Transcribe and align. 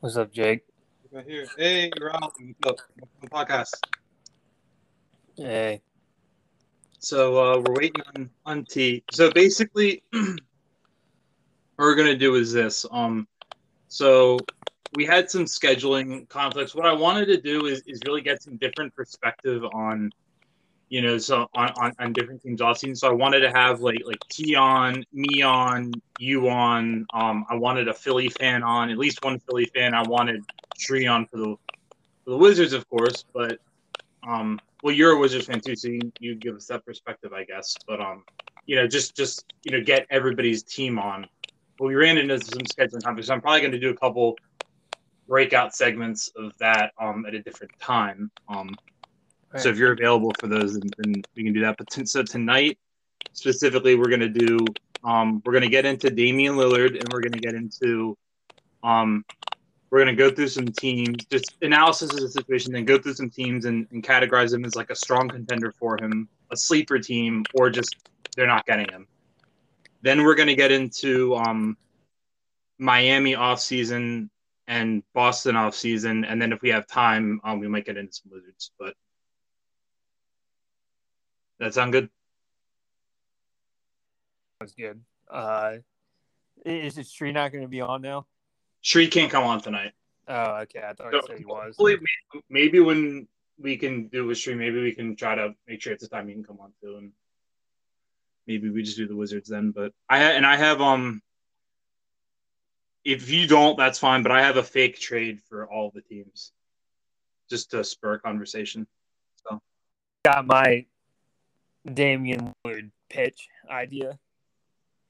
What's 0.00 0.18
up, 0.18 0.30
Jake? 0.30 0.60
Right 1.10 1.24
here. 1.26 1.46
Hey, 1.56 1.90
Rob. 1.98 2.30
What's 2.60 2.82
up? 2.82 3.48
Podcast. 3.48 3.70
Hey. 5.38 5.80
So 6.98 7.38
uh, 7.38 7.60
we're 7.60 7.74
waiting 7.76 8.02
on 8.14 8.30
on 8.44 8.64
T. 8.66 9.02
So 9.10 9.30
basically, 9.30 10.02
what 10.12 10.38
we're 11.78 11.94
gonna 11.94 12.14
do 12.14 12.34
is 12.34 12.52
this. 12.52 12.84
Um, 12.90 13.26
so 13.88 14.38
we 14.96 15.06
had 15.06 15.30
some 15.30 15.46
scheduling 15.46 16.28
conflicts. 16.28 16.74
What 16.74 16.84
I 16.84 16.92
wanted 16.92 17.26
to 17.26 17.40
do 17.40 17.64
is 17.64 17.80
is 17.86 17.98
really 18.06 18.20
get 18.20 18.42
some 18.42 18.58
different 18.58 18.94
perspective 18.94 19.64
on, 19.72 20.12
you 20.88 21.02
know, 21.02 21.18
so 21.18 21.46
on 21.54 21.70
on, 21.80 21.92
on 21.98 22.12
different 22.12 22.42
teams 22.42 22.60
off 22.60 22.78
season. 22.78 22.94
So 22.94 23.08
I 23.08 23.12
wanted 23.12 23.40
to 23.40 23.50
have 23.50 23.80
like 23.80 24.02
like 24.04 24.18
T 24.30 24.54
on, 24.54 25.04
me 25.12 25.42
on, 25.42 25.92
you 26.18 26.48
on. 26.48 27.06
Um, 27.12 27.44
I 27.50 27.56
wanted 27.56 27.88
a 27.88 27.94
Philly 27.94 28.28
fan 28.28 28.62
on, 28.62 28.90
at 28.90 28.98
least 28.98 29.22
one 29.22 29.38
Philly 29.40 29.66
fan. 29.74 29.94
I 29.94 30.02
wanted 30.02 30.44
Tree 30.78 31.06
on 31.06 31.26
for 31.26 31.38
the 31.38 31.56
for 32.24 32.30
the 32.30 32.36
Wizards, 32.36 32.72
of 32.72 32.88
course, 32.88 33.24
but 33.34 33.58
um, 34.26 34.58
well, 34.82 34.94
you're 34.94 35.12
a 35.12 35.18
Wizards 35.18 35.46
fan 35.46 35.60
too, 35.60 35.76
so 35.76 35.88
you, 35.88 36.12
you 36.20 36.34
give 36.34 36.54
us 36.54 36.66
that 36.66 36.84
perspective, 36.84 37.32
I 37.32 37.44
guess. 37.44 37.76
But 37.86 38.00
um, 38.00 38.24
you 38.66 38.76
know, 38.76 38.86
just 38.86 39.16
just 39.16 39.44
you 39.64 39.72
know, 39.72 39.82
get 39.82 40.06
everybody's 40.10 40.62
team 40.62 40.98
on. 40.98 41.26
Well, 41.78 41.88
we 41.88 41.94
ran 41.94 42.18
into 42.18 42.38
some 42.38 42.62
scheduling 42.62 43.02
conflicts. 43.02 43.28
I'm 43.28 43.40
probably 43.40 43.60
going 43.60 43.72
to 43.72 43.78
do 43.78 43.90
a 43.90 43.96
couple 43.96 44.36
breakout 45.28 45.74
segments 45.74 46.30
of 46.36 46.52
that 46.60 46.92
um 47.00 47.26
at 47.26 47.34
a 47.34 47.42
different 47.42 47.72
time. 47.80 48.30
Um, 48.48 48.76
Right. 49.52 49.62
so 49.62 49.68
if 49.68 49.78
you're 49.78 49.92
available 49.92 50.32
for 50.40 50.48
those, 50.48 50.78
then, 50.78 51.22
we 51.36 51.44
can 51.44 51.52
do 51.52 51.60
that. 51.60 51.76
But 51.78 51.88
t- 51.90 52.06
so 52.06 52.22
tonight, 52.22 52.78
specifically, 53.32 53.94
we're 53.94 54.08
going 54.08 54.20
to 54.20 54.28
do 54.28 54.66
um 55.04 55.42
we're 55.44 55.52
going 55.52 55.62
to 55.62 55.68
get 55.68 55.84
into 55.84 56.10
Damian 56.10 56.56
Lillard, 56.56 56.98
and 56.98 57.12
we're 57.12 57.20
going 57.20 57.32
to 57.32 57.40
get 57.40 57.54
into 57.54 58.16
um 58.82 59.24
we're 59.90 60.04
going 60.04 60.16
to 60.16 60.20
go 60.20 60.30
through 60.30 60.48
some 60.48 60.66
teams, 60.66 61.24
just 61.30 61.56
analysis 61.62 62.12
of 62.12 62.20
the 62.20 62.28
situation, 62.28 62.72
then 62.72 62.84
go 62.84 62.98
through 62.98 63.14
some 63.14 63.30
teams 63.30 63.66
and, 63.66 63.86
and 63.92 64.02
categorize 64.02 64.50
them 64.50 64.64
as 64.64 64.74
like 64.74 64.90
a 64.90 64.96
strong 64.96 65.28
contender 65.28 65.72
for 65.78 65.96
him, 66.02 66.28
a 66.50 66.56
sleeper 66.56 66.98
team, 66.98 67.44
or 67.54 67.70
just 67.70 67.94
they're 68.36 68.46
not 68.46 68.66
getting 68.66 68.88
him. 68.90 69.06
Then 70.02 70.24
we're 70.24 70.34
going 70.34 70.48
to 70.48 70.56
get 70.56 70.72
into 70.72 71.34
um, 71.36 71.76
Miami 72.78 73.34
offseason 73.34 74.28
and 74.66 75.02
Boston 75.14 75.54
offseason. 75.54 76.24
And 76.28 76.42
then 76.42 76.52
if 76.52 76.62
we 76.62 76.70
have 76.70 76.86
time, 76.86 77.40
um, 77.44 77.60
we 77.60 77.68
might 77.68 77.86
get 77.86 77.96
into 77.96 78.12
some 78.12 78.32
Wizards. 78.32 78.72
But 78.78 78.94
that 81.58 81.74
sound 81.74 81.92
good? 81.92 82.08
That's 84.60 84.72
good. 84.72 85.00
Uh, 85.30 85.76
is 86.64 86.94
this 86.94 87.12
tree 87.12 87.32
not 87.32 87.52
going 87.52 87.62
to 87.62 87.68
be 87.68 87.80
on 87.80 88.02
now? 88.02 88.26
Shree 88.80 89.08
can't 89.08 89.30
come 89.30 89.44
on 89.44 89.60
tonight. 89.60 89.92
Oh, 90.28 90.58
okay. 90.62 90.80
I 90.80 90.92
thought 90.94 91.12
So, 91.12 91.16
you 91.16 91.22
said 91.26 91.38
he 91.38 91.44
was. 91.44 91.76
maybe, 91.78 92.04
maybe 92.48 92.80
when 92.80 93.28
we 93.58 93.76
can 93.76 94.08
do 94.08 94.24
it 94.24 94.26
with 94.26 94.38
Shree, 94.38 94.54
maybe 94.54 94.82
we 94.82 94.92
can 94.92 95.16
try 95.16 95.34
to 95.34 95.54
make 95.66 95.82
sure 95.82 95.92
it's 95.92 96.02
the 96.02 96.08
time 96.08 96.28
he 96.28 96.34
can 96.34 96.44
come 96.44 96.58
on 96.60 96.72
too, 96.82 96.96
and 96.96 97.12
maybe 98.46 98.70
we 98.70 98.82
just 98.82 98.96
do 98.96 99.06
the 99.06 99.16
Wizards 99.16 99.48
then. 99.48 99.70
But 99.70 99.92
I 100.08 100.22
and 100.22 100.46
I 100.46 100.56
have 100.56 100.80
um, 100.80 101.22
if 103.04 103.30
you 103.30 103.46
don't, 103.46 103.78
that's 103.78 103.98
fine. 103.98 104.22
But 104.22 104.32
I 104.32 104.42
have 104.42 104.56
a 104.56 104.62
fake 104.62 104.98
trade 104.98 105.40
for 105.48 105.66
all 105.66 105.90
the 105.94 106.02
teams, 106.02 106.52
just 107.48 107.70
to 107.70 107.84
spur 107.84 108.18
conversation. 108.18 108.86
So 109.48 109.60
Got 110.24 110.46
my 110.46 110.86
Damian 111.92 112.52
Lillard 112.66 112.90
pitch 113.08 113.48
idea. 113.70 114.18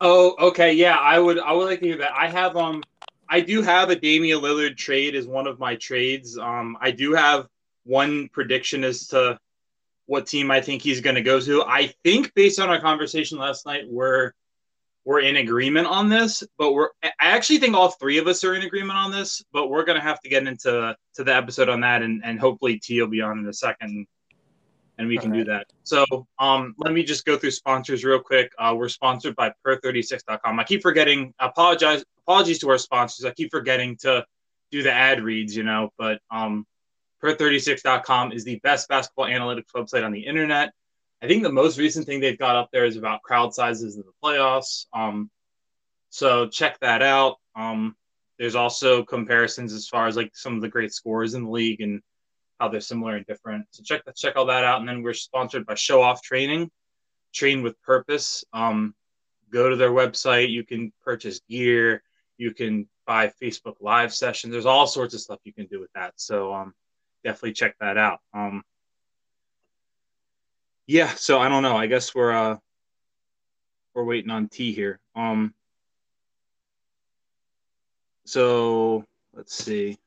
Oh, 0.01 0.35
okay, 0.49 0.75
yeah, 0.75 0.97
I 0.97 1.19
would 1.19 1.39
I 1.39 1.53
would 1.53 1.65
like 1.65 1.81
to 1.81 1.87
hear 1.87 1.99
that. 1.99 2.13
I 2.13 2.29
have 2.29 2.57
um 2.57 2.83
I 3.29 3.41
do 3.41 3.63
have 3.63 3.91
a 3.91 3.97
Damian 3.97 4.41
Lillard 4.41 4.77
trade 4.77 5.15
as 5.15 5.27
one 5.27 5.47
of 5.47 5.59
my 5.59 5.77
trades. 5.77 6.39
Um 6.39 6.77
I 6.81 6.91
do 6.91 7.15
have 7.15 7.49
one 7.85 8.29
prediction 8.29 8.85
as 8.85 9.07
to 9.09 9.39
what 10.07 10.27
team 10.27 10.51
I 10.51 10.61
think 10.61 10.83
he's 10.83 11.01
gonna 11.01 11.23
go 11.23 11.41
to. 11.41 11.63
I 11.65 11.95
think 12.05 12.35
based 12.35 12.61
on 12.61 12.69
our 12.69 12.81
conversation 12.81 13.39
last 13.39 13.65
night, 13.65 13.85
we're 13.89 14.33
we're 15.05 15.21
in 15.21 15.37
agreement 15.37 15.87
on 15.87 16.09
this, 16.09 16.43
but 16.59 16.75
we're 16.75 16.91
I 17.03 17.13
actually 17.21 17.59
think 17.59 17.75
all 17.75 17.91
three 17.91 18.19
of 18.19 18.27
us 18.27 18.45
are 18.45 18.55
in 18.55 18.63
agreement 18.63 18.99
on 18.99 19.11
this, 19.11 19.43
but 19.53 19.69
we're 19.69 19.85
gonna 19.85 20.01
have 20.01 20.21
to 20.21 20.29
get 20.29 20.47
into 20.47 20.95
to 21.15 21.25
the 21.25 21.35
episode 21.35 21.71
on 21.71 21.81
that 21.81 22.03
and, 22.03 22.23
and 22.23 22.39
hopefully 22.39 22.79
T 22.79 23.01
will 23.01 23.09
be 23.09 23.23
on 23.23 23.39
in 23.39 23.47
a 23.47 23.53
second 23.53 24.07
and 24.99 25.09
we 25.09 25.19
can 25.19 25.31
do 25.31 25.45
that. 25.45 25.67
So 25.85 26.05
um, 26.39 26.75
let 26.79 26.93
me 26.93 27.03
just 27.03 27.25
go 27.25 27.37
through 27.37 27.51
sponsors 27.51 28.05
real 28.05 28.21
quick. 28.21 28.53
Uh, 28.59 28.75
we're 28.77 28.89
sponsored 28.89 29.37
by 29.37 29.53
per36.com. 29.65 30.59
I 30.59 30.65
keep 30.65 30.83
forgetting, 30.83 31.35
apologize, 31.39 32.05
apologies 32.27 32.59
to 32.61 32.71
our 32.71 32.79
sponsors. 32.79 33.25
I 33.25 33.33
keep 33.33 33.51
forgetting 33.51 33.97
to 33.99 34.25
do 34.71 34.83
the 34.83 34.93
ad 34.93 35.23
reads, 35.23 35.57
you 35.57 35.63
know, 35.63 35.91
but 35.99 36.21
um, 36.31 36.67
per36.com 37.23 38.33
is 38.33 38.45
the 38.45 38.59
best 38.61 38.89
basketball 38.89 39.27
analytics 39.27 39.73
website 39.75 40.05
on 40.05 40.13
the 40.13 40.25
internet. 40.25 40.73
I 41.23 41.27
think 41.27 41.43
the 41.43 41.53
most 41.53 41.79
recent 41.79 42.07
thing 42.07 42.21
they've 42.21 42.39
got 42.39 42.57
up 42.57 42.71
there 42.73 42.85
is 42.85 42.97
about 42.97 43.23
crowd 43.23 43.55
sizes 43.55 43.97
in 43.97 44.03
the 44.03 44.13
playoffs. 44.23 44.87
Um, 44.93 45.31
so 46.11 46.49
check 46.49 46.79
that 46.81 47.03
out. 47.03 47.37
Um, 47.55 47.97
there's 48.39 48.55
also 48.55 49.03
comparisons 49.03 49.73
as 49.73 49.89
far 49.89 50.07
as 50.07 50.17
like 50.17 50.31
some 50.35 50.57
of 50.57 50.63
the 50.63 50.69
great 50.69 50.93
scores 50.93 51.35
in 51.35 51.45
the 51.45 51.51
league 51.51 51.81
and 51.81 52.03
how 52.59 52.69
they're 52.69 52.81
similar 52.81 53.17
and 53.17 53.27
different. 53.27 53.67
So 53.71 53.83
check 53.83 54.05
that, 54.05 54.17
check 54.17 54.37
all 54.37 54.47
that 54.47 54.65
out. 54.65 54.81
And 54.81 54.89
then 54.89 55.03
we're 55.03 55.15
sponsored 55.15 55.67
by 55.67 55.75
Show 55.75 56.03
Off 56.03 56.23
Training, 56.23 56.71
Train 57.33 57.63
with 57.63 57.81
Purpose. 57.83 58.45
Um, 58.53 58.95
go 59.51 59.69
to 59.69 59.77
their 59.77 59.91
website. 59.91 60.51
You 60.51 60.65
can 60.65 60.93
purchase 61.05 61.41
gear. 61.49 62.03
You 62.39 62.53
can 62.53 62.89
buy 63.07 63.33
Facebook 63.43 63.77
Live 63.81 64.13
sessions. 64.13 64.53
There's 64.53 64.67
all 64.67 64.87
sorts 64.87 65.15
of 65.15 65.21
stuff 65.21 65.39
you 65.45 65.53
can 65.53 65.67
do 65.67 65.81
with 65.81 65.93
that. 65.95 66.15
So 66.17 66.53
um, 66.53 66.75
definitely 67.25 67.53
check 67.53 67.77
that 67.81 67.97
out. 67.97 68.21
Um, 68.35 68.63
yeah. 70.87 71.09
So 71.15 71.39
I 71.39 71.49
don't 71.49 71.63
know. 71.63 71.77
I 71.77 71.87
guess 71.87 72.15
we're 72.15 72.33
uh, 72.33 72.57
we're 73.95 74.05
waiting 74.05 74.31
on 74.31 74.49
T 74.49 74.73
here. 74.73 75.01
Um, 75.15 75.55
so 78.25 79.05
let's 79.33 79.55
see. 79.55 79.99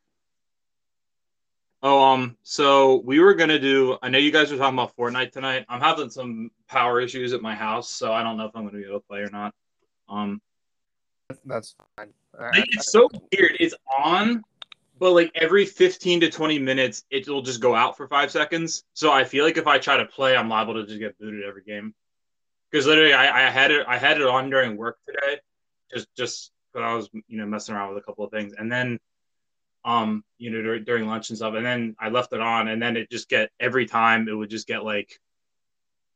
Oh, 1.81 2.03
um, 2.03 2.35
so 2.43 2.97
we 3.05 3.19
were 3.19 3.33
gonna 3.33 3.59
do. 3.59 3.97
I 4.01 4.09
know 4.09 4.17
you 4.17 4.31
guys 4.31 4.51
were 4.51 4.57
talking 4.57 4.77
about 4.77 4.95
Fortnite 4.97 5.31
tonight. 5.31 5.65
I'm 5.69 5.79
having 5.79 6.09
some 6.09 6.51
power 6.67 6.99
issues 6.99 7.31
at 7.31 7.41
my 7.41 7.55
house, 7.55 7.89
so 7.89 8.11
I 8.11 8.21
don't 8.21 8.37
know 8.37 8.45
if 8.45 8.55
I'm 8.55 8.65
gonna 8.65 8.77
be 8.77 8.83
able 8.83 8.99
to 8.99 9.07
play 9.07 9.19
or 9.19 9.29
not. 9.29 9.53
Um, 10.09 10.41
That's 11.45 11.75
fine. 11.95 12.09
Like, 12.37 12.65
it's 12.71 12.91
so 12.91 13.09
weird. 13.31 13.55
It's 13.61 13.75
on, 14.03 14.43
but 14.99 15.11
like 15.11 15.31
every 15.35 15.65
15 15.65 16.21
to 16.21 16.29
20 16.29 16.59
minutes, 16.59 17.05
it'll 17.09 17.41
just 17.41 17.61
go 17.61 17.75
out 17.75 17.95
for 17.95 18.07
five 18.07 18.29
seconds. 18.29 18.83
So 18.93 19.11
I 19.11 19.23
feel 19.23 19.45
like 19.45 19.57
if 19.57 19.67
I 19.67 19.77
try 19.77 19.97
to 19.97 20.05
play, 20.05 20.35
I'm 20.35 20.49
liable 20.49 20.73
to 20.73 20.85
just 20.85 20.99
get 20.99 21.17
booted 21.17 21.45
every 21.45 21.63
game. 21.63 21.93
Because 22.69 22.85
literally, 22.85 23.13
I, 23.13 23.47
I 23.47 23.49
had 23.49 23.71
it. 23.71 23.85
I 23.87 23.97
had 23.97 24.19
it 24.19 24.27
on 24.27 24.49
during 24.49 24.75
work 24.75 24.97
today, 25.05 25.39
just 25.93 26.07
just 26.15 26.51
because 26.73 26.85
I 26.85 26.93
was 26.93 27.09
you 27.27 27.37
know 27.37 27.45
messing 27.45 27.73
around 27.73 27.93
with 27.93 28.03
a 28.03 28.05
couple 28.05 28.25
of 28.25 28.31
things, 28.31 28.53
and 28.57 28.69
then 28.69 28.99
um, 29.85 30.23
you 30.37 30.49
know, 30.49 30.61
dur- 30.61 30.79
during 30.79 31.07
lunch 31.07 31.29
and 31.29 31.37
stuff. 31.37 31.55
And 31.55 31.65
then 31.65 31.95
I 31.99 32.09
left 32.09 32.33
it 32.33 32.41
on, 32.41 32.67
and 32.67 32.81
then 32.81 32.97
it 32.97 33.09
just 33.09 33.29
get 33.29 33.49
every 33.59 33.85
time 33.85 34.27
it 34.27 34.33
would 34.33 34.49
just 34.49 34.67
get 34.67 34.83
like, 34.83 35.19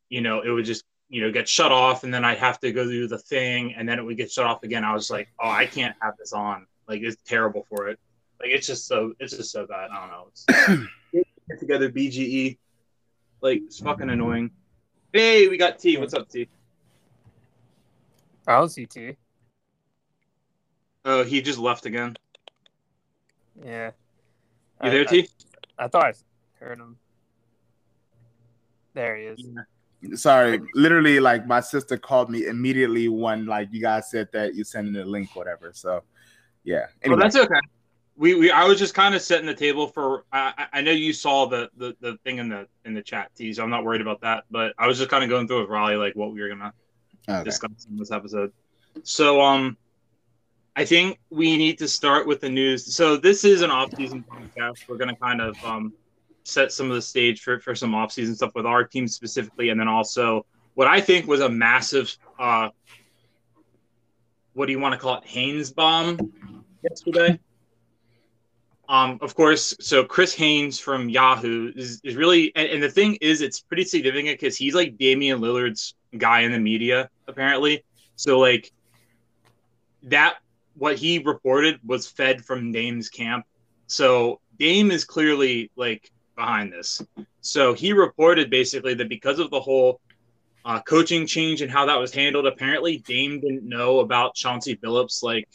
you 0.10 0.22
know, 0.22 0.42
it 0.42 0.50
would 0.50 0.66
just 0.66 0.84
you 1.10 1.22
know 1.22 1.32
get 1.32 1.48
shut 1.48 1.72
off, 1.72 2.04
and 2.04 2.14
then 2.14 2.26
I'd 2.26 2.38
have 2.40 2.60
to 2.62 2.72
go 2.72 2.86
do 2.86 3.08
the 3.08 3.18
thing, 3.18 3.74
and 3.76 3.88
then 3.88 4.00
it 4.00 4.04
would 4.04 4.18
get 4.18 4.32
shut 4.32 4.46
off 4.46 4.64
again. 4.64 4.84
I 4.84 4.94
was 4.94 5.10
like, 5.10 5.30
oh, 5.40 5.50
I 5.50 5.66
can't 5.66 5.96
have 6.02 6.18
this 6.18 6.34
on. 6.34 6.68
Like 6.88 7.02
it's 7.02 7.22
terrible 7.24 7.66
for 7.70 7.88
it. 7.88 8.00
Like 8.40 8.50
it's 8.50 8.68
just 8.68 8.88
so 8.88 9.14
it's 9.20 9.36
just 9.36 9.52
so 9.52 9.66
bad. 9.66 9.90
I 9.92 10.00
don't 10.00 10.12
know. 10.12 10.28
It's, 10.30 10.46
get 11.50 11.60
together 11.60 11.90
BGE. 11.90 12.58
Like 13.42 13.62
it's 13.66 13.80
fucking 13.80 14.10
annoying. 14.10 14.52
Hey, 15.14 15.48
we 15.48 15.58
got 15.58 15.80
T. 15.80 15.98
What's 15.98 16.14
up, 16.14 16.28
T? 16.30 16.48
I 18.48 18.58
don't 18.58 18.70
see 18.70 18.86
T. 18.86 19.16
Oh, 21.06 21.24
he 21.24 21.42
just 21.42 21.60
left 21.60 21.86
again. 21.86 22.16
Yeah. 23.64 23.88
You 23.88 23.92
I- 24.82 24.90
there, 24.90 25.06
T? 25.06 25.30
I, 25.78 25.86
I 25.86 25.88
thought 25.88 26.06
I 26.06 26.14
heard 26.64 26.80
him. 26.80 26.98
There 28.94 29.16
he 29.16 29.24
is. 29.24 30.22
Sorry, 30.22 30.60
literally, 30.76 31.20
like 31.20 31.48
my 31.48 31.62
sister 31.62 31.98
called 31.98 32.30
me 32.30 32.46
immediately 32.48 33.08
when 33.08 33.46
like 33.46 33.70
you 33.72 33.82
guys 33.82 34.12
said 34.12 34.28
that 34.34 34.54
you're 34.54 34.66
sending 34.66 34.94
the 34.94 35.06
link, 35.06 35.36
whatever. 35.36 35.72
So, 35.74 36.04
yeah. 36.64 36.86
Oh, 36.88 36.98
Anyway, 37.04 37.22
that's 37.22 37.36
okay. 37.38 37.60
We, 38.16 38.36
we 38.36 38.52
I 38.52 38.66
was 38.66 38.78
just 38.78 38.94
kind 38.94 39.16
of 39.16 39.22
setting 39.22 39.48
the 39.48 39.54
table 39.56 39.88
for. 39.88 40.26
I, 40.32 40.54
I 40.58 40.80
I 40.80 40.82
know 40.82 40.92
you 40.92 41.14
saw 41.14 41.46
the, 41.46 41.70
the 41.78 41.96
the 42.02 42.18
thing 42.24 42.38
in 42.38 42.50
the 42.50 42.68
in 42.86 42.94
the 42.94 43.02
chat, 43.02 43.32
T. 43.36 43.54
So 43.54 43.64
I'm 43.64 43.70
not 43.70 43.86
worried 43.86 44.02
about 44.02 44.22
that. 44.22 44.44
But 44.52 44.74
I 44.78 44.88
was 44.88 44.98
just 44.98 45.10
kind 45.10 45.24
of 45.24 45.30
going 45.30 45.48
through 45.48 45.62
with 45.62 45.70
Raleigh 45.70 45.96
like 45.96 46.16
what 46.16 46.34
we 46.34 46.42
were 46.42 46.50
gonna 46.50 46.74
okay. 47.28 47.44
discuss 47.44 47.88
in 47.90 47.98
this 47.98 48.12
episode. 48.12 48.52
So 49.04 49.42
um, 49.42 49.78
I 50.76 50.86
think 50.86 51.20
we 51.30 51.58
need 51.58 51.78
to 51.80 51.88
start 51.88 52.28
with 52.28 52.42
the 52.42 52.50
news. 52.50 52.96
So 52.96 53.18
this 53.18 53.44
is 53.44 53.62
an 53.62 53.70
off-season 53.72 54.26
podcast. 54.30 54.88
We're 54.88 54.98
gonna 54.98 55.16
kind 55.16 55.42
of 55.42 55.56
um 55.64 55.94
set 56.44 56.72
some 56.72 56.90
of 56.90 56.96
the 56.96 57.02
stage 57.02 57.42
for 57.42 57.60
for 57.60 57.76
some 57.76 57.94
off-season 57.96 58.36
stuff 58.36 58.52
with 58.56 58.66
our 58.66 58.84
team 58.84 59.08
specifically, 59.08 59.70
and 59.70 59.80
then 59.80 59.88
also 59.88 60.46
what 60.74 60.88
I 60.88 61.00
think 61.00 61.28
was 61.28 61.42
a 61.42 61.50
massive 61.50 62.16
uh, 62.40 62.70
what 64.54 64.68
do 64.68 64.72
you 64.72 64.80
want 64.80 64.94
to 64.94 65.00
call 65.00 65.18
it, 65.18 65.26
Haynes 65.26 65.72
bomb 65.72 66.32
yesterday. 66.84 67.40
um, 68.90 69.18
of 69.22 69.34
course, 69.36 69.76
so 69.80 70.04
Chris 70.04 70.36
Haynes 70.36 70.80
from 70.80 71.10
Yahoo 71.10 71.72
is, 71.76 72.02
is 72.04 72.16
really, 72.16 72.52
and, 72.56 72.68
and 72.70 72.84
the 72.84 72.90
thing 72.90 73.18
is, 73.22 73.42
it's 73.42 73.60
pretty 73.62 73.86
significant 73.86 74.40
because 74.40 74.58
he's 74.58 74.76
like 74.76 74.98
Damian 74.98 75.40
Lillard's 75.40 75.96
guy 76.18 76.42
in 76.42 76.52
the 76.52 76.60
media, 76.60 77.10
apparently. 77.28 77.84
So, 78.16 78.40
like, 78.40 78.72
that, 80.04 80.36
what 80.76 80.98
he 80.98 81.20
reported 81.20 81.80
was 81.84 82.08
fed 82.08 82.44
from 82.44 82.72
Dame's 82.72 83.10
camp. 83.10 83.46
So, 83.88 84.40
Dame 84.58 84.92
is 84.92 85.06
clearly 85.06 85.72
like 85.76 86.12
behind 86.36 86.72
this. 86.72 87.02
So, 87.42 87.74
he 87.74 87.94
reported 87.94 88.50
basically 88.50 88.94
that 88.96 89.10
because 89.10 89.40
of 89.40 89.50
the 89.52 89.60
whole 89.60 90.00
uh, 90.66 90.82
coaching 90.82 91.28
change 91.28 91.62
and 91.62 91.72
how 91.72 91.86
that 91.86 92.00
was 92.00 92.14
handled, 92.14 92.48
apparently 92.48 93.00
Dame 93.00 93.40
didn't 93.42 93.68
know 93.68 94.00
about 94.00 94.36
Chauncey 94.36 94.76
Billups, 94.76 95.22
like, 95.22 95.48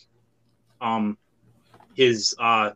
um, 0.80 1.16
his, 1.94 2.34
uh, 2.38 2.70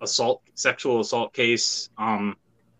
assault, 0.00 0.42
sexual 0.54 1.00
assault 1.00 1.32
case, 1.32 1.90
um, 1.98 2.36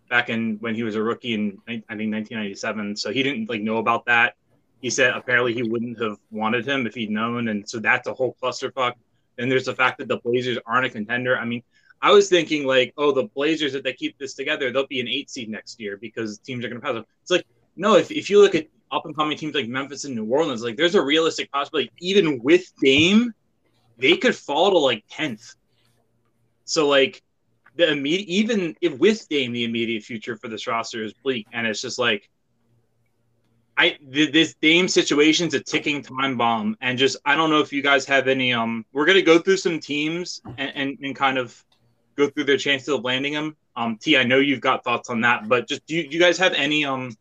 back 0.09 0.29
in 0.29 0.57
when 0.59 0.73
he 0.73 0.83
was 0.83 0.95
a 0.95 1.03
rookie 1.03 1.33
in 1.33 1.57
I 1.67 1.73
think 1.73 1.85
1997. 1.89 2.95
So 2.95 3.11
he 3.11 3.23
didn't 3.23 3.49
like 3.49 3.61
know 3.61 3.77
about 3.77 4.05
that. 4.05 4.35
He 4.81 4.89
said 4.89 5.13
apparently 5.13 5.53
he 5.53 5.63
wouldn't 5.63 6.01
have 6.01 6.17
wanted 6.31 6.67
him 6.67 6.85
if 6.85 6.93
he'd 6.93 7.09
known, 7.09 7.47
and 7.47 7.67
so 7.67 7.79
that's 7.79 8.07
a 8.07 8.13
whole 8.13 8.35
clusterfuck. 8.41 8.93
Then 9.37 9.49
there's 9.49 9.65
the 9.65 9.75
fact 9.75 9.97
that 9.99 10.07
the 10.07 10.17
Blazers 10.17 10.57
aren't 10.65 10.85
a 10.85 10.89
contender. 10.89 11.37
I 11.37 11.45
mean, 11.45 11.63
I 12.01 12.11
was 12.11 12.29
thinking 12.29 12.65
like, 12.65 12.93
oh, 12.97 13.11
the 13.11 13.23
Blazers 13.23 13.75
if 13.75 13.83
they 13.83 13.93
keep 13.93 14.17
this 14.17 14.35
together, 14.35 14.71
they'll 14.71 14.87
be 14.87 14.99
an 14.99 15.07
eight 15.07 15.29
seed 15.29 15.49
next 15.49 15.79
year 15.79 15.97
because 15.97 16.37
teams 16.39 16.63
are 16.63 16.69
going 16.69 16.79
to 16.79 16.85
pass 16.85 16.93
them. 16.93 17.05
It's 17.21 17.31
like 17.31 17.45
no, 17.77 17.95
if 17.95 18.11
if 18.11 18.29
you 18.29 18.41
look 18.41 18.55
at 18.55 18.67
up 18.91 19.05
and 19.05 19.15
coming 19.15 19.37
teams 19.37 19.53
like 19.53 19.67
Memphis 19.67 20.05
and 20.05 20.15
New 20.15 20.25
Orleans, 20.25 20.63
like 20.63 20.77
there's 20.77 20.95
a 20.95 21.01
realistic 21.01 21.51
possibility 21.51 21.91
even 21.99 22.41
with 22.41 22.71
Dame, 22.81 23.33
they 23.97 24.17
could 24.17 24.35
fall 24.35 24.71
to 24.71 24.77
like 24.77 25.03
tenth. 25.09 25.55
So 26.65 26.87
like 26.87 27.21
the 27.75 27.91
immediate, 27.91 28.27
even 28.27 28.75
if 28.81 28.97
with 28.97 29.27
Dame, 29.29 29.53
the 29.53 29.63
immediate 29.63 30.03
future 30.03 30.35
for 30.35 30.47
this 30.47 30.67
roster 30.67 31.03
is 31.03 31.13
bleak, 31.13 31.47
and 31.53 31.67
it's 31.67 31.81
just 31.81 31.99
like, 31.99 32.29
I 33.79 33.97
this 34.01 34.55
Dame 34.55 34.87
situation's 34.87 35.53
a 35.53 35.59
ticking 35.59 36.01
time 36.01 36.35
bomb, 36.37 36.75
and 36.81 36.97
just 36.97 37.17
I 37.25 37.35
don't 37.35 37.49
know 37.51 37.59
if 37.59 37.71
you 37.71 37.81
guys 37.83 38.05
have 38.05 38.27
any. 38.27 38.51
Um, 38.53 38.85
we're 38.91 39.05
gonna 39.05 39.21
go 39.21 39.37
through 39.39 39.57
some 39.57 39.79
teams 39.79 40.41
and 40.57 40.71
and, 40.75 40.97
and 41.03 41.15
kind 41.15 41.37
of 41.37 41.63
go 42.15 42.27
through 42.29 42.45
their 42.45 42.57
chances 42.57 42.89
of 42.89 43.03
landing 43.03 43.33
them. 43.33 43.55
Um, 43.75 43.97
T, 43.97 44.17
I 44.17 44.23
know 44.23 44.39
you've 44.39 44.61
got 44.61 44.83
thoughts 44.83 45.09
on 45.11 45.21
that, 45.21 45.47
but 45.47 45.67
just 45.67 45.85
do 45.85 45.95
you, 45.95 46.07
do 46.07 46.15
you 46.15 46.19
guys 46.19 46.37
have 46.39 46.53
any 46.53 46.85
um 46.85 47.15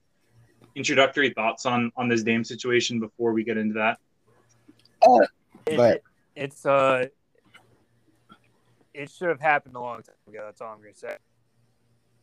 introductory 0.75 1.31
thoughts 1.31 1.67
on 1.67 1.93
on 1.97 2.08
this 2.08 2.23
Dame 2.23 2.43
situation 2.44 3.00
before 3.00 3.32
we 3.32 3.44
get 3.44 3.58
into 3.58 3.75
that? 3.75 3.99
Uh, 5.06 5.26
It- 5.67 5.76
But- 5.76 5.97
it- 5.97 6.03
it's 6.37 6.64
uh, 6.64 7.06
it 8.94 9.11
should 9.11 9.29
have 9.29 9.41
happened 9.41 9.76
a 9.76 9.81
long 9.81 10.03
time 10.03 10.14
ago. 10.29 10.43
That's 10.47 10.61
all 10.62 10.73
I'm 10.73 10.81
gonna 10.81 10.94
say. 10.94 11.17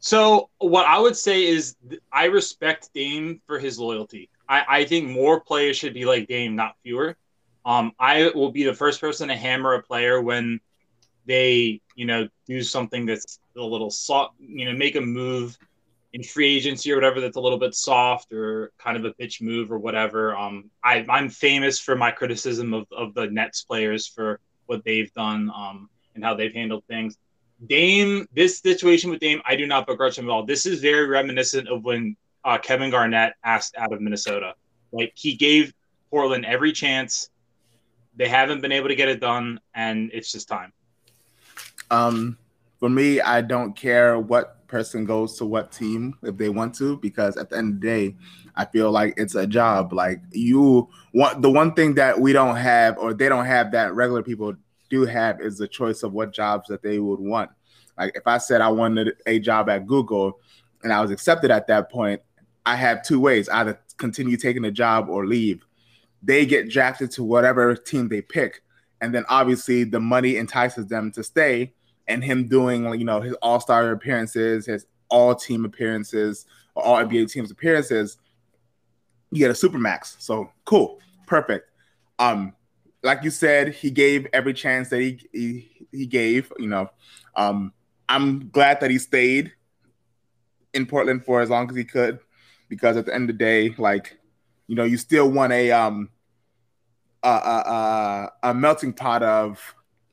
So 0.04 0.50
what 0.58 0.86
I 0.86 1.00
would 1.00 1.16
say 1.16 1.46
is 1.46 1.78
I 2.12 2.26
respect 2.26 2.90
Dame 2.94 3.40
for 3.48 3.58
his 3.58 3.80
loyalty. 3.80 4.30
I, 4.50 4.66
I 4.68 4.84
think 4.84 5.08
more 5.08 5.40
players 5.40 5.78
should 5.78 5.94
be 5.94 6.04
like 6.04 6.28
Dame, 6.28 6.58
not 6.58 6.76
fewer. 6.84 7.16
Um, 7.64 7.94
I 7.98 8.30
will 8.36 8.52
be 8.52 8.66
the 8.66 8.74
first 8.74 9.00
person 9.00 9.30
to 9.30 9.36
hammer 9.38 9.76
a 9.76 9.82
player 9.82 10.22
when 10.22 10.60
they, 11.26 11.80
you 11.96 12.06
know, 12.06 12.28
do 12.46 12.62
something 12.64 13.06
that's 13.06 13.40
a 13.56 13.62
little 13.62 13.90
soft, 13.90 14.34
you 14.42 14.66
know, 14.66 14.74
make 14.74 14.98
a 14.98 15.02
move 15.02 15.58
in 16.12 16.22
free 16.22 16.54
agency 16.58 16.92
or 16.92 16.96
whatever 16.96 17.22
that's 17.22 17.38
a 17.38 17.40
little 17.40 17.58
bit 17.58 17.74
soft 17.74 18.34
or 18.34 18.74
kind 18.78 18.98
of 18.98 19.06
a 19.06 19.14
pitch 19.14 19.42
move 19.42 19.72
or 19.72 19.80
whatever. 19.80 20.36
Um, 20.36 20.70
I, 20.84 21.06
I'm 21.08 21.30
famous 21.30 21.80
for 21.80 21.96
my 21.96 22.12
criticism 22.12 22.74
of, 22.74 22.88
of 22.92 23.14
the 23.14 23.28
Nets 23.28 23.64
players 23.64 24.06
for 24.06 24.42
what 24.66 24.84
they've 24.84 25.14
done 25.14 25.50
um, 25.56 25.90
and 26.14 26.26
how 26.26 26.36
they've 26.36 26.54
handled 26.54 26.84
things. 26.90 27.18
Dame, 27.68 28.28
this 28.34 28.60
situation 28.60 29.10
with 29.10 29.20
Dame, 29.20 29.42
I 29.46 29.56
do 29.56 29.66
not 29.66 29.88
begrudge 29.88 30.18
him 30.18 30.26
at 30.26 30.32
all. 30.32 30.46
This 30.46 30.66
is 30.66 30.82
very 30.82 31.08
reminiscent 31.08 31.68
of 31.68 31.84
when 31.84 32.16
uh, 32.44 32.58
Kevin 32.58 32.90
Garnett 32.90 33.34
asked 33.44 33.76
out 33.78 33.94
of 33.94 34.02
Minnesota. 34.02 34.54
Like 34.92 35.14
he 35.16 35.36
gave 35.36 35.74
Portland 36.10 36.46
every 36.46 36.72
chance. 36.72 37.30
They 38.16 38.28
haven't 38.28 38.62
been 38.62 38.72
able 38.72 38.90
to 38.90 38.96
get 38.96 39.10
it 39.10 39.20
done, 39.20 39.60
and 39.74 40.12
it's 40.14 40.32
just 40.32 40.48
time. 40.48 40.72
Um, 41.90 42.38
for 42.80 42.90
me, 42.90 43.22
I 43.22 43.42
don't 43.42 43.76
care 43.76 44.20
what 44.20 44.68
person 44.68 45.06
goes 45.06 45.38
to 45.38 45.46
what 45.46 45.72
team 45.72 46.16
if 46.24 46.38
they 46.38 46.50
want 46.50 46.76
to, 46.76 46.98
because 46.98 47.38
at 47.38 47.50
the 47.50 47.58
end 47.58 47.76
of 47.76 47.82
the 47.82 47.88
day, 47.88 48.16
I 48.56 48.66
feel 48.66 48.92
like 48.92 49.14
it's 49.18 49.36
a 49.36 49.48
job. 49.48 49.94
Like 49.94 50.22
you 50.32 50.90
want 51.14 51.42
the 51.42 51.50
one 51.50 51.74
thing 51.74 51.96
that 51.96 52.20
we 52.20 52.34
don't 52.34 52.56
have, 52.56 52.98
or 52.98 53.14
they 53.14 53.30
don't 53.30 53.46
have 53.46 53.72
that 53.72 53.94
regular 53.94 54.22
people 54.22 54.54
do 54.94 55.06
have, 55.06 55.42
is 55.42 55.58
the 55.58 55.68
choice 55.68 56.04
of 56.04 56.14
what 56.14 56.32
jobs 56.32 56.68
that 56.70 56.84
they 56.84 57.00
would 57.00 57.20
want. 57.20 57.50
Like 57.98 58.16
if 58.16 58.28
I 58.28 58.38
said 58.38 58.62
I 58.62 58.70
wanted 58.70 59.16
a 59.26 59.40
job 59.40 59.68
at 59.70 59.88
Google 59.88 60.40
and 60.84 60.94
I 60.94 61.02
was 61.02 61.10
accepted 61.10 61.50
at 61.50 61.66
that 61.68 61.92
point, 61.92 62.22
I 62.66 62.76
have 62.76 63.04
two 63.04 63.20
ways: 63.20 63.50
either 63.50 63.80
continue 63.98 64.38
taking 64.38 64.62
the 64.62 64.72
job 64.72 65.10
or 65.10 65.26
leave. 65.26 65.66
They 66.22 66.46
get 66.46 66.70
drafted 66.70 67.10
to 67.12 67.24
whatever 67.24 67.76
team 67.76 68.08
they 68.08 68.22
pick, 68.22 68.62
and 69.02 69.14
then 69.14 69.26
obviously 69.30 69.84
the 69.84 70.00
money 70.00 70.38
entices 70.38 70.86
them 70.88 71.12
to 71.14 71.24
stay 71.24 71.74
and 72.08 72.24
him 72.24 72.48
doing 72.48 72.84
you 73.00 73.06
know 73.06 73.20
his 73.20 73.34
all 73.42 73.60
star 73.60 73.92
appearances, 73.92 74.68
his 74.68 74.86
all 75.10 75.34
team 75.34 75.66
appearances, 75.66 76.46
or 76.76 76.84
all 76.84 77.04
NBA 77.04 77.32
teams 77.32 77.50
appearances, 77.50 78.18
you 79.32 79.40
get 79.40 79.52
a 79.52 79.56
super 79.56 79.80
max. 79.80 80.18
So 80.20 80.52
cool, 80.66 81.00
perfect. 81.26 81.70
Um, 82.20 82.54
like 83.04 83.24
you 83.24 83.30
said, 83.30 83.74
he 83.74 83.92
gave 83.92 84.28
every 84.34 84.54
chance 84.54 84.90
that 84.90 85.00
he 85.02 85.20
he, 85.32 85.88
he 85.92 86.06
gave. 86.06 86.52
You 86.58 86.68
know, 86.68 86.90
um, 87.36 87.74
I'm 88.10 88.50
glad 88.50 88.80
that 88.82 88.92
he 88.92 88.98
stayed 88.98 89.52
in 90.74 90.86
Portland 90.86 91.26
for 91.26 91.42
as 91.42 91.50
long 91.50 91.70
as 91.70 91.76
he 91.76 91.84
could, 91.84 92.20
because 92.70 92.98
at 92.98 93.06
the 93.06 93.14
end 93.14 93.30
of 93.30 93.38
the 93.38 93.44
day, 93.44 93.76
like 93.78 94.18
you 94.68 94.76
know, 94.76 94.86
you 94.86 94.98
still 94.98 95.30
want 95.30 95.54
a 95.54 95.72
um 95.72 96.10
a, 97.24 97.30
a, 97.30 98.32
a, 98.44 98.50
a 98.50 98.54
melting 98.54 98.94
pot 98.94 99.24
of 99.24 99.60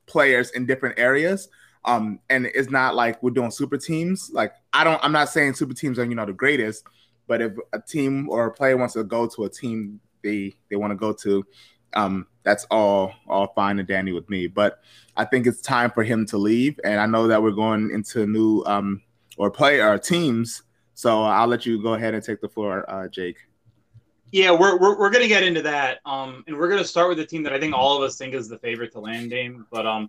players 0.06 0.50
in 0.50 0.66
different 0.66 0.98
areas 0.98 1.48
um 1.84 2.20
and 2.28 2.46
it's 2.46 2.70
not 2.70 2.94
like 2.94 3.22
we're 3.22 3.30
doing 3.30 3.50
super 3.50 3.78
teams 3.78 4.30
like 4.32 4.52
i 4.72 4.84
don't 4.84 5.02
i'm 5.02 5.12
not 5.12 5.28
saying 5.28 5.54
super 5.54 5.72
teams 5.74 5.98
are 5.98 6.04
you 6.04 6.14
know 6.14 6.26
the 6.26 6.32
greatest 6.32 6.84
but 7.26 7.40
if 7.40 7.52
a 7.72 7.80
team 7.80 8.28
or 8.28 8.46
a 8.46 8.52
player 8.52 8.76
wants 8.76 8.94
to 8.94 9.04
go 9.04 9.26
to 9.26 9.44
a 9.44 9.48
team 9.48 10.00
they 10.22 10.54
they 10.68 10.76
want 10.76 10.90
to 10.90 10.96
go 10.96 11.12
to 11.12 11.44
um 11.94 12.26
that's 12.42 12.64
all 12.70 13.12
all 13.28 13.52
fine 13.54 13.78
and 13.78 13.88
dandy 13.88 14.12
with 14.12 14.28
me 14.30 14.46
but 14.46 14.80
i 15.16 15.24
think 15.24 15.46
it's 15.46 15.60
time 15.60 15.90
for 15.90 16.02
him 16.02 16.24
to 16.26 16.38
leave 16.38 16.78
and 16.84 17.00
i 17.00 17.06
know 17.06 17.26
that 17.26 17.42
we're 17.42 17.50
going 17.50 17.90
into 17.90 18.26
new 18.26 18.62
um 18.66 19.02
or 19.36 19.50
play 19.50 19.80
our 19.80 19.98
teams 19.98 20.62
so 20.94 21.22
i'll 21.22 21.48
let 21.48 21.66
you 21.66 21.82
go 21.82 21.94
ahead 21.94 22.14
and 22.14 22.22
take 22.22 22.40
the 22.40 22.48
floor 22.48 22.88
uh 22.88 23.08
jake 23.08 23.36
Yeah, 24.32 24.52
we're, 24.52 24.78
we're, 24.78 24.96
we're 24.96 25.10
gonna 25.10 25.26
get 25.26 25.42
into 25.42 25.62
that. 25.62 25.98
Um, 26.06 26.44
and 26.46 26.56
we're 26.56 26.68
gonna 26.68 26.84
start 26.84 27.08
with 27.08 27.18
the 27.18 27.26
team 27.26 27.42
that 27.42 27.52
I 27.52 27.58
think 27.58 27.74
all 27.74 27.96
of 27.96 28.02
us 28.02 28.16
think 28.16 28.32
is 28.32 28.48
the 28.48 28.58
favorite 28.58 28.92
to 28.92 29.00
land 29.00 29.30
Dame. 29.30 29.66
But 29.72 29.86
um, 29.86 30.08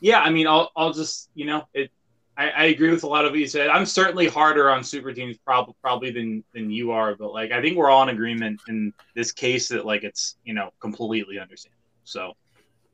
yeah, 0.00 0.20
I 0.20 0.28
mean, 0.28 0.46
I'll 0.46 0.70
I'll 0.76 0.92
just 0.92 1.30
you 1.34 1.46
know 1.46 1.66
it. 1.72 1.90
I, 2.36 2.50
I 2.50 2.64
agree 2.64 2.90
with 2.90 3.04
a 3.04 3.06
lot 3.06 3.24
of 3.24 3.30
what 3.30 3.38
you 3.38 3.46
said. 3.46 3.68
I'm 3.68 3.86
certainly 3.86 4.26
harder 4.26 4.70
on 4.70 4.82
super 4.82 5.12
teams 5.12 5.36
probably 5.38 5.74
probably 5.80 6.10
than 6.10 6.44
than 6.52 6.70
you 6.70 6.90
are, 6.90 7.14
but 7.14 7.32
like 7.32 7.52
I 7.52 7.60
think 7.60 7.76
we're 7.76 7.90
all 7.90 8.02
in 8.02 8.08
agreement 8.08 8.60
in 8.68 8.92
this 9.14 9.30
case 9.32 9.68
that 9.68 9.86
like 9.86 10.02
it's 10.02 10.36
you 10.44 10.54
know 10.54 10.70
completely 10.80 11.38
understandable. 11.38 11.80
So, 12.04 12.32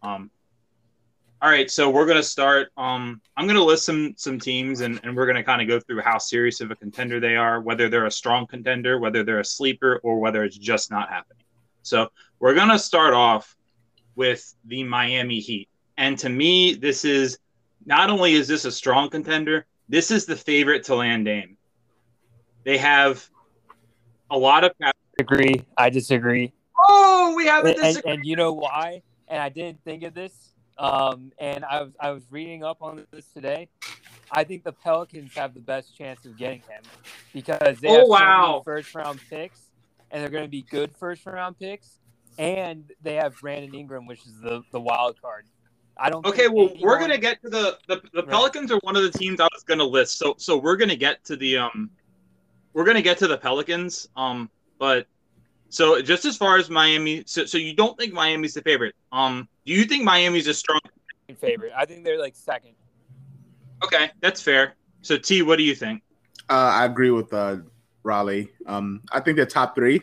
um, 0.03 0.31
all 1.43 1.49
right, 1.49 1.71
so 1.71 1.89
we're 1.89 2.05
gonna 2.05 2.23
start. 2.23 2.71
Um, 2.77 3.23
I'm 3.35 3.47
gonna 3.47 3.65
list 3.65 3.87
some 3.87 4.13
some 4.17 4.39
teams, 4.39 4.83
and, 4.83 5.01
and 5.03 5.17
we're 5.17 5.27
gonna 5.27 5.43
kind 5.43 5.63
of 5.63 5.69
go 5.69 5.81
through 5.81 6.03
how 6.03 6.19
serious 6.19 6.61
of 6.61 6.71
a 6.71 6.77
contender 6.77 7.19
they 7.19 7.37
are, 7.37 7.63
whether 7.63 7.89
they're 7.89 8.07
a 8.07 8.11
strong 8.11 8.47
contender, 8.47 8.99
whether 8.99 9.25
they're 9.25 9.41
a 9.41 9.45
sleeper, 9.45 10.01
or 10.03 10.19
whether 10.19 10.45
it's 10.45 10.59
just 10.59 10.91
not 10.91 11.09
happening. 11.09 11.45
So 11.83 12.09
we're 12.41 12.55
gonna 12.55 12.79
start 12.79 13.15
off 13.15 13.57
with 14.17 14.55
the 14.67 14.85
Miami 14.85 15.41
Heat, 15.41 15.71
and 15.97 16.19
to 16.19 16.29
me, 16.29 16.75
this 16.75 17.07
is 17.07 17.39
not 17.91 18.09
only 18.09 18.35
is 18.35 18.47
this 18.47 18.65
a 18.65 18.71
strong 18.73 19.11
contender, 19.11 19.67
this 19.89 20.13
is 20.13 20.25
the 20.25 20.37
favorite 20.37 20.85
to 20.85 20.95
land 20.95 21.25
Dame. 21.25 21.57
They 22.65 22.79
have 22.79 23.29
a 24.31 24.39
lot 24.39 24.63
of. 24.65 24.71
Agree. 25.19 25.63
I 25.77 25.91
disagree. 25.91 26.53
Oh, 26.89 27.35
we 27.37 27.47
have 27.47 27.65
a 27.67 27.71
And, 27.71 27.77
and, 27.79 27.85
disagreement. 27.95 28.19
and 28.21 28.27
you 28.27 28.37
know 28.37 28.53
why? 28.53 29.03
And 29.29 29.43
I 29.43 29.49
didn't 29.49 29.83
think 29.85 30.05
of 30.05 30.15
this. 30.15 30.53
Um, 30.79 31.33
and 31.39 31.65
I 31.65 31.83
was 31.83 31.93
I 32.01 32.11
was 32.13 32.23
reading 32.31 32.63
up 32.65 32.79
on 32.81 33.05
this 33.11 33.27
today. 33.35 33.69
I 34.33 34.45
think 34.45 34.63
the 34.63 34.73
Pelicans 34.73 35.35
have 35.35 35.53
the 35.53 35.61
best 35.61 35.95
chance 35.99 36.25
of 36.25 36.39
getting 36.39 36.61
him 36.61 36.83
because 37.35 37.81
they 37.81 37.89
Oh, 37.89 37.93
have 37.95 38.03
so 38.03 38.07
wow. 38.07 38.51
many 38.53 38.65
first 38.65 38.95
round 38.95 39.21
picks, 39.29 39.59
and 40.13 40.23
they're 40.23 40.31
going 40.31 40.45
to 40.45 40.49
be 40.49 40.63
good 40.63 40.95
first 40.97 41.27
round 41.27 41.59
picks, 41.59 41.99
and 42.39 42.85
they 43.03 43.17
have 43.17 43.35
Brandon 43.41 43.75
Ingram, 43.75 44.07
which 44.07 44.21
is 44.27 44.41
the 44.41 44.63
the 44.71 44.81
wild 44.81 45.21
card. 45.21 45.45
I 46.01 46.09
don't. 46.11 46.25
Okay, 46.27 46.45
think 46.47 46.55
well, 46.55 46.71
we're 46.81 46.99
gonna 46.99 47.19
get 47.19 47.43
to 47.43 47.51
the 47.51 47.79
the, 47.87 48.01
the 48.15 48.23
Right. 48.23 48.31
Pelicans 48.31 48.73
are 48.73 48.79
one 48.83 48.97
of 48.97 49.03
the 49.03 49.11
teams 49.11 49.39
I 49.39 49.49
was 49.53 49.63
gonna 49.65 49.85
list. 49.85 50.19
So 50.19 50.35
so 50.39 50.57
we're 50.57 50.77
gonna 50.77 50.97
get 50.97 51.23
to 51.27 51.37
the 51.37 51.59
um, 51.59 51.91
we're 52.73 52.85
gonna 52.85 53.03
get 53.03 53.19
to 53.19 53.29
the 53.29 53.37
Pelicans. 53.37 54.09
Um, 54.17 54.51
but 54.79 55.07
so 55.69 56.01
just 56.01 56.25
as 56.25 56.37
far 56.37 56.57
as 56.57 56.71
Miami, 56.71 57.23
so 57.27 57.45
so 57.45 57.59
you 57.59 57.75
don't 57.75 57.99
think 57.99 58.13
Miami's 58.15 58.55
the 58.55 58.63
favorite? 58.63 58.95
Um, 59.13 59.47
do 59.67 59.73
you 59.73 59.85
think 59.85 60.05
Miami's 60.05 60.47
a 60.47 60.55
strong? 60.55 60.81
favorite. 61.39 61.73
I 61.77 61.85
think 61.85 62.05
they're 62.05 62.19
like 62.19 62.35
second. 62.35 62.73
Okay, 63.85 64.11
that's 64.21 64.43
fair. 64.43 64.75
So 65.03 65.17
T, 65.17 65.43
what 65.43 65.57
do 65.57 65.63
you 65.63 65.75
think? 65.75 66.03
Uh, 66.49 66.73
I 66.75 66.85
agree 66.87 67.11
with 67.11 67.33
uh, 67.33 67.59
Raleigh. 68.03 68.51
Um, 68.67 69.03
I 69.13 69.21
think 69.21 69.37
they're 69.37 69.47
top 69.47 69.75
three, 69.75 70.01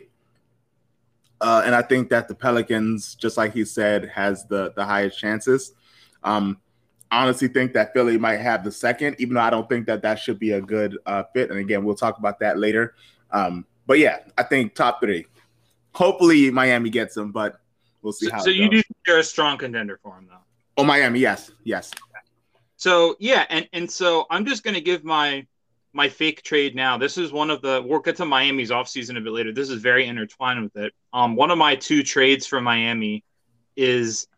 uh, 1.40 1.62
and 1.64 1.74
I 1.74 1.82
think 1.82 2.08
that 2.10 2.28
the 2.28 2.34
Pelicans, 2.34 3.14
just 3.14 3.36
like 3.36 3.52
he 3.52 3.64
said, 3.64 4.08
has 4.14 4.46
the 4.46 4.72
the 4.74 4.84
highest 4.84 5.18
chances. 5.18 5.74
Um, 6.22 6.58
I 7.10 7.22
honestly 7.22 7.48
think 7.48 7.72
that 7.72 7.92
Philly 7.94 8.18
might 8.18 8.38
have 8.38 8.64
the 8.64 8.72
second, 8.72 9.16
even 9.18 9.34
though 9.34 9.40
I 9.40 9.50
don't 9.50 9.68
think 9.68 9.86
that 9.86 10.02
that 10.02 10.18
should 10.18 10.38
be 10.38 10.52
a 10.52 10.60
good 10.60 10.98
uh, 11.06 11.24
fit. 11.34 11.50
And 11.50 11.58
again, 11.58 11.84
we'll 11.84 11.96
talk 11.96 12.18
about 12.18 12.38
that 12.40 12.58
later. 12.58 12.94
Um, 13.30 13.64
but 13.86 13.98
yeah, 13.98 14.18
I 14.36 14.42
think 14.42 14.74
top 14.74 15.00
three. 15.00 15.26
Hopefully, 15.94 16.50
Miami 16.50 16.90
gets 16.90 17.14
them, 17.14 17.32
but 17.32 17.60
we'll 18.02 18.12
see 18.12 18.26
so, 18.26 18.32
how. 18.32 18.38
So 18.40 18.50
you 18.50 18.68
do 18.68 18.76
think 18.76 18.96
they're 19.06 19.18
a 19.18 19.24
strong 19.24 19.56
contender 19.56 19.98
for 20.02 20.18
him, 20.18 20.28
though. 20.28 20.36
Oh, 20.76 20.84
Miami, 20.84 21.20
yes, 21.20 21.50
yes. 21.64 21.90
So 22.76 23.16
yeah, 23.18 23.44
and 23.50 23.68
and 23.72 23.90
so 23.90 24.26
I'm 24.30 24.46
just 24.46 24.62
gonna 24.62 24.80
give 24.80 25.02
my 25.02 25.46
my 25.92 26.08
fake 26.08 26.42
trade 26.42 26.76
now. 26.76 26.96
This 26.96 27.18
is 27.18 27.32
one 27.32 27.50
of 27.50 27.60
the 27.60 27.84
we'll 27.84 27.98
get 27.98 28.16
to 28.16 28.24
Miami's 28.24 28.70
offseason 28.70 29.16
a 29.18 29.20
bit 29.20 29.32
later. 29.32 29.52
This 29.52 29.68
is 29.68 29.82
very 29.82 30.06
intertwined 30.06 30.62
with 30.62 30.76
it. 30.76 30.92
Um, 31.12 31.34
one 31.34 31.50
of 31.50 31.58
my 31.58 31.74
two 31.74 32.04
trades 32.04 32.46
for 32.46 32.60
Miami 32.60 33.24
is 33.76 34.28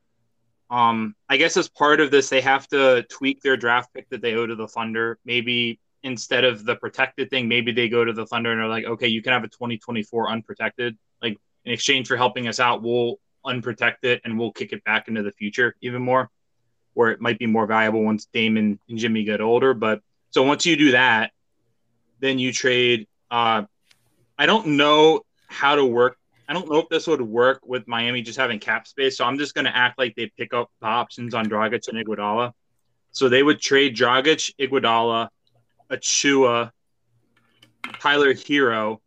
um, 0.70 1.16
I 1.28 1.36
guess 1.36 1.56
as 1.56 1.68
part 1.68 2.00
of 2.00 2.10
this, 2.10 2.28
they 2.28 2.40
have 2.40 2.68
to 2.68 3.02
tweak 3.10 3.42
their 3.42 3.56
draft 3.56 3.92
pick 3.92 4.08
that 4.10 4.22
they 4.22 4.34
owe 4.34 4.46
to 4.46 4.54
the 4.54 4.68
Thunder. 4.68 5.18
Maybe 5.24 5.80
instead 6.02 6.44
of 6.44 6.64
the 6.64 6.76
protected 6.76 7.28
thing, 7.28 7.48
maybe 7.48 7.72
they 7.72 7.88
go 7.88 8.04
to 8.04 8.12
the 8.12 8.24
Thunder 8.24 8.52
and 8.52 8.60
are 8.60 8.68
like, 8.68 8.84
okay, 8.84 9.08
you 9.08 9.20
can 9.20 9.32
have 9.32 9.42
a 9.42 9.48
2024 9.48 10.30
unprotected. 10.30 10.96
Like 11.20 11.36
in 11.64 11.72
exchange 11.72 12.06
for 12.06 12.16
helping 12.16 12.46
us 12.46 12.60
out, 12.60 12.82
we'll 12.82 13.18
unprotect 13.44 14.04
it 14.04 14.20
and 14.24 14.38
we'll 14.38 14.52
kick 14.52 14.72
it 14.72 14.84
back 14.84 15.08
into 15.08 15.22
the 15.22 15.32
future 15.32 15.74
even 15.80 16.02
more, 16.02 16.30
where 16.94 17.10
it 17.10 17.20
might 17.20 17.38
be 17.38 17.46
more 17.46 17.66
valuable 17.66 18.04
once 18.04 18.26
Damon 18.32 18.78
and 18.88 18.98
Jimmy 18.98 19.24
get 19.24 19.40
older. 19.40 19.74
But 19.74 20.00
so 20.30 20.44
once 20.44 20.66
you 20.66 20.76
do 20.76 20.92
that, 20.92 21.32
then 22.20 22.38
you 22.38 22.52
trade. 22.52 23.08
Uh, 23.28 23.64
I 24.38 24.46
don't 24.46 24.68
know 24.68 25.22
how 25.48 25.74
to 25.74 25.84
work 25.84 26.16
I 26.50 26.52
don't 26.52 26.68
know 26.68 26.78
if 26.78 26.88
this 26.88 27.06
would 27.06 27.22
work 27.22 27.60
with 27.64 27.86
Miami 27.86 28.22
just 28.22 28.36
having 28.36 28.58
cap 28.58 28.88
space. 28.88 29.16
So 29.16 29.24
I'm 29.24 29.38
just 29.38 29.54
going 29.54 29.66
to 29.66 29.76
act 29.76 30.00
like 30.00 30.16
they 30.16 30.32
pick 30.36 30.52
up 30.52 30.68
the 30.80 30.88
options 30.88 31.32
on 31.32 31.46
Dragic 31.46 31.86
and 31.86 32.04
Iguodala. 32.04 32.52
So 33.12 33.28
they 33.28 33.44
would 33.44 33.60
trade 33.60 33.96
Dragic, 33.96 34.52
Iguodala, 34.58 35.28
Achiuwa, 35.92 36.72
Tyler 38.00 38.34
Herro, 38.34 38.98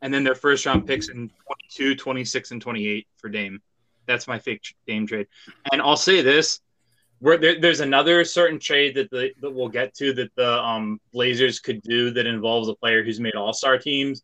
and 0.00 0.12
then 0.12 0.24
their 0.24 0.34
first 0.34 0.64
round 0.64 0.86
picks 0.86 1.10
in 1.10 1.30
22, 1.74 1.96
26, 1.96 2.50
and 2.50 2.62
28 2.62 3.06
for 3.18 3.28
Dame. 3.28 3.60
That's 4.06 4.26
my 4.26 4.38
fake 4.38 4.62
Dame 4.86 5.06
trade. 5.06 5.26
And 5.70 5.82
I'll 5.82 5.98
say 5.98 6.22
this: 6.22 6.60
there, 7.20 7.60
there's 7.60 7.80
another 7.80 8.24
certain 8.24 8.58
trade 8.58 8.94
that 8.94 9.10
the, 9.10 9.32
that 9.42 9.50
we'll 9.50 9.68
get 9.68 9.94
to 9.96 10.14
that 10.14 10.34
the 10.34 10.62
um, 10.62 10.98
Blazers 11.12 11.60
could 11.60 11.82
do 11.82 12.10
that 12.12 12.26
involves 12.26 12.70
a 12.70 12.74
player 12.74 13.04
who's 13.04 13.20
made 13.20 13.34
All 13.34 13.52
Star 13.52 13.76
teams. 13.76 14.22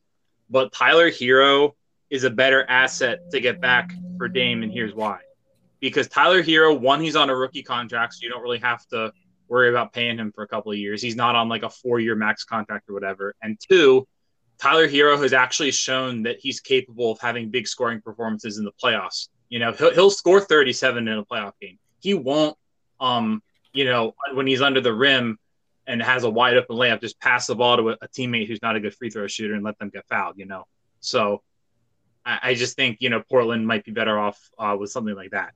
But 0.48 0.72
Tyler 0.72 1.10
Herro 1.10 1.72
is 2.12 2.24
a 2.24 2.30
better 2.30 2.64
asset 2.68 3.30
to 3.30 3.40
get 3.40 3.58
back 3.58 3.90
for 4.18 4.28
Dame, 4.28 4.62
and 4.62 4.70
here's 4.70 4.94
why. 4.94 5.20
Because 5.80 6.08
Tyler 6.08 6.42
Herro, 6.42 6.78
one, 6.78 7.00
he's 7.00 7.16
on 7.16 7.30
a 7.30 7.34
rookie 7.34 7.62
contract, 7.62 8.12
so 8.12 8.18
you 8.22 8.28
don't 8.28 8.42
really 8.42 8.58
have 8.58 8.86
to 8.88 9.10
worry 9.48 9.70
about 9.70 9.94
paying 9.94 10.18
him 10.18 10.30
for 10.30 10.44
a 10.44 10.46
couple 10.46 10.70
of 10.70 10.76
years. 10.76 11.00
He's 11.00 11.16
not 11.16 11.34
on 11.34 11.48
like 11.48 11.62
a 11.62 11.70
four 11.70 12.00
year 12.00 12.14
max 12.14 12.44
contract 12.44 12.90
or 12.90 12.92
whatever. 12.92 13.34
And 13.42 13.58
two, 13.58 14.06
Tyler 14.60 14.86
Herro 14.86 15.20
has 15.22 15.32
actually 15.32 15.70
shown 15.70 16.22
that 16.24 16.36
he's 16.38 16.60
capable 16.60 17.12
of 17.12 17.18
having 17.18 17.48
big 17.48 17.66
scoring 17.66 18.02
performances 18.02 18.58
in 18.58 18.64
the 18.64 18.72
playoffs. 18.72 19.28
You 19.48 19.58
know, 19.58 19.72
he'll, 19.72 19.94
he'll 19.94 20.10
score 20.10 20.40
37 20.42 21.08
in 21.08 21.18
a 21.18 21.24
playoff 21.24 21.52
game. 21.62 21.78
He 22.00 22.12
won't, 22.12 22.58
um, 23.00 23.42
you 23.72 23.86
know, 23.86 24.14
when 24.34 24.46
he's 24.46 24.60
under 24.60 24.82
the 24.82 24.92
rim 24.92 25.38
and 25.86 26.02
has 26.02 26.24
a 26.24 26.30
wide 26.30 26.58
open 26.58 26.76
layup, 26.76 27.00
just 27.00 27.18
pass 27.18 27.46
the 27.46 27.54
ball 27.54 27.78
to 27.78 27.88
a, 27.88 27.92
a 28.02 28.08
teammate 28.08 28.48
who's 28.48 28.60
not 28.60 28.76
a 28.76 28.80
good 28.80 28.94
free 28.94 29.08
throw 29.08 29.26
shooter 29.26 29.54
and 29.54 29.64
let 29.64 29.78
them 29.78 29.88
get 29.88 30.06
fouled, 30.08 30.36
you 30.36 30.44
know. 30.44 30.64
So 31.00 31.42
I, 32.24 32.38
I 32.42 32.54
just 32.54 32.76
think 32.76 32.98
you 33.00 33.10
know 33.10 33.22
Portland 33.28 33.66
might 33.66 33.84
be 33.84 33.92
better 33.92 34.18
off 34.18 34.50
uh, 34.58 34.76
with 34.78 34.90
something 34.90 35.14
like 35.14 35.30
that. 35.30 35.54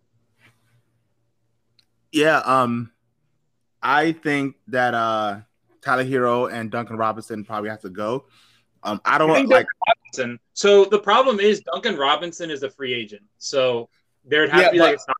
Yeah, 2.12 2.38
um, 2.38 2.92
I 3.82 4.12
think 4.12 4.56
that 4.68 4.94
uh, 4.94 5.40
Tyler 5.82 6.04
Herro 6.04 6.52
and 6.52 6.70
Duncan 6.70 6.96
Robinson 6.96 7.44
probably 7.44 7.70
have 7.70 7.80
to 7.82 7.90
go. 7.90 8.26
Um, 8.82 9.00
I 9.04 9.18
don't 9.18 9.28
want 9.28 9.48
like 9.48 9.66
Robinson. 9.88 10.38
So 10.52 10.84
the 10.84 10.98
problem 10.98 11.40
is 11.40 11.60
Duncan 11.60 11.96
Robinson 11.96 12.50
is 12.50 12.62
a 12.62 12.70
free 12.70 12.94
agent, 12.94 13.22
so 13.38 13.88
there'd 14.24 14.50
have 14.50 14.60
Yeah, 14.60 14.66
to 14.68 14.72
be 14.72 14.78
like, 14.78 14.98
but- 15.06 15.16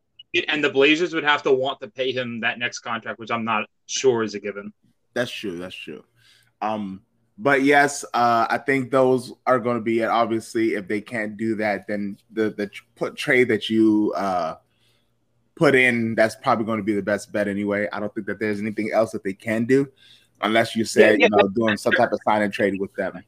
and 0.49 0.63
the 0.63 0.69
Blazers 0.69 1.13
would 1.15 1.23
have 1.23 1.41
to 1.43 1.51
want 1.51 1.79
to 1.81 1.87
pay 1.87 2.11
him 2.11 2.41
that 2.41 2.59
next 2.59 2.79
contract, 2.79 3.17
which 3.19 3.31
I'm 3.31 3.43
not 3.43 3.65
sure 3.87 4.21
is 4.23 4.35
a 4.35 4.39
given. 4.39 4.71
That's 5.13 5.31
true. 5.31 5.57
That's 5.57 5.73
true. 5.75 6.03
Um, 6.61 7.01
but 7.37 7.63
yes, 7.63 8.03
uh, 8.13 8.47
I 8.49 8.57
think 8.57 8.89
those 8.89 9.31
are 9.45 9.59
going 9.59 9.77
to 9.77 9.83
be 9.83 9.99
it. 9.99 10.07
Obviously, 10.07 10.73
if 10.73 10.87
they 10.87 11.01
can't 11.01 11.37
do 11.37 11.55
that, 11.55 11.87
then 11.87 12.17
the 12.31 12.49
the 12.49 12.69
put 12.95 13.15
trade 13.15 13.49
that 13.49 13.69
you 13.69 14.13
uh, 14.15 14.55
put 15.55 15.75
in 15.75 16.15
that's 16.15 16.35
probably 16.35 16.65
going 16.65 16.79
to 16.79 16.83
be 16.83 16.95
the 16.95 17.01
best 17.01 17.31
bet 17.31 17.47
anyway. 17.47 17.87
I 17.93 17.99
don't 17.99 18.13
think 18.13 18.27
that 18.27 18.39
there's 18.39 18.59
anything 18.59 18.91
else 18.91 19.11
that 19.11 19.23
they 19.23 19.33
can 19.33 19.65
do, 19.65 19.87
unless 20.41 20.75
you 20.75 20.83
said 20.83 21.19
Yeah, 21.19 21.27
you 21.29 21.37
know 21.37 21.47
doing 21.49 21.77
some 21.77 21.93
type 21.93 22.11
of 22.11 22.19
sign 22.25 22.41
and 22.41 22.51
trade 22.51 22.79
with 22.79 22.93
them. 22.95 23.23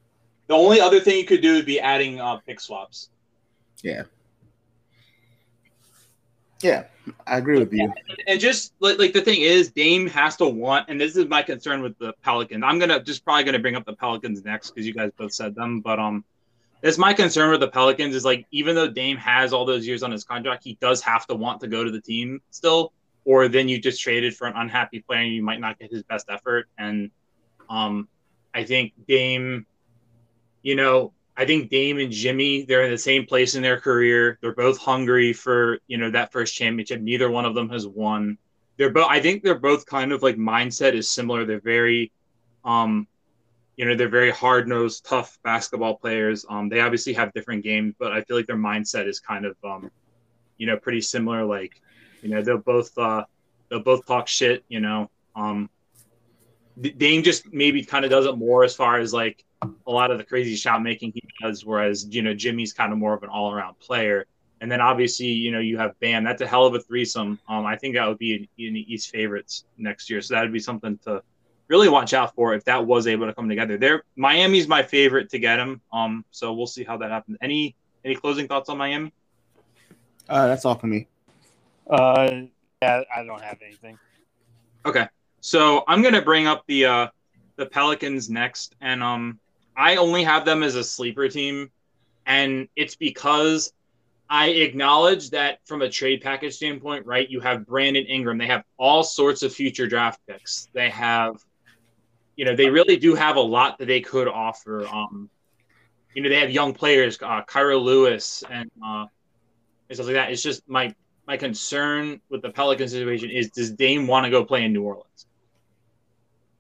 The 0.48 0.56
only 0.56 0.82
other 0.82 1.00
thing 1.00 1.18
you 1.18 1.25
could 1.25 1.42
do 1.42 1.56
would 1.56 1.68
be 1.68 1.80
adding 1.80 2.20
uh, 2.20 2.38
pick 2.38 2.60
swaps. 2.60 3.10
Yeah, 3.84 4.04
yeah, 6.62 6.86
I 7.25 7.38
agree 7.38 7.60
with 7.60 7.74
you. 7.74 7.92
and 8.28 8.39
just 8.39 8.74
like, 8.80 9.00
like 9.00 9.13
the 9.13 9.22
thing 9.22 9.42
is, 9.42 9.72
Dame 9.72 10.08
has 10.08 10.36
to 10.38 10.48
want, 10.48 10.89
and 10.89 11.00
this 11.00 11.16
is 11.16 11.28
my 11.28 11.42
concern 11.42 11.82
with 11.82 11.98
the 11.98 12.13
Pelicans. 12.22 12.63
I'm 12.66 12.80
gonna 12.80 13.01
just 13.01 13.24
probably 13.24 13.44
gonna 13.44 13.60
bring 13.60 13.75
up 13.75 13.86
the 13.86 13.96
Pelicans 13.96 14.44
next 14.44 14.72
because 14.72 14.86
you 14.86 14.94
guys 14.94 15.12
both 15.18 15.34
said 15.34 15.56
them, 15.56 15.80
but 15.80 16.00
um, 16.00 16.24
it's 16.82 16.98
my 16.98 17.13
concern 17.13 17.51
with 17.51 17.60
the 17.60 17.68
Pelicans 17.68 18.16
is 18.16 18.25
like 18.25 18.46
even 18.51 18.75
though 18.75 18.89
Dame 18.89 19.18
has 19.18 19.54
all 19.54 19.66
those 19.66 19.88
years 19.88 20.04
on 20.04 20.12
his 20.12 20.24
contract, 20.24 20.63
he 20.63 20.78
does 20.82 21.01
have 21.01 21.25
to 21.28 21.36
want 21.36 21.62
to 21.62 21.68
go 21.68 21.84
to 21.84 21.92
the 21.92 22.01
team 22.01 22.42
still, 22.51 22.94
or 23.25 23.48
then 23.48 23.68
you 23.70 23.80
just 23.80 24.01
traded 24.01 24.36
for 24.36 24.48
an 24.48 24.54
unhappy 24.56 25.01
player 25.01 25.22
and 25.22 25.34
you 25.34 25.44
might 25.44 25.60
not 25.60 25.80
get 25.80 25.92
his 25.92 26.04
best 26.04 26.28
effort. 26.30 26.68
And 26.78 27.12
um, 27.70 28.08
I 28.54 28.63
think 28.63 28.94
Dame, 29.08 29.66
you 30.62 30.75
know, 30.75 31.13
I 31.39 31.46
think 31.46 31.69
Dame 31.69 32.00
and 32.00 32.12
Jimmy, 32.12 32.63
they're 32.63 32.84
in 32.84 32.91
the 32.91 32.98
same 32.98 33.25
place 33.25 33.55
in 33.55 33.63
their 33.63 33.79
career. 33.79 34.38
They're 34.41 34.53
both 34.53 34.77
hungry 34.77 35.31
for, 35.31 35.79
you 35.88 35.98
know, 35.98 36.12
that 36.12 36.34
first 36.34 36.53
championship. 36.53 37.00
Neither 37.00 37.31
one 37.31 37.46
of 37.46 37.55
them 37.55 37.69
has 37.69 37.88
won. 37.88 38.38
They're 38.75 38.89
both 38.89 39.08
I 39.10 39.22
think 39.22 39.41
they're 39.41 39.58
both 39.58 39.86
kind 39.86 40.12
of 40.12 40.22
like 40.22 40.36
mindset 40.36 40.96
is 40.96 41.10
similar. 41.10 41.46
They're 41.46 41.62
very 41.62 42.12
um 42.65 43.08
you 43.77 43.86
know, 43.86 43.96
they're 43.96 44.10
very 44.10 44.31
hard-nosed, 44.31 45.05
tough 45.05 45.39
basketball 45.41 45.96
players. 45.96 46.46
Um 46.50 46.67
they 46.67 46.81
obviously 46.81 47.13
have 47.13 47.31
different 47.31 47.63
games, 47.63 47.96
but 47.98 48.12
I 48.12 48.22
feel 48.24 48.36
like 48.36 48.48
their 48.48 48.58
mindset 48.58 49.08
is 49.08 49.22
kind 49.22 49.46
of 49.46 49.55
um 49.63 49.89
you 50.58 50.67
know, 50.67 50.75
pretty 50.75 51.00
similar 51.00 51.46
like, 51.46 51.81
you 52.22 52.27
know, 52.27 52.41
they'll 52.41 52.58
both 52.58 52.98
uh 52.98 53.24
they'll 53.69 53.79
both 53.79 54.05
talk 54.05 54.27
shit, 54.27 54.65
you 54.67 54.81
know. 54.81 55.10
Um 55.38 55.69
Dame 56.81 57.24
just 57.24 57.46
maybe 57.53 57.86
kind 57.86 58.03
of 58.03 58.12
does 58.12 58.25
it 58.25 58.36
more 58.36 58.65
as 58.65 58.75
far 58.75 59.00
as 59.00 59.13
like 59.13 59.46
a 59.62 59.92
lot 59.92 60.12
of 60.12 60.18
the 60.18 60.24
crazy 60.24 60.56
shot 60.56 60.82
making 60.82 61.12
he 61.13 61.22
does, 61.42 61.66
whereas 61.66 62.08
you 62.10 62.22
know 62.22 62.34
Jimmy's 62.34 62.74
kind 62.74 62.92
of 62.92 62.98
more 62.98 63.13
of 63.13 63.24
an 63.24 63.30
all 63.30 63.51
around 63.51 63.80
player. 63.80 64.25
And 64.62 64.70
then 64.70 64.82
obviously 64.82 65.28
you 65.28 65.51
know 65.51 65.60
you 65.60 65.78
have 65.78 66.00
Bam. 66.00 66.24
That's 66.24 66.42
a 66.42 66.48
hell 66.48 66.66
of 66.66 66.74
a 66.75 66.80
threesome. 66.80 67.39
Um, 67.48 67.66
I 67.66 67.75
think 67.75 67.96
that 67.96 68.08
would 68.08 68.18
be 68.18 68.36
in, 68.36 68.66
in 68.66 68.74
the 68.74 68.94
East 68.94 69.10
favorites 69.12 69.66
next 69.78 70.10
year, 70.10 70.22
so 70.22 70.36
that 70.36 70.42
would 70.42 70.54
be 70.54 70.60
something 70.60 70.98
to 71.06 71.22
really 71.68 71.88
watch 71.89 72.13
out 72.13 72.34
for 72.36 72.54
if 72.54 72.66
that 72.66 72.86
was 72.86 73.08
able 73.08 73.28
to 73.28 73.34
come 73.34 73.48
together. 73.48 73.78
There, 73.78 74.04
Miami's 74.16 74.68
my 74.68 74.84
favorite 74.84 75.30
to 75.30 75.39
get 75.39 75.60
him. 75.60 75.82
Um, 75.94 76.25
so 76.32 76.54
we'll 76.54 76.68
see 76.68 76.84
how 76.84 76.98
that 76.98 77.12
happens. 77.12 77.38
Any 77.42 77.75
any 78.04 78.16
closing 78.16 78.48
thoughts 78.48 78.70
on 78.70 78.78
Miami? 78.78 79.13
Uh, 80.28 80.48
that's 80.48 80.66
all 80.66 80.75
for 80.75 80.88
me. 80.88 81.08
Uh, 81.89 82.42
yeah, 82.82 83.01
I 83.16 83.24
don't 83.24 83.42
have 83.42 83.58
anything. 83.66 83.98
Okay. 84.86 85.08
So 85.42 85.84
I'm 85.88 86.01
gonna 86.01 86.22
bring 86.22 86.48
up 86.48 86.66
the 86.68 86.86
uh 86.86 87.08
the 87.56 87.66
Pelicans 87.66 88.30
next, 88.30 88.75
and 88.82 89.01
um 89.04 89.39
I 89.80 89.96
only 89.96 90.26
have 90.26 90.44
them 90.44 90.62
as 90.62 90.76
a 90.76 90.84
sleeper 90.84 91.30
team, 91.30 91.72
and 92.26 92.68
it's 92.76 92.98
because 92.98 93.72
I 94.30 94.50
acknowledge 94.50 95.30
that 95.30 95.60
from 95.66 95.82
a 95.82 95.90
trade 95.90 96.20
package 96.22 96.56
standpoint, 96.56 97.06
right? 97.06 97.30
You 97.30 97.40
have 97.40 97.66
Brandon 97.66 98.06
Ingram, 98.06 98.38
they 98.38 98.48
have 98.48 98.66
all 98.78 99.04
sorts 99.04 99.42
of 99.42 99.54
future 99.54 99.88
draft 99.88 100.20
picks. 100.28 100.68
They 100.74 100.90
have, 100.90 101.42
you 102.36 102.44
know, 102.44 102.58
they 102.58 102.70
really 102.70 102.98
do 102.98 103.16
have 103.16 103.38
a 103.38 103.42
lot 103.42 103.78
that 103.78 103.86
they 103.86 104.02
could 104.02 104.28
offer. 104.28 104.86
Um, 104.86 105.30
you 106.14 106.24
know, 106.24 106.28
they 106.30 106.42
have 106.42 106.52
young 106.52 106.74
players, 106.74 107.18
uh, 107.22 107.44
Kira 107.46 107.82
Lewis, 107.82 108.44
and 108.52 108.70
uh, 108.86 109.06
and 109.88 109.96
stuff 109.96 110.08
like 110.08 110.16
that. 110.16 110.30
It's 110.30 110.44
just 110.44 110.68
my 110.68 110.94
my 111.26 111.38
concern 111.38 112.20
with 112.30 112.42
the 112.42 112.50
Pelican 112.50 112.90
situation 112.90 113.30
is 113.30 113.50
does 113.52 113.72
Dame 113.72 114.08
want 114.08 114.26
to 114.26 114.30
go 114.30 114.44
play 114.44 114.66
in 114.66 114.74
New 114.74 114.84
Orleans? 114.84 115.26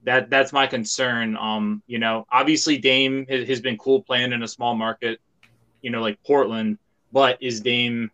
That 0.03 0.29
that's 0.29 0.53
my 0.53 0.65
concern. 0.65 1.35
Um, 1.35 1.83
you 1.85 1.99
know, 1.99 2.25
obviously 2.31 2.77
Dame 2.77 3.25
has, 3.27 3.47
has 3.49 3.61
been 3.61 3.77
cool 3.77 4.01
playing 4.01 4.31
in 4.31 4.41
a 4.43 4.47
small 4.47 4.73
market, 4.73 5.19
you 5.81 5.91
know, 5.91 6.01
like 6.01 6.23
Portland, 6.23 6.77
but 7.11 7.37
is 7.41 7.59
Dame, 7.59 8.09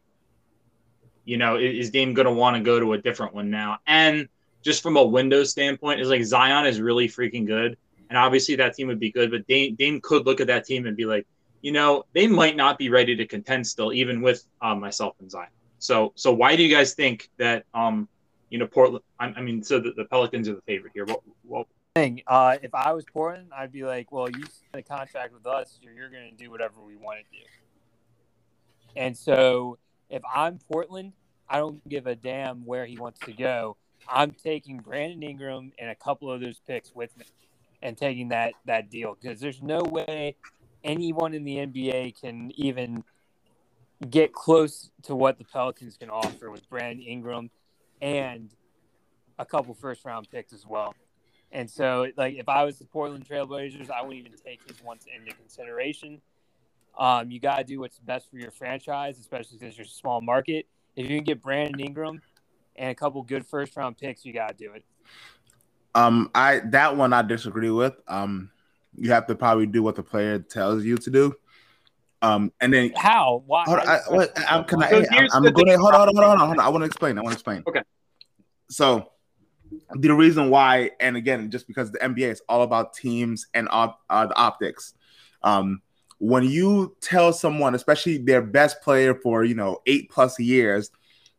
you 1.26 1.38
know, 1.38 1.58
is, 1.58 1.88
is 1.88 1.92
Dame 1.92 2.16
to 2.16 2.32
want 2.32 2.58
to 2.58 2.64
go 2.64 2.80
to 2.80 2.94
a 2.94 2.98
different 2.98 3.36
one 3.36 3.52
now? 3.52 3.78
And 3.86 4.28
just 4.64 4.82
from 4.82 4.98
a 4.98 5.04
window 5.04 5.44
standpoint, 5.44 6.02
is 6.02 6.10
like 6.10 6.24
Zion 6.24 6.66
is 6.66 6.82
really 6.82 7.08
freaking 7.08 7.46
good, 7.46 7.78
and 8.10 8.18
obviously 8.18 8.56
that 8.56 8.74
team 8.74 8.88
would 8.88 9.00
be 9.00 9.12
good. 9.12 9.30
But 9.30 9.46
Dame, 9.46 9.76
Dame 9.76 10.02
could 10.02 10.26
look 10.26 10.42
at 10.42 10.48
that 10.48 10.66
team 10.66 10.88
and 10.88 10.98
be 10.98 11.06
like, 11.06 11.28
you 11.62 11.72
know, 11.72 12.04
they 12.14 12.26
might 12.26 12.56
not 12.56 12.80
be 12.80 12.90
ready 12.90 13.16
to 13.16 13.28
contend 13.28 13.68
still, 13.68 13.94
even 13.94 14.22
with 14.22 14.44
um, 14.62 14.80
myself 14.80 15.16
and 15.20 15.30
Zion. 15.30 15.50
So, 15.78 16.14
so 16.16 16.34
why 16.34 16.56
do 16.56 16.64
you 16.64 16.76
guys 16.76 16.96
think 16.96 17.30
that, 17.38 17.66
um, 17.76 18.08
you 18.56 18.60
know, 18.60 18.68
Portland? 18.68 19.04
I, 19.20 19.26
I 19.36 19.42
mean, 19.42 19.62
so 19.62 19.82
the, 19.82 19.92
the, 19.98 20.06
Pelicans 20.06 20.48
are 20.48 20.56
the 20.56 20.62
favorite 20.62 20.94
here. 20.96 21.04
What, 21.04 21.20
what? 21.44 21.68
Thing, 21.94 22.22
uh, 22.26 22.56
if 22.64 22.74
I 22.74 22.94
was 22.94 23.04
Portland, 23.04 23.50
I'd 23.54 23.74
be 23.74 23.84
like, 23.84 24.14
well, 24.14 24.30
you 24.30 24.44
signed 24.44 24.76
a 24.76 24.82
contract 24.82 25.34
with 25.34 25.46
us, 25.46 25.78
you're, 25.82 25.92
you're 25.92 26.10
going 26.10 26.30
to 26.30 26.38
do 26.42 26.50
whatever 26.50 26.76
we 26.82 26.96
want 26.96 27.20
to 27.20 27.38
do. 27.38 27.44
And 28.96 29.18
so, 29.18 29.78
if 30.10 30.22
I'm 30.34 30.60
Portland, 30.72 31.12
I 31.50 31.58
don't 31.58 31.86
give 31.90 32.08
a 32.08 32.16
damn 32.16 32.66
where 32.66 32.86
he 32.86 32.98
wants 32.98 33.20
to 33.26 33.34
go. 33.34 33.76
I'm 34.08 34.32
taking 34.32 34.78
Brandon 34.78 35.22
Ingram 35.22 35.74
and 35.78 35.90
a 35.90 35.96
couple 35.96 36.32
of 36.32 36.40
those 36.40 36.62
picks 36.66 36.96
with 36.96 37.16
me, 37.18 37.26
and 37.82 37.98
taking 37.98 38.30
that 38.30 38.54
that 38.68 38.90
deal 38.90 39.18
because 39.22 39.42
there's 39.42 39.62
no 39.62 39.82
way 39.82 40.38
anyone 40.82 41.34
in 41.34 41.44
the 41.44 41.58
NBA 41.58 42.22
can 42.22 42.54
even 42.56 43.04
get 44.10 44.32
close 44.32 44.92
to 45.04 45.14
what 45.14 45.40
the 45.40 45.44
Pelicans 45.44 45.98
can 45.98 46.10
offer 46.10 46.50
with 46.50 46.70
Brandon 46.70 47.06
Ingram 47.06 47.50
and 48.06 48.52
a 49.40 49.46
couple 49.46 49.74
first 49.74 50.06
round 50.06 50.30
picks 50.30 50.54
as 50.54 50.66
well. 50.66 50.94
And 51.52 51.70
so, 51.70 52.08
like, 52.18 52.36
if 52.36 52.48
I 52.48 52.64
was 52.64 52.78
the 52.78 52.86
Portland 52.86 53.28
Trailblazers, 53.28 53.90
I 53.90 54.04
wouldn't 54.04 54.28
even 54.28 54.38
take 54.38 54.62
his 54.70 54.82
wants 54.84 55.08
into 55.14 55.36
consideration. 55.36 56.22
Um, 57.00 57.32
you 57.32 57.40
got 57.40 57.58
to 57.58 57.64
do 57.64 57.80
what's 57.80 57.98
best 57.98 58.30
for 58.30 58.38
your 58.38 58.52
franchise, 58.52 59.20
especially 59.20 59.58
since 59.58 59.76
you're 59.76 59.86
a 59.86 59.90
small 59.90 60.22
market. 60.22 60.68
If 60.96 61.10
you 61.10 61.18
can 61.18 61.24
get 61.24 61.42
Brandon 61.42 61.80
Ingram 61.80 62.22
and 62.76 62.92
a 62.92 62.96
couple 62.96 63.24
good 63.24 63.46
first 63.46 63.76
round 63.76 63.98
picks, 63.98 64.24
you 64.24 64.34
got 64.34 64.50
to 64.50 64.64
do 64.66 64.74
it. 64.74 64.84
Um, 65.96 66.30
I 66.36 66.60
that 66.66 66.96
one 66.96 67.12
I 67.12 67.24
disagree 67.24 67.72
with. 67.72 67.96
Um, 68.08 68.52
you 68.96 69.12
have 69.12 69.26
to 69.28 69.36
probably 69.36 69.66
do 69.66 69.82
what 69.82 69.96
the 69.96 70.04
player 70.04 70.40
tells 70.40 70.84
you 70.84 70.98
to 70.98 71.10
do. 71.10 71.36
Um, 72.26 72.52
and 72.60 72.74
then 72.74 72.92
how? 72.96 73.44
Why? 73.46 73.64
Hold 73.66 73.80
on, 73.80 73.88
I, 73.88 74.00
what, 74.10 74.32
I'm, 74.50 74.64
can 74.64 74.80
so 74.80 74.86
I, 74.86 75.06
I'm, 75.12 75.28
I'm 75.32 75.54
going 75.54 75.68
to 75.68 75.78
hold 75.78 75.94
on, 75.94 76.08
hold 76.08 76.18
on, 76.18 76.24
hold 76.24 76.40
on, 76.42 76.48
hold 76.48 76.60
on. 76.60 76.66
I 76.66 76.70
want 76.70 76.82
to 76.82 76.86
explain. 76.86 77.20
I 77.20 77.22
want 77.22 77.34
to 77.34 77.36
explain. 77.36 77.64
Okay. 77.68 77.84
So 78.70 79.12
the 79.92 80.12
reason 80.12 80.50
why, 80.50 80.92
and 81.00 81.18
again, 81.18 81.52
just 81.52 81.68
because 81.68 81.92
the 81.92 82.00
NBA 82.00 82.32
is 82.32 82.42
all 82.50 82.64
about 82.64 82.94
teams 82.94 83.46
and 83.54 83.68
op, 83.70 84.02
uh, 84.10 84.26
the 84.26 84.36
optics. 84.36 84.96
Um, 85.44 85.82
when 86.18 86.44
you 86.46 86.96
tell 87.00 87.32
someone, 87.32 87.76
especially 87.76 88.18
their 88.18 88.42
best 88.42 88.82
player 88.82 89.14
for 89.14 89.44
you 89.44 89.54
know 89.54 89.82
eight 89.86 90.10
plus 90.10 90.40
years, 90.40 90.90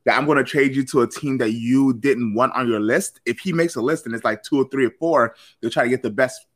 that 0.04 0.16
I'm 0.16 0.24
going 0.24 0.38
to 0.38 0.44
trade 0.44 0.76
you 0.76 0.84
to 0.84 1.02
a 1.02 1.10
team 1.10 1.38
that 1.38 1.50
you 1.50 1.94
didn't 1.94 2.34
want 2.34 2.54
on 2.54 2.68
your 2.68 2.78
list, 2.80 3.20
if 3.26 3.40
he 3.40 3.52
makes 3.52 3.74
a 3.74 3.80
list 3.80 4.06
and 4.06 4.14
it's 4.14 4.24
like 4.24 4.44
two 4.44 4.60
or 4.60 4.68
three 4.68 4.86
or 4.86 4.92
four, 5.00 5.34
they'll 5.60 5.70
try 5.70 5.82
to 5.82 5.88
get 5.88 6.04
the 6.04 6.10
best 6.10 6.46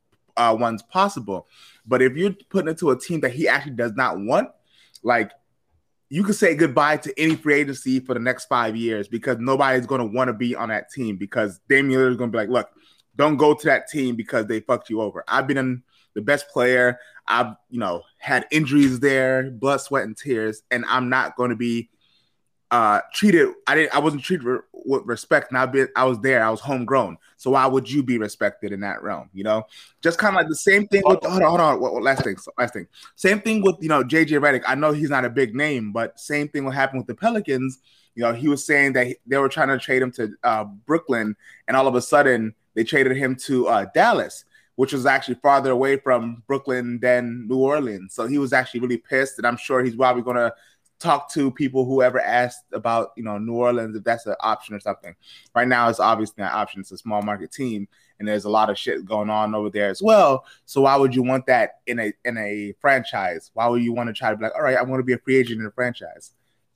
uh, 0.41 0.55
ones 0.55 0.83
possible. 0.83 1.47
But 1.87 2.03
if 2.03 2.17
you're 2.17 2.35
putting 2.49 2.71
it 2.71 2.79
to 2.79 2.91
a 2.91 2.99
team 2.99 3.21
that 3.21 3.33
he 3.33 3.47
actually 3.49 3.75
does 3.75 3.93
not 3.95 4.19
want, 4.19 4.49
like 5.03 5.33
you 6.09 6.25
could 6.25 6.35
say 6.35 6.55
goodbye 6.55 6.97
to 6.99 7.21
any 7.21 7.37
free 7.37 7.55
agency 7.55 8.01
for 8.01 8.15
the 8.15 8.21
next 8.21 8.47
five 8.47 8.75
years 8.75 9.07
because 9.07 9.39
nobody's 9.39 9.87
going 9.87 10.01
to 10.01 10.17
want 10.17 10.29
to 10.29 10.35
be 10.35 10.57
on 10.57 10.71
that 10.71 10.91
team 10.91 11.17
because 11.17 11.61
Damian 11.69 12.01
Lillard 12.01 12.11
is 12.11 12.17
going 12.17 12.31
to 12.31 12.37
be 12.37 12.39
like, 12.39 12.49
look, 12.49 12.69
don't 13.17 13.37
go 13.37 13.55
to 13.55 13.67
that 13.67 13.89
team 13.89 14.17
because 14.17 14.47
they 14.47 14.61
fucked 14.61 14.91
you 14.91 15.01
over. 15.01 15.23
I've 15.29 15.47
been 15.47 15.59
in 15.59 15.83
the 16.15 16.23
best 16.23 16.49
player. 16.49 16.99
I've, 17.29 17.55
you 17.69 17.79
know, 17.79 18.03
had 18.19 18.47
injuries 18.51 18.99
there, 18.99 19.51
blood, 19.51 19.81
sweat, 19.81 20.05
and 20.05 20.17
tears, 20.17 20.63
and 20.71 20.85
I'm 20.89 21.09
not 21.09 21.37
going 21.37 21.51
to 21.51 21.57
be 21.57 21.91
uh, 22.71 23.01
treated. 23.13 23.49
I 23.67 23.75
didn't. 23.75 23.95
I 23.95 23.99
wasn't 23.99 24.23
treated 24.23 24.45
re- 24.45 24.61
with 24.73 25.05
respect, 25.05 25.51
and 25.51 25.59
I 25.59 25.67
been. 25.67 25.89
I 25.97 26.05
was 26.05 26.19
there. 26.21 26.45
I 26.45 26.51
was 26.51 26.61
homegrown. 26.61 27.19
So 27.37 27.53
why 27.53 27.67
would 27.67 27.91
you 27.91 28.03
be 28.03 28.19
respected 28.19 28.73
in 28.73 28.81
that 28.81 29.03
realm? 29.03 29.29
You 29.33 29.45
know, 29.45 29.67
just 30.03 30.19
kind 30.19 30.35
of 30.35 30.41
like 30.41 30.49
the 30.49 30.57
same 30.57 30.87
thing 30.87 31.03
with. 31.05 31.23
Hold 31.25 31.43
on, 31.43 31.49
hold 31.49 31.61
on. 31.61 31.81
What, 31.81 31.95
what, 31.95 32.03
last 32.03 32.25
thing. 32.25 32.37
Last 32.59 32.75
thing. 32.75 32.87
Same 33.17 33.41
thing 33.41 33.63
with 33.63 33.77
you 33.81 33.89
know 33.89 34.03
JJ 34.03 34.41
Redick. 34.41 34.63
I 34.67 34.75
know 34.75 34.93
he's 34.93 35.11
not 35.11 35.25
a 35.25 35.31
big 35.31 35.55
name, 35.55 35.93
but 35.93 36.19
same 36.21 36.49
thing 36.49 36.65
will 36.65 36.73
happen 36.73 36.99
with 36.99 37.07
the 37.07 37.15
Pelicans. 37.15 37.79
You 38.15 38.23
know, 38.23 38.33
he 38.33 38.49
was 38.49 38.65
saying 38.65 38.93
that 38.95 39.17
they 39.27 39.39
were 39.39 39.49
trying 39.49 39.69
to 39.69 39.79
trade 39.79 40.03
him 40.03 40.13
to 40.13 40.35
uh, 40.43 40.65
Brooklyn, 40.65 41.37
and 41.67 41.77
all 41.77 41.87
of 41.87 41.95
a 41.95 42.03
sudden 42.03 42.55
they 42.75 42.85
traded 42.85 43.17
him 43.17 43.37
to 43.47 43.69
uh, 43.69 43.87
Dallas 43.95 44.45
which 44.77 44.95
was 44.95 45.05
actually 45.05 45.35
farther 45.35 45.73
away 45.73 45.99
from 45.99 46.43
Brooklyn 46.47 46.99
than 47.01 47.47
New 47.47 47.59
Orleans. 47.59 48.15
So 48.15 48.27
he 48.27 48.39
was 48.39 48.55
actually 48.55 48.81
really 48.81 48.97
pissed, 48.97 49.37
and 49.37 49.47
I'm 49.47 49.59
sure 49.59 49.85
he's 49.85 49.95
probably 49.95 50.23
to 50.37 50.55
talk 51.01 51.33
to 51.33 51.51
people 51.51 51.85
who 51.85 52.03
ever 52.03 52.21
asked 52.21 52.65
about 52.73 53.13
you 53.17 53.25
know 53.25 53.39
New 53.39 53.55
Orleans 53.55 53.97
if 53.97 54.05
that's 54.05 54.27
an 54.27 54.37
option 54.41 54.75
or 54.75 54.81
something. 54.81 55.15
Right 55.55 55.67
now, 55.67 55.89
it's 55.89 55.99
obviously 55.99 56.43
not 56.43 56.53
an 56.53 56.59
option. 56.59 56.81
It's 56.81 56.93
a 56.93 56.99
small 56.99 57.23
market 57.23 57.51
team, 57.51 57.89
and 58.19 58.29
there's 58.29 58.45
a 58.45 58.51
lot 58.51 58.71
of 58.71 58.79
shit 58.79 59.05
going 59.05 59.31
on 59.31 59.55
over 59.55 59.71
there 59.71 59.89
as 59.89 60.03
well. 60.03 60.45
So 60.67 60.83
why 60.83 60.97
would 60.97 61.15
you 61.15 61.23
want 61.23 61.47
that 61.47 61.81
in 61.87 61.99
a 61.99 62.13
in 62.25 62.37
a 62.39 62.75
franchise? 62.81 63.51
Why 63.55 63.67
would 63.67 63.83
you 63.83 63.93
want 63.93 64.09
to 64.09 64.13
try 64.13 64.31
to 64.31 64.37
be 64.37 64.45
like, 64.45 64.55
all 64.55 64.63
right, 64.63 64.77
I 64.77 64.83
want 64.83 65.01
to 65.01 65.05
be 65.05 65.15
a 65.15 65.19
free 65.19 65.37
agent 65.37 65.61
in 65.61 65.67
a 65.67 65.73
franchise? 65.73 66.33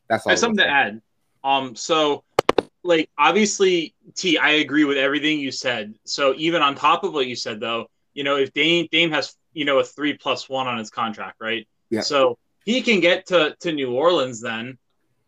That's 0.08 0.26
all. 0.26 0.30
I 0.30 0.32
have 0.32 0.40
something 0.40 0.64
to 0.64 0.68
add. 0.68 1.00
Um, 1.44 1.76
so 1.76 2.24
like 2.82 3.10
obviously, 3.18 3.94
T, 4.14 4.38
I 4.38 4.50
agree 4.50 4.84
with 4.84 4.96
everything 4.96 5.38
you 5.38 5.50
said. 5.50 5.94
So 6.04 6.34
even 6.36 6.62
on 6.62 6.74
top 6.74 7.04
of 7.04 7.12
what 7.12 7.26
you 7.26 7.36
said, 7.36 7.60
though, 7.60 7.86
you 8.14 8.24
know, 8.24 8.36
if 8.36 8.52
Dame 8.52 8.88
Dame 8.90 9.10
has 9.12 9.36
you 9.52 9.64
know 9.64 9.78
a 9.78 9.84
three 9.84 10.14
plus 10.14 10.48
one 10.48 10.66
on 10.66 10.78
his 10.78 10.90
contract, 10.90 11.36
right? 11.40 11.66
Yeah. 11.90 12.00
So 12.00 12.38
he 12.64 12.82
can 12.82 13.00
get 13.00 13.26
to 13.26 13.56
to 13.60 13.72
New 13.72 13.92
Orleans 13.92 14.40
then, 14.40 14.78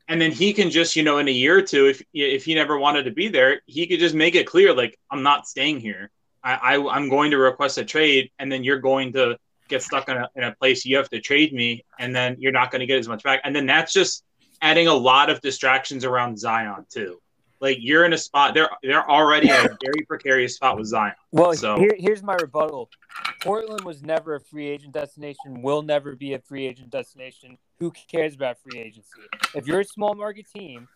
and 0.09 0.21
then 0.21 0.33
he 0.33 0.53
can 0.53 0.71
just 0.71 0.97
you 0.97 1.03
know 1.03 1.19
in 1.19 1.29
a 1.29 1.33
year 1.33 1.59
or 1.59 1.63
two, 1.63 1.87
if 1.87 2.03
if 2.13 2.45
he 2.45 2.55
never 2.55 2.79
wanted 2.79 3.05
to 3.05 3.11
be 3.11 3.29
there, 3.29 3.61
he 3.67 3.87
could 3.87 4.01
just 4.01 4.15
make 4.15 4.35
it 4.35 4.47
clear 4.47 4.75
like 4.75 4.99
I'm 5.11 5.23
not 5.23 5.47
staying 5.47 5.81
here. 5.81 6.11
I, 6.43 6.77
I 6.77 6.97
am 6.97 7.09
going 7.09 7.33
to 7.33 7.39
request 7.39 7.79
a 7.79 7.85
trade, 7.85 8.31
and 8.39 8.51
then 8.51 8.63
you're 8.63 8.81
going 8.81 9.13
to 9.15 9.37
get 9.69 9.83
stuck 9.83 10.09
in 10.09 10.17
a, 10.17 10.29
in 10.37 10.45
a 10.45 10.55
place 10.55 10.85
you 10.85 10.97
have 10.97 11.11
to 11.11 11.21
trade 11.21 11.53
me, 11.53 11.85
and 11.99 12.15
then 12.15 12.37
you're 12.39 12.53
not 12.53 12.71
going 12.71 12.81
to 12.81 12.87
get 12.87 12.99
as 12.99 13.09
much 13.09 13.23
back, 13.25 13.41
and 13.45 13.55
then 13.55 13.67
that's 13.67 13.93
just 13.93 14.25
adding 14.63 14.87
a 14.87 14.95
lot 14.95 15.29
of 15.29 15.41
distractions 15.41 16.05
around 16.05 16.39
Zion 16.39 16.87
too. 16.89 17.21
Like 17.61 17.79
you're 17.81 18.05
in 18.05 18.13
a 18.13 18.19
spot 18.19 18.55
they're 18.55 18.69
they're 18.83 19.09
already 19.09 19.49
in 19.49 19.55
a 19.55 19.77
very 19.85 20.05
precarious 20.07 20.57
spot 20.57 20.77
with 20.77 20.87
Zion. 20.87 21.15
Well, 21.33 21.55
so 21.55 21.77
here, 21.77 21.95
here's 21.99 22.23
my 22.23 22.35
rebuttal. 22.35 22.91
Portland 23.43 23.85
was 23.85 24.03
never 24.03 24.35
a 24.35 24.41
free 24.41 24.67
agent 24.67 24.93
destination, 24.93 25.63
will 25.63 25.83
never 25.83 26.15
be 26.15 26.35
a 26.35 26.39
free 26.39 26.67
agent 26.67 26.91
destination. 26.91 27.57
Who 27.79 27.93
cares 28.11 28.35
about 28.35 28.59
free 28.59 28.81
agency? 28.81 29.11
If 29.55 29.67
you're 29.67 29.81
a 29.81 29.85
small 29.85 30.15
market 30.15 30.47
team, 30.55 30.89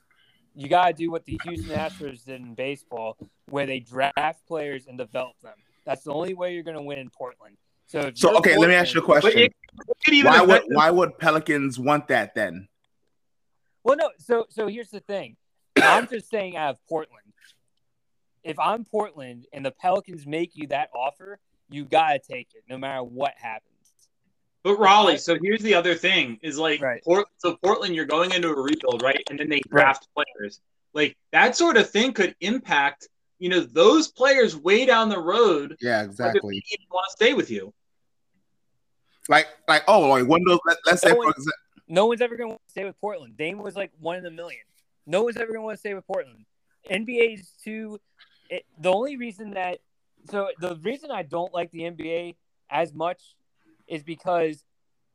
you 0.54 0.68
got 0.68 0.88
to 0.88 0.92
do 0.92 1.10
what 1.10 1.24
the 1.24 1.40
Houston 1.44 1.76
Astros 1.76 2.24
did 2.24 2.40
in 2.40 2.54
baseball, 2.54 3.16
where 3.48 3.66
they 3.66 3.80
draft 3.80 4.46
players 4.46 4.86
and 4.86 4.98
develop 4.98 5.40
them. 5.42 5.54
That's 5.84 6.04
the 6.04 6.12
only 6.12 6.34
way 6.34 6.54
you're 6.54 6.62
going 6.62 6.76
to 6.76 6.82
win 6.82 6.98
in 6.98 7.10
Portland. 7.10 7.56
So, 7.86 8.10
so 8.14 8.36
okay, 8.38 8.50
Portland, 8.50 8.60
let 8.60 8.68
me 8.68 8.74
ask 8.74 8.94
you 8.94 9.00
a 9.00 9.04
question. 9.04 9.32
It, 9.36 9.52
it 10.06 10.24
why 10.24 10.42
would 10.42 10.62
why 10.68 10.90
would 10.90 11.18
Pelicans 11.18 11.78
want 11.78 12.08
that 12.08 12.34
then? 12.34 12.68
Well, 13.82 13.96
no. 13.96 14.10
So 14.18 14.46
so 14.48 14.68
here's 14.68 14.90
the 14.90 15.00
thing. 15.00 15.36
I'm 15.82 16.08
just 16.08 16.30
saying 16.30 16.56
out 16.56 16.70
of 16.70 16.86
Portland. 16.88 17.24
If 18.42 18.58
I'm 18.58 18.84
Portland 18.84 19.46
and 19.52 19.64
the 19.64 19.70
Pelicans 19.70 20.26
make 20.26 20.52
you 20.54 20.68
that 20.68 20.88
offer, 20.94 21.38
you 21.68 21.84
gotta 21.84 22.18
take 22.18 22.48
it, 22.54 22.64
no 22.68 22.78
matter 22.78 23.02
what 23.02 23.34
happens. 23.36 23.66
But 24.62 24.78
Raleigh, 24.78 25.18
so 25.18 25.36
here's 25.40 25.62
the 25.62 25.74
other 25.74 25.94
thing: 25.94 26.38
is 26.42 26.58
like, 26.58 26.80
right. 26.80 27.02
Port, 27.02 27.26
so 27.38 27.56
Portland, 27.62 27.94
you're 27.94 28.06
going 28.06 28.32
into 28.32 28.48
a 28.48 28.60
rebuild, 28.60 29.02
right? 29.02 29.22
And 29.30 29.38
then 29.38 29.48
they 29.48 29.60
draft 29.68 30.08
right. 30.16 30.26
players. 30.38 30.60
Like 30.92 31.16
that 31.32 31.56
sort 31.56 31.76
of 31.76 31.88
thing 31.90 32.12
could 32.12 32.34
impact, 32.40 33.08
you 33.38 33.48
know, 33.48 33.60
those 33.60 34.08
players 34.08 34.56
way 34.56 34.86
down 34.86 35.08
the 35.08 35.18
road. 35.18 35.76
Yeah, 35.80 36.02
exactly. 36.02 36.62
Want 36.90 37.06
to 37.08 37.12
stay 37.12 37.34
with 37.34 37.50
you? 37.50 37.72
Like, 39.28 39.46
like, 39.68 39.84
oh, 39.86 40.08
like 40.08 40.26
one 40.26 40.40
of 40.42 40.46
those. 40.46 40.58
Let, 40.66 40.94
us 40.94 41.04
no 41.04 41.10
say, 41.10 41.16
one, 41.16 41.26
for 41.26 41.30
example, 41.30 41.52
no 41.88 42.06
one's 42.06 42.20
ever 42.20 42.36
going 42.36 42.52
to 42.52 42.58
stay 42.68 42.84
with 42.84 43.00
Portland. 43.00 43.36
Dame 43.36 43.58
was 43.58 43.76
like 43.76 43.92
one 43.98 44.16
in 44.16 44.26
a 44.26 44.30
million. 44.30 44.62
No 45.10 45.24
one's 45.24 45.36
ever 45.36 45.48
going 45.48 45.58
to 45.58 45.62
want 45.62 45.74
to 45.74 45.80
stay 45.80 45.92
with 45.92 46.06
Portland. 46.06 46.44
NBA 46.88 47.34
is 47.34 47.50
too. 47.64 47.98
It, 48.48 48.64
the 48.78 48.92
only 48.92 49.16
reason 49.16 49.54
that 49.54 49.78
so 50.30 50.48
the 50.60 50.76
reason 50.82 51.10
I 51.10 51.24
don't 51.24 51.52
like 51.52 51.72
the 51.72 51.80
NBA 51.80 52.36
as 52.70 52.94
much 52.94 53.34
is 53.88 54.04
because 54.04 54.64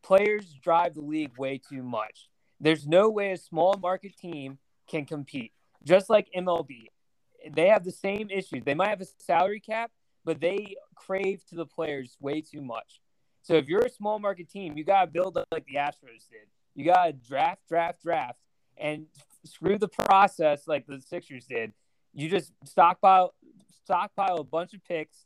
players 0.03 0.53
drive 0.61 0.95
the 0.95 1.01
league 1.01 1.37
way 1.37 1.61
too 1.69 1.81
much. 1.81 2.27
There's 2.59 2.85
no 2.85 3.09
way 3.09 3.31
a 3.31 3.37
small 3.37 3.77
market 3.81 4.17
team 4.17 4.57
can 4.87 5.05
compete. 5.05 5.53
Just 5.85 6.09
like 6.09 6.27
MLB, 6.35 6.87
they 7.53 7.67
have 7.67 7.85
the 7.85 7.91
same 7.91 8.29
issues. 8.29 8.63
They 8.65 8.73
might 8.73 8.89
have 8.89 9.01
a 9.01 9.07
salary 9.19 9.61
cap, 9.61 9.91
but 10.25 10.41
they 10.41 10.75
crave 10.95 11.41
to 11.49 11.55
the 11.55 11.65
players 11.65 12.17
way 12.19 12.41
too 12.41 12.61
much. 12.61 12.99
So 13.43 13.53
if 13.53 13.69
you're 13.69 13.85
a 13.85 13.89
small 13.89 14.19
market 14.19 14.49
team, 14.49 14.77
you 14.77 14.83
got 14.83 15.05
to 15.05 15.07
build 15.07 15.37
up 15.37 15.47
like 15.51 15.65
the 15.65 15.75
Astros 15.75 16.27
did. 16.29 16.47
You 16.73 16.83
got 16.83 17.05
to 17.05 17.13
draft, 17.13 17.61
draft, 17.69 18.01
draft, 18.01 18.39
and 18.77 19.05
screw 19.45 19.77
the 19.77 19.87
process 19.87 20.67
like 20.67 20.85
the 20.87 21.01
Sixers 21.01 21.45
did. 21.45 21.71
You 22.13 22.29
just 22.29 22.51
stockpile 22.65 23.33
stockpile 23.83 24.37
a 24.37 24.43
bunch 24.43 24.73
of 24.73 24.83
picks, 24.85 25.25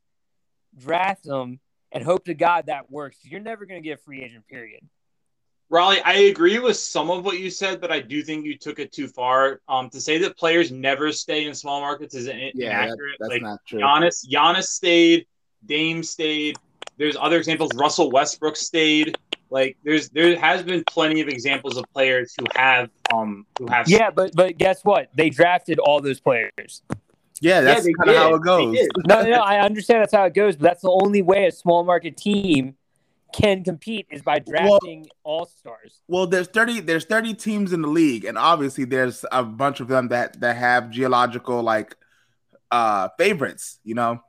draft 0.78 1.24
them, 1.24 1.60
and 1.92 2.04
hope 2.04 2.26
to 2.26 2.34
God 2.34 2.66
that 2.68 2.92
works. 2.92 3.18
You're 3.24 3.40
never 3.40 3.66
going 3.66 3.82
to 3.82 3.88
get 3.88 4.00
a 4.00 4.02
free 4.02 4.22
agent. 4.24 4.46
Period. 4.48 4.82
Raleigh, 5.72 6.02
I 6.04 6.14
agree 6.14 6.58
with 6.58 6.78
some 6.78 7.12
of 7.12 7.24
what 7.24 7.38
you 7.40 7.52
said, 7.52 7.80
but 7.80 7.92
I 7.92 8.00
do 8.00 8.24
think 8.24 8.44
you 8.44 8.58
took 8.58 8.80
it 8.80 8.92
too 8.92 9.08
far. 9.08 9.62
Um, 9.70 9.88
to 9.92 10.02
say 10.02 10.18
that 10.20 10.36
players 10.36 10.72
never 10.72 11.12
stay 11.12 11.46
in 11.46 11.54
small 11.54 11.80
markets 11.80 12.16
is 12.16 12.28
in- 12.28 12.52
Yeah, 12.56 12.70
that- 12.70 12.86
inaccurate. 12.88 13.16
that's 13.20 13.30
like 13.30 13.42
not 13.44 13.60
true. 13.68 13.80
Giannis, 13.80 14.28
Giannis 14.28 14.64
stayed, 14.64 15.28
Dame 15.66 16.02
stayed. 16.02 16.58
There's 16.98 17.16
other 17.16 17.38
examples. 17.38 17.70
Russell 17.76 18.10
Westbrook 18.10 18.56
stayed. 18.56 19.16
Like 19.50 19.78
there's 19.84 20.10
there 20.10 20.38
has 20.40 20.64
been 20.64 20.84
plenty 20.86 21.22
of 21.22 21.28
examples 21.28 21.78
of 21.78 21.86
players 21.94 22.34
who 22.40 22.46
have 22.56 22.90
um 23.14 23.46
who 23.58 23.68
have 23.68 23.90
Yeah, 23.90 24.12
but 24.12 24.36
but 24.36 24.58
guess 24.58 24.84
what? 24.84 25.10
They 25.16 25.30
drafted 25.30 25.80
all 25.80 26.02
those 26.02 26.20
players. 26.20 26.84
Yeah, 27.42 27.62
that's 27.62 27.86
they 27.86 27.94
kind 27.94 28.10
of 28.10 28.16
how 28.16 28.36
it 28.36 28.42
goes. 28.42 28.76
did. 28.76 28.92
No, 29.08 29.24
no, 29.24 29.40
I 29.40 29.62
understand 29.62 30.02
that's 30.02 30.14
how 30.14 30.26
it 30.26 30.34
goes, 30.34 30.56
but 30.56 30.64
that's 30.64 30.82
the 30.82 30.92
only 30.92 31.22
way 31.22 31.48
a 31.48 31.52
small 31.52 31.84
market 31.84 32.18
team 32.18 32.76
can 33.34 33.64
compete 33.64 34.08
is 34.12 34.22
by 34.22 34.40
drafting 34.40 35.08
all 35.24 35.46
stars. 35.46 36.02
Well, 36.08 36.28
there's 36.28 36.48
thirty. 36.48 36.80
There's 36.80 37.06
thirty 37.06 37.34
teams 37.34 37.74
in 37.74 37.82
the 37.82 37.88
league, 37.88 38.26
and 38.26 38.38
obviously 38.38 38.86
there's 38.86 39.26
a 39.32 39.44
bunch 39.44 39.80
of 39.80 39.88
them 39.88 40.10
that 40.10 40.40
that 40.42 40.58
have 40.58 40.90
geological 40.90 41.62
like 41.62 41.96
uh 42.72 43.10
favorites. 43.18 43.80
You 43.84 43.96
know, 43.96 44.22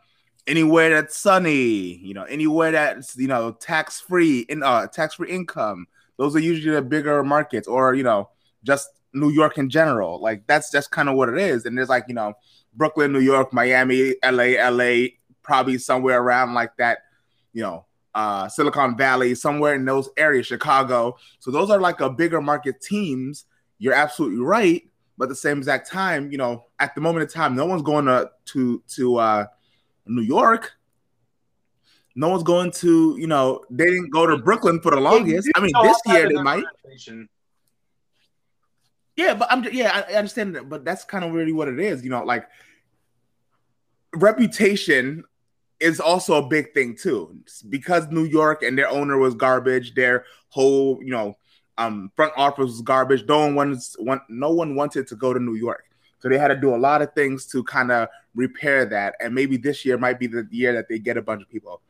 anywhere 0.50 0.90
that's 0.90 1.16
sunny. 1.16 1.96
You 1.98 2.12
know, 2.12 2.24
anywhere 2.24 2.72
that's 2.72 3.16
you 3.16 3.28
know 3.28 3.52
tax 3.52 4.00
free 4.00 4.40
in 4.40 4.62
uh 4.62 4.88
tax 4.88 5.14
free 5.14 5.30
income. 5.30 5.86
Those 6.18 6.36
are 6.36 6.40
usually 6.40 6.74
the 6.74 6.82
bigger 6.82 7.22
markets, 7.22 7.68
or 7.68 7.94
you 7.94 8.02
know, 8.02 8.28
just 8.64 8.90
New 9.14 9.30
York 9.30 9.56
in 9.56 9.70
general. 9.70 10.20
Like 10.20 10.46
that's 10.46 10.70
just 10.70 10.90
kind 10.90 11.08
of 11.08 11.14
what 11.14 11.28
it 11.28 11.38
is. 11.38 11.64
And 11.64 11.78
there's 11.78 11.88
like 11.88 12.04
you 12.08 12.14
know 12.14 12.34
Brooklyn, 12.74 13.12
New 13.12 13.20
York, 13.20 13.52
Miami, 13.52 14.16
LA, 14.24 14.68
LA, 14.68 15.06
probably 15.42 15.78
somewhere 15.78 16.20
around 16.20 16.52
like 16.52 16.76
that. 16.76 16.98
You 17.52 17.62
know, 17.62 17.86
uh, 18.14 18.48
Silicon 18.48 18.96
Valley, 18.96 19.34
somewhere 19.34 19.74
in 19.74 19.84
those 19.84 20.10
areas, 20.16 20.46
Chicago. 20.46 21.16
So 21.38 21.50
those 21.50 21.70
are 21.70 21.80
like 21.80 22.00
a 22.00 22.10
bigger 22.10 22.40
market 22.40 22.80
teams. 22.80 23.46
You're 23.78 23.94
absolutely 23.94 24.40
right, 24.40 24.82
but 25.16 25.24
at 25.24 25.30
the 25.30 25.36
same 25.36 25.58
exact 25.58 25.88
time, 25.90 26.30
you 26.30 26.38
know, 26.38 26.66
at 26.78 26.94
the 26.94 27.00
moment 27.00 27.22
in 27.22 27.28
time, 27.28 27.56
no 27.56 27.64
one's 27.64 27.82
going 27.82 28.04
to 28.06 28.30
to 28.46 28.82
to 28.88 29.16
uh, 29.16 29.46
New 30.10 30.22
York. 30.22 30.72
No 32.16 32.28
one's 32.28 32.42
going 32.42 32.72
to, 32.72 33.16
you 33.18 33.26
know, 33.26 33.64
they 33.70 33.86
didn't 33.86 34.10
go 34.10 34.26
to 34.26 34.36
Brooklyn 34.36 34.80
for 34.80 34.90
the 34.90 35.00
longest. 35.00 35.48
I 35.54 35.60
mean, 35.60 35.72
this 35.82 35.98
year 36.06 36.28
they 36.28 36.42
might. 36.42 36.64
Yeah, 39.16 39.34
but 39.34 39.48
I'm 39.50 39.64
yeah, 39.72 40.04
I, 40.08 40.14
understand 40.14 40.56
that, 40.56 40.68
but 40.68 40.84
that's 40.84 41.04
kind 41.04 41.24
of 41.24 41.32
really 41.32 41.52
what 41.52 41.68
it 41.68 41.78
is. 41.78 42.02
You 42.02 42.10
know, 42.10 42.24
like 42.24 42.48
reputation 44.14 45.24
is 45.78 46.00
also 46.00 46.34
a 46.34 46.46
big 46.46 46.74
thing 46.74 46.96
too, 46.96 47.38
because 47.68 48.08
New 48.08 48.24
York 48.24 48.62
and 48.62 48.76
their 48.76 48.88
owner 48.88 49.18
was 49.18 49.34
garbage. 49.34 49.94
Their 49.94 50.24
whole, 50.48 51.00
you 51.02 51.10
know, 51.10 51.36
um, 51.78 52.10
front 52.16 52.32
office 52.36 52.66
was 52.66 52.82
garbage. 52.82 53.24
No 53.26 53.40
one 53.40 53.54
wants, 53.54 53.96
want, 53.98 54.22
no 54.28 54.50
one 54.50 54.74
wanted 54.74 55.06
to 55.08 55.16
go 55.16 55.32
to 55.32 55.40
New 55.40 55.54
York, 55.54 55.84
so 56.18 56.28
they 56.28 56.38
had 56.38 56.48
to 56.48 56.56
do 56.56 56.74
a 56.74 56.76
lot 56.76 57.02
of 57.02 57.12
things 57.14 57.46
to 57.48 57.62
kind 57.64 57.92
of 57.92 58.08
repair 58.34 58.84
that. 58.86 59.16
And 59.20 59.34
maybe 59.34 59.56
this 59.56 59.84
year 59.84 59.98
might 59.98 60.18
be 60.18 60.26
the 60.26 60.46
year 60.50 60.72
that 60.74 60.88
they 60.88 60.98
get 60.98 61.16
a 61.16 61.22
bunch 61.22 61.42
of 61.42 61.48
people, 61.48 61.80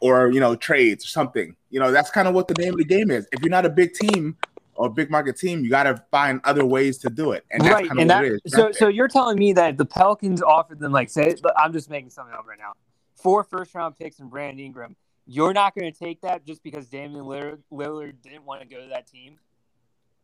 or 0.00 0.30
you 0.30 0.40
know, 0.40 0.56
trades 0.56 1.04
or 1.04 1.08
something. 1.08 1.56
You 1.70 1.80
know, 1.80 1.90
that's 1.90 2.10
kind 2.10 2.28
of 2.28 2.34
what 2.34 2.48
the 2.48 2.54
name 2.54 2.74
of 2.74 2.78
the 2.78 2.84
game 2.84 3.10
is. 3.10 3.26
If 3.32 3.40
you're 3.42 3.50
not 3.50 3.66
a 3.66 3.70
big 3.70 3.94
team 3.94 4.36
or 4.74 4.86
a 4.86 4.90
big 4.90 5.10
market 5.10 5.36
team, 5.36 5.64
you 5.64 5.70
got 5.70 5.84
to 5.84 6.02
find 6.10 6.40
other 6.44 6.64
ways 6.64 6.98
to 6.98 7.10
do 7.10 7.32
it. 7.32 7.44
And 7.50 7.62
that's 7.62 7.74
right, 7.74 7.88
kind 7.88 8.00
of 8.00 8.08
that 8.08 8.22
what 8.22 8.32
it 8.32 8.40
is. 8.44 8.52
so 8.52 8.72
so 8.72 8.88
you're 8.88 9.08
telling 9.08 9.38
me 9.38 9.52
that 9.54 9.76
the 9.76 9.84
Pelicans 9.84 10.42
offered 10.42 10.78
them 10.78 10.92
like 10.92 11.10
say 11.10 11.34
I'm 11.56 11.72
just 11.72 11.90
making 11.90 12.10
something 12.10 12.34
up 12.34 12.46
right 12.46 12.58
now, 12.58 12.72
four 13.16 13.44
first 13.44 13.74
round 13.74 13.98
picks 13.98 14.20
and 14.20 14.30
Brandon 14.30 14.64
Ingram, 14.64 14.96
you're 15.26 15.52
not 15.52 15.74
going 15.74 15.92
to 15.92 15.98
take 15.98 16.22
that 16.22 16.46
just 16.46 16.62
because 16.62 16.86
Damian 16.86 17.24
Lillard, 17.24 17.58
Lillard 17.70 18.14
didn't 18.22 18.44
want 18.44 18.62
to 18.62 18.66
go 18.66 18.80
to 18.80 18.88
that 18.88 19.06
team. 19.06 19.38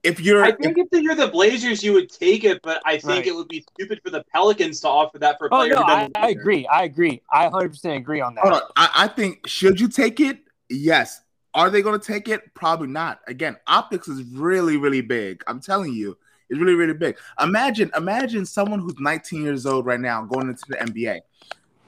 If 0.04 0.20
you're 0.20 0.44
I 0.44 0.52
think 0.52 0.76
if 0.78 0.86
you're 0.92 1.14
the 1.14 1.28
Blazers, 1.28 1.82
you 1.82 1.92
would 1.94 2.10
take 2.10 2.44
it, 2.44 2.60
but 2.62 2.80
I 2.84 2.92
think 2.98 3.04
Right. 3.08 3.26
it 3.26 3.34
would 3.34 3.48
be 3.48 3.64
stupid 3.74 4.00
for 4.04 4.10
the 4.10 4.22
Pelicans 4.32 4.80
to 4.80 4.88
offer 4.88 5.18
that 5.18 5.38
for 5.38 5.46
a 5.46 5.50
player. 5.50 5.74
Oh 5.76 5.82
player. 5.84 6.08
no, 6.14 6.20
I, 6.20 6.26
I 6.26 6.30
agree. 6.30 6.66
I 6.66 6.84
agree. 6.84 7.22
I 7.32 7.44
100 7.44 7.70
percent 7.70 7.96
agree 7.96 8.20
on 8.20 8.34
that. 8.34 8.42
Hold 8.42 8.54
on. 8.54 8.62
I, 8.76 8.90
I 8.94 9.08
think 9.08 9.46
should 9.46 9.80
you 9.80 9.88
take 9.88 10.20
it? 10.20 10.38
Yes. 10.68 11.22
Are 11.54 11.70
they 11.70 11.82
going 11.82 11.98
to 11.98 12.04
take 12.04 12.28
it? 12.28 12.52
Probably 12.54 12.88
not. 12.88 13.20
Again, 13.28 13.56
optics 13.66 14.08
is 14.08 14.24
really, 14.24 14.76
really 14.76 15.00
big. 15.00 15.42
I'm 15.46 15.60
telling 15.60 15.92
you, 15.94 16.18
it's 16.50 16.58
really, 16.58 16.74
really 16.74 16.94
big. 16.94 17.16
Imagine, 17.40 17.92
imagine 17.96 18.44
someone 18.44 18.80
who's 18.80 18.98
19 18.98 19.42
years 19.42 19.64
old 19.64 19.86
right 19.86 20.00
now 20.00 20.22
going 20.22 20.48
into 20.48 20.64
the 20.68 20.76
NBA. 20.76 21.20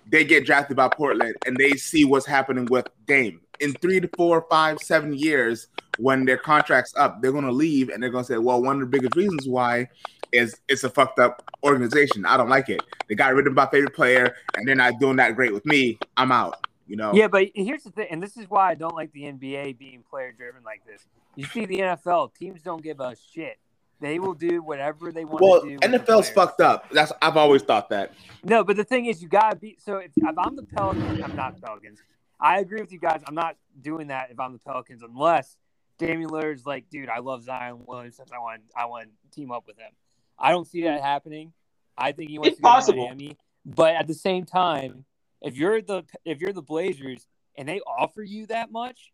They 0.08 0.24
get 0.24 0.46
drafted 0.46 0.76
by 0.76 0.88
Portland 0.88 1.34
and 1.46 1.56
they 1.56 1.72
see 1.72 2.04
what's 2.04 2.26
happening 2.26 2.66
with 2.66 2.86
Dame. 3.06 3.40
In 3.58 3.72
three 3.74 3.98
to 3.98 4.08
four, 4.16 4.46
five, 4.48 4.78
seven 4.78 5.12
years, 5.12 5.66
when 5.98 6.24
their 6.24 6.36
contract's 6.36 6.94
up, 6.96 7.20
they're 7.22 7.32
going 7.32 7.44
to 7.44 7.52
leave 7.52 7.88
and 7.88 8.02
they're 8.02 8.10
going 8.10 8.24
to 8.24 8.32
say, 8.32 8.38
"Well, 8.38 8.62
one 8.62 8.76
of 8.76 8.80
the 8.80 8.86
biggest 8.86 9.16
reasons 9.16 9.48
why 9.48 9.88
is 10.32 10.60
it's 10.68 10.84
a 10.84 10.90
fucked 10.90 11.18
up 11.18 11.42
organization. 11.62 12.26
I 12.26 12.36
don't 12.36 12.48
like 12.48 12.68
it. 12.68 12.82
They 13.08 13.14
got 13.14 13.34
rid 13.34 13.46
of 13.46 13.54
my 13.54 13.66
favorite 13.66 13.94
player, 13.94 14.34
and 14.56 14.66
they're 14.66 14.74
not 14.74 14.98
doing 14.98 15.16
that 15.16 15.36
great 15.36 15.52
with 15.52 15.66
me. 15.66 15.98
I'm 16.16 16.32
out." 16.32 16.66
You 16.86 16.96
know. 16.96 17.12
Yeah, 17.14 17.26
but 17.26 17.48
here's 17.54 17.82
the 17.82 17.90
thing, 17.90 18.06
and 18.10 18.22
this 18.22 18.36
is 18.36 18.48
why 18.48 18.70
I 18.70 18.74
don't 18.74 18.94
like 18.94 19.12
the 19.12 19.22
NBA 19.22 19.76
being 19.78 20.04
player 20.08 20.32
driven 20.32 20.62
like 20.62 20.82
this. 20.86 21.04
You 21.34 21.44
see, 21.44 21.66
the 21.66 21.78
NFL 21.78 22.34
teams 22.34 22.62
don't 22.62 22.82
give 22.82 23.00
a 23.00 23.16
shit. 23.32 23.58
They 24.00 24.18
will 24.18 24.34
do 24.34 24.62
whatever 24.62 25.10
they 25.10 25.24
want 25.24 25.40
Well, 25.40 25.62
to 25.62 25.68
do. 25.68 25.78
NFL's 25.78 26.28
fucked 26.30 26.60
up. 26.60 26.90
That's 26.90 27.12
I've 27.22 27.36
always 27.36 27.62
thought 27.62 27.88
that. 27.90 28.12
No, 28.44 28.62
but 28.62 28.76
the 28.76 28.84
thing 28.84 29.06
is, 29.06 29.22
you 29.22 29.28
gotta 29.28 29.56
be. 29.56 29.76
So 29.80 29.96
if, 29.96 30.10
if 30.16 30.38
I'm 30.38 30.54
the 30.54 30.64
Pelicans, 30.64 31.20
I'm 31.22 31.34
not 31.34 31.56
the 31.56 31.66
Pelicans. 31.66 32.00
I 32.38 32.60
agree 32.60 32.80
with 32.80 32.92
you 32.92 32.98
guys. 32.98 33.22
I'm 33.26 33.34
not 33.34 33.56
doing 33.80 34.08
that 34.08 34.30
if 34.30 34.38
I'm 34.38 34.52
the 34.52 34.58
Pelicans, 34.58 35.02
unless 35.02 35.56
Damian 35.98 36.30
Lillard's 36.30 36.66
like, 36.66 36.88
dude, 36.90 37.08
I 37.08 37.20
love 37.20 37.42
Zion 37.42 37.82
Williamson. 37.86 38.26
I 38.34 38.38
want, 38.38 38.62
I 38.76 38.86
want 38.86 39.08
to 39.08 39.30
team 39.30 39.50
up 39.50 39.66
with 39.66 39.78
him. 39.78 39.90
I 40.38 40.50
don't 40.50 40.66
see 40.66 40.82
that 40.82 41.02
happening. 41.02 41.52
I 41.96 42.12
think 42.12 42.30
he 42.30 42.38
wants 42.38 42.58
It's 42.58 42.88
to 42.88 42.92
go 42.92 42.92
to. 42.92 42.96
Miami, 42.96 43.36
but 43.64 43.94
at 43.94 44.06
the 44.06 44.14
same 44.14 44.44
time, 44.44 45.04
if 45.40 45.56
you're 45.56 45.80
the 45.80 46.04
if 46.24 46.40
you're 46.40 46.52
the 46.52 46.62
Blazers 46.62 47.26
and 47.56 47.68
they 47.68 47.80
offer 47.80 48.22
you 48.22 48.46
that 48.46 48.70
much, 48.70 49.12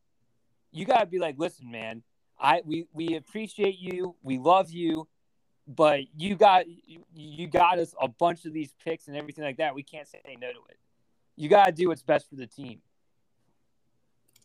you 0.72 0.84
gotta 0.84 1.06
be 1.06 1.18
like, 1.18 1.36
listen, 1.38 1.70
man, 1.70 2.02
I 2.40 2.62
we 2.64 2.86
we 2.92 3.14
appreciate 3.14 3.78
you, 3.78 4.16
we 4.22 4.38
love 4.38 4.70
you, 4.70 5.06
but 5.68 6.00
you 6.16 6.34
got 6.34 6.66
you, 6.68 7.04
you 7.14 7.46
got 7.46 7.78
us 7.78 7.94
a 8.00 8.08
bunch 8.08 8.44
of 8.44 8.52
these 8.52 8.74
picks 8.84 9.06
and 9.08 9.16
everything 9.16 9.44
like 9.44 9.58
that. 9.58 9.74
We 9.74 9.82
can't 9.82 10.08
say 10.08 10.20
no 10.40 10.48
to 10.48 10.58
it. 10.68 10.78
You 11.36 11.48
got 11.48 11.66
to 11.66 11.72
do 11.72 11.88
what's 11.88 12.02
best 12.02 12.28
for 12.28 12.36
the 12.36 12.46
team. 12.46 12.80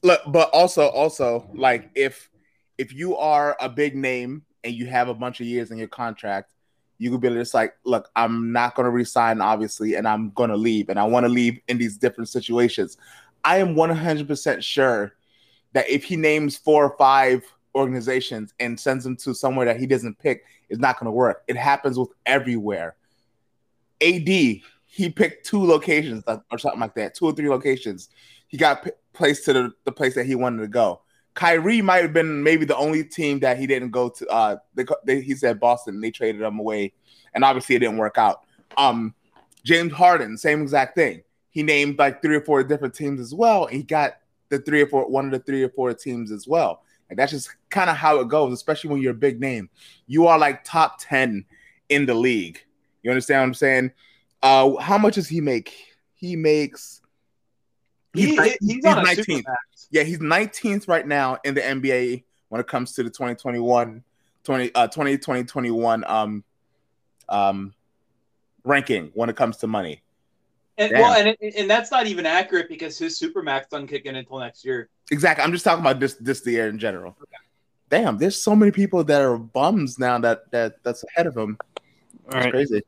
Look, 0.04 0.22
but 0.28 0.50
also, 0.52 0.88
also, 0.88 1.50
like 1.54 1.90
if 1.96 2.30
if 2.78 2.94
you 2.94 3.18
are 3.18 3.58
a 3.60 3.68
big 3.68 3.96
name 3.96 4.44
and 4.64 4.74
you 4.74 4.86
have 4.86 5.08
a 5.08 5.14
bunch 5.14 5.40
of 5.42 5.48
years 5.48 5.72
in 5.72 5.78
your 5.78 5.88
contract, 5.88 6.54
you 7.00 7.12
could 7.12 7.22
be 7.22 7.30
just 7.30 7.54
like, 7.54 7.76
look, 7.84 8.10
I'm 8.16 8.52
not 8.52 8.76
going 8.76 8.86
to 8.86 8.92
resign, 8.92 9.42
obviously, 9.42 9.96
and 9.96 10.08
I'm 10.08 10.32
going 10.32 10.50
to 10.50 10.58
leave, 10.58 10.90
and 10.90 11.00
I 11.00 11.04
want 11.04 11.26
to 11.26 11.30
leave 11.30 11.60
in 11.68 11.78
these 11.78 11.98
different 11.98 12.30
situations. 12.30 12.98
I 13.44 13.58
am 13.58 13.76
100% 13.76 14.64
sure 14.64 15.14
that 15.74 15.90
if 15.90 16.04
he 16.04 16.16
names 16.16 16.58
four 16.58 16.86
or 16.86 16.98
five 16.98 17.44
organizations 17.76 18.54
and 18.60 18.80
sends 18.80 19.04
them 19.04 19.16
to 19.18 19.34
somewhere 19.34 19.66
that 19.68 19.80
he 19.80 19.86
doesn't 19.86 20.18
pick, 20.20 20.44
it's 20.70 20.80
not 20.80 21.00
going 21.00 21.06
to 21.06 21.12
work. 21.12 21.44
It 21.48 21.56
happens 21.56 21.98
with 21.98 22.10
everywhere. 22.26 22.96
AD, 24.02 24.28
he 24.28 25.10
picked 25.16 25.46
two 25.46 25.64
locations 25.64 26.24
or 26.52 26.58
something 26.58 26.80
like 26.80 26.96
that, 26.96 27.16
two 27.16 27.26
or 27.26 27.34
three 27.34 27.50
locations. 27.50 28.10
He 28.48 28.58
got 28.58 28.88
p- 29.18 29.24
placed 29.28 29.46
to 29.46 29.54
the, 29.54 29.74
the 29.86 29.92
place 29.92 30.16
that 30.16 30.26
he 30.26 30.36
wanted 30.36 30.62
to 30.62 30.68
go. 30.68 31.02
Kyrie 31.34 31.82
might 31.82 32.02
have 32.02 32.14
been 32.14 32.42
maybe 32.42 32.66
the 32.66 32.76
only 32.76 33.04
team 33.04 33.40
that 33.40 33.58
he 33.58 33.68
didn't 33.68 33.92
go 33.92 34.10
to. 34.10 34.28
Uh, 34.28 34.58
they, 34.74 34.86
they, 35.06 35.22
he 35.22 35.36
said 35.36 35.60
Boston. 35.60 36.02
They 36.02 36.12
traded 36.12 36.42
him 36.42 36.60
away, 36.60 36.94
and 37.34 37.44
obviously 37.44 37.76
it 37.76 37.80
didn't 37.80 37.98
work 37.98 38.18
out. 38.18 38.42
Um, 38.78 39.14
James 39.64 39.94
Harden, 39.94 40.38
same 40.38 40.62
exact 40.62 40.96
thing. 40.96 41.24
He 41.50 41.64
named 41.64 42.00
like 42.00 42.22
three 42.22 42.36
or 42.36 42.42
four 42.42 42.64
different 42.64 42.94
teams 42.94 43.20
as 43.20 43.34
well. 43.34 43.68
He 43.68 43.84
got 43.84 44.18
the 44.50 44.60
three 44.60 44.82
or 44.82 44.88
four, 44.88 45.10
one 45.10 45.26
of 45.26 45.32
the 45.32 45.40
three 45.40 45.64
or 45.64 45.70
four 45.70 45.94
teams 45.94 46.32
as 46.32 46.48
well. 46.48 46.84
And 47.10 47.18
that's 47.18 47.32
just 47.32 47.56
kind 47.70 47.90
of 47.90 47.96
how 47.96 48.20
it 48.20 48.28
goes, 48.28 48.54
especially 48.54 48.92
when 48.92 49.02
you're 49.02 49.12
a 49.12 49.16
big 49.16 49.40
name. 49.40 49.70
You 50.08 50.28
are 50.28 50.38
like 50.38 50.64
top 50.64 50.98
10 51.00 51.46
in 51.90 52.06
the 52.06 52.14
league. 52.14 52.60
You 53.04 53.12
understand 53.12 53.42
what 53.42 53.48
I'm 53.48 53.54
saying? 53.54 53.92
Uh, 54.42 54.76
how 54.78 54.98
much 54.98 55.16
does 55.16 55.28
he 55.28 55.42
make? 55.42 55.74
He 56.16 56.36
makes. 56.36 57.02
He, 58.18 58.38
ni- 58.38 58.58
he's, 58.62 58.86
on 58.86 59.00
a 59.00 59.02
19th. 59.02 59.26
supermax. 59.26 59.88
Yeah, 59.92 60.04
he's 60.04 60.20
19th 60.20 60.88
right 60.88 61.06
now 61.08 61.38
in 61.44 61.54
the 61.54 61.62
NBA 61.62 62.24
when 62.50 62.62
it 62.62 62.68
comes 62.68 62.94
to 62.94 63.04
the 63.04 63.10
2021 63.10 64.04
20 64.44 64.76
uh 64.76 64.88
20 64.88 65.18
2021 65.18 66.04
um 66.08 66.44
um 67.28 67.74
ranking 68.64 69.12
when 69.14 69.30
it 69.30 69.36
comes 69.36 69.58
to 69.58 69.68
money. 69.68 70.02
And, 70.78 70.92
Damn. 70.92 71.02
well, 71.02 71.14
and, 71.14 71.36
it, 71.40 71.56
and 71.56 71.70
that's 71.70 71.90
not 71.90 72.06
even 72.06 72.26
accurate 72.26 72.70
because 72.70 72.98
his 72.98 73.20
supermax 73.20 73.70
doesn't 73.70 73.88
kick 73.88 74.06
in 74.06 74.16
until 74.16 74.40
next 74.40 74.64
year. 74.64 74.90
Exactly. 75.10 75.44
I'm 75.44 75.52
just 75.52 75.66
talking 75.66 75.82
about 75.82 76.00
this 76.00 76.14
this 76.16 76.42
the 76.42 76.52
year 76.52 76.70
in 76.70 76.78
general. 76.78 77.18
Damn, 77.90 78.18
there's 78.18 78.40
so 78.40 78.56
many 78.56 78.72
people 78.72 79.04
that 79.06 79.22
are 79.22 79.38
bums 79.38 79.98
now 79.98 80.20
that 80.20 80.52
that 80.52 80.84
that's 80.84 81.04
ahead 81.06 81.26
of 81.26 81.36
him. 81.36 81.58
All 82.32 82.40
It's 82.40 82.52
crazy. 82.52 82.84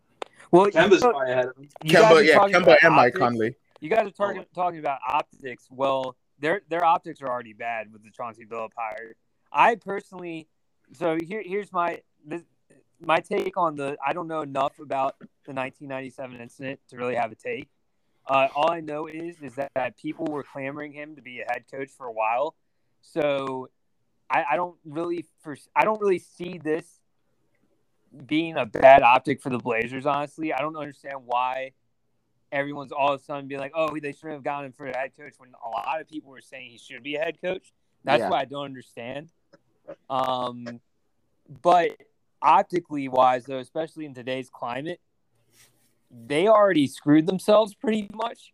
Well, 0.52 0.66
you, 0.66 0.72
Kemba's 0.74 1.02
know, 1.02 1.12
probably 1.12 1.32
ahead 1.32 1.46
of 1.48 1.58
him. 1.58 1.70
you 1.84 1.94
guys 1.94 2.04
Kemba, 2.04 2.16
are 2.16 2.24
yeah, 2.24 2.60
Kemba 2.60 2.78
and 2.84 2.96
Mike 2.96 3.16
optics. 3.16 3.18
Conley. 3.20 3.56
You 3.80 3.90
guys 3.90 4.08
are 4.08 4.12
talking 4.12 4.46
talking 4.54 4.80
about 4.80 5.00
optics. 5.08 5.68
Well, 5.70 6.16
their 6.40 6.62
their 6.70 6.84
optics 6.84 7.22
are 7.22 7.30
already 7.30 7.54
bad 7.54 7.92
with 7.92 8.04
the 8.04 8.12
Chauncey 8.12 8.46
Billup 8.46 8.72
hire. 8.76 9.16
I 9.52 9.76
personally, 9.76 10.48
so 10.92 11.18
here 11.24 11.42
here's 11.46 11.72
my 11.72 12.02
this, 12.26 12.42
my 13.00 13.20
take 13.20 13.58
on 13.58 13.76
the. 13.76 13.98
I 14.06 14.14
don't 14.14 14.28
know 14.28 14.42
enough 14.42 14.80
about 14.80 15.16
the 15.20 15.54
1997 15.54 16.42
incident 16.42 16.80
to 16.90 16.98
really 16.98 17.16
have 17.16 17.32
a 17.32 17.36
take. 17.36 17.70
Uh, 18.28 18.48
all 18.56 18.70
I 18.70 18.82
know 18.82 19.08
is 19.08 19.42
is 19.42 19.56
that, 19.56 19.72
that, 19.76 19.98
people 19.98 20.26
were 20.26 20.44
clamoring 20.44 20.92
him 20.92 21.16
to 21.16 21.22
be 21.22 21.40
a 21.40 21.46
head 21.52 21.64
coach 21.72 21.90
for 21.90 22.06
a 22.06 22.12
while. 22.12 22.56
So 23.02 23.70
I, 24.30 24.44
I 24.52 24.56
don't 24.56 24.76
really 24.86 25.26
for 25.42 25.58
I 25.76 25.86
don't 25.86 26.02
really 26.02 26.20
see 26.20 26.58
this 26.58 27.00
being 28.26 28.58
a 28.58 28.66
bad 28.66 29.04
optic 29.04 29.42
for 29.42 29.50
the 29.50 29.58
Blazers. 29.58 30.06
Honestly, 30.06 30.54
I 30.54 30.60
don't 30.60 30.76
understand 30.76 31.20
why 31.26 31.72
everyone's 32.52 32.92
all 32.92 33.14
of 33.14 33.22
a 33.22 33.24
sudden 33.24 33.48
being 33.48 33.60
like, 33.60 33.74
"Oh, 33.76 33.98
they 34.00 34.12
shouldn't 34.12 34.34
have 34.34 34.44
gone 34.44 34.66
him 34.66 34.74
for 34.74 34.88
a 34.88 34.98
head 34.98 35.12
coach." 35.18 35.34
When 35.38 35.52
a 35.66 35.70
lot 35.70 36.02
of 36.02 36.08
people 36.08 36.32
were 36.32 36.42
saying 36.42 36.72
he 36.72 36.78
should 36.78 37.04
be 37.04 37.16
a 37.16 37.20
head 37.20 37.42
coach. 37.42 37.74
That's 38.04 38.22
yeah. 38.22 38.30
what 38.30 38.40
I 38.40 38.46
don't 38.46 38.66
understand. 38.66 39.30
Um, 40.10 40.80
but 41.62 41.92
optically 42.42 43.08
wise, 43.08 43.46
though, 43.46 43.60
especially 43.60 44.06
in 44.06 44.14
today's 44.14 44.50
climate, 44.50 45.00
they 46.12 46.48
already 46.48 46.88
screwed 46.88 47.28
themselves 47.28 47.74
pretty 47.74 48.10
much. 48.14 48.54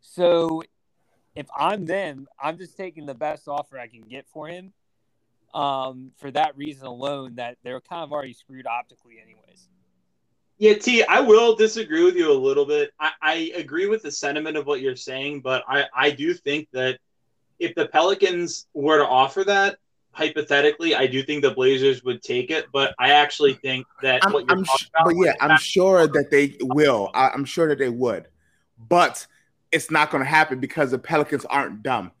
So 0.00 0.62
if 1.34 1.46
I'm 1.56 1.86
them, 1.86 2.26
I'm 2.40 2.58
just 2.58 2.76
taking 2.76 3.06
the 3.06 3.14
best 3.14 3.48
offer 3.48 3.78
I 3.78 3.86
can 3.86 4.02
get 4.02 4.26
for 4.32 4.48
him. 4.48 4.72
Um, 5.52 6.12
for 6.18 6.30
that 6.30 6.56
reason 6.56 6.86
alone, 6.86 7.36
that 7.36 7.58
they're 7.64 7.80
kind 7.80 8.04
of 8.04 8.12
already 8.12 8.34
screwed 8.34 8.66
optically, 8.66 9.18
anyways. 9.20 9.68
Yeah, 10.60 10.74
T, 10.74 11.02
I 11.02 11.20
will 11.20 11.56
disagree 11.56 12.04
with 12.04 12.16
you 12.16 12.30
a 12.30 12.34
little 12.34 12.66
bit. 12.66 12.92
I, 13.00 13.12
I 13.22 13.52
agree 13.56 13.86
with 13.86 14.02
the 14.02 14.12
sentiment 14.12 14.58
of 14.58 14.66
what 14.66 14.82
you're 14.82 14.94
saying, 14.94 15.40
but 15.40 15.64
I, 15.66 15.86
I 15.94 16.10
do 16.10 16.34
think 16.34 16.68
that 16.72 16.98
if 17.58 17.74
the 17.74 17.88
Pelicans 17.88 18.66
were 18.74 18.98
to 18.98 19.06
offer 19.06 19.42
that, 19.44 19.78
hypothetically, 20.12 20.94
I 20.94 21.06
do 21.06 21.22
think 21.22 21.40
the 21.40 21.52
Blazers 21.52 22.04
would 22.04 22.22
take 22.22 22.50
it, 22.50 22.66
but 22.74 22.94
I 22.98 23.12
actually 23.12 23.54
think 23.54 23.86
that 24.02 24.22
I'm, 24.22 24.36
I'm 24.50 24.64
sh- 24.64 24.90
but 25.02 25.14
yeah, 25.16 25.32
I'm 25.40 25.56
sure 25.56 26.06
that 26.06 26.30
they 26.30 26.58
will. 26.60 27.10
I, 27.14 27.30
I'm 27.30 27.46
sure 27.46 27.66
that 27.68 27.78
they 27.78 27.88
would, 27.88 28.28
but 28.86 29.26
it's 29.72 29.90
not 29.90 30.10
going 30.10 30.22
to 30.22 30.28
happen 30.28 30.60
because 30.60 30.90
the 30.90 30.98
Pelicans 30.98 31.46
aren't 31.46 31.82
dumb. 31.82 32.12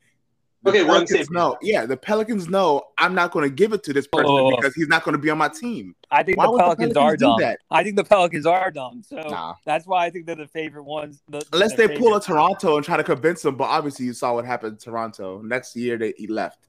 The 0.62 0.70
okay, 0.70 0.84
Pelicans 0.84 1.30
know. 1.30 1.56
Yeah, 1.62 1.86
the 1.86 1.96
Pelicans 1.96 2.48
know 2.48 2.82
I'm 2.98 3.14
not 3.14 3.32
going 3.32 3.48
to 3.48 3.54
give 3.54 3.72
it 3.72 3.82
to 3.84 3.94
this 3.94 4.06
person 4.06 4.30
oh. 4.30 4.54
because 4.54 4.74
he's 4.74 4.88
not 4.88 5.04
going 5.04 5.14
to 5.14 5.18
be 5.18 5.30
on 5.30 5.38
my 5.38 5.48
team. 5.48 5.94
I 6.10 6.22
think 6.22 6.36
the 6.36 6.42
Pelicans, 6.42 6.88
the 6.88 6.94
Pelicans, 6.94 6.96
are 6.96 7.16
dumb. 7.16 7.40
That? 7.40 7.60
I 7.70 7.82
think 7.82 7.96
the 7.96 8.04
Pelicans 8.04 8.44
are 8.44 8.70
dumb. 8.70 9.02
So 9.02 9.16
nah. 9.16 9.54
that's 9.64 9.86
why 9.86 10.04
I 10.04 10.10
think 10.10 10.26
they're 10.26 10.36
the 10.36 10.46
favorite 10.46 10.82
ones. 10.82 11.22
The, 11.30 11.42
Unless 11.54 11.76
they 11.76 11.88
pull 11.88 12.14
a 12.14 12.20
Toronto 12.20 12.76
and 12.76 12.84
try 12.84 12.98
to 12.98 13.04
convince 13.04 13.40
them, 13.40 13.56
but 13.56 13.64
obviously 13.64 14.04
you 14.04 14.12
saw 14.12 14.34
what 14.34 14.44
happened 14.44 14.72
in 14.72 14.78
Toronto. 14.78 15.40
Next 15.40 15.74
year 15.76 15.96
they 15.96 16.12
he 16.18 16.26
left. 16.26 16.66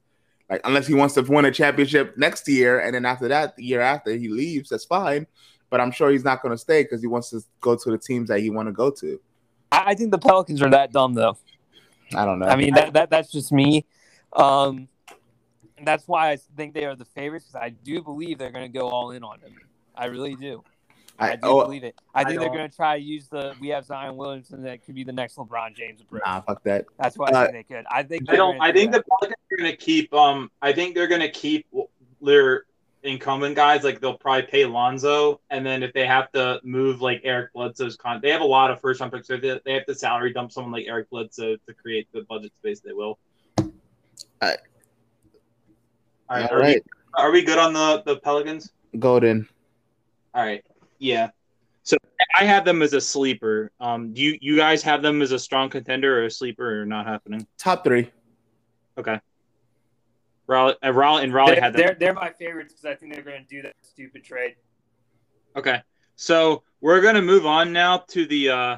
Like 0.49 0.61
unless 0.63 0.87
he 0.87 0.93
wants 0.93 1.13
to 1.15 1.21
win 1.21 1.43
a 1.45 1.51
championship 1.51 2.17
next 2.17 2.47
year, 2.47 2.79
and 2.79 2.95
then 2.95 3.05
after 3.05 3.27
that, 3.27 3.57
the 3.57 3.63
year 3.63 3.81
after 3.81 4.15
he 4.15 4.29
leaves, 4.29 4.69
that's 4.69 4.85
fine. 4.85 5.27
But 5.69 5.81
I'm 5.81 5.91
sure 5.91 6.11
he's 6.11 6.25
not 6.25 6.41
going 6.41 6.53
to 6.53 6.57
stay 6.57 6.83
because 6.83 7.01
he 7.01 7.07
wants 7.07 7.29
to 7.31 7.41
go 7.59 7.75
to 7.75 7.91
the 7.91 7.97
teams 7.97 8.29
that 8.29 8.39
he 8.39 8.49
want 8.49 8.67
to 8.67 8.73
go 8.73 8.89
to. 8.91 9.19
I 9.71 9.95
think 9.95 10.11
the 10.11 10.17
Pelicans 10.17 10.61
are 10.61 10.69
that 10.69 10.91
dumb 10.91 11.13
though. 11.13 11.37
I 12.15 12.25
don't 12.25 12.39
know. 12.39 12.47
I 12.47 12.55
mean, 12.55 12.73
that, 12.73 12.93
that 12.93 13.09
that's 13.09 13.31
just 13.31 13.51
me. 13.51 13.85
Um, 14.33 14.87
that's 15.83 16.07
why 16.07 16.31
I 16.31 16.37
think 16.55 16.73
they 16.73 16.85
are 16.85 16.95
the 16.95 17.05
favorites 17.05 17.45
because 17.47 17.61
I 17.63 17.69
do 17.69 18.01
believe 18.01 18.37
they're 18.37 18.51
going 18.51 18.71
to 18.71 18.77
go 18.77 18.89
all 18.89 19.11
in 19.11 19.23
on 19.23 19.39
them. 19.41 19.55
I 19.95 20.05
really 20.05 20.35
do. 20.35 20.63
I, 21.19 21.33
I 21.33 21.35
do 21.35 21.41
oh, 21.43 21.65
believe 21.65 21.83
it. 21.83 21.95
I 22.15 22.23
think 22.23 22.39
I 22.39 22.43
they're 22.43 22.53
going 22.53 22.69
to 22.69 22.75
try 22.75 22.97
to 22.97 23.03
use 23.03 23.27
the 23.27 23.53
we 23.59 23.67
have 23.69 23.85
Zion 23.85 24.17
Williamson 24.17 24.63
that 24.63 24.83
could 24.83 24.95
be 24.95 25.03
the 25.03 25.11
next 25.11 25.35
LeBron 25.35 25.75
James 25.75 26.01
approach. 26.01 26.23
Nah, 26.25 26.41
fuck 26.41 26.63
that. 26.63 26.85
That's 26.97 27.17
why 27.17 27.27
uh, 27.27 27.41
I 27.41 27.51
think 27.51 27.67
they 27.67 27.75
could. 27.75 27.85
I 27.91 28.03
think 28.03 28.23
I 28.29 28.35
don't. 28.35 28.59
I 28.59 28.71
think 28.71 28.91
the 28.91 29.03
Pelicans 29.03 29.35
are 29.51 29.57
going 29.57 29.71
to 29.71 29.77
keep. 29.77 30.13
Um, 30.13 30.49
I 30.61 30.73
think 30.73 30.95
they're 30.95 31.07
going 31.07 31.21
to 31.21 31.31
keep 31.31 31.67
their 32.21 32.65
incumbent 33.03 33.55
guys. 33.55 33.83
Like 33.83 33.99
they'll 33.99 34.17
probably 34.17 34.43
pay 34.43 34.65
Lonzo, 34.65 35.39
and 35.49 35.65
then 35.65 35.83
if 35.83 35.93
they 35.93 36.05
have 36.05 36.31
to 36.33 36.59
move 36.63 37.01
like 37.01 37.21
Eric 37.23 37.53
Bledsoe's 37.53 37.95
con, 37.95 38.19
they 38.21 38.29
have 38.29 38.41
a 38.41 38.45
lot 38.45 38.71
of 38.71 38.79
first 38.81 38.99
round 38.99 39.11
picks. 39.11 39.27
So 39.27 39.37
they, 39.37 39.59
they 39.65 39.73
have 39.73 39.85
to 39.85 39.95
salary 39.95 40.33
dump 40.33 40.51
someone 40.51 40.71
like 40.71 40.85
Eric 40.87 41.09
Bledsoe 41.09 41.55
to 41.55 41.73
create 41.73 42.07
the 42.13 42.23
budget 42.23 42.51
space. 42.59 42.79
They 42.81 42.93
will. 42.93 43.17
All 43.57 43.69
right. 44.41 44.59
All 46.29 46.37
right. 46.37 46.51
All 46.51 46.57
are, 46.57 46.59
right. 46.59 46.83
We, 46.85 47.23
are 47.23 47.31
we 47.31 47.41
good 47.43 47.57
on 47.57 47.73
the 47.73 48.03
the 48.05 48.17
Pelicans? 48.17 48.71
Golden. 48.97 49.47
All 50.33 50.43
right. 50.43 50.63
Yeah. 50.99 51.29
So 51.83 51.97
I 52.37 52.45
have 52.45 52.63
them 52.63 52.81
as 52.81 52.93
a 52.93 53.01
sleeper. 53.01 53.71
Um, 53.79 54.13
do 54.13 54.21
you 54.21 54.37
you 54.41 54.55
guys 54.55 54.83
have 54.83 55.01
them 55.01 55.21
as 55.21 55.31
a 55.31 55.39
strong 55.39 55.69
contender 55.69 56.19
or 56.19 56.25
a 56.25 56.31
sleeper 56.31 56.81
or 56.81 56.85
not 56.85 57.05
happening? 57.07 57.47
Top 57.57 57.83
three. 57.83 58.09
Okay. 58.97 59.19
Raleigh, 60.51 60.75
uh, 60.83 60.91
Raleigh 60.91 61.23
and 61.23 61.33
Raleigh 61.33 61.53
they're, 61.53 61.61
had 61.61 61.73
them. 61.73 61.81
They're, 61.81 61.95
they're 61.95 62.13
my 62.13 62.29
favorites 62.29 62.73
because 62.73 62.85
I 62.85 62.95
think 62.95 63.13
they're 63.13 63.23
going 63.23 63.41
to 63.41 63.47
do 63.47 63.61
that 63.61 63.73
stupid 63.81 64.23
trade. 64.23 64.55
Okay, 65.55 65.81
so 66.17 66.63
we're 66.81 66.99
going 66.99 67.15
to 67.15 67.21
move 67.21 67.45
on 67.45 67.71
now 67.71 67.99
to 68.09 68.25
the. 68.25 68.49
Uh, 68.49 68.77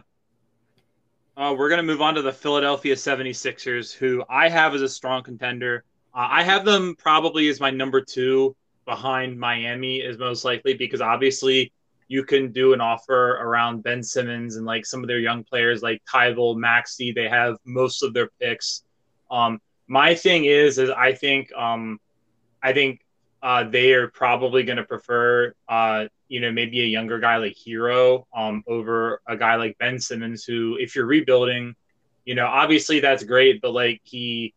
uh, 1.35 1.55
we're 1.57 1.69
going 1.69 1.79
to 1.79 1.83
move 1.83 2.01
on 2.01 2.13
to 2.13 2.21
the 2.21 2.31
Philadelphia 2.31 2.93
76ers, 2.93 3.91
who 3.91 4.23
I 4.29 4.49
have 4.49 4.75
as 4.75 4.83
a 4.83 4.87
strong 4.87 5.23
contender. 5.23 5.83
Uh, 6.13 6.27
I 6.29 6.43
have 6.43 6.63
them 6.63 6.95
probably 6.95 7.47
as 7.47 7.59
my 7.59 7.71
number 7.71 8.01
two 8.01 8.55
behind 8.85 9.39
Miami, 9.39 9.97
is 9.97 10.19
most 10.19 10.45
likely 10.45 10.75
because 10.75 11.01
obviously 11.01 11.73
you 12.07 12.23
can 12.23 12.51
do 12.51 12.73
an 12.73 12.81
offer 12.81 13.31
around 13.37 13.81
Ben 13.81 14.03
Simmons 14.03 14.57
and 14.57 14.65
like 14.67 14.85
some 14.85 15.01
of 15.01 15.07
their 15.07 15.17
young 15.17 15.43
players 15.43 15.81
like 15.81 16.03
Thybulle, 16.05 16.55
Maxey. 16.55 17.11
They 17.11 17.27
have 17.29 17.57
most 17.65 18.03
of 18.03 18.13
their 18.13 18.29
picks. 18.39 18.83
Um, 19.31 19.59
my 19.87 20.15
thing 20.15 20.45
is, 20.45 20.77
is 20.77 20.89
I 20.89 21.13
think, 21.13 21.53
um, 21.53 21.99
I 22.61 22.73
think 22.73 23.01
uh, 23.41 23.65
they 23.65 23.93
are 23.93 24.07
probably 24.07 24.63
going 24.63 24.77
to 24.77 24.83
prefer, 24.83 25.53
uh, 25.67 26.05
you 26.29 26.39
know, 26.39 26.51
maybe 26.51 26.81
a 26.81 26.85
younger 26.85 27.19
guy 27.19 27.37
like 27.37 27.55
Herro 27.55 28.25
um, 28.35 28.63
over 28.67 29.21
a 29.27 29.35
guy 29.35 29.55
like 29.55 29.77
Ben 29.77 29.99
Simmons, 29.99 30.45
who, 30.45 30.77
if 30.79 30.95
you're 30.95 31.05
rebuilding, 31.05 31.75
you 32.25 32.35
know, 32.35 32.47
obviously 32.47 33.01
that's 33.01 33.23
great, 33.23 33.61
but 33.61 33.73
like 33.73 33.99
he 34.03 34.53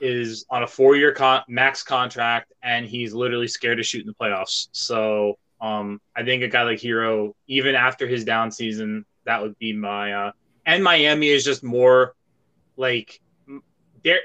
is 0.00 0.46
on 0.50 0.62
a 0.62 0.66
four-year 0.66 1.12
con- 1.12 1.42
max 1.48 1.82
contract 1.82 2.52
and 2.62 2.86
he's 2.86 3.12
literally 3.12 3.48
scared 3.48 3.78
to 3.78 3.82
shoot 3.82 4.02
in 4.02 4.06
the 4.06 4.14
playoffs. 4.14 4.68
So 4.72 5.38
um, 5.60 6.00
I 6.14 6.22
think 6.22 6.42
a 6.42 6.48
guy 6.48 6.62
like 6.62 6.78
Herro, 6.78 7.34
even 7.48 7.74
after 7.74 8.06
his 8.06 8.24
down 8.24 8.50
season, 8.50 9.04
that 9.24 9.42
would 9.42 9.58
be 9.58 9.72
my. 9.72 10.12
Uh, 10.12 10.32
and 10.64 10.84
Miami 10.84 11.28
is 11.28 11.44
just 11.44 11.64
more 11.64 12.14
like 12.76 13.20
there, 14.06 14.20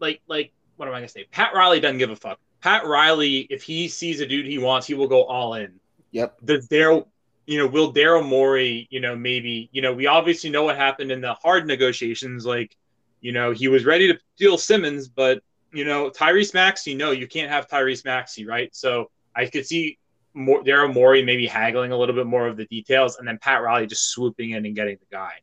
like 0.00 0.20
like 0.26 0.52
what 0.76 0.88
am 0.88 0.94
I 0.94 0.98
gonna 0.98 1.08
say? 1.08 1.26
Pat 1.30 1.54
Riley 1.54 1.80
doesn't 1.80 1.98
give 1.98 2.10
a 2.10 2.16
fuck. 2.16 2.38
Pat 2.60 2.84
Riley, 2.84 3.46
if 3.50 3.62
he 3.62 3.88
sees 3.88 4.20
a 4.20 4.26
dude 4.26 4.46
he 4.46 4.58
wants, 4.58 4.86
he 4.86 4.94
will 4.94 5.08
go 5.08 5.24
all 5.24 5.54
in. 5.54 5.80
Yep. 6.10 6.36
The 6.42 6.58
Daryl, 6.70 7.06
you 7.46 7.58
know, 7.58 7.66
will 7.66 7.92
Daryl 7.92 8.26
Morey, 8.26 8.86
you 8.90 9.00
know, 9.00 9.16
maybe, 9.16 9.70
you 9.72 9.80
know, 9.80 9.92
we 9.92 10.06
obviously 10.06 10.50
know 10.50 10.64
what 10.64 10.76
happened 10.76 11.10
in 11.10 11.20
the 11.20 11.34
hard 11.34 11.66
negotiations. 11.66 12.44
Like, 12.44 12.76
you 13.20 13.32
know, 13.32 13.52
he 13.52 13.68
was 13.68 13.84
ready 13.84 14.12
to 14.12 14.18
deal 14.36 14.58
Simmons, 14.58 15.08
but 15.08 15.42
you 15.72 15.84
know, 15.84 16.10
Tyrese 16.10 16.52
Maxey, 16.52 16.94
no, 16.94 17.12
you 17.12 17.28
can't 17.28 17.50
have 17.50 17.68
Tyrese 17.68 18.04
Maxey, 18.04 18.44
right? 18.44 18.74
So 18.74 19.10
I 19.36 19.46
could 19.46 19.66
see 19.66 19.98
more 20.34 20.62
Daryl 20.62 20.92
Morey 20.92 21.24
maybe 21.24 21.46
haggling 21.46 21.92
a 21.92 21.96
little 21.96 22.14
bit 22.14 22.26
more 22.26 22.46
of 22.46 22.56
the 22.56 22.64
details, 22.66 23.16
and 23.16 23.26
then 23.26 23.38
Pat 23.38 23.62
Riley 23.62 23.86
just 23.86 24.10
swooping 24.10 24.50
in 24.50 24.66
and 24.66 24.74
getting 24.74 24.96
the 24.98 25.16
guy. 25.16 25.34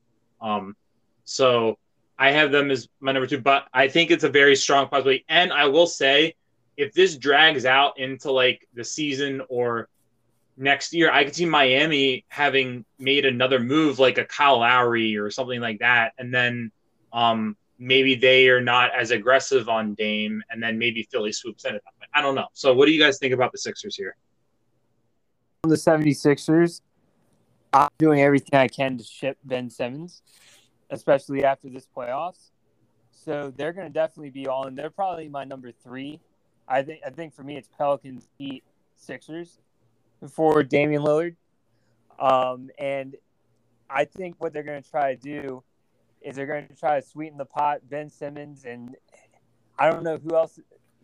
Um, 0.41 0.76
so 1.23 1.78
I 2.19 2.32
have 2.32 2.51
them 2.51 2.71
as 2.71 2.88
my 2.99 3.12
number 3.12 3.27
two, 3.27 3.41
but 3.41 3.67
I 3.73 3.88
think 3.88 4.12
it's 4.12 4.23
a 4.23 4.30
very 4.30 4.56
strong 4.56 4.88
possibility. 4.88 5.25
And 5.30 5.53
I 5.53 5.65
will 5.65 5.88
say, 5.88 6.36
if 6.75 6.93
this 6.93 7.17
drags 7.17 7.65
out 7.65 7.99
into 7.99 8.32
like 8.32 8.67
the 8.73 8.84
season 8.84 9.41
or 9.49 9.89
next 10.58 10.93
year, 10.93 11.12
I 11.12 11.23
could 11.23 11.36
see 11.36 11.45
Miami 11.45 12.25
having 12.30 12.86
made 12.99 13.25
another 13.25 13.60
move 13.60 13.99
like 13.99 14.17
a 14.17 14.25
Kyle 14.25 14.60
Lowry 14.60 15.17
or 15.17 15.30
something 15.30 15.62
like 15.62 15.80
that, 15.80 16.13
and 16.17 16.34
then 16.34 16.71
um, 17.13 17.56
maybe 17.80 18.15
they 18.15 18.49
are 18.49 18.62
not 18.62 18.91
as 18.95 19.12
aggressive 19.12 19.69
on 19.69 19.93
Dame, 19.93 20.41
and 20.49 20.62
then 20.62 20.77
maybe 20.77 21.08
Philly 21.12 21.32
swoops 21.32 21.65
in. 21.65 21.80
I 22.13 22.21
don't 22.21 22.36
know. 22.36 22.47
So, 22.53 22.73
what 22.73 22.88
do 22.88 22.91
you 22.91 23.01
guys 23.01 23.19
think 23.19 23.34
about 23.34 23.51
the 23.51 23.60
Sixers 23.60 23.95
here? 23.95 24.15
the 25.63 25.75
76ers, 25.75 26.82
I'm 27.73 27.89
doing 27.97 28.21
everything 28.21 28.58
I 28.58 28.67
can 28.67 28.97
to 28.97 29.03
ship 29.03 29.38
Ben 29.43 29.69
Simmons, 29.69 30.21
especially 30.89 31.43
after 31.43 31.69
this 31.69 31.88
playoffs. 31.95 32.52
So 33.12 33.52
they're 33.56 33.73
going 33.73 33.88
to 33.88 33.93
definitely 33.93 34.30
be 34.30 34.47
all 34.47 34.67
in. 34.67 34.76
They're 34.76 34.89
probably 34.89 35.28
my 35.28 35.43
number 35.43 35.71
three. 35.71 36.19
I 36.67 36.84
think. 36.84 37.02
I 37.06 37.10
think 37.10 37.34
for 37.34 37.43
me, 37.43 37.58
it's 37.58 37.69
Pelicans, 37.78 38.28
Heat, 38.38 38.63
Sixers 38.95 39.60
for 40.32 40.63
Damian 40.63 41.02
Lillard. 41.02 41.36
Um, 42.19 42.69
and 42.78 43.15
I 43.89 44.06
think 44.06 44.36
what 44.39 44.54
they're 44.54 44.63
going 44.63 44.82
to 44.82 44.89
try 44.89 45.15
to 45.15 45.21
do 45.21 45.63
is 46.21 46.36
they're 46.36 46.47
going 46.47 46.67
to 46.67 46.76
try 46.76 47.00
to 47.00 47.06
sweeten 47.06 47.38
the 47.38 47.45
pot. 47.45 47.82
Ben 47.89 48.10
Simmons 48.10 48.65
and 48.65 48.95
I 49.78 49.89
don't 49.89 50.04
know 50.04 50.17
who 50.17 50.36
else. 50.36 50.60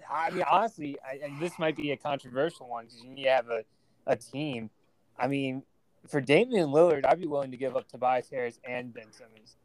I 0.09 0.31
mean, 0.31 0.43
honestly, 0.49 0.97
I, 1.05 1.31
this 1.39 1.57
might 1.59 1.77
be 1.77 1.91
a 1.91 1.97
controversial 1.97 2.67
one 2.67 2.85
because 2.85 3.03
you 3.03 3.09
need 3.11 3.23
to 3.23 3.29
have 3.29 3.49
a 3.49 3.63
a 4.05 4.15
team. 4.15 4.69
I 5.17 5.27
mean, 5.27 5.63
for 6.07 6.19
Damian 6.19 6.69
Lillard, 6.69 7.05
I'd 7.05 7.19
be 7.19 7.27
willing 7.27 7.51
to 7.51 7.57
give 7.57 7.75
up 7.75 7.87
Tobias 7.87 8.29
Harris 8.29 8.59
and 8.67 8.93
Ben 8.93 9.11
Simmons. 9.11 9.55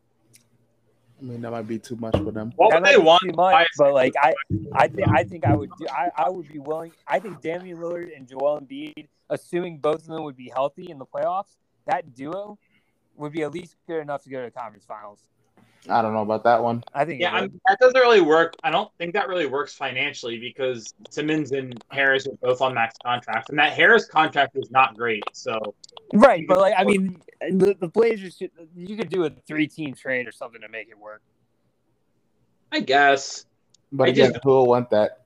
I 1.21 1.25
mean, 1.25 1.41
that 1.41 1.51
might 1.51 1.67
be 1.67 1.79
too 1.79 1.97
much 1.97 2.17
for 2.17 2.31
them. 2.31 2.53
What 2.57 2.75
would 2.75 2.85
they 2.85 2.97
want? 2.97 3.23
too 3.23 3.33
much, 3.35 3.67
but 3.77 3.93
like 3.93 4.15
I, 4.21 4.35
I 4.73 4.89
think 4.89 5.09
I 5.09 5.25
think 5.25 5.45
I 5.45 5.55
would 5.55 5.71
do. 5.79 5.87
I, 5.91 6.11
I 6.17 6.31
would 6.31 6.49
be 6.49 6.59
willing. 6.59 6.93
I 7.07 7.19
think 7.19 7.41
Damian 7.41 7.79
Lillard 7.79 8.17
and 8.17 8.29
Joel 8.29 8.61
Embiid, 8.61 9.09
assuming 9.29 9.79
both 9.79 10.03
of 10.03 10.07
them 10.07 10.23
would 10.23 10.37
be 10.37 10.51
healthy 10.55 10.91
in 10.91 10.99
the 10.99 11.07
playoffs, 11.07 11.57
that 11.87 12.15
duo 12.15 12.59
would 13.17 13.33
be 13.33 13.43
at 13.43 13.53
least 13.53 13.77
good 13.87 14.01
enough 14.01 14.23
to 14.25 14.31
go 14.31 14.39
to 14.39 14.45
the 14.45 14.51
conference 14.51 14.85
finals. 14.85 15.21
I 15.89 16.03
don't 16.03 16.13
know 16.13 16.23
about 16.23 16.45
that 16.45 16.63
one. 16.63 16.83
I 16.95 17.05
think. 17.05 17.21
Yeah, 17.21 17.33
I 17.35 17.43
mean, 17.43 17.61
that 17.67 17.79
doesn't 17.81 17.99
really 17.99 18.21
work. 18.21 18.55
I 18.63 18.71
don't 18.71 18.91
think 18.99 19.15
that 19.15 19.29
really 19.29 19.47
works 19.47 19.75
financially 19.75 20.39
because 20.39 20.93
Simmons 21.11 21.53
and 21.53 21.83
Harris 21.91 22.27
are 22.27 22.35
both 22.43 22.61
on 22.61 22.75
max 22.75 22.97
contracts, 23.03 23.51
and 23.51 23.59
that 23.59 23.73
Harris 23.73 24.07
contract 24.07 24.57
is 24.57 24.71
not 24.71 24.97
great. 24.97 25.23
So 25.33 25.75
right, 26.13 26.45
but 26.47 26.59
like 26.59 26.75
I 26.77 26.85
mean, 26.85 27.21
the, 27.41 27.75
the 27.79 27.89
Blazers, 27.89 28.41
you 28.77 28.97
could 28.97 29.09
do 29.09 29.25
a 29.25 29.31
three-team 29.47 29.95
trade 29.95 30.27
or 30.29 30.33
something 30.33 30.61
to 30.61 30.69
make 30.69 30.89
it 30.89 30.99
work. 30.99 31.23
I 32.71 32.81
guess, 32.81 33.47
But 33.93 34.09
I 34.09 34.11
again, 34.11 34.33
just- 34.33 34.45
who 34.45 34.51
will 34.51 34.67
want 34.67 34.91
that? 34.91 35.23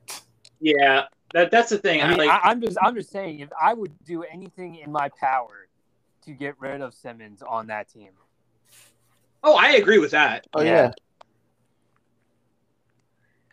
yeah, 0.61 1.07
that 1.35 1.51
that's 1.51 1.71
the 1.71 1.79
thing. 1.79 2.03
I 2.03 2.09
mean, 2.09 2.19
like, 2.19 2.31
I, 2.31 2.51
I'm 2.51 2.61
just, 2.61 2.79
I'm 2.81 2.95
just 2.95 3.11
saying, 3.11 3.41
if 3.41 3.49
I 3.61 3.75
would 3.75 3.93
do 4.05 4.23
anything 4.23 4.77
in 4.77 4.93
my 4.93 5.09
power 5.21 5.67
to 6.25 6.33
get 6.33 6.55
rid 6.61 6.81
of 6.81 6.95
Simmons 6.95 7.43
on 7.43 7.67
that 7.67 7.89
team, 7.89 8.11
oh, 9.43 9.57
I 9.57 9.73
agree 9.73 9.99
with 9.99 10.13
that. 10.13 10.47
Oh 10.55 10.63
Yeah. 10.63 10.71
yeah. 10.73 10.91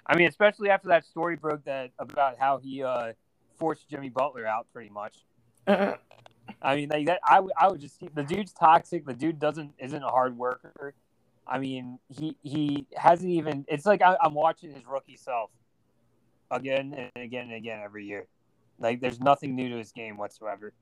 I 0.05 0.15
mean, 0.15 0.27
especially 0.27 0.69
after 0.71 0.87
that 0.87 1.05
story 1.05 1.35
broke 1.35 1.65
that 1.65 1.91
about 1.99 2.39
how 2.39 2.57
he 2.57 2.83
uh, 2.83 3.13
forced 3.57 3.87
Jimmy 3.87 4.09
Butler 4.09 4.45
out, 4.45 4.65
pretty 4.73 4.89
much. 4.89 5.17
I 5.67 6.75
mean, 6.75 6.89
like 6.89 7.05
that. 7.05 7.19
I 7.23 7.39
would, 7.39 7.53
I 7.59 7.67
would 7.67 7.79
just 7.79 8.01
the 8.15 8.23
dude's 8.23 8.51
toxic. 8.51 9.05
The 9.05 9.13
dude 9.13 9.39
doesn't 9.39 9.73
isn't 9.77 10.01
a 10.03 10.09
hard 10.09 10.35
worker. 10.35 10.95
I 11.47 11.59
mean, 11.59 11.99
he 12.07 12.35
he 12.41 12.87
hasn't 12.95 13.29
even. 13.29 13.65
It's 13.67 13.85
like 13.85 14.01
I, 14.01 14.17
I'm 14.19 14.33
watching 14.33 14.73
his 14.73 14.85
rookie 14.87 15.17
self 15.17 15.51
again 16.49 16.95
and 17.15 17.23
again 17.23 17.45
and 17.45 17.53
again 17.53 17.81
every 17.83 18.05
year. 18.05 18.25
Like, 18.79 19.01
there's 19.01 19.19
nothing 19.19 19.55
new 19.55 19.69
to 19.69 19.77
his 19.77 19.91
game 19.91 20.17
whatsoever. 20.17 20.73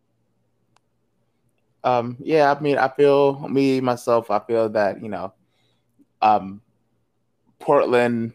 Um, 1.84 2.18
yeah, 2.20 2.54
I 2.54 2.60
mean, 2.60 2.78
I 2.78 2.90
feel 2.90 3.48
me 3.48 3.82
myself. 3.82 4.32
I 4.32 4.40
feel 4.40 4.70
that 4.70 5.02
you 5.02 5.10
know, 5.10 5.34
um, 6.22 6.62
Portland. 7.60 8.34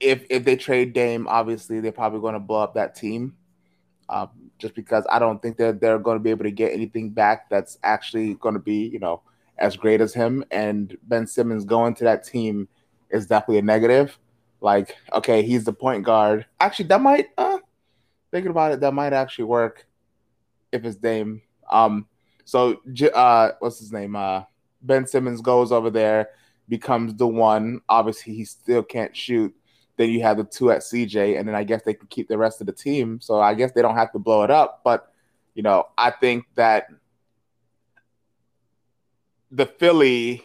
If 0.00 0.26
if 0.30 0.44
they 0.44 0.56
trade 0.56 0.92
Dame, 0.92 1.26
obviously 1.26 1.80
they're 1.80 1.90
probably 1.90 2.20
going 2.20 2.34
to 2.34 2.40
blow 2.40 2.60
up 2.60 2.74
that 2.74 2.94
team. 2.94 3.36
Um, 4.08 4.30
just 4.58 4.74
because 4.74 5.04
I 5.10 5.18
don't 5.18 5.40
think 5.42 5.56
that 5.58 5.80
they're 5.80 5.98
going 5.98 6.16
to 6.16 6.22
be 6.22 6.30
able 6.30 6.44
to 6.44 6.50
get 6.50 6.72
anything 6.72 7.10
back 7.10 7.50
that's 7.50 7.78
actually 7.82 8.34
going 8.34 8.54
to 8.54 8.60
be 8.60 8.86
you 8.86 8.98
know 8.98 9.22
as 9.58 9.76
great 9.76 10.00
as 10.00 10.14
him. 10.14 10.44
And 10.50 10.96
Ben 11.02 11.26
Simmons 11.26 11.64
going 11.64 11.94
to 11.94 12.04
that 12.04 12.24
team 12.24 12.68
is 13.10 13.26
definitely 13.26 13.58
a 13.58 13.62
negative. 13.62 14.18
Like, 14.60 14.96
okay, 15.12 15.42
he's 15.42 15.64
the 15.64 15.72
point 15.72 16.04
guard. 16.04 16.46
Actually, 16.60 16.88
that 16.88 17.00
might. 17.00 17.26
Uh, 17.36 17.58
thinking 18.30 18.50
about 18.50 18.72
it, 18.72 18.80
that 18.80 18.94
might 18.94 19.12
actually 19.12 19.44
work 19.44 19.86
if 20.72 20.84
it's 20.84 20.96
Dame. 20.96 21.42
Um, 21.70 22.06
so 22.44 22.80
uh, 23.14 23.50
what's 23.58 23.78
his 23.78 23.92
name? 23.92 24.16
Uh, 24.16 24.42
Ben 24.82 25.06
Simmons 25.06 25.40
goes 25.40 25.72
over 25.72 25.90
there, 25.90 26.30
becomes 26.68 27.14
the 27.14 27.26
one. 27.26 27.80
Obviously, 27.88 28.34
he 28.34 28.44
still 28.44 28.82
can't 28.82 29.16
shoot. 29.16 29.54
Then 29.96 30.10
you 30.10 30.22
have 30.22 30.36
the 30.36 30.44
two 30.44 30.70
at 30.70 30.80
CJ, 30.80 31.38
and 31.38 31.48
then 31.48 31.54
I 31.54 31.64
guess 31.64 31.82
they 31.82 31.94
can 31.94 32.06
keep 32.06 32.28
the 32.28 32.38
rest 32.38 32.60
of 32.60 32.66
the 32.66 32.72
team. 32.72 33.20
So 33.20 33.40
I 33.40 33.54
guess 33.54 33.72
they 33.72 33.82
don't 33.82 33.96
have 33.96 34.12
to 34.12 34.18
blow 34.18 34.44
it 34.44 34.50
up. 34.50 34.80
But 34.84 35.12
you 35.54 35.62
know, 35.62 35.88
I 35.98 36.10
think 36.10 36.44
that 36.54 36.86
the 39.50 39.66
Philly 39.66 40.44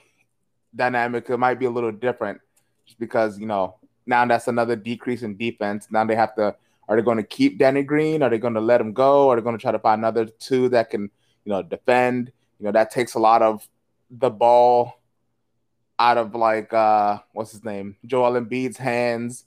dynamic 0.75 1.29
might 1.29 1.59
be 1.59 1.65
a 1.65 1.69
little 1.69 1.91
different, 1.91 2.41
just 2.86 2.99
because 2.99 3.39
you 3.39 3.45
know 3.45 3.75
now 4.05 4.25
that's 4.25 4.47
another 4.47 4.75
decrease 4.75 5.21
in 5.21 5.38
defense. 5.38 5.88
Now 5.91 6.03
they 6.03 6.15
have 6.15 6.36
to 6.36 6.55
are 6.88 6.96
they 6.96 7.02
going 7.02 7.17
to 7.17 7.24
keep 7.24 7.58
Danny 7.58 7.84
Green? 7.84 8.22
Are 8.22 8.30
they 8.30 8.38
going 8.38 8.54
to 8.56 8.62
let 8.62 8.82
him 8.82 8.93
go? 8.93 9.30
Are 9.30 9.36
they 9.36 9.41
going 9.41 9.58
to 9.58 9.62
try 9.62 9.72
to 9.72 9.80
find 9.80 10.00
another 10.00 10.26
two 10.26 10.69
that 10.69 10.89
can, 10.89 11.04
you 11.46 11.50
know, 11.52 11.62
defend? 11.62 12.32
You 12.60 12.65
know, 12.65 12.72
that 12.72 12.91
takes 12.91 13.13
a 13.15 13.19
lot 13.19 13.41
of 13.41 13.67
the 14.10 14.30
ball 14.30 15.00
out 16.00 16.17
of 16.17 16.36
like 16.36 16.74
uh 16.74 17.19
what's 17.34 17.52
his 17.52 17.63
name? 17.63 17.96
Joel 18.06 18.39
Embiid's 18.39 18.78
hands. 18.78 19.46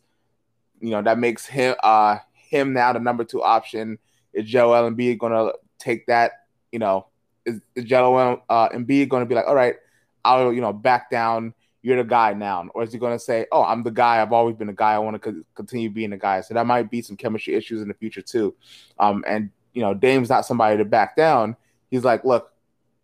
You 0.80 0.90
know, 0.90 1.02
that 1.02 1.18
makes 1.18 1.46
him 1.46 1.74
uh 1.82 2.18
him 2.32 2.72
now 2.72 2.92
the 2.92 3.00
number 3.00 3.24
two 3.24 3.42
option. 3.42 3.98
Is 4.32 4.46
Joel 4.46 4.90
Embiid 4.90 5.18
gonna 5.18 5.52
take 5.78 6.06
that? 6.06 6.46
You 6.72 6.78
know, 6.78 7.06
is, 7.44 7.60
is 7.74 7.84
Joel 7.84 8.42
uh 8.48 8.68
Embiid 8.70 9.08
gonna 9.08 9.26
be 9.26 9.34
like, 9.34 9.46
all 9.46 9.54
right, 9.54 9.76
I'll 10.24 10.52
you 10.52 10.60
know 10.60 10.72
back 10.72 11.10
down 11.10 11.54
you're 11.86 11.96
the 11.96 12.02
guy 12.02 12.32
now, 12.32 12.68
or 12.74 12.82
is 12.82 12.92
he 12.92 12.98
going 12.98 13.12
to 13.12 13.18
say, 13.18 13.46
"Oh, 13.52 13.62
I'm 13.62 13.84
the 13.84 13.92
guy. 13.92 14.20
I've 14.20 14.32
always 14.32 14.56
been 14.56 14.66
the 14.66 14.72
guy. 14.72 14.94
I 14.94 14.98
want 14.98 15.22
to 15.22 15.32
co- 15.32 15.42
continue 15.54 15.88
being 15.88 16.10
the 16.10 16.16
guy." 16.16 16.40
So 16.40 16.52
that 16.52 16.66
might 16.66 16.90
be 16.90 17.00
some 17.00 17.16
chemistry 17.16 17.54
issues 17.54 17.80
in 17.80 17.86
the 17.86 17.94
future 17.94 18.22
too. 18.22 18.56
Um, 18.98 19.22
and 19.24 19.50
you 19.72 19.82
know, 19.82 19.94
Dame's 19.94 20.28
not 20.28 20.44
somebody 20.44 20.78
to 20.78 20.84
back 20.84 21.14
down. 21.14 21.54
He's 21.88 22.02
like, 22.02 22.24
"Look, 22.24 22.50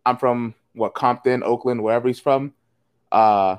I'm 0.05 0.17
from 0.17 0.57
what 0.73 0.95
Compton, 0.95 1.45
Oakland, 1.45 1.81
wherever 1.81 2.09
he's 2.09 2.19
from, 2.19 2.55
uh, 3.13 3.59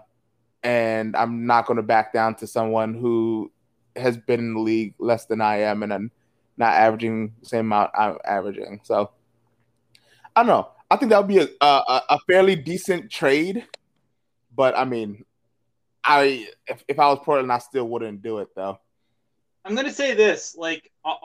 and 0.62 1.16
I'm 1.16 1.46
not 1.46 1.68
going 1.68 1.78
to 1.78 1.84
back 1.84 2.12
down 2.12 2.36
to 2.36 2.46
someone 2.46 2.94
who 2.94 3.50
has 3.96 4.18
been 4.18 4.42
in 4.42 4.56
the 4.56 4.60
league 4.60 4.94
less 5.00 5.26
than 5.26 5.40
I 5.40 5.60
am 5.60 5.84
and 5.84 5.94
I'm 5.94 6.12
not 6.58 6.74
averaging 6.74 7.32
the 7.40 7.46
same 7.46 7.68
amount 7.68 7.92
I'm 7.98 8.18
averaging." 8.26 8.82
So 8.84 9.12
I 10.36 10.42
don't 10.42 10.48
know. 10.48 10.68
I 10.92 10.98
think 10.98 11.12
that 11.12 11.18
would 11.20 11.30
be 11.30 11.40
a, 11.40 11.48
a, 11.62 12.02
a 12.10 12.20
fairly 12.28 12.58
decent 12.58 13.10
trade. 13.10 13.66
But 14.56 14.78
I 14.78 14.86
mean, 14.86 15.26
I 16.04 16.48
if, 16.68 16.84
if 16.88 17.00
I 17.00 17.08
was 17.08 17.20
Portland, 17.24 17.52
I 17.52 17.60
still 17.60 17.88
wouldn't 17.88 18.22
do 18.22 18.40
it 18.40 18.50
though. 18.56 18.80
I'm 19.66 19.76
gonna 19.76 19.94
say 19.94 20.14
this, 20.14 20.56
like 20.58 20.92
on, 21.06 21.16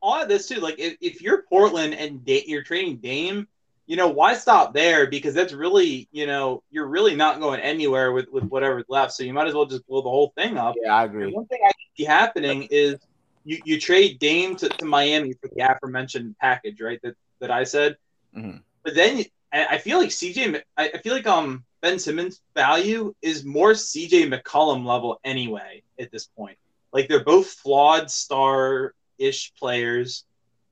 all 0.00 0.20
of 0.22 0.28
this 0.28 0.48
too. 0.48 0.60
Like 0.60 0.78
if, 0.78 0.96
if 1.00 1.22
you're 1.22 1.42
Portland 1.42 1.94
and 1.94 2.24
da- 2.24 2.44
you're 2.46 2.62
trading 2.62 2.98
Dame, 2.98 3.48
you 3.86 3.96
know 3.96 4.08
why 4.08 4.34
stop 4.34 4.74
there? 4.74 5.06
Because 5.08 5.34
that's 5.34 5.52
really, 5.52 6.08
you 6.12 6.26
know, 6.26 6.62
you're 6.70 6.86
really 6.86 7.16
not 7.16 7.40
going 7.40 7.60
anywhere 7.60 8.12
with 8.12 8.28
with 8.30 8.44
whatever's 8.44 8.84
left. 8.88 9.12
So 9.12 9.24
you 9.24 9.32
might 9.32 9.48
as 9.48 9.54
well 9.54 9.64
just 9.66 9.86
blow 9.86 10.02
the 10.02 10.10
whole 10.10 10.32
thing 10.36 10.58
up. 10.58 10.74
Yeah, 10.82 10.94
I 10.94 11.04
And 11.04 11.10
agree. 11.10 11.32
one 11.32 11.46
thing 11.46 11.60
I 11.66 11.70
see 11.96 12.04
happening 12.04 12.68
is 12.70 12.96
you, 13.44 13.60
you 13.64 13.80
trade 13.80 14.18
Dame 14.20 14.54
to, 14.56 14.68
to 14.68 14.84
Miami 14.84 15.32
for 15.32 15.48
the 15.54 15.62
aforementioned 15.62 16.36
package, 16.38 16.80
right? 16.80 17.00
That 17.02 17.16
that 17.40 17.50
I 17.50 17.64
said. 17.64 17.96
Mhm. 18.36 18.62
But 18.84 18.94
then 18.94 19.24
I, 19.52 19.66
I 19.66 19.78
feel 19.78 19.98
like 19.98 20.10
CJ, 20.10 20.62
I, 20.76 20.90
I 20.94 20.98
feel 20.98 21.14
like 21.14 21.26
um 21.26 21.64
Ben 21.80 21.98
Simmons' 21.98 22.40
value 22.54 23.14
is 23.22 23.44
more 23.44 23.72
CJ 23.72 24.32
McCollum 24.32 24.84
level 24.84 25.20
anyway 25.24 25.82
at 25.98 26.10
this 26.10 26.26
point. 26.26 26.56
Like 26.92 27.08
they're 27.08 27.24
both 27.24 27.48
flawed 27.48 28.10
star 28.10 28.94
ish 29.18 29.52
players 29.54 30.24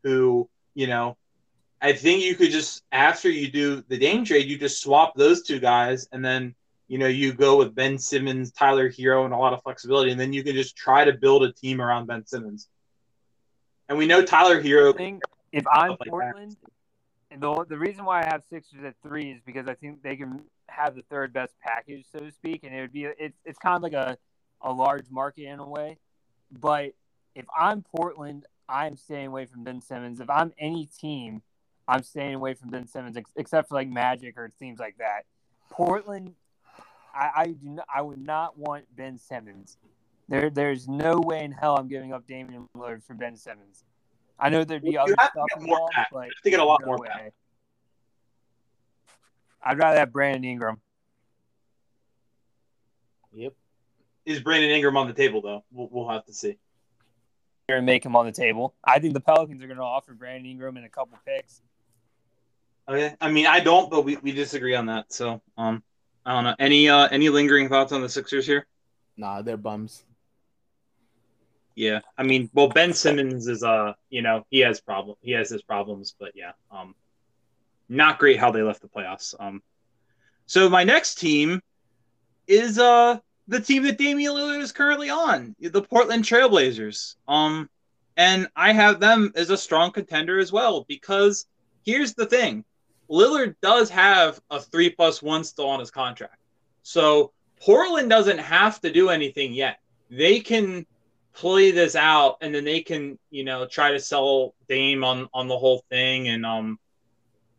who, 0.02 0.48
you 0.74 0.86
know, 0.86 1.16
I 1.82 1.92
think 1.92 2.22
you 2.22 2.34
could 2.34 2.50
just 2.50 2.82
after 2.92 3.28
you 3.28 3.50
do 3.50 3.82
the 3.88 3.98
Dame 3.98 4.24
trade, 4.24 4.48
you 4.48 4.58
just 4.58 4.82
swap 4.82 5.14
those 5.14 5.42
two 5.42 5.60
guys 5.60 6.08
and 6.12 6.24
then 6.24 6.54
you 6.88 6.98
know 6.98 7.06
you 7.06 7.32
go 7.32 7.56
with 7.56 7.74
Ben 7.74 7.98
Simmons, 7.98 8.52
Tyler 8.52 8.90
Herro, 8.90 9.24
and 9.24 9.32
a 9.32 9.36
lot 9.36 9.52
of 9.52 9.62
flexibility, 9.62 10.10
and 10.10 10.20
then 10.20 10.32
you 10.32 10.42
can 10.42 10.54
just 10.54 10.76
try 10.76 11.04
to 11.04 11.12
build 11.12 11.44
a 11.44 11.52
team 11.52 11.80
around 11.80 12.06
Ben 12.06 12.26
Simmons. 12.26 12.68
And 13.88 13.96
we 13.96 14.06
know 14.06 14.24
Tyler 14.24 14.60
Herro. 14.60 14.92
I 14.92 14.96
think 14.96 15.22
if 15.52 15.64
I'm 15.72 15.90
like 15.90 15.98
that. 16.04 16.56
And 17.30 17.40
the 17.40 17.64
the 17.68 17.78
reason 17.78 18.04
why 18.04 18.22
I 18.22 18.24
have 18.26 18.42
Sixers 18.50 18.84
at 18.84 18.94
three 19.02 19.30
is 19.30 19.40
because 19.44 19.68
I 19.68 19.74
think 19.74 20.02
they 20.02 20.16
can 20.16 20.42
have 20.68 20.96
the 20.96 21.02
third 21.02 21.32
best 21.32 21.54
package, 21.60 22.04
so 22.10 22.18
to 22.18 22.32
speak, 22.32 22.64
and 22.64 22.74
it 22.74 22.80
would 22.80 22.92
be 22.92 23.04
it's 23.04 23.38
it's 23.44 23.58
kind 23.58 23.76
of 23.76 23.82
like 23.82 23.92
a 23.92 24.18
a 24.62 24.72
large 24.72 25.10
market 25.10 25.44
in 25.44 25.58
a 25.58 25.68
way. 25.68 25.98
But 26.50 26.92
if 27.34 27.46
I'm 27.56 27.82
Portland, 27.82 28.46
I'm 28.68 28.96
staying 28.96 29.28
away 29.28 29.46
from 29.46 29.64
Ben 29.64 29.80
Simmons. 29.80 30.20
If 30.20 30.28
I'm 30.28 30.52
any 30.58 30.86
team, 30.86 31.42
I'm 31.86 32.02
staying 32.02 32.34
away 32.34 32.54
from 32.54 32.70
Ben 32.70 32.86
Simmons, 32.86 33.16
ex- 33.16 33.32
except 33.36 33.68
for 33.68 33.74
like 33.74 33.88
Magic 33.88 34.36
or 34.36 34.50
teams 34.58 34.78
like 34.78 34.98
that. 34.98 35.24
Portland, 35.70 36.34
I, 37.14 37.30
I 37.34 37.46
do 37.46 37.68
not, 37.68 37.86
I 37.92 38.02
would 38.02 38.24
not 38.24 38.58
want 38.58 38.84
Ben 38.94 39.18
Simmons. 39.18 39.78
There, 40.28 40.50
there's 40.50 40.86
no 40.86 41.20
way 41.20 41.42
in 41.42 41.52
hell 41.52 41.76
I'm 41.76 41.88
giving 41.88 42.12
up 42.12 42.26
Damian 42.26 42.68
Lillard 42.76 43.02
for 43.04 43.14
Ben 43.14 43.36
Simmons. 43.36 43.84
I 44.40 44.48
know 44.48 44.64
there'd 44.64 44.82
be 44.82 44.92
You 44.92 44.98
other 45.00 45.14
have 45.18 45.32
to 45.32 45.38
stuff 45.38 45.46
get 45.50 45.62
more 45.66 45.76
involved, 45.76 45.92
back. 45.96 46.08
but 46.12 46.24
have 46.24 46.30
to 46.44 46.50
get 46.50 46.60
a 46.60 46.64
lot 46.64 46.80
no 46.80 46.86
more 46.86 46.98
way. 46.98 47.08
back. 47.08 47.32
I'd 49.62 49.78
rather 49.78 49.98
have 49.98 50.12
Brandon 50.12 50.44
Ingram. 50.44 50.80
Yep. 53.32 53.54
Is 54.26 54.40
Brandon 54.40 54.70
Ingram 54.70 54.96
on 54.96 55.06
the 55.06 55.12
table 55.12 55.40
though? 55.42 55.64
We'll, 55.70 55.88
we'll 55.90 56.08
have 56.08 56.24
to 56.26 56.32
see. 56.32 56.56
and 57.68 57.86
make 57.86 58.04
him 58.04 58.16
on 58.16 58.26
the 58.26 58.32
table. 58.32 58.74
I 58.84 58.98
think 58.98 59.14
the 59.14 59.20
Pelicans 59.20 59.62
are 59.62 59.66
going 59.66 59.76
to 59.78 59.82
offer 59.84 60.12
Brandon 60.14 60.50
Ingram 60.50 60.76
in 60.76 60.84
a 60.84 60.88
couple 60.88 61.18
picks. 61.24 61.60
Okay. 62.88 63.14
I 63.20 63.30
mean, 63.30 63.46
I 63.46 63.60
don't, 63.60 63.88
but 63.90 64.02
we, 64.04 64.16
we 64.16 64.32
disagree 64.32 64.74
on 64.74 64.86
that. 64.86 65.12
So, 65.12 65.40
um, 65.56 65.82
I 66.26 66.32
don't 66.34 66.44
know. 66.44 66.54
Any 66.58 66.88
uh 66.88 67.08
any 67.08 67.28
lingering 67.28 67.68
thoughts 67.68 67.92
on 67.92 68.02
the 68.02 68.08
Sixers 68.08 68.46
here? 68.46 68.66
Nah, 69.16 69.42
they're 69.42 69.56
bums. 69.56 70.04
Yeah. 71.74 72.00
I 72.18 72.22
mean, 72.24 72.50
well, 72.52 72.68
Ben 72.68 72.92
Simmons 72.92 73.46
is 73.46 73.62
uh, 73.62 73.94
you 74.10 74.22
know, 74.22 74.44
he 74.50 74.60
has 74.60 74.80
problem. 74.80 75.16
He 75.22 75.32
has 75.32 75.48
his 75.48 75.62
problems, 75.62 76.14
but 76.18 76.32
yeah, 76.34 76.52
um, 76.70 76.94
not 77.88 78.18
great 78.18 78.38
how 78.38 78.50
they 78.50 78.62
left 78.62 78.82
the 78.82 78.88
playoffs. 78.88 79.34
Um, 79.38 79.62
So 80.46 80.68
my 80.68 80.84
next 80.84 81.14
team 81.16 81.62
is 82.46 82.78
uh 82.78 83.18
the 83.48 83.60
team 83.60 83.82
that 83.84 83.98
Damian 83.98 84.32
Lillard 84.32 84.60
is 84.60 84.72
currently 84.72 85.10
on, 85.10 85.56
the 85.60 85.82
Portland 85.82 86.24
Trailblazers. 86.24 87.16
Um, 87.26 87.68
and 88.16 88.48
I 88.54 88.72
have 88.72 89.00
them 89.00 89.32
as 89.34 89.50
a 89.50 89.56
strong 89.56 89.90
contender 89.92 90.38
as 90.38 90.52
well 90.52 90.84
because 90.88 91.46
here's 91.84 92.14
the 92.14 92.26
thing: 92.26 92.64
Lillard 93.08 93.54
does 93.62 93.90
have 93.90 94.40
a 94.50 94.60
three 94.60 94.90
plus 94.90 95.22
one 95.22 95.44
still 95.44 95.68
on 95.68 95.80
his 95.80 95.90
contract, 95.90 96.38
so 96.82 97.32
Portland 97.60 98.10
doesn't 98.10 98.38
have 98.38 98.80
to 98.80 98.92
do 98.92 99.08
anything 99.08 99.52
yet. 99.52 99.78
They 100.10 100.40
can 100.40 100.86
play 101.32 101.70
this 101.70 101.96
out, 101.96 102.38
and 102.40 102.54
then 102.54 102.64
they 102.64 102.80
can, 102.80 103.18
you 103.30 103.44
know, 103.44 103.66
try 103.66 103.92
to 103.92 104.00
sell 104.00 104.54
Dame 104.68 105.04
on 105.04 105.28
on 105.32 105.48
the 105.48 105.58
whole 105.58 105.84
thing, 105.88 106.28
and 106.28 106.44
um, 106.44 106.78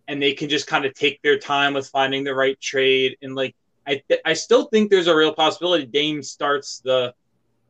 and 0.07 0.21
they 0.21 0.33
can 0.33 0.49
just 0.49 0.67
kind 0.67 0.85
of 0.85 0.93
take 0.93 1.21
their 1.21 1.37
time 1.37 1.73
with 1.73 1.87
finding 1.87 2.23
the 2.23 2.35
right 2.35 2.59
trade 2.59 3.17
and 3.21 3.35
like 3.35 3.55
I 3.85 4.01
th- 4.07 4.21
I 4.25 4.33
still 4.33 4.65
think 4.65 4.89
there's 4.89 5.07
a 5.07 5.15
real 5.15 5.33
possibility 5.33 5.85
Dame 5.85 6.23
starts 6.23 6.79
the 6.79 7.13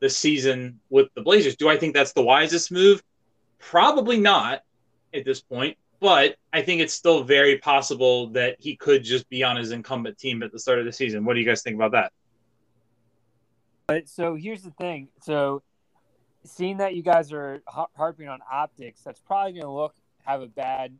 the 0.00 0.10
season 0.10 0.80
with 0.90 1.08
the 1.14 1.22
Blazers. 1.22 1.56
Do 1.56 1.68
I 1.68 1.76
think 1.76 1.94
that's 1.94 2.12
the 2.12 2.22
wisest 2.22 2.72
move? 2.72 3.02
Probably 3.58 4.18
not 4.18 4.62
at 5.14 5.24
this 5.24 5.40
point, 5.40 5.76
but 6.00 6.36
I 6.52 6.62
think 6.62 6.80
it's 6.80 6.92
still 6.92 7.22
very 7.22 7.58
possible 7.58 8.28
that 8.30 8.56
he 8.58 8.76
could 8.76 9.04
just 9.04 9.28
be 9.28 9.44
on 9.44 9.56
his 9.56 9.70
incumbent 9.70 10.18
team 10.18 10.42
at 10.42 10.50
the 10.50 10.58
start 10.58 10.80
of 10.80 10.84
the 10.84 10.92
season. 10.92 11.24
What 11.24 11.34
do 11.34 11.40
you 11.40 11.46
guys 11.46 11.62
think 11.62 11.76
about 11.76 11.92
that? 11.92 12.12
But 13.86 14.08
so 14.08 14.34
here's 14.34 14.62
the 14.62 14.72
thing. 14.72 15.08
So 15.22 15.62
seeing 16.44 16.78
that 16.78 16.94
you 16.94 17.02
guys 17.02 17.32
are 17.32 17.62
harping 17.96 18.28
on 18.28 18.40
optics, 18.50 19.02
that's 19.02 19.20
probably 19.20 19.52
going 19.52 19.64
to 19.64 19.70
look 19.70 19.94
have 20.24 20.40
a 20.40 20.46
bad 20.46 20.96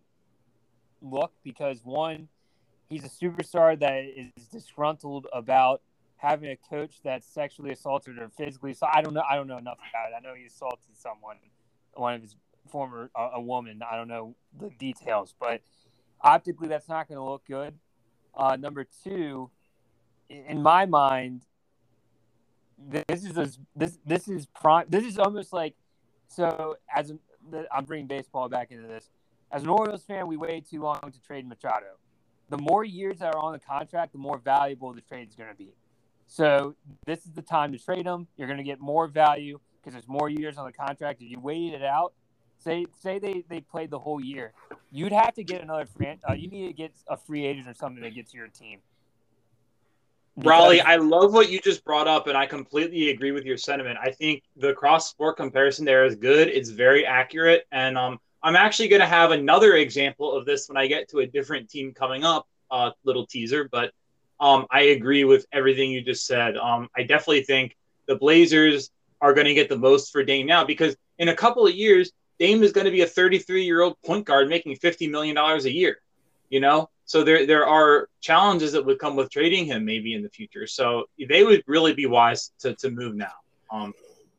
look 1.00 1.32
because 1.42 1.80
one, 1.84 2.28
he's 2.88 3.04
a 3.04 3.08
superstar 3.08 3.78
that 3.78 4.04
is 4.04 4.30
disgruntled 4.50 5.26
about 5.32 5.82
having 6.16 6.50
a 6.50 6.56
coach 6.56 7.00
that's 7.02 7.26
sexually 7.26 7.72
assaulted 7.72 8.18
or 8.18 8.28
physically. 8.28 8.74
So 8.74 8.86
I 8.92 9.02
don't 9.02 9.14
know. 9.14 9.24
I 9.28 9.36
don't 9.36 9.48
know 9.48 9.58
enough 9.58 9.78
about 9.90 10.10
it. 10.10 10.14
I 10.16 10.20
know 10.20 10.34
he 10.34 10.46
assaulted 10.46 10.96
someone, 10.96 11.36
one 11.94 12.14
of 12.14 12.22
his 12.22 12.36
former 12.70 13.10
a 13.16 13.40
woman. 13.40 13.80
I 13.88 13.96
don't 13.96 14.08
know 14.08 14.36
the 14.58 14.70
details, 14.70 15.34
but 15.38 15.62
optically 16.20 16.68
that's 16.68 16.88
not 16.88 17.08
going 17.08 17.18
to 17.18 17.24
look 17.24 17.44
good. 17.46 17.74
Uh, 18.34 18.56
number 18.56 18.86
two, 19.04 19.50
in 20.30 20.62
my 20.62 20.86
mind, 20.86 21.42
this 22.78 23.24
is 23.24 23.36
a, 23.36 23.48
this 23.76 23.98
this 24.04 24.28
is 24.28 24.46
prime. 24.46 24.86
This 24.88 25.04
is 25.04 25.18
almost 25.18 25.52
like 25.52 25.74
so. 26.28 26.76
As 26.94 27.12
I'm 27.72 27.84
bringing 27.84 28.06
baseball 28.06 28.48
back 28.48 28.70
into 28.70 28.86
this. 28.86 29.10
As 29.50 29.64
an 29.64 29.68
Orioles 29.68 30.02
fan, 30.02 30.26
we 30.26 30.38
waited 30.38 30.68
too 30.70 30.80
long 30.80 31.00
to 31.12 31.20
trade 31.20 31.46
Machado 31.46 31.98
the 32.52 32.58
more 32.58 32.84
years 32.84 33.18
that 33.20 33.34
are 33.34 33.38
on 33.38 33.54
the 33.54 33.58
contract, 33.58 34.12
the 34.12 34.18
more 34.18 34.36
valuable 34.36 34.92
the 34.92 35.00
trade 35.00 35.26
is 35.30 35.34
going 35.34 35.48
to 35.48 35.56
be. 35.56 35.72
So 36.26 36.76
this 37.06 37.24
is 37.24 37.32
the 37.32 37.40
time 37.40 37.72
to 37.72 37.78
trade 37.78 38.04
them. 38.04 38.26
You're 38.36 38.46
going 38.46 38.58
to 38.58 38.64
get 38.64 38.78
more 38.78 39.06
value 39.06 39.58
because 39.80 39.94
there's 39.94 40.06
more 40.06 40.28
years 40.28 40.58
on 40.58 40.66
the 40.66 40.72
contract. 40.72 41.22
If 41.22 41.30
you 41.30 41.40
waited 41.40 41.80
it 41.80 41.82
out, 41.82 42.12
say 42.58 42.84
say 43.00 43.18
they, 43.18 43.44
they 43.48 43.60
played 43.60 43.88
the 43.88 43.98
whole 43.98 44.22
year, 44.22 44.52
you'd 44.90 45.12
have 45.12 45.32
to 45.34 45.44
get 45.44 45.62
another 45.62 45.86
free. 45.86 46.18
Uh, 46.28 46.34
you 46.34 46.48
need 46.48 46.66
to 46.66 46.74
get 46.74 46.92
a 47.08 47.16
free 47.16 47.46
agent 47.46 47.68
or 47.68 47.74
something 47.74 48.02
to 48.02 48.10
get 48.10 48.28
to 48.30 48.36
your 48.36 48.48
team. 48.48 48.80
Raleigh, 50.36 50.80
I 50.80 50.96
love 50.96 51.34
what 51.34 51.50
you 51.50 51.60
just 51.60 51.84
brought 51.84 52.08
up, 52.08 52.26
and 52.26 52.36
I 52.36 52.46
completely 52.46 53.10
agree 53.10 53.32
with 53.32 53.44
your 53.44 53.58
sentiment. 53.58 53.98
I 54.02 54.10
think 54.10 54.42
the 54.56 54.72
cross 54.72 55.10
sport 55.10 55.36
comparison 55.36 55.84
there 55.84 56.04
is 56.06 56.16
good. 56.16 56.48
It's 56.48 56.70
very 56.70 57.04
accurate, 57.04 57.66
and 57.70 57.98
um, 57.98 58.18
I'm 58.42 58.56
actually 58.56 58.88
going 58.88 59.00
to 59.00 59.06
have 59.06 59.30
another 59.30 59.74
example 59.74 60.32
of 60.32 60.46
this 60.46 60.68
when 60.68 60.78
I 60.78 60.86
get 60.86 61.08
to 61.10 61.18
a 61.18 61.26
different 61.26 61.68
team 61.68 61.92
coming 61.92 62.24
up. 62.24 62.46
Uh, 62.70 62.90
little 63.04 63.26
teaser, 63.26 63.68
but 63.70 63.92
um, 64.40 64.66
I 64.70 64.80
agree 64.82 65.24
with 65.24 65.44
everything 65.52 65.90
you 65.90 66.00
just 66.00 66.26
said. 66.26 66.56
Um, 66.56 66.88
I 66.96 67.02
definitely 67.02 67.42
think 67.42 67.76
the 68.06 68.16
Blazers 68.16 68.90
are 69.20 69.34
going 69.34 69.46
to 69.46 69.52
get 69.52 69.68
the 69.68 69.76
most 69.76 70.10
for 70.10 70.24
Dame 70.24 70.46
now 70.46 70.64
because 70.64 70.96
in 71.18 71.28
a 71.28 71.36
couple 71.36 71.66
of 71.66 71.74
years, 71.74 72.10
Dame 72.38 72.62
is 72.62 72.72
going 72.72 72.86
to 72.86 72.90
be 72.90 73.02
a 73.02 73.06
33 73.06 73.64
year 73.64 73.82
old 73.82 74.00
point 74.02 74.24
guard 74.24 74.48
making 74.48 74.76
50 74.76 75.06
million 75.08 75.36
dollars 75.36 75.66
a 75.66 75.72
year. 75.72 75.98
You 76.48 76.60
know, 76.60 76.90
so 77.04 77.22
there 77.22 77.46
there 77.46 77.66
are 77.66 78.08
challenges 78.20 78.72
that 78.72 78.84
would 78.84 78.98
come 78.98 79.16
with 79.16 79.30
trading 79.30 79.66
him 79.66 79.84
maybe 79.84 80.14
in 80.14 80.22
the 80.22 80.30
future. 80.30 80.66
So 80.66 81.04
they 81.28 81.44
would 81.44 81.62
really 81.66 81.94
be 81.94 82.06
wise 82.06 82.52
to, 82.60 82.74
to 82.76 82.90
move 82.90 83.14
now. 83.14 83.32
Um, 83.70 83.92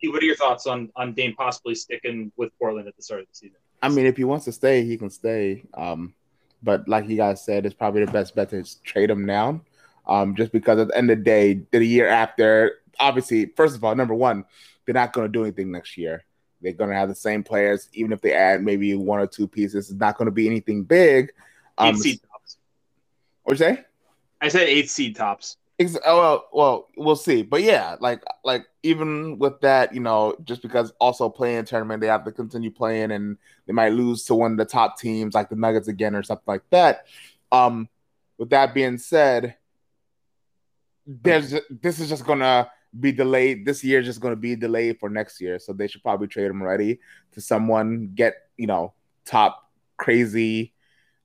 what 0.06 0.22
are 0.22 0.26
your 0.26 0.36
thoughts 0.36 0.68
on 0.68 0.90
on 0.96 1.14
Dame 1.14 1.34
possibly 1.36 1.76
sticking 1.76 2.32
with 2.36 2.52
Portland 2.60 2.88
at 2.88 2.96
the 2.96 3.04
start 3.04 3.22
of 3.22 3.28
the 3.28 3.36
season? 3.36 3.58
I 3.82 3.90
mean, 3.90 4.06
if 4.06 4.18
he 4.18 4.24
wants 4.24 4.46
to 4.46 4.52
stay, 4.52 4.86
he 4.86 4.98
can 4.98 5.10
stay. 5.10 5.64
Um, 5.74 6.14
but 6.62 6.88
like 6.88 7.08
you 7.10 7.18
guys 7.18 7.44
said, 7.44 7.66
it's 7.66 7.76
probably 7.76 8.06
the 8.06 8.12
best 8.12 8.36
bet 8.36 8.50
to 8.52 8.64
trade 8.84 9.10
him 9.10 9.26
now. 9.26 9.62
Um, 10.08 10.36
just 10.36 10.52
because 10.52 10.80
at 10.80 10.88
the 10.90 10.98
end 10.98 11.12
of 11.12 11.18
the 11.18 11.24
day, 11.24 11.62
the 11.72 11.84
year 11.84 12.08
after, 12.08 12.80
obviously, 13.00 13.48
first 13.58 13.76
of 13.76 13.84
all, 13.84 13.96
number 13.96 14.14
one, 14.14 14.46
they're 14.86 14.94
not 14.94 15.14
going 15.14 15.28
to 15.28 15.32
do 15.32 15.44
anything 15.44 15.72
next 15.72 15.98
year. 15.98 16.24
They're 16.62 16.74
going 16.74 16.90
to 16.90 16.96
have 16.96 17.10
the 17.10 17.16
same 17.16 17.44
players, 17.44 17.90
even 17.94 18.14
if 18.14 18.22
they 18.22 18.34
add 18.34 18.64
maybe 18.64 18.96
one 18.96 19.20
or 19.20 19.28
two 19.28 19.48
pieces. 19.48 19.90
It's 19.90 20.00
not 20.00 20.18
going 20.18 20.28
to 20.28 20.32
be 20.32 20.48
anything 20.48 20.84
big. 20.84 21.34
Um, 21.78 21.96
What'd 23.44 23.60
you 23.60 23.76
say? 23.76 23.86
I 24.42 24.48
said 24.50 24.68
eight 24.68 24.90
seed 24.90 25.16
tops. 25.16 25.58
Ex- 25.80 25.98
oh, 26.06 26.18
well, 26.20 26.50
well, 26.54 26.88
we'll 26.98 27.16
see. 27.16 27.42
But 27.42 27.64
yeah, 27.64 27.96
like 28.00 28.22
like 28.44 28.66
even 28.84 29.40
with 29.40 29.60
that, 29.62 29.94
you 29.94 30.00
know, 30.00 30.36
just 30.44 30.62
because 30.62 30.92
also 31.00 31.30
playing 31.30 31.66
tournament, 31.66 32.02
they 32.02 32.08
have 32.08 32.26
to 32.26 32.32
continue 32.32 32.72
playing, 32.72 33.12
and 33.12 33.38
they 33.66 33.74
might 33.74 33.94
lose 33.94 34.24
to 34.26 34.36
one 34.36 34.52
of 34.52 34.58
the 34.58 34.66
top 34.66 35.00
teams 35.00 35.34
like 35.34 35.50
the 35.50 35.56
Nuggets 35.56 35.88
again 35.88 36.16
or 36.16 36.24
something 36.24 36.44
like 36.46 36.70
that. 36.70 37.06
Um, 37.52 37.90
with 38.38 38.50
that 38.52 38.74
being 38.74 38.98
said, 38.98 39.56
there's 41.08 41.56
this 41.70 42.00
is 42.00 42.10
just 42.10 42.26
gonna 42.26 42.70
be 43.00 43.12
delayed. 43.12 43.66
This 43.66 43.84
year 43.84 44.00
is 44.00 44.06
just 44.06 44.22
gonna 44.22 44.36
be 44.36 44.56
delayed 44.56 45.00
for 45.00 45.10
next 45.10 45.42
year, 45.42 45.60
so 45.60 45.74
they 45.74 45.88
should 45.88 46.04
probably 46.04 46.28
trade 46.28 46.52
him 46.52 46.62
ready 46.62 47.00
to 47.32 47.42
someone 47.42 48.12
get 48.14 48.36
you 48.58 48.68
know 48.68 48.94
top 49.26 49.72
crazy 49.98 50.74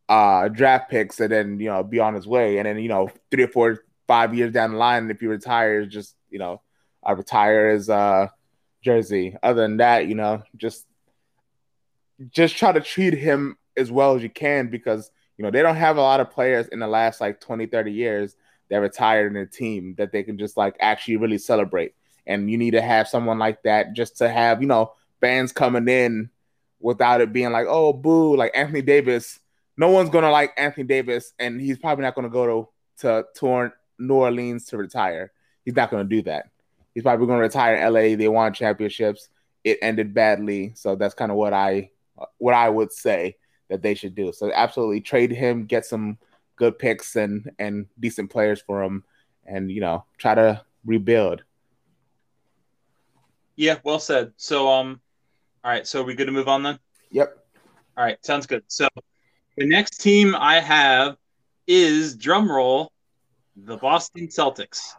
uh 0.09 0.48
draft 0.48 0.90
picks 0.90 1.20
and 1.20 1.30
then 1.30 1.61
you 1.61 1.66
know 1.66 1.82
be 1.82 2.00
on 2.00 2.14
his 2.14 2.26
way 2.26 2.56
and 2.59 2.66
then 2.66 2.78
you 2.78 2.88
know 2.88 3.11
three 3.30 3.42
or 3.42 3.48
four 3.48 3.78
five 4.09 4.34
years 4.34 4.52
down 4.52 4.72
the 4.72 4.78
line, 4.78 5.09
if 5.11 5.20
he 5.20 5.26
retires, 5.26 5.86
just 5.86 6.16
you 6.30 6.40
know, 6.40 6.61
I 7.04 7.12
retire 7.12 7.68
as 7.68 7.88
uh 7.88 8.28
jersey. 8.82 9.36
Other 9.40 9.62
than 9.62 9.76
that, 9.76 10.09
you 10.09 10.16
know, 10.16 10.42
just 10.56 10.86
just 12.30 12.56
try 12.56 12.72
to 12.72 12.80
treat 12.80 13.14
him 13.14 13.56
as 13.76 13.92
well 13.92 14.16
as 14.16 14.22
you 14.24 14.30
can 14.30 14.68
because 14.68 15.12
you 15.36 15.44
know 15.44 15.52
they 15.52 15.62
don't 15.62 15.76
have 15.76 15.98
a 15.98 16.02
lot 16.02 16.18
of 16.18 16.32
players 16.32 16.66
in 16.68 16.80
the 16.80 16.88
last 16.88 17.20
like 17.20 17.40
20 17.40 17.66
30 17.66 17.92
years 17.92 18.34
that 18.70 18.78
retired 18.78 19.30
in 19.30 19.40
a 19.40 19.46
team 19.46 19.94
that 19.98 20.11
they 20.11 20.24
can 20.24 20.36
just 20.36 20.56
like 20.56 20.74
actually 20.80 21.16
really 21.16 21.38
celebrate 21.38 21.94
and 22.26 22.50
you 22.50 22.59
need 22.59 22.72
to 22.72 22.82
have 22.82 23.06
someone 23.06 23.38
like 23.38 23.62
that 23.62 23.92
just 23.92 24.16
to 24.16 24.28
have 24.28 24.61
you 24.61 24.66
know 24.66 24.92
fans 25.20 25.52
coming 25.52 25.86
in 25.86 26.28
without 26.80 27.20
it 27.20 27.32
being 27.32 27.52
like 27.52 27.66
oh 27.68 27.92
boo 27.92 28.36
like 28.36 28.50
anthony 28.52 28.82
davis 28.82 29.38
no 29.79 29.89
one's 29.89 30.11
gonna 30.11 30.31
like 30.31 30.53
anthony 30.59 30.87
davis 30.87 31.33
and 31.39 31.61
he's 31.61 31.79
probably 31.79 32.03
not 32.03 32.14
gonna 32.14 32.29
go 32.29 32.47
to 32.47 32.68
to 33.01 33.72
New 33.99 34.14
Orleans 34.14 34.66
to 34.66 34.76
retire. 34.76 35.33
He's 35.64 35.76
not 35.76 35.91
going 35.91 36.09
to 36.09 36.16
do 36.16 36.22
that. 36.22 36.47
He's 36.95 37.03
probably 37.03 37.26
going 37.26 37.39
to 37.39 37.43
retire 37.43 37.74
in 37.74 37.93
LA. 37.93 38.16
They 38.16 38.29
won 38.29 38.53
championships. 38.53 39.29
It 39.64 39.79
ended 39.83 40.14
badly, 40.14 40.72
so 40.74 40.97
that's 40.97 41.14
kind 41.14 41.31
of 41.31 41.37
what 41.37 41.53
I 41.53 41.91
what 42.39 42.55
I 42.55 42.68
would 42.68 42.93
say 42.93 43.37
that 43.68 43.83
they 43.83 43.95
should 43.95 44.14
do. 44.14 44.33
So 44.33 44.51
absolutely 44.53 45.01
trade 45.01 45.31
him, 45.31 45.66
get 45.66 45.85
some 45.85 46.16
good 46.57 46.79
picks 46.79 47.16
and 47.16 47.51
and 47.59 47.87
decent 47.99 48.31
players 48.31 48.61
for 48.61 48.83
him, 48.83 49.05
and 49.45 49.70
you 49.70 49.81
know 49.81 50.05
try 50.16 50.35
to 50.35 50.64
rebuild. 50.87 51.43
Yeah, 53.57 53.79
well 53.83 53.99
said. 53.99 54.33
So 54.37 54.72
um, 54.72 55.01
all 55.64 55.72
right. 55.72 55.87
So 55.87 56.01
are 56.01 56.05
we 56.05 56.14
good 56.14 56.26
to 56.26 56.33
move 56.33 56.49
on 56.49 56.62
then? 56.62 56.79
Yep. 57.11 57.37
All 57.97 58.05
right, 58.05 58.24
sounds 58.24 58.47
good. 58.47 58.62
So 58.68 58.89
the 59.59 59.66
next 59.66 60.00
team 60.00 60.36
I 60.36 60.61
have 60.61 61.16
is 61.66 62.16
drumroll 62.16 62.88
the 63.56 63.76
Boston 63.76 64.28
Celtics. 64.28 64.92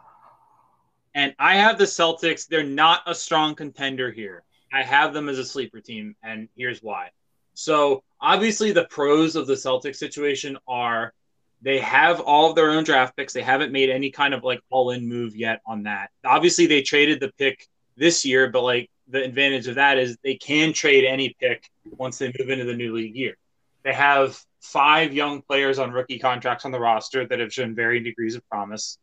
And 1.14 1.34
I 1.38 1.56
have 1.56 1.78
the 1.78 1.84
Celtics. 1.84 2.46
They're 2.46 2.62
not 2.62 3.00
a 3.06 3.14
strong 3.14 3.54
contender 3.54 4.12
here. 4.12 4.42
I 4.70 4.82
have 4.82 5.14
them 5.14 5.30
as 5.30 5.38
a 5.38 5.46
sleeper 5.46 5.80
team, 5.80 6.14
and 6.22 6.48
here's 6.56 6.82
why. 6.82 7.08
So, 7.54 8.04
obviously, 8.20 8.70
the 8.70 8.84
pros 8.84 9.34
of 9.34 9.46
the 9.46 9.54
Celtics 9.54 9.96
situation 9.96 10.58
are 10.68 11.14
they 11.62 11.78
have 11.80 12.20
all 12.20 12.50
of 12.50 12.54
their 12.54 12.70
own 12.70 12.84
draft 12.84 13.16
picks. 13.16 13.32
They 13.32 13.42
haven't 13.42 13.72
made 13.72 13.88
any 13.88 14.10
kind 14.10 14.34
of 14.34 14.44
like 14.44 14.60
all 14.68 14.90
in 14.90 15.08
move 15.08 15.34
yet 15.34 15.60
on 15.66 15.84
that. 15.84 16.10
Obviously, 16.24 16.66
they 16.66 16.82
traded 16.82 17.18
the 17.18 17.32
pick 17.38 17.66
this 17.96 18.26
year, 18.26 18.50
but 18.50 18.62
like 18.62 18.90
the 19.08 19.24
advantage 19.24 19.68
of 19.68 19.76
that 19.76 19.98
is 19.98 20.18
they 20.22 20.36
can 20.36 20.74
trade 20.74 21.06
any 21.06 21.34
pick 21.40 21.68
once 21.96 22.18
they 22.18 22.32
move 22.38 22.50
into 22.50 22.66
the 22.66 22.76
new 22.76 22.94
league 22.94 23.16
year. 23.16 23.36
They 23.82 23.92
have 23.92 24.38
five 24.60 25.12
young 25.12 25.42
players 25.42 25.78
on 25.78 25.90
rookie 25.90 26.18
contracts 26.18 26.64
on 26.64 26.70
the 26.70 26.80
roster 26.80 27.26
that 27.26 27.38
have 27.40 27.52
shown 27.52 27.74
varying 27.74 28.04
degrees 28.04 28.34
of 28.34 28.46
promise. 28.48 28.98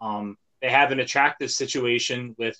Um, 0.00 0.36
they 0.60 0.70
have 0.70 0.92
an 0.92 1.00
attractive 1.00 1.50
situation 1.50 2.34
with 2.38 2.56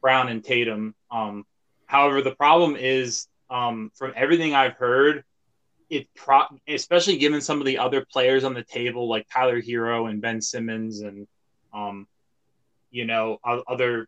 Brown 0.00 0.28
and 0.28 0.44
Tatum. 0.44 0.94
Um, 1.10 1.44
however, 1.86 2.22
the 2.22 2.34
problem 2.34 2.76
is, 2.76 3.28
um, 3.50 3.90
from 3.94 4.12
everything 4.16 4.54
I've 4.54 4.74
heard, 4.74 5.24
it 5.90 6.06
pro 6.14 6.42
especially 6.68 7.16
given 7.16 7.40
some 7.40 7.60
of 7.60 7.66
the 7.66 7.78
other 7.78 8.04
players 8.12 8.44
on 8.44 8.52
the 8.52 8.62
table 8.62 9.08
like 9.08 9.26
Tyler 9.32 9.60
Herro 9.60 10.10
and 10.10 10.20
Ben 10.20 10.42
Simmons 10.42 11.00
and 11.00 11.26
um, 11.72 12.06
you 12.90 13.04
know 13.04 13.38
other 13.44 14.06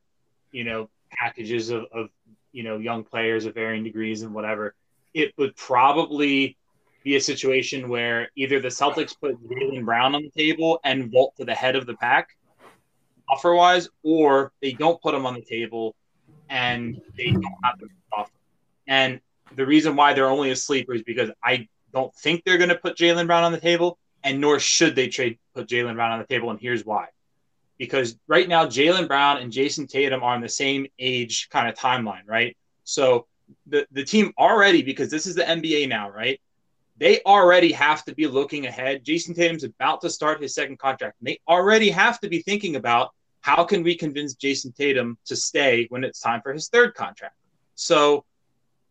you 0.52 0.64
know 0.64 0.90
packages 1.10 1.70
of, 1.70 1.86
of 1.92 2.08
you 2.52 2.62
know 2.62 2.78
young 2.78 3.04
players 3.04 3.46
of 3.46 3.54
varying 3.54 3.84
degrees 3.84 4.22
and 4.22 4.34
whatever. 4.34 4.74
It 5.14 5.32
would 5.38 5.56
probably 5.56 6.56
be 7.02 7.16
a 7.16 7.20
situation 7.20 7.88
where 7.88 8.30
either 8.36 8.60
the 8.60 8.68
Celtics 8.68 9.18
put 9.18 9.42
Jaylen 9.48 9.84
Brown 9.84 10.14
on 10.14 10.22
the 10.22 10.30
table 10.30 10.80
and 10.84 11.10
vault 11.10 11.34
to 11.38 11.44
the 11.44 11.54
head 11.54 11.76
of 11.76 11.86
the 11.86 11.94
pack 11.94 12.28
offer 13.28 13.54
wise, 13.54 13.88
or 14.02 14.52
they 14.60 14.72
don't 14.72 15.00
put 15.00 15.14
him 15.14 15.24
on 15.24 15.34
the 15.34 15.42
table 15.42 15.94
and 16.48 17.00
they 17.16 17.30
don't 17.30 17.44
have 17.62 17.78
the 17.78 17.88
offer. 18.12 18.30
And 18.86 19.20
the 19.54 19.64
reason 19.64 19.96
why 19.96 20.14
they're 20.14 20.28
only 20.28 20.50
a 20.50 20.56
sleeper 20.56 20.94
is 20.94 21.02
because 21.02 21.30
I 21.42 21.68
don't 21.92 22.14
think 22.16 22.42
they're 22.44 22.58
going 22.58 22.70
to 22.70 22.76
put 22.76 22.96
Jaylen 22.96 23.26
Brown 23.26 23.44
on 23.44 23.52
the 23.52 23.60
table, 23.60 23.98
and 24.22 24.40
nor 24.40 24.58
should 24.58 24.96
they 24.96 25.08
trade 25.08 25.38
put 25.54 25.68
Jaylen 25.68 25.94
Brown 25.94 26.12
on 26.12 26.18
the 26.18 26.26
table. 26.26 26.50
And 26.50 26.60
here's 26.60 26.84
why: 26.84 27.06
because 27.78 28.18
right 28.26 28.48
now 28.48 28.66
Jaylen 28.66 29.08
Brown 29.08 29.38
and 29.38 29.52
Jayson 29.52 29.88
Tatum 29.88 30.22
are 30.22 30.34
on 30.34 30.40
the 30.40 30.48
same 30.48 30.86
age 30.98 31.48
kind 31.50 31.68
of 31.68 31.74
timeline, 31.76 32.26
right? 32.26 32.56
So 32.84 33.26
the 33.66 33.86
the 33.92 34.04
team 34.04 34.32
already 34.38 34.82
because 34.82 35.10
this 35.10 35.26
is 35.26 35.34
the 35.34 35.42
NBA 35.42 35.88
now, 35.88 36.10
right? 36.10 36.40
They 36.98 37.20
already 37.24 37.72
have 37.72 38.04
to 38.04 38.14
be 38.14 38.26
looking 38.26 38.66
ahead. 38.66 39.04
Jayson 39.04 39.34
Tatum's 39.34 39.64
about 39.64 40.02
to 40.02 40.10
start 40.10 40.42
his 40.42 40.54
second 40.54 40.78
contract. 40.78 41.16
And 41.20 41.28
they 41.28 41.40
already 41.48 41.88
have 41.88 42.20
to 42.20 42.28
be 42.28 42.42
thinking 42.42 42.76
about 42.76 43.10
how 43.40 43.64
can 43.64 43.82
we 43.82 43.96
convince 43.96 44.34
Jayson 44.34 44.72
Tatum 44.76 45.16
to 45.24 45.34
stay 45.34 45.86
when 45.88 46.04
it's 46.04 46.20
time 46.20 46.42
for 46.42 46.52
his 46.52 46.68
third 46.68 46.94
contract. 46.94 47.34
So 47.74 48.26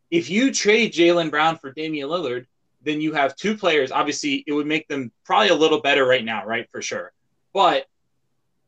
if 0.10 0.30
you 0.30 0.52
trade 0.52 0.92
Jaylen 0.92 1.30
Brown 1.30 1.58
for 1.58 1.72
Damian 1.72 2.10
Lillard, 2.10 2.48
then 2.82 3.00
you 3.00 3.14
have 3.14 3.36
two 3.36 3.56
players. 3.56 3.92
Obviously, 3.92 4.44
it 4.48 4.54
would 4.54 4.66
make 4.66 4.88
them 4.88 5.12
probably 5.24 5.50
a 5.50 5.56
little 5.56 5.82
better 5.82 6.06
right 6.06 6.26
now, 6.26 6.46
right? 6.46 6.68
For 6.72 6.82
sure. 6.82 7.12
But 7.54 7.86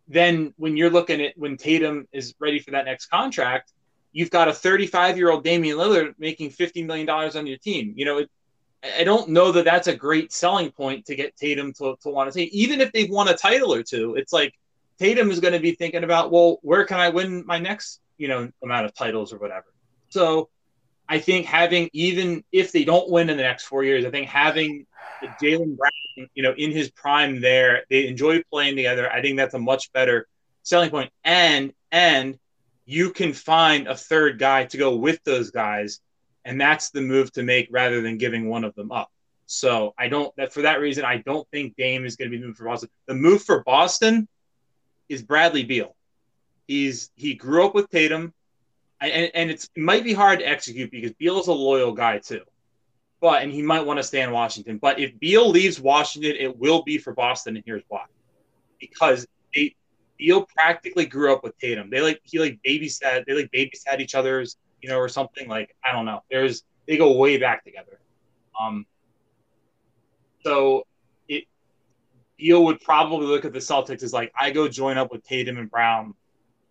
then 0.08 0.54
when 0.58 0.78
you're 0.78 0.89
looking 0.89 1.22
at 1.22 1.38
when 1.38 1.58
Tatum 1.58 2.08
is 2.12 2.36
ready 2.39 2.60
for 2.60 2.72
that 2.72 2.86
next 2.86 3.08
contract, 3.08 3.72
you've 4.12 4.30
got 4.30 4.47
a 4.47 4.53
35 4.53 5.18
year 5.18 5.32
old 5.32 5.43
Damian 5.43 5.78
Lillard 5.78 6.14
making 6.18 6.49
$50 6.49 6.86
million 6.86 7.09
on 7.09 7.47
your 7.47 7.57
team. 7.57 7.93
You 7.95 8.05
know, 8.05 8.18
it, 8.20 8.30
I 8.84 9.03
don't 9.03 9.30
know 9.30 9.51
that 9.51 9.66
that's 9.66 9.88
a 9.88 9.95
great 9.95 10.32
selling 10.32 10.72
point 10.72 11.05
to 11.05 11.16
get 11.16 11.36
Tatum 11.36 11.74
to, 11.74 11.95
to 12.01 12.09
want 12.09 12.28
to 12.28 12.34
say, 12.34 12.43
even 12.45 12.82
if 12.82 12.91
they've 12.91 13.09
won 13.09 13.28
a 13.28 13.36
title 13.36 13.74
or 13.74 13.84
two, 13.84 14.16
it's 14.16 14.34
like 14.34 14.53
Tatum 14.97 15.30
is 15.32 15.39
going 15.39 15.53
to 15.53 15.59
be 15.59 15.74
thinking 15.74 16.03
about, 16.03 16.32
well, 16.32 16.59
where 16.62 16.86
can 16.86 16.99
I 16.99 17.09
win 17.09 17.45
my 17.45 17.59
next, 17.59 18.01
you 18.18 18.28
know, 18.28 18.51
amount 18.64 18.86
of 18.86 18.93
titles 18.95 19.34
or 19.34 19.38
whatever. 19.38 19.66
So 20.09 20.49
I 21.07 21.20
think 21.20 21.45
having, 21.45 21.89
even 21.93 22.43
if 22.51 22.72
they 22.72 22.84
don't 22.84 23.09
win 23.09 23.30
in 23.30 23.38
the 23.38 23.43
next 23.43 23.66
four 23.66 23.84
years, 23.84 24.03
I 24.05 24.09
think 24.09 24.28
having 24.28 24.88
Jaylen 25.41 25.78
Brown, 25.78 26.30
you 26.34 26.41
know, 26.41 26.53
in 26.57 26.72
his 26.72 26.89
prime 26.89 27.39
there, 27.39 27.84
they 27.89 28.07
enjoy 28.07 28.43
playing 28.49 28.76
together. 28.76 29.12
I 29.12 29.22
think 29.22 29.38
that's 29.38 29.53
a 29.53 29.59
much 29.59 29.91
better 29.93 30.28
selling 30.64 30.89
point. 30.89 31.12
And, 31.24 31.74
and 31.91 32.39
you 32.92 33.12
can 33.12 33.34
find 33.34 33.88
a 33.88 33.96
third 33.96 34.38
guy 34.38 34.66
to 34.66 34.78
go 34.78 34.96
with 34.96 35.24
those 35.24 35.52
guys 35.52 36.02
and 36.46 36.60
that's 36.60 36.89
the 36.89 37.02
move 37.02 37.32
to 37.34 37.44
make 37.44 37.68
rather 37.72 38.02
than 38.02 38.18
giving 38.18 38.50
one 38.50 38.64
of 38.64 38.74
them 38.76 38.92
up. 38.92 39.12
So 39.46 39.94
I 39.98 40.08
don't 40.08 40.34
that 40.38 40.54
for 40.54 40.62
that 40.64 40.80
reason 40.80 41.04
I 41.04 41.18
don't 41.18 41.48
think 41.52 41.76
Dame 41.76 42.06
is 42.06 42.16
going 42.16 42.32
to 42.32 42.38
be 42.38 42.44
moved 42.44 42.58
for 42.58 42.66
Boston. 42.66 42.89
The 43.06 43.16
move 43.16 43.44
for 43.44 43.64
Boston 43.64 44.28
is 45.10 45.22
Bradley 45.22 45.64
Beal. 45.64 45.96
He's 46.68 47.12
he 47.16 47.34
grew 47.34 47.66
up 47.66 47.76
with 47.76 47.89
Tatum, 47.89 48.34
and, 49.02 49.32
and 49.34 49.52
it's 49.52 49.70
it 49.76 49.82
might 49.82 50.04
be 50.04 50.14
hard 50.14 50.39
to 50.39 50.48
execute 50.48 50.89
because 50.89 51.12
Beal 51.14 51.39
is 51.39 51.48
a 51.48 51.54
loyal 51.54 51.92
guy 51.92 52.20
too. 52.20 52.42
But 53.20 53.44
and 53.44 53.52
he 53.52 53.62
might 53.62 53.86
want 53.86 54.00
to 54.00 54.04
stay 54.04 54.22
in 54.22 54.32
Washington. 54.32 54.78
But 54.78 55.00
if 55.00 55.20
Beal 55.20 55.50
leaves 55.50 55.82
Washington, 55.82 56.36
it 56.39 56.58
will 56.58 56.84
be 56.84 56.98
for 56.98 57.14
Boston, 57.14 57.56
and 57.58 57.64
here's 57.66 57.84
why: 57.89 58.06
because 58.80 59.28
they, 59.54 59.76
Beal 60.22 60.47
practically 60.55 61.05
grew 61.05 61.34
up 61.34 61.43
with 61.43 61.57
Tatum. 61.57 61.89
They 61.89 61.99
like 61.99 62.22
he 62.24 62.39
like 62.39 62.59
babysat 62.65 63.26
they 63.26 63.34
like 63.34 63.51
babysat 63.51 63.99
each 63.99 64.15
other's 64.15 64.55
you 64.82 64.89
know, 64.89 64.97
or 64.97 65.09
something 65.09 65.47
like 65.47 65.76
I 65.86 65.91
don't 65.91 66.05
know. 66.05 66.24
There's 66.30 66.63
they 66.88 66.97
go 66.97 67.15
way 67.15 67.38
back 67.38 67.63
together. 67.63 67.99
Um, 68.59 68.86
so 70.43 70.86
it 71.28 71.45
Beal 72.38 72.63
would 72.65 72.82
probably 72.82 73.28
look 73.28 73.45
at 73.45 73.53
the 73.53 73.59
Celtics 73.59 74.03
as 74.03 74.13
like 74.13 74.32
I 74.39 74.51
go 74.51 74.67
join 74.67 74.97
up 74.97 75.11
with 75.11 75.24
Tatum 75.24 75.57
and 75.57 75.69
Brown 75.69 76.13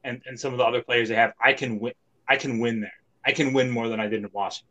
and, 0.05 0.21
and 0.27 0.39
some 0.39 0.53
of 0.53 0.59
the 0.59 0.65
other 0.65 0.83
players 0.83 1.09
they 1.09 1.15
have. 1.15 1.33
I 1.43 1.53
can 1.53 1.79
win. 1.79 1.95
I 2.29 2.37
can 2.37 2.59
win 2.59 2.81
there. 2.81 2.93
I 3.25 3.33
can 3.33 3.53
win 3.53 3.71
more 3.71 3.89
than 3.89 4.01
I 4.01 4.07
did 4.07 4.23
in 4.23 4.31
Washington. 4.33 4.69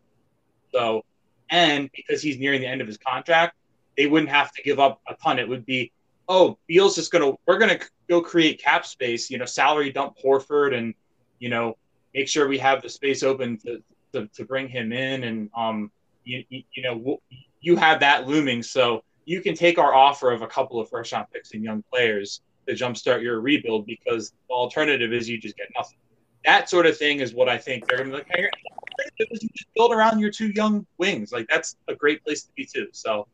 So, 0.72 1.04
and 1.50 1.90
because 1.96 2.22
he's 2.22 2.38
nearing 2.38 2.62
the 2.62 2.68
end 2.68 2.82
of 2.82 2.88
his 2.88 2.98
contract, 2.98 3.56
they 3.98 4.08
wouldn't 4.08 4.32
have 4.32 4.52
to 4.54 4.62
give 4.64 4.80
up 4.80 5.02
a 5.08 5.16
ton. 5.16 5.40
It 5.40 5.48
would 5.48 5.66
be, 5.66 5.92
oh, 6.28 6.58
Beal's 6.68 6.96
just 6.96 7.12
gonna 7.12 7.34
we're 7.48 7.58
gonna 7.58 7.80
go 8.10 8.22
create 8.22 8.62
cap 8.62 8.86
space. 8.86 9.30
You 9.30 9.38
know, 9.38 9.46
salary 9.46 9.92
dump 9.92 10.18
Horford 10.24 10.76
and 10.76 10.94
you 11.40 11.50
know 11.50 11.78
make 12.14 12.28
sure 12.28 12.48
we 12.48 12.58
have 12.58 12.82
the 12.82 12.90
space 12.90 13.24
open 13.24 13.58
to, 13.58 13.82
to, 14.14 14.28
to 14.28 14.46
bring 14.46 14.68
him 14.68 14.92
in. 14.92 15.24
And, 15.24 15.50
um, 15.56 15.92
you, 16.24 16.44
you, 16.50 16.84
know, 16.84 17.22
you 17.62 17.76
have 17.76 18.00
that 18.02 18.28
looming. 18.28 18.64
So 18.64 19.04
you 19.26 19.42
can 19.42 19.56
take 19.56 19.78
our 19.78 19.94
offer 19.94 20.32
of 20.32 20.42
a 20.42 20.48
couple 20.48 20.80
of 20.80 20.90
first 20.90 21.12
round 21.12 21.28
picks 21.34 21.54
and 21.54 21.64
young 21.64 21.84
players 21.92 22.42
to 22.68 22.74
jumpstart 22.74 23.22
your 23.22 23.42
rebuild 23.42 23.86
because 23.86 24.32
the 24.48 24.54
alternative 24.54 25.14
is 25.14 25.28
you 25.28 25.40
just 25.40 25.58
get 25.58 25.68
nothing. 25.76 25.98
That 26.46 26.70
sort 26.70 26.86
of 26.86 26.98
thing 26.98 27.20
is 27.20 27.34
what 27.34 27.50
I 27.50 27.58
think 27.58 27.88
they're 27.88 27.98
going 27.98 28.12
to 28.12 28.18
like, 28.18 28.28
hey, 28.30 28.50
you 29.20 29.26
just 29.28 29.68
build 29.76 29.92
around 29.92 30.20
your 30.20 30.32
two 30.32 30.50
young 30.50 30.86
wings. 30.98 31.32
Like 31.32 31.48
that's 31.48 31.76
a 31.88 31.96
great 31.96 32.24
place 32.24 32.44
to 32.44 32.50
be 32.56 32.66
too. 32.66 32.88
So 32.92 33.28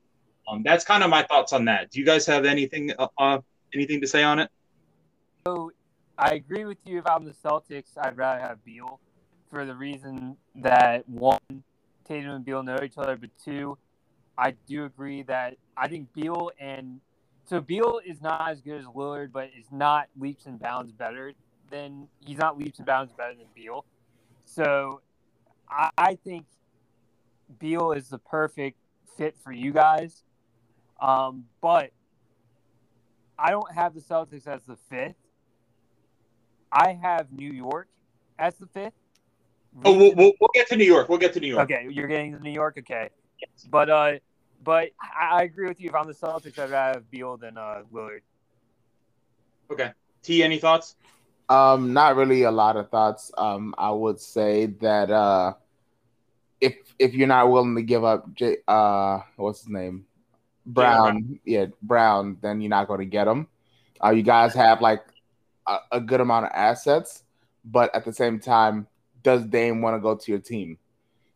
um, 0.47 0.63
that's 0.63 0.83
kind 0.83 1.03
of 1.03 1.09
my 1.09 1.23
thoughts 1.23 1.53
on 1.53 1.65
that. 1.65 1.91
Do 1.91 1.99
you 1.99 2.05
guys 2.05 2.25
have 2.25 2.45
anything 2.45 2.91
uh, 2.97 3.07
uh 3.17 3.39
anything 3.73 4.01
to 4.01 4.07
say 4.07 4.23
on 4.23 4.39
it? 4.39 4.49
So 5.47 5.71
I 6.17 6.31
agree 6.31 6.65
with 6.65 6.79
you. 6.85 6.97
If 6.97 7.05
I'm 7.05 7.23
the 7.23 7.31
Celtics, 7.31 7.97
I'd 8.01 8.17
rather 8.17 8.39
have 8.39 8.65
Beal 8.65 8.99
for 9.51 9.63
the 9.63 9.75
reason 9.75 10.37
that 10.55 11.07
one, 11.07 11.37
Tatum 12.03 12.31
and 12.31 12.43
Beal 12.43 12.63
know 12.63 12.79
each 12.83 12.97
other, 12.97 13.15
but 13.15 13.29
two, 13.43 13.77
I 14.39 14.55
do 14.67 14.85
agree 14.85 15.21
that 15.23 15.57
I 15.77 15.87
think 15.87 16.11
Beal 16.13 16.49
and 16.59 16.99
so 17.47 17.61
Beal 17.61 18.01
is 18.03 18.23
not 18.23 18.49
as 18.49 18.61
good 18.61 18.79
as 18.79 18.85
Lillard, 18.87 19.31
but 19.31 19.51
is 19.55 19.67
not 19.71 20.07
leaps 20.19 20.47
and 20.47 20.59
bounds 20.59 20.91
better 20.91 21.33
than 21.69 22.07
he's 22.19 22.39
not 22.39 22.57
leaps 22.57 22.79
and 22.79 22.87
bounds 22.87 23.13
better 23.13 23.35
than 23.35 23.45
Beal. 23.53 23.85
So 24.45 25.01
I, 25.69 25.91
I 25.95 26.15
think 26.15 26.47
Beal 27.59 27.91
is 27.91 28.09
the 28.09 28.17
perfect 28.17 28.79
fit 29.15 29.37
for 29.43 29.51
you 29.51 29.71
guys. 29.71 30.23
Um, 30.99 31.43
but 31.61 31.91
I 33.37 33.51
don't 33.51 33.71
have 33.75 33.93
the 33.93 34.01
Celtics 34.01 34.47
as 34.47 34.63
the 34.63 34.77
fifth. 34.89 35.17
I 36.71 36.93
have 37.01 37.31
New 37.31 37.51
York 37.51 37.87
as 38.37 38.55
the 38.55 38.67
fifth. 38.67 38.93
Oh, 39.83 39.97
we'll, 39.97 40.15
we'll, 40.15 40.31
we'll, 40.39 40.49
get 40.53 40.67
to 40.69 40.77
New 40.77 40.85
York. 40.85 41.09
We'll 41.09 41.17
get 41.17 41.33
to 41.33 41.39
New 41.39 41.47
York. 41.47 41.69
Okay, 41.69 41.87
you're 41.89 42.07
getting 42.07 42.33
to 42.33 42.41
New 42.41 42.51
York. 42.51 42.77
Okay, 42.79 43.09
yes. 43.41 43.67
but 43.69 43.89
uh, 43.89 44.13
but 44.63 44.91
I, 45.01 45.39
I, 45.39 45.43
agree 45.43 45.67
with 45.67 45.81
you. 45.81 45.89
If 45.89 45.95
I'm 45.95 46.07
the 46.07 46.13
Celtics, 46.13 46.57
I'd 46.57 46.69
rather 46.69 46.99
have 46.99 47.11
Beal 47.11 47.35
than 47.35 47.57
uh, 47.57 47.83
Willard. 47.91 48.23
Okay. 49.71 49.91
T, 50.21 50.43
any 50.43 50.59
thoughts? 50.59 50.95
Um, 51.49 51.93
not 51.93 52.15
really 52.15 52.43
a 52.43 52.51
lot 52.51 52.75
of 52.77 52.89
thoughts. 52.89 53.31
Um, 53.37 53.75
I 53.77 53.91
would 53.91 54.19
say 54.19 54.65
that 54.65 55.11
uh, 55.11 55.53
if 56.59 56.75
if 56.97 57.13
you're 57.13 57.27
not 57.27 57.51
willing 57.51 57.75
to 57.75 57.83
give 57.83 58.03
up, 58.03 58.33
J, 58.33 58.57
uh, 58.67 59.19
what's 59.35 59.59
his 59.59 59.69
name, 59.69 60.05
Brown, 60.65 60.95
Brown, 60.95 61.39
yeah, 61.45 61.65
Brown, 61.81 62.37
then 62.41 62.61
you're 62.61 62.69
not 62.69 62.87
going 62.87 63.01
to 63.01 63.05
get 63.05 63.27
him. 63.27 63.47
Uh, 64.03 64.11
you 64.11 64.23
guys 64.23 64.55
have 64.55 64.81
like 64.81 65.03
a, 65.91 66.01
good 66.01 66.21
amount 66.21 66.45
of 66.45 66.51
assets, 66.53 67.23
but 67.63 67.93
at 67.95 68.05
the 68.05 68.13
same 68.13 68.39
time, 68.39 68.87
does 69.23 69.45
Dame 69.45 69.81
want 69.81 69.95
to 69.95 69.99
go 69.99 70.15
to 70.15 70.31
your 70.31 70.39
team? 70.39 70.77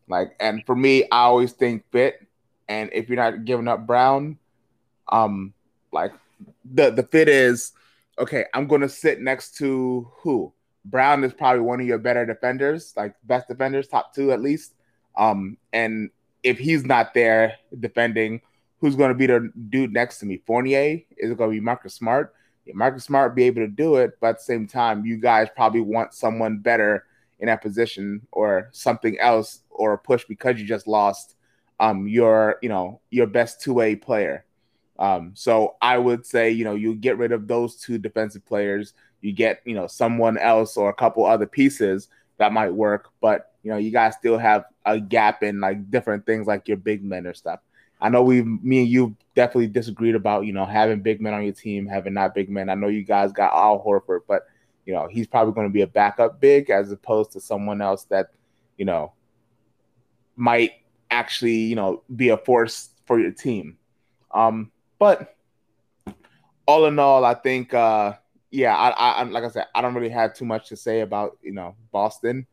Like, 0.07 0.35
and 0.39 0.65
for 0.65 0.75
me, 0.75 1.03
I 1.11 1.23
always 1.23 1.53
think 1.53 1.83
fit. 1.91 2.25
And 2.67 2.89
if 2.93 3.09
you're 3.09 3.17
not 3.17 3.45
giving 3.45 3.67
up 3.67 3.87
Brown, 3.87 4.37
um, 5.11 5.53
like 5.91 6.13
the 6.71 6.91
the 6.91 7.03
fit 7.03 7.27
is 7.27 7.71
okay. 8.19 8.45
I'm 8.53 8.67
going 8.67 8.81
to 8.81 8.89
sit 8.89 9.21
next 9.21 9.57
to 9.57 10.09
who? 10.17 10.53
Brown 10.85 11.23
is 11.23 11.33
probably 11.33 11.61
one 11.61 11.81
of 11.81 11.87
your 11.87 11.97
better 11.97 12.25
defenders, 12.25 12.93
like 12.95 13.15
best 13.23 13.47
defenders, 13.47 13.87
top 13.87 14.13
two 14.13 14.31
at 14.31 14.41
least. 14.41 14.75
Um, 15.17 15.57
and 15.73 16.09
if 16.43 16.57
he's 16.57 16.85
not 16.85 17.13
there 17.13 17.57
defending, 17.79 18.41
who's 18.79 18.95
going 18.95 19.09
to 19.09 19.15
be 19.15 19.27
the 19.27 19.51
dude 19.69 19.93
next 19.93 20.19
to 20.19 20.25
me? 20.25 20.41
Fournier 20.45 21.01
is 21.17 21.31
it 21.31 21.37
going 21.37 21.49
to 21.49 21.55
be 21.55 21.59
Marcus 21.59 21.95
Smart? 21.95 22.33
Marcus 22.73 23.03
Smart 23.05 23.35
be 23.35 23.43
able 23.43 23.61
to 23.61 23.67
do 23.67 23.95
it, 23.95 24.17
but 24.19 24.27
at 24.27 24.37
the 24.37 24.43
same 24.43 24.67
time, 24.67 25.05
you 25.05 25.17
guys 25.17 25.47
probably 25.55 25.81
want 25.81 26.13
someone 26.13 26.59
better 26.59 27.05
in 27.39 27.47
that 27.47 27.61
position 27.61 28.21
or 28.31 28.69
something 28.71 29.17
else 29.19 29.61
or 29.69 29.93
a 29.93 29.97
push 29.97 30.25
because 30.25 30.59
you 30.59 30.65
just 30.65 30.87
lost 30.87 31.35
um 31.79 32.07
your 32.07 32.57
you 32.61 32.67
know 32.69 32.99
your 33.09 33.27
best 33.27 33.61
two 33.61 33.73
way 33.73 33.95
player. 33.95 34.45
Um, 34.97 35.31
so 35.33 35.75
I 35.81 35.97
would 35.97 36.25
say 36.25 36.51
you 36.51 36.65
know 36.65 36.75
you 36.75 36.95
get 36.95 37.17
rid 37.17 37.31
of 37.31 37.47
those 37.47 37.77
two 37.77 37.97
defensive 37.97 38.45
players, 38.45 38.93
you 39.21 39.31
get 39.31 39.61
you 39.65 39.75
know 39.75 39.87
someone 39.87 40.37
else 40.37 40.77
or 40.77 40.89
a 40.89 40.93
couple 40.93 41.25
other 41.25 41.47
pieces 41.47 42.09
that 42.37 42.53
might 42.53 42.73
work, 42.73 43.09
but 43.21 43.53
you 43.63 43.71
know 43.71 43.77
you 43.77 43.91
guys 43.91 44.15
still 44.15 44.37
have 44.37 44.65
a 44.85 44.99
gap 44.99 45.43
in 45.43 45.59
like 45.59 45.89
different 45.89 46.25
things 46.25 46.47
like 46.47 46.67
your 46.67 46.77
big 46.77 47.03
men 47.03 47.25
or 47.25 47.33
stuff. 47.33 47.59
I 48.01 48.09
know 48.09 48.23
we, 48.23 48.41
me 48.43 48.79
and 48.79 48.87
you, 48.87 49.15
definitely 49.35 49.67
disagreed 49.67 50.15
about 50.15 50.45
you 50.45 50.53
know 50.53 50.65
having 50.65 51.01
big 51.01 51.21
men 51.21 51.33
on 51.33 51.43
your 51.43 51.53
team, 51.53 51.87
having 51.87 52.13
not 52.13 52.35
big 52.35 52.49
men. 52.49 52.69
I 52.69 52.75
know 52.75 52.87
you 52.87 53.03
guys 53.03 53.31
got 53.31 53.53
Al 53.53 53.83
Horford, 53.83 54.21
but 54.27 54.47
you 54.85 54.93
know 54.93 55.07
he's 55.07 55.27
probably 55.27 55.53
going 55.53 55.67
to 55.67 55.73
be 55.73 55.81
a 55.81 55.87
backup 55.87 56.41
big 56.41 56.69
as 56.69 56.91
opposed 56.91 57.31
to 57.31 57.39
someone 57.39 57.81
else 57.81 58.03
that 58.05 58.31
you 58.77 58.85
know 58.85 59.13
might 60.35 60.71
actually 61.09 61.55
you 61.55 61.75
know 61.75 62.03
be 62.15 62.29
a 62.29 62.37
force 62.37 62.89
for 63.05 63.19
your 63.19 63.31
team. 63.31 63.77
Um, 64.31 64.71
but 64.99 65.35
all 66.65 66.85
in 66.85 66.99
all, 66.99 67.25
I 67.25 67.33
think 67.33 67.73
uh, 67.73 68.13
yeah, 68.51 68.75
I, 68.75 68.89
I 68.89 69.23
like 69.23 69.43
I 69.43 69.49
said, 69.49 69.67
I 69.73 69.81
don't 69.81 69.93
really 69.93 70.09
have 70.09 70.33
too 70.33 70.45
much 70.45 70.69
to 70.69 70.75
say 70.75 71.01
about 71.01 71.37
you 71.41 71.51
know 71.51 71.75
Boston. 71.91 72.45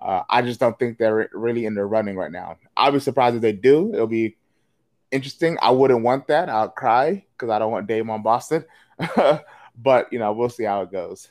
Uh, 0.00 0.24
I 0.28 0.42
just 0.42 0.58
don't 0.58 0.76
think 0.76 0.98
they're 0.98 1.30
really 1.32 1.66
in 1.66 1.74
the 1.74 1.84
running 1.84 2.16
right 2.16 2.32
now. 2.32 2.56
I'll 2.76 2.90
be 2.90 2.98
surprised 2.98 3.36
if 3.36 3.42
they 3.42 3.52
do. 3.52 3.94
It'll 3.94 4.08
be 4.08 4.36
interesting. 5.12 5.58
I 5.62 5.70
wouldn't 5.70 6.02
want 6.02 6.26
that. 6.28 6.48
I'll 6.48 6.68
cry 6.68 7.24
because 7.32 7.50
I 7.50 7.58
don't 7.58 7.70
want 7.70 7.86
Dame 7.86 8.10
on 8.10 8.22
Boston. 8.22 8.64
but 9.76 10.12
you 10.12 10.18
know, 10.18 10.32
we'll 10.32 10.48
see 10.48 10.64
how 10.64 10.82
it 10.82 10.90
goes. 10.90 11.28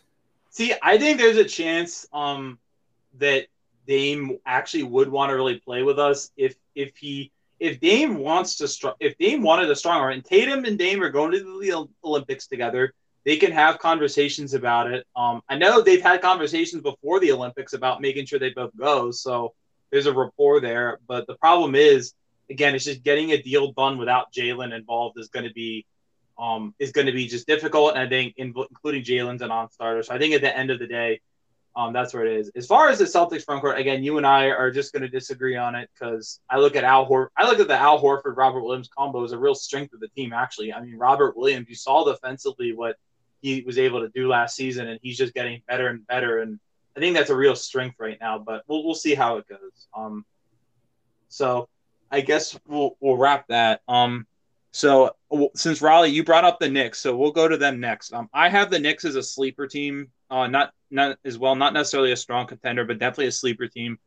See, 0.49 0.73
I 0.81 0.97
think 0.97 1.17
there's 1.17 1.37
a 1.37 1.45
chance 1.45 2.07
um 2.13 2.59
that 3.19 3.47
Dame 3.87 4.37
actually 4.45 4.83
would 4.83 5.09
want 5.09 5.29
to 5.31 5.35
really 5.35 5.59
play 5.59 5.83
with 5.83 5.99
us 5.99 6.31
if 6.37 6.55
if 6.75 6.95
he 6.95 7.31
if 7.59 7.79
Dame 7.79 8.17
wants 8.17 8.57
to 8.57 8.67
str- 8.67 8.97
if 8.99 9.17
Dame 9.17 9.43
wanted 9.43 9.69
a 9.69 9.75
stronger 9.75 10.09
and 10.09 10.23
Tatum 10.23 10.65
and 10.65 10.77
Dame 10.77 11.01
are 11.03 11.09
going 11.09 11.31
to 11.31 11.59
the 11.61 11.87
Olympics 12.03 12.47
together, 12.47 12.93
they 13.23 13.37
can 13.37 13.51
have 13.51 13.79
conversations 13.79 14.53
about 14.53 14.91
it. 14.91 15.05
Um, 15.15 15.41
I 15.47 15.57
know 15.57 15.81
they've 15.81 16.01
had 16.01 16.21
conversations 16.21 16.81
before 16.81 17.19
the 17.19 17.31
Olympics 17.31 17.73
about 17.73 18.01
making 18.01 18.25
sure 18.25 18.39
they 18.39 18.49
both 18.49 18.75
go, 18.77 19.11
so 19.11 19.53
there's 19.91 20.07
a 20.07 20.13
rapport 20.13 20.59
there. 20.59 20.99
But 21.07 21.27
the 21.27 21.35
problem 21.35 21.75
is, 21.75 22.13
again, 22.51 22.75
it's 22.75 22.85
just 22.85 23.03
getting 23.03 23.31
a 23.31 23.41
deal 23.41 23.71
done 23.71 23.97
without 23.97 24.31
Jaylen 24.31 24.73
involved 24.73 25.17
is 25.19 25.29
going 25.29 25.47
to 25.47 25.53
be 25.53 25.85
um, 26.37 26.73
is 26.79 26.91
going 26.91 27.07
to 27.07 27.13
be 27.13 27.27
just 27.27 27.47
difficult. 27.47 27.91
And 27.95 27.99
I 27.99 28.09
think 28.09 28.33
in, 28.37 28.53
including 28.69 29.03
Jaylen's 29.03 29.41
a 29.41 29.47
non-starter. 29.47 30.03
So 30.03 30.13
I 30.13 30.17
think 30.17 30.33
at 30.33 30.41
the 30.41 30.55
end 30.55 30.71
of 30.71 30.79
the 30.79 30.87
day, 30.87 31.21
um, 31.75 31.93
that's 31.93 32.13
where 32.13 32.25
it 32.25 32.37
is. 32.37 32.51
As 32.55 32.67
far 32.67 32.89
as 32.89 32.99
the 32.99 33.05
Celtics 33.05 33.45
front 33.45 33.61
court, 33.61 33.79
again, 33.79 34.03
you 34.03 34.17
and 34.17 34.27
I 34.27 34.47
are 34.47 34.71
just 34.71 34.91
going 34.91 35.03
to 35.03 35.07
disagree 35.07 35.55
on 35.55 35.75
it 35.75 35.89
because 35.93 36.41
I 36.49 36.57
look 36.57 36.75
at 36.75 36.83
Al 36.83 37.05
Hor- 37.05 37.31
I 37.37 37.47
look 37.47 37.59
at 37.59 37.67
the 37.67 37.77
Al 37.77 38.01
Horford 38.01 38.35
Robert 38.35 38.61
Williams 38.61 38.89
combo 38.89 39.23
as 39.23 39.31
a 39.31 39.37
real 39.37 39.55
strength 39.55 39.93
of 39.93 40.01
the 40.01 40.09
team. 40.09 40.33
Actually, 40.33 40.73
I 40.73 40.81
mean 40.81 40.97
Robert 40.97 41.37
Williams, 41.37 41.69
you 41.69 41.75
saw 41.75 42.03
defensively 42.03 42.73
what 42.73 42.97
he 43.41 43.63
was 43.65 43.77
able 43.77 44.01
to 44.01 44.09
do 44.09 44.27
last 44.27 44.55
season, 44.55 44.87
and 44.89 44.99
he's 45.01 45.17
just 45.17 45.33
getting 45.33 45.61
better 45.67 45.87
and 45.87 46.05
better. 46.07 46.41
And 46.41 46.59
I 46.97 46.99
think 46.99 47.15
that's 47.15 47.29
a 47.29 47.35
real 47.35 47.55
strength 47.55 47.95
right 47.99 48.17
now. 48.19 48.37
But 48.37 48.63
we'll 48.67 48.83
we'll 48.83 48.95
see 48.95 49.15
how 49.15 49.37
it 49.37 49.47
goes. 49.47 49.87
Um, 49.95 50.25
so 51.29 51.69
I 52.11 52.21
guess 52.21 52.59
we'll 52.67 52.97
we'll 52.99 53.17
wrap 53.17 53.47
that. 53.47 53.81
Um, 53.87 54.27
so 54.71 55.15
since 55.55 55.81
Raleigh, 55.81 56.09
you 56.09 56.23
brought 56.23 56.45
up 56.45 56.59
the 56.59 56.69
Knicks, 56.69 56.99
so 56.99 57.15
we'll 57.15 57.31
go 57.31 57.47
to 57.47 57.57
them 57.57 57.79
next. 57.79 58.13
Um, 58.13 58.29
I 58.33 58.49
have 58.49 58.69
the 58.69 58.79
Knicks 58.79 59.05
as 59.05 59.15
a 59.15 59.23
sleeper 59.23 59.67
team. 59.67 60.09
Uh, 60.29 60.47
not 60.47 60.73
not 60.89 61.17
as 61.25 61.37
well, 61.37 61.55
not 61.55 61.73
necessarily 61.73 62.11
a 62.11 62.17
strong 62.17 62.47
contender, 62.47 62.85
but 62.85 62.99
definitely 62.99 63.27
a 63.27 63.31
sleeper 63.31 63.67
team. 63.67 63.99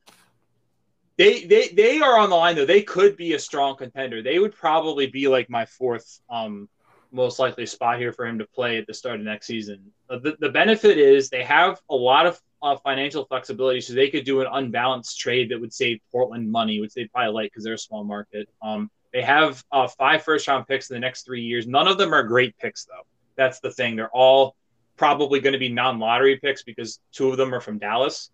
They 1.16 1.44
they 1.44 1.68
they 1.68 2.00
are 2.00 2.18
on 2.18 2.30
the 2.30 2.36
line 2.36 2.56
though. 2.56 2.66
They 2.66 2.82
could 2.82 3.16
be 3.16 3.34
a 3.34 3.38
strong 3.38 3.76
contender. 3.76 4.22
They 4.22 4.38
would 4.38 4.54
probably 4.54 5.06
be 5.06 5.28
like 5.28 5.48
my 5.48 5.64
fourth 5.64 6.20
um 6.28 6.68
most 7.12 7.38
likely 7.38 7.64
spot 7.64 7.98
here 7.98 8.12
for 8.12 8.26
him 8.26 8.38
to 8.38 8.46
play 8.46 8.76
at 8.76 8.86
the 8.86 8.94
start 8.94 9.20
of 9.20 9.24
next 9.24 9.46
season. 9.46 9.92
Uh, 10.10 10.18
the, 10.18 10.36
the 10.40 10.48
benefit 10.48 10.98
is 10.98 11.30
they 11.30 11.44
have 11.44 11.80
a 11.88 11.94
lot 11.94 12.26
of 12.26 12.40
uh, 12.64 12.76
financial 12.78 13.26
flexibility, 13.26 13.80
so 13.80 13.92
they 13.92 14.08
could 14.08 14.24
do 14.24 14.40
an 14.40 14.46
unbalanced 14.50 15.20
trade 15.20 15.50
that 15.50 15.60
would 15.60 15.72
save 15.72 16.00
Portland 16.10 16.50
money, 16.50 16.80
which 16.80 16.94
they 16.94 17.06
probably 17.06 17.32
like 17.32 17.50
because 17.52 17.62
they're 17.62 17.74
a 17.74 17.78
small 17.78 18.04
market. 18.04 18.48
Um, 18.62 18.90
they 19.12 19.20
have 19.20 19.62
uh, 19.70 19.86
five 19.86 20.24
first 20.24 20.48
round 20.48 20.66
picks 20.66 20.90
in 20.90 20.94
the 20.94 21.00
next 21.00 21.26
three 21.26 21.42
years. 21.42 21.66
None 21.66 21.86
of 21.86 21.98
them 21.98 22.14
are 22.14 22.22
great 22.22 22.56
picks, 22.56 22.86
though. 22.86 23.06
That's 23.36 23.60
the 23.60 23.70
thing. 23.70 23.96
They're 23.96 24.08
all 24.08 24.56
probably 24.96 25.40
going 25.40 25.52
to 25.52 25.58
be 25.58 25.68
non 25.68 25.98
lottery 25.98 26.38
picks 26.38 26.62
because 26.62 27.00
two 27.12 27.30
of 27.30 27.36
them 27.36 27.54
are 27.54 27.60
from 27.60 27.78
Dallas. 27.78 28.30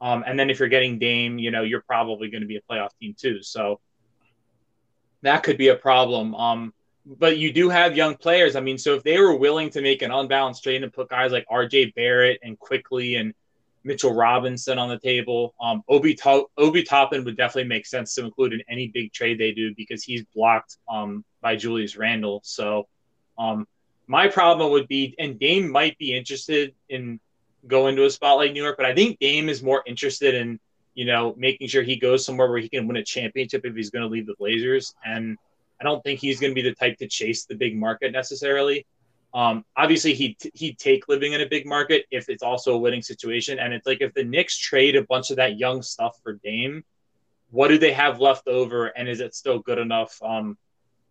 Um, 0.00 0.22
and 0.24 0.38
then 0.38 0.50
if 0.50 0.60
you're 0.60 0.68
getting 0.68 1.00
Dame, 1.00 1.38
you 1.38 1.50
know, 1.50 1.62
you're 1.62 1.82
probably 1.82 2.30
going 2.30 2.42
to 2.42 2.46
be 2.46 2.56
a 2.56 2.62
playoff 2.70 2.90
team 3.00 3.16
too. 3.18 3.42
So 3.42 3.80
that 5.22 5.42
could 5.42 5.58
be 5.58 5.68
a 5.68 5.74
problem. 5.76 6.34
Um, 6.36 6.72
but 7.04 7.38
you 7.38 7.52
do 7.52 7.70
have 7.70 7.96
young 7.96 8.14
players. 8.14 8.54
I 8.54 8.60
mean, 8.60 8.78
so 8.78 8.94
if 8.94 9.02
they 9.02 9.18
were 9.18 9.34
willing 9.34 9.70
to 9.70 9.82
make 9.82 10.02
an 10.02 10.12
unbalanced 10.12 10.62
trade 10.62 10.82
and 10.82 10.92
put 10.92 11.08
guys 11.08 11.32
like 11.32 11.44
RJ 11.50 11.94
Barrett 11.94 12.38
and 12.42 12.58
Quickley 12.58 13.16
and 13.16 13.34
Mitchell 13.84 14.14
Robinson 14.14 14.78
on 14.78 14.88
the 14.88 14.98
table, 14.98 15.54
um, 15.60 15.82
Obi, 15.88 16.14
to- 16.14 16.46
Obi 16.56 16.82
Toppin 16.82 17.24
would 17.24 17.36
definitely 17.36 17.68
make 17.68 17.86
sense 17.86 18.14
to 18.14 18.24
include 18.24 18.54
in 18.54 18.62
any 18.68 18.88
big 18.88 19.12
trade 19.12 19.38
they 19.38 19.52
do 19.52 19.74
because 19.74 20.02
he's 20.02 20.24
blocked 20.34 20.78
um, 20.88 21.24
by 21.42 21.54
Julius 21.54 21.96
Randle. 21.96 22.40
So 22.44 22.88
um, 23.38 23.68
my 24.06 24.28
problem 24.28 24.70
would 24.72 24.88
be, 24.88 25.14
and 25.18 25.38
Dame 25.38 25.70
might 25.70 25.98
be 25.98 26.16
interested 26.16 26.74
in 26.88 27.20
going 27.66 27.96
to 27.96 28.06
a 28.06 28.10
spot 28.10 28.38
like 28.38 28.52
New 28.52 28.62
York, 28.62 28.76
but 28.76 28.86
I 28.86 28.94
think 28.94 29.18
Dame 29.18 29.48
is 29.48 29.62
more 29.62 29.82
interested 29.86 30.34
in, 30.34 30.58
you 30.94 31.04
know, 31.04 31.34
making 31.36 31.68
sure 31.68 31.82
he 31.82 31.96
goes 31.96 32.24
somewhere 32.24 32.50
where 32.50 32.60
he 32.60 32.68
can 32.68 32.86
win 32.86 32.96
a 32.96 33.04
championship 33.04 33.62
if 33.64 33.74
he's 33.74 33.90
going 33.90 34.02
to 34.02 34.08
leave 34.08 34.26
the 34.26 34.34
Blazers. 34.38 34.94
And 35.04 35.36
I 35.80 35.84
don't 35.84 36.02
think 36.02 36.20
he's 36.20 36.40
going 36.40 36.52
to 36.52 36.54
be 36.54 36.62
the 36.62 36.74
type 36.74 36.98
to 36.98 37.08
chase 37.08 37.44
the 37.44 37.54
big 37.54 37.76
market 37.76 38.12
necessarily. 38.12 38.86
Um, 39.34 39.64
obviously, 39.76 40.14
he 40.14 40.36
he'd 40.54 40.78
take 40.78 41.08
living 41.08 41.32
in 41.32 41.40
a 41.40 41.48
big 41.48 41.66
market 41.66 42.06
if 42.10 42.28
it's 42.28 42.42
also 42.42 42.74
a 42.74 42.78
winning 42.78 43.02
situation. 43.02 43.58
And 43.58 43.74
it's 43.74 43.86
like 43.86 44.00
if 44.00 44.14
the 44.14 44.24
Knicks 44.24 44.56
trade 44.56 44.96
a 44.96 45.02
bunch 45.02 45.30
of 45.30 45.36
that 45.36 45.58
young 45.58 45.82
stuff 45.82 46.16
for 46.22 46.34
Dame, 46.34 46.84
what 47.50 47.68
do 47.68 47.78
they 47.78 47.92
have 47.92 48.20
left 48.20 48.46
over, 48.46 48.86
and 48.86 49.08
is 49.08 49.20
it 49.20 49.34
still 49.34 49.58
good 49.58 49.78
enough 49.78 50.16
um, 50.22 50.56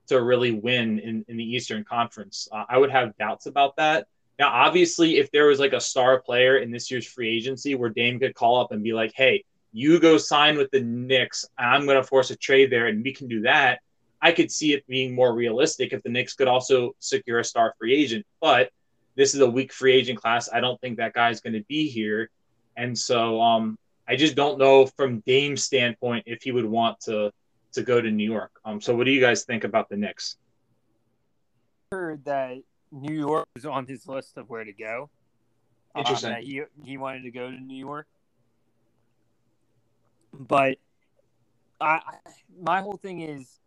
to 0.07 0.21
really 0.21 0.51
win 0.51 0.99
in, 0.99 1.25
in 1.27 1.37
the 1.37 1.43
Eastern 1.43 1.83
Conference. 1.83 2.47
Uh, 2.51 2.65
I 2.67 2.77
would 2.77 2.91
have 2.91 3.15
doubts 3.17 3.45
about 3.45 3.75
that. 3.77 4.07
Now, 4.39 4.49
obviously, 4.49 5.17
if 5.17 5.31
there 5.31 5.45
was 5.45 5.59
like 5.59 5.73
a 5.73 5.81
star 5.81 6.19
player 6.19 6.57
in 6.57 6.71
this 6.71 6.89
year's 6.89 7.05
free 7.05 7.35
agency 7.35 7.75
where 7.75 7.89
Dame 7.89 8.19
could 8.19 8.33
call 8.33 8.59
up 8.59 8.71
and 8.71 8.83
be 8.83 8.93
like, 8.93 9.13
hey, 9.15 9.43
you 9.71 9.99
go 9.99 10.17
sign 10.17 10.57
with 10.57 10.71
the 10.71 10.81
Knicks, 10.81 11.45
I'm 11.57 11.85
going 11.85 11.97
to 11.97 12.07
force 12.07 12.31
a 12.31 12.35
trade 12.35 12.71
there, 12.71 12.87
and 12.87 13.03
we 13.03 13.13
can 13.13 13.27
do 13.27 13.41
that. 13.41 13.79
I 14.23 14.31
could 14.31 14.49
see 14.49 14.71
it 14.71 14.87
being 14.87 15.13
more 15.13 15.35
realistic 15.35 15.91
if 15.91 16.01
the 16.01 16.09
Knicks 16.09 16.33
could 16.33 16.47
also 16.47 16.95
secure 16.99 17.39
a 17.39 17.43
star 17.43 17.75
free 17.77 17.93
agent. 17.93 18.25
But 18.39 18.71
this 19.15 19.35
is 19.35 19.41
a 19.41 19.49
weak 19.49 19.73
free 19.73 19.91
agent 19.91 20.17
class. 20.17 20.49
I 20.51 20.61
don't 20.61 20.79
think 20.79 20.97
that 20.97 21.13
guy's 21.13 21.41
going 21.41 21.53
to 21.53 21.63
be 21.67 21.89
here. 21.89 22.29
And 22.77 22.97
so 22.97 23.41
um, 23.41 23.77
I 24.07 24.15
just 24.15 24.35
don't 24.35 24.57
know 24.57 24.85
from 24.85 25.19
Dame's 25.27 25.63
standpoint 25.63 26.23
if 26.25 26.41
he 26.41 26.53
would 26.53 26.65
want 26.65 27.01
to 27.01 27.31
to 27.73 27.81
go 27.81 27.99
to 27.99 28.09
New 28.09 28.23
York. 28.23 28.51
Um, 28.63 28.79
so 28.79 28.95
what 28.95 29.05
do 29.05 29.11
you 29.11 29.19
guys 29.19 29.43
think 29.43 29.65
about 29.65 29.89
the 29.89 29.97
Knicks? 29.97 30.37
Heard 31.91 32.23
that 32.23 32.59
New 32.91 33.13
York 33.13 33.47
was 33.55 33.65
on 33.65 33.85
his 33.87 34.07
list 34.07 34.37
of 34.37 34.49
where 34.49 34.63
to 34.63 34.71
go. 34.71 35.09
Um, 35.95 35.99
Interesting. 35.99 36.31
Um, 36.31 36.41
he 36.41 36.61
he 36.85 36.97
wanted 36.97 37.23
to 37.23 37.31
go 37.31 37.51
to 37.51 37.59
New 37.59 37.77
York, 37.77 38.07
but 40.33 40.77
I 41.81 41.99
my 42.61 42.81
whole 42.81 42.97
thing 42.97 43.19
is 43.19 43.59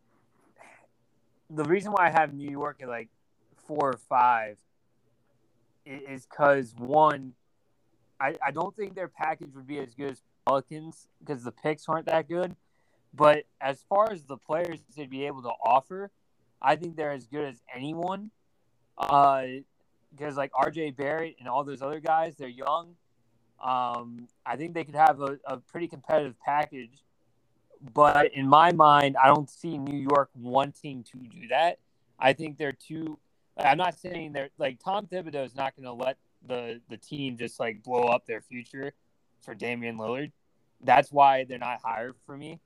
the 1.50 1.64
reason 1.64 1.92
why 1.92 2.06
I 2.06 2.10
have 2.10 2.34
New 2.34 2.50
York 2.50 2.78
at 2.82 2.88
like 2.88 3.08
four 3.66 3.90
or 3.90 3.98
five 4.08 4.58
is 5.84 6.26
because 6.26 6.74
one, 6.76 7.34
I, 8.20 8.34
I 8.44 8.50
don't 8.50 8.74
think 8.74 8.94
their 8.94 9.08
package 9.08 9.54
would 9.54 9.66
be 9.66 9.78
as 9.78 9.94
good 9.94 10.12
as 10.12 10.22
Pelicans 10.46 11.06
because 11.20 11.44
the 11.44 11.52
picks 11.52 11.88
aren't 11.88 12.06
that 12.06 12.28
good. 12.28 12.56
But 13.14 13.44
as 13.60 13.82
far 13.88 14.10
as 14.12 14.24
the 14.24 14.36
players 14.36 14.80
they'd 14.96 15.08
be 15.08 15.26
able 15.26 15.42
to 15.42 15.52
offer, 15.64 16.10
I 16.60 16.76
think 16.76 16.96
they're 16.96 17.12
as 17.12 17.26
good 17.26 17.44
as 17.44 17.62
anyone. 17.74 18.30
Uh, 18.98 19.44
because 20.10 20.36
like 20.36 20.52
RJ 20.52 20.96
Barrett 20.96 21.36
and 21.38 21.48
all 21.48 21.64
those 21.64 21.82
other 21.82 22.00
guys, 22.00 22.36
they're 22.36 22.48
young. 22.48 22.94
Um, 23.62 24.28
I 24.44 24.56
think 24.56 24.74
they 24.74 24.84
could 24.84 24.94
have 24.94 25.20
a, 25.20 25.38
a 25.44 25.58
pretty 25.58 25.88
competitive 25.88 26.34
package. 26.44 27.02
But 27.94 28.32
in 28.34 28.48
my 28.48 28.72
mind, 28.72 29.16
I 29.22 29.28
don't 29.28 29.50
see 29.50 29.78
New 29.78 29.98
York 29.98 30.30
wanting 30.34 31.04
to 31.04 31.18
do 31.18 31.48
that. 31.48 31.78
I 32.18 32.32
think 32.32 32.58
they're 32.58 32.72
too. 32.72 33.18
I'm 33.58 33.78
not 33.78 33.98
saying 33.98 34.32
they're 34.32 34.50
like 34.58 34.78
Tom 34.82 35.06
Thibodeau 35.06 35.44
is 35.44 35.54
not 35.54 35.74
going 35.76 35.84
to 35.84 35.92
let 35.92 36.16
the 36.46 36.80
the 36.88 36.96
team 36.96 37.36
just 37.36 37.60
like 37.60 37.82
blow 37.82 38.04
up 38.04 38.26
their 38.26 38.40
future 38.40 38.92
for 39.42 39.54
Damian 39.54 39.98
Lillard. 39.98 40.32
That's 40.82 41.10
why 41.10 41.44
they're 41.44 41.58
not 41.58 41.80
higher 41.82 42.14
for 42.26 42.36
me. 42.36 42.60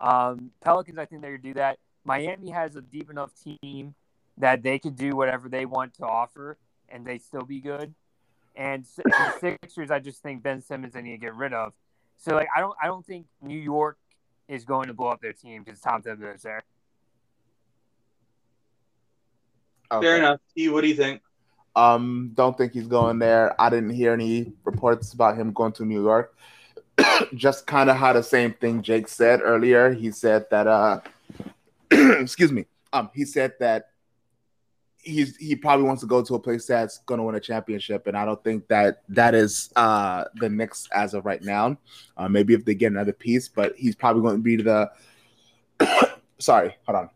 Um, 0.00 0.50
Pelicans, 0.60 0.98
I 0.98 1.04
think 1.04 1.22
they 1.22 1.32
could 1.32 1.42
do 1.42 1.54
that. 1.54 1.78
Miami 2.04 2.50
has 2.50 2.74
a 2.74 2.82
deep 2.82 3.10
enough 3.10 3.30
team 3.40 3.94
that 4.38 4.62
they 4.62 4.78
could 4.78 4.96
do 4.96 5.14
whatever 5.14 5.48
they 5.48 5.64
want 5.64 5.94
to 5.94 6.04
offer 6.04 6.58
and 6.88 7.06
they 7.06 7.18
still 7.18 7.44
be 7.44 7.60
good. 7.60 7.94
And 8.56 8.84
the 8.96 9.34
Sixers, 9.62 9.90
I 9.90 10.00
just 10.00 10.22
think 10.22 10.42
Ben 10.42 10.60
Simmons 10.60 10.94
they 10.94 11.02
need 11.02 11.12
to 11.12 11.18
get 11.18 11.34
rid 11.34 11.52
of. 11.52 11.72
So 12.16 12.34
like 12.34 12.48
I 12.54 12.60
don't 12.60 12.76
I 12.82 12.86
don't 12.86 13.04
think 13.04 13.26
New 13.40 13.58
York 13.58 13.98
is 14.48 14.64
going 14.64 14.88
to 14.88 14.94
blow 14.94 15.08
up 15.08 15.20
their 15.20 15.32
team 15.32 15.62
because 15.62 15.80
Tom 15.80 16.02
Thibodeau 16.02 16.34
is 16.34 16.42
there. 16.42 16.62
Okay. 19.90 20.06
Fair 20.06 20.16
enough. 20.18 20.40
T, 20.56 20.68
what 20.68 20.82
do 20.82 20.88
you 20.88 20.94
think? 20.94 21.20
Um, 21.74 22.32
don't 22.34 22.56
think 22.56 22.72
he's 22.72 22.86
going 22.86 23.18
there. 23.18 23.60
I 23.60 23.70
didn't 23.70 23.90
hear 23.90 24.12
any 24.12 24.52
reports 24.64 25.12
about 25.12 25.36
him 25.36 25.52
going 25.52 25.72
to 25.72 25.84
New 25.84 26.02
York. 26.02 26.34
just 27.34 27.66
kind 27.66 27.88
of 27.88 27.96
how 27.96 28.12
the 28.12 28.22
same 28.22 28.52
thing 28.54 28.82
Jake 28.82 29.08
said 29.08 29.40
earlier. 29.42 29.92
He 29.92 30.10
said 30.10 30.46
that 30.50 30.66
uh 30.66 31.00
excuse 31.90 32.52
me. 32.52 32.66
um, 32.92 33.10
he 33.14 33.24
said 33.24 33.54
that 33.60 33.91
he's 35.02 35.36
he 35.36 35.54
probably 35.54 35.84
wants 35.84 36.00
to 36.00 36.06
go 36.06 36.22
to 36.22 36.34
a 36.34 36.38
place 36.38 36.66
that's 36.66 36.98
going 37.00 37.18
to 37.18 37.24
win 37.24 37.34
a 37.34 37.40
championship, 37.40 38.06
and 38.06 38.16
I 38.16 38.24
don't 38.24 38.42
think 38.42 38.66
that 38.68 39.02
that 39.10 39.34
is 39.34 39.70
uh, 39.76 40.24
the 40.36 40.48
Knicks 40.48 40.88
as 40.92 41.14
of 41.14 41.26
right 41.26 41.42
now. 41.42 41.76
Uh, 42.16 42.28
maybe 42.28 42.54
if 42.54 42.64
they 42.64 42.74
get 42.74 42.92
another 42.92 43.12
piece, 43.12 43.48
but 43.48 43.74
he's 43.76 43.94
probably 43.94 44.22
going 44.22 44.36
to 44.36 44.42
be 44.42 44.56
the. 44.56 44.90
sorry, 46.38 46.76
hold 46.86 46.96
on. 46.96 47.10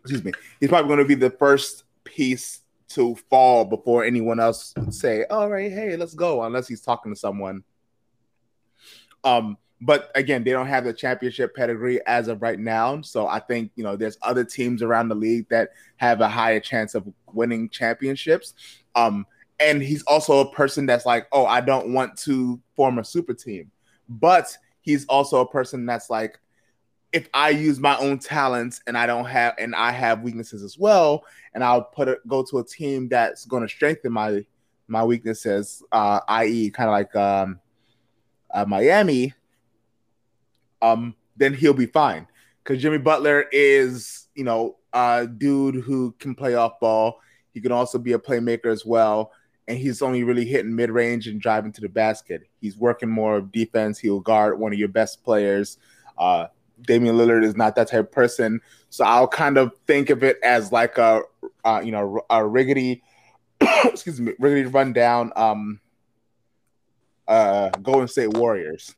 Excuse 0.00 0.24
me. 0.24 0.32
He's 0.60 0.68
probably 0.68 0.88
going 0.88 0.98
to 0.98 1.04
be 1.04 1.14
the 1.14 1.30
first 1.30 1.84
piece 2.04 2.60
to 2.88 3.14
fall 3.30 3.64
before 3.64 4.04
anyone 4.04 4.40
else 4.40 4.74
say, 4.90 5.24
"All 5.30 5.48
right, 5.48 5.72
hey, 5.72 5.96
let's 5.96 6.14
go," 6.14 6.42
unless 6.42 6.68
he's 6.68 6.82
talking 6.82 7.12
to 7.12 7.18
someone. 7.18 7.62
Um, 9.24 9.56
but 9.84 10.12
again, 10.14 10.44
they 10.44 10.52
don't 10.52 10.68
have 10.68 10.84
the 10.84 10.92
championship 10.92 11.56
pedigree 11.56 12.00
as 12.06 12.28
of 12.28 12.40
right 12.40 12.58
now. 12.58 13.02
So 13.02 13.26
I 13.26 13.40
think 13.40 13.72
you 13.74 13.82
know 13.82 13.96
there's 13.96 14.16
other 14.22 14.44
teams 14.44 14.80
around 14.80 15.08
the 15.08 15.16
league 15.16 15.48
that 15.50 15.70
have 15.96 16.20
a 16.20 16.28
higher 16.28 16.60
chance 16.60 16.94
of 16.94 17.12
winning 17.32 17.68
championships. 17.68 18.54
Um, 18.94 19.26
and 19.58 19.82
he's 19.82 20.04
also 20.04 20.38
a 20.38 20.52
person 20.52 20.86
that's 20.86 21.04
like, 21.04 21.26
oh, 21.32 21.46
I 21.46 21.60
don't 21.60 21.92
want 21.92 22.16
to 22.18 22.60
form 22.76 22.98
a 22.98 23.04
super 23.04 23.34
team, 23.34 23.72
but 24.08 24.56
he's 24.82 25.04
also 25.06 25.40
a 25.40 25.48
person 25.48 25.84
that's 25.84 26.08
like, 26.08 26.38
if 27.12 27.28
I 27.34 27.50
use 27.50 27.80
my 27.80 27.96
own 27.98 28.18
talents 28.18 28.80
and 28.86 28.96
I 28.96 29.06
don't 29.06 29.24
have 29.24 29.54
and 29.58 29.74
I 29.74 29.90
have 29.90 30.22
weaknesses 30.22 30.62
as 30.62 30.78
well, 30.78 31.24
and 31.54 31.64
I'll 31.64 31.82
put 31.82 32.06
it 32.06 32.20
go 32.28 32.44
to 32.44 32.58
a 32.60 32.64
team 32.64 33.08
that's 33.08 33.46
going 33.46 33.64
to 33.64 33.68
strengthen 33.68 34.12
my 34.12 34.46
my 34.86 35.02
weaknesses, 35.02 35.82
uh, 35.90 36.20
i.e., 36.28 36.70
kind 36.70 36.88
of 36.88 36.92
like 36.92 37.16
um, 37.16 37.58
uh, 38.52 38.64
Miami 38.64 39.34
um, 40.82 41.14
then 41.36 41.54
he'll 41.54 41.72
be 41.72 41.86
fine. 41.86 42.26
Because 42.62 42.82
Jimmy 42.82 42.98
Butler 42.98 43.46
is, 43.50 44.28
you 44.34 44.44
know, 44.44 44.76
a 44.92 45.26
dude 45.26 45.76
who 45.76 46.12
can 46.18 46.34
play 46.34 46.54
off 46.54 46.78
ball. 46.80 47.20
He 47.54 47.60
can 47.60 47.72
also 47.72 47.98
be 47.98 48.12
a 48.12 48.18
playmaker 48.18 48.66
as 48.66 48.84
well. 48.84 49.32
And 49.68 49.78
he's 49.78 50.02
only 50.02 50.24
really 50.24 50.44
hitting 50.44 50.74
mid 50.74 50.90
range 50.90 51.28
and 51.28 51.40
driving 51.40 51.72
to 51.72 51.80
the 51.80 51.88
basket. 51.88 52.42
He's 52.60 52.76
working 52.76 53.08
more 53.08 53.36
of 53.36 53.52
defense. 53.52 53.98
He'll 53.98 54.20
guard 54.20 54.58
one 54.58 54.72
of 54.72 54.78
your 54.78 54.88
best 54.88 55.24
players. 55.24 55.78
Uh, 56.18 56.48
Damian 56.82 57.16
Lillard 57.16 57.44
is 57.44 57.56
not 57.56 57.76
that 57.76 57.88
type 57.88 58.00
of 58.00 58.12
person. 58.12 58.60
So 58.90 59.04
I'll 59.04 59.28
kind 59.28 59.56
of 59.56 59.72
think 59.86 60.10
of 60.10 60.22
it 60.24 60.38
as 60.42 60.72
like 60.72 60.98
a, 60.98 61.22
uh, 61.64 61.80
you 61.84 61.92
know, 61.92 62.22
a 62.28 62.38
riggedy, 62.38 63.02
excuse 63.84 64.20
me, 64.20 64.32
riggedy 64.40 64.72
rundown 64.72 65.32
um, 65.36 65.80
uh, 67.28 67.70
Golden 67.82 68.08
State 68.08 68.36
Warriors. 68.36 68.94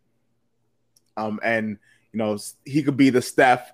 Um, 1.16 1.40
and 1.42 1.78
you 2.12 2.18
know 2.18 2.38
he 2.64 2.82
could 2.82 2.96
be 2.96 3.10
the 3.10 3.22
Steph, 3.22 3.72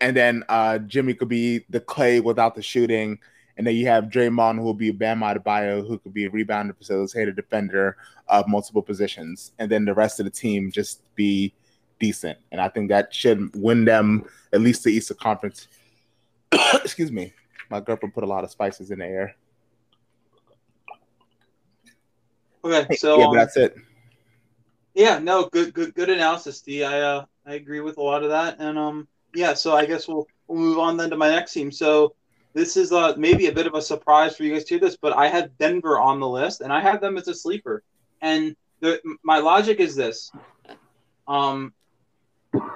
and 0.00 0.16
then 0.16 0.44
uh, 0.48 0.78
Jimmy 0.78 1.14
could 1.14 1.28
be 1.28 1.64
the 1.70 1.80
Clay 1.80 2.20
without 2.20 2.54
the 2.54 2.62
shooting, 2.62 3.18
and 3.56 3.66
then 3.66 3.74
you 3.74 3.86
have 3.86 4.04
Draymond 4.04 4.56
who 4.56 4.62
will 4.62 4.74
be 4.74 4.88
a 4.88 4.94
Bam 4.94 5.20
Adebayo 5.20 5.86
who 5.86 5.98
could 5.98 6.14
be 6.14 6.26
a 6.26 6.30
rebounder, 6.30 6.74
facilitator, 6.74 7.34
defender 7.34 7.96
of 8.28 8.48
multiple 8.48 8.82
positions, 8.82 9.52
and 9.58 9.70
then 9.70 9.84
the 9.84 9.94
rest 9.94 10.20
of 10.20 10.24
the 10.24 10.30
team 10.30 10.70
just 10.70 11.02
be 11.14 11.52
decent. 11.98 12.38
And 12.52 12.60
I 12.60 12.68
think 12.68 12.88
that 12.90 13.14
should 13.14 13.50
win 13.54 13.84
them 13.84 14.24
at 14.52 14.60
least 14.60 14.84
the 14.84 14.90
Eastern 14.90 15.16
Conference. 15.16 15.68
Excuse 16.74 17.10
me, 17.10 17.32
my 17.70 17.80
girlfriend 17.80 18.14
put 18.14 18.24
a 18.24 18.26
lot 18.26 18.44
of 18.44 18.50
spices 18.50 18.90
in 18.90 18.98
the 18.98 19.06
air. 19.06 19.36
Okay, 22.64 22.96
so 22.96 23.18
yeah, 23.18 23.26
um, 23.26 23.34
that's 23.34 23.56
it. 23.56 23.76
Yeah, 24.96 25.18
no, 25.18 25.50
good, 25.52 25.74
good, 25.74 25.94
good 25.94 26.08
analysis, 26.08 26.62
D. 26.62 26.82
I, 26.82 27.00
uh, 27.02 27.26
I 27.46 27.54
agree 27.54 27.80
with 27.80 27.98
a 27.98 28.02
lot 28.02 28.22
of 28.22 28.30
that, 28.30 28.56
and 28.60 28.78
um, 28.78 29.06
yeah. 29.34 29.52
So 29.52 29.76
I 29.76 29.84
guess 29.84 30.08
we'll 30.08 30.26
we'll 30.48 30.58
move 30.58 30.78
on 30.78 30.96
then 30.96 31.10
to 31.10 31.18
my 31.18 31.28
next 31.28 31.52
team. 31.52 31.70
So 31.70 32.14
this 32.54 32.78
is 32.78 32.92
uh 32.92 33.12
maybe 33.18 33.48
a 33.48 33.52
bit 33.52 33.66
of 33.66 33.74
a 33.74 33.82
surprise 33.82 34.34
for 34.34 34.44
you 34.44 34.54
guys 34.54 34.64
to 34.64 34.78
this, 34.78 34.96
but 34.96 35.14
I 35.14 35.28
had 35.28 35.56
Denver 35.58 36.00
on 36.00 36.18
the 36.18 36.26
list, 36.26 36.62
and 36.62 36.72
I 36.72 36.80
had 36.80 37.02
them 37.02 37.18
as 37.18 37.28
a 37.28 37.34
sleeper. 37.34 37.82
And 38.22 38.56
the 38.80 38.98
my 39.22 39.38
logic 39.38 39.80
is 39.80 39.96
this: 39.96 40.32
um, 41.28 41.74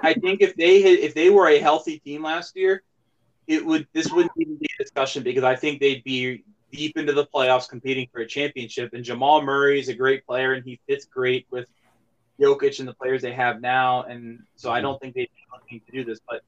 I 0.02 0.12
think 0.12 0.42
if 0.42 0.54
they 0.56 0.82
had, 0.82 0.98
if 0.98 1.14
they 1.14 1.30
were 1.30 1.48
a 1.48 1.58
healthy 1.58 2.00
team 2.00 2.22
last 2.22 2.54
year, 2.54 2.82
it 3.46 3.64
would 3.64 3.86
this 3.94 4.12
wouldn't 4.12 4.32
even 4.36 4.56
be 4.56 4.66
a 4.78 4.82
discussion 4.82 5.22
because 5.22 5.44
I 5.44 5.56
think 5.56 5.80
they'd 5.80 6.04
be 6.04 6.44
deep 6.70 6.98
into 6.98 7.14
the 7.14 7.26
playoffs 7.26 7.68
competing 7.68 8.08
for 8.12 8.20
a 8.20 8.26
championship. 8.26 8.90
And 8.92 9.04
Jamal 9.04 9.40
Murray 9.42 9.80
is 9.80 9.88
a 9.88 9.94
great 9.94 10.26
player, 10.26 10.52
and 10.52 10.62
he 10.66 10.80
fits 10.86 11.06
great 11.06 11.46
with 11.50 11.66
Jokic 12.40 12.78
and 12.78 12.88
the 12.88 12.94
players 12.94 13.22
they 13.22 13.32
have 13.32 13.60
now, 13.60 14.02
and 14.04 14.40
so 14.56 14.70
I 14.70 14.80
don't 14.80 15.00
think 15.00 15.14
they'd 15.14 15.30
be 15.34 15.46
looking 15.52 15.80
to 15.86 15.92
do 15.92 16.04
this. 16.04 16.20
But 16.28 16.42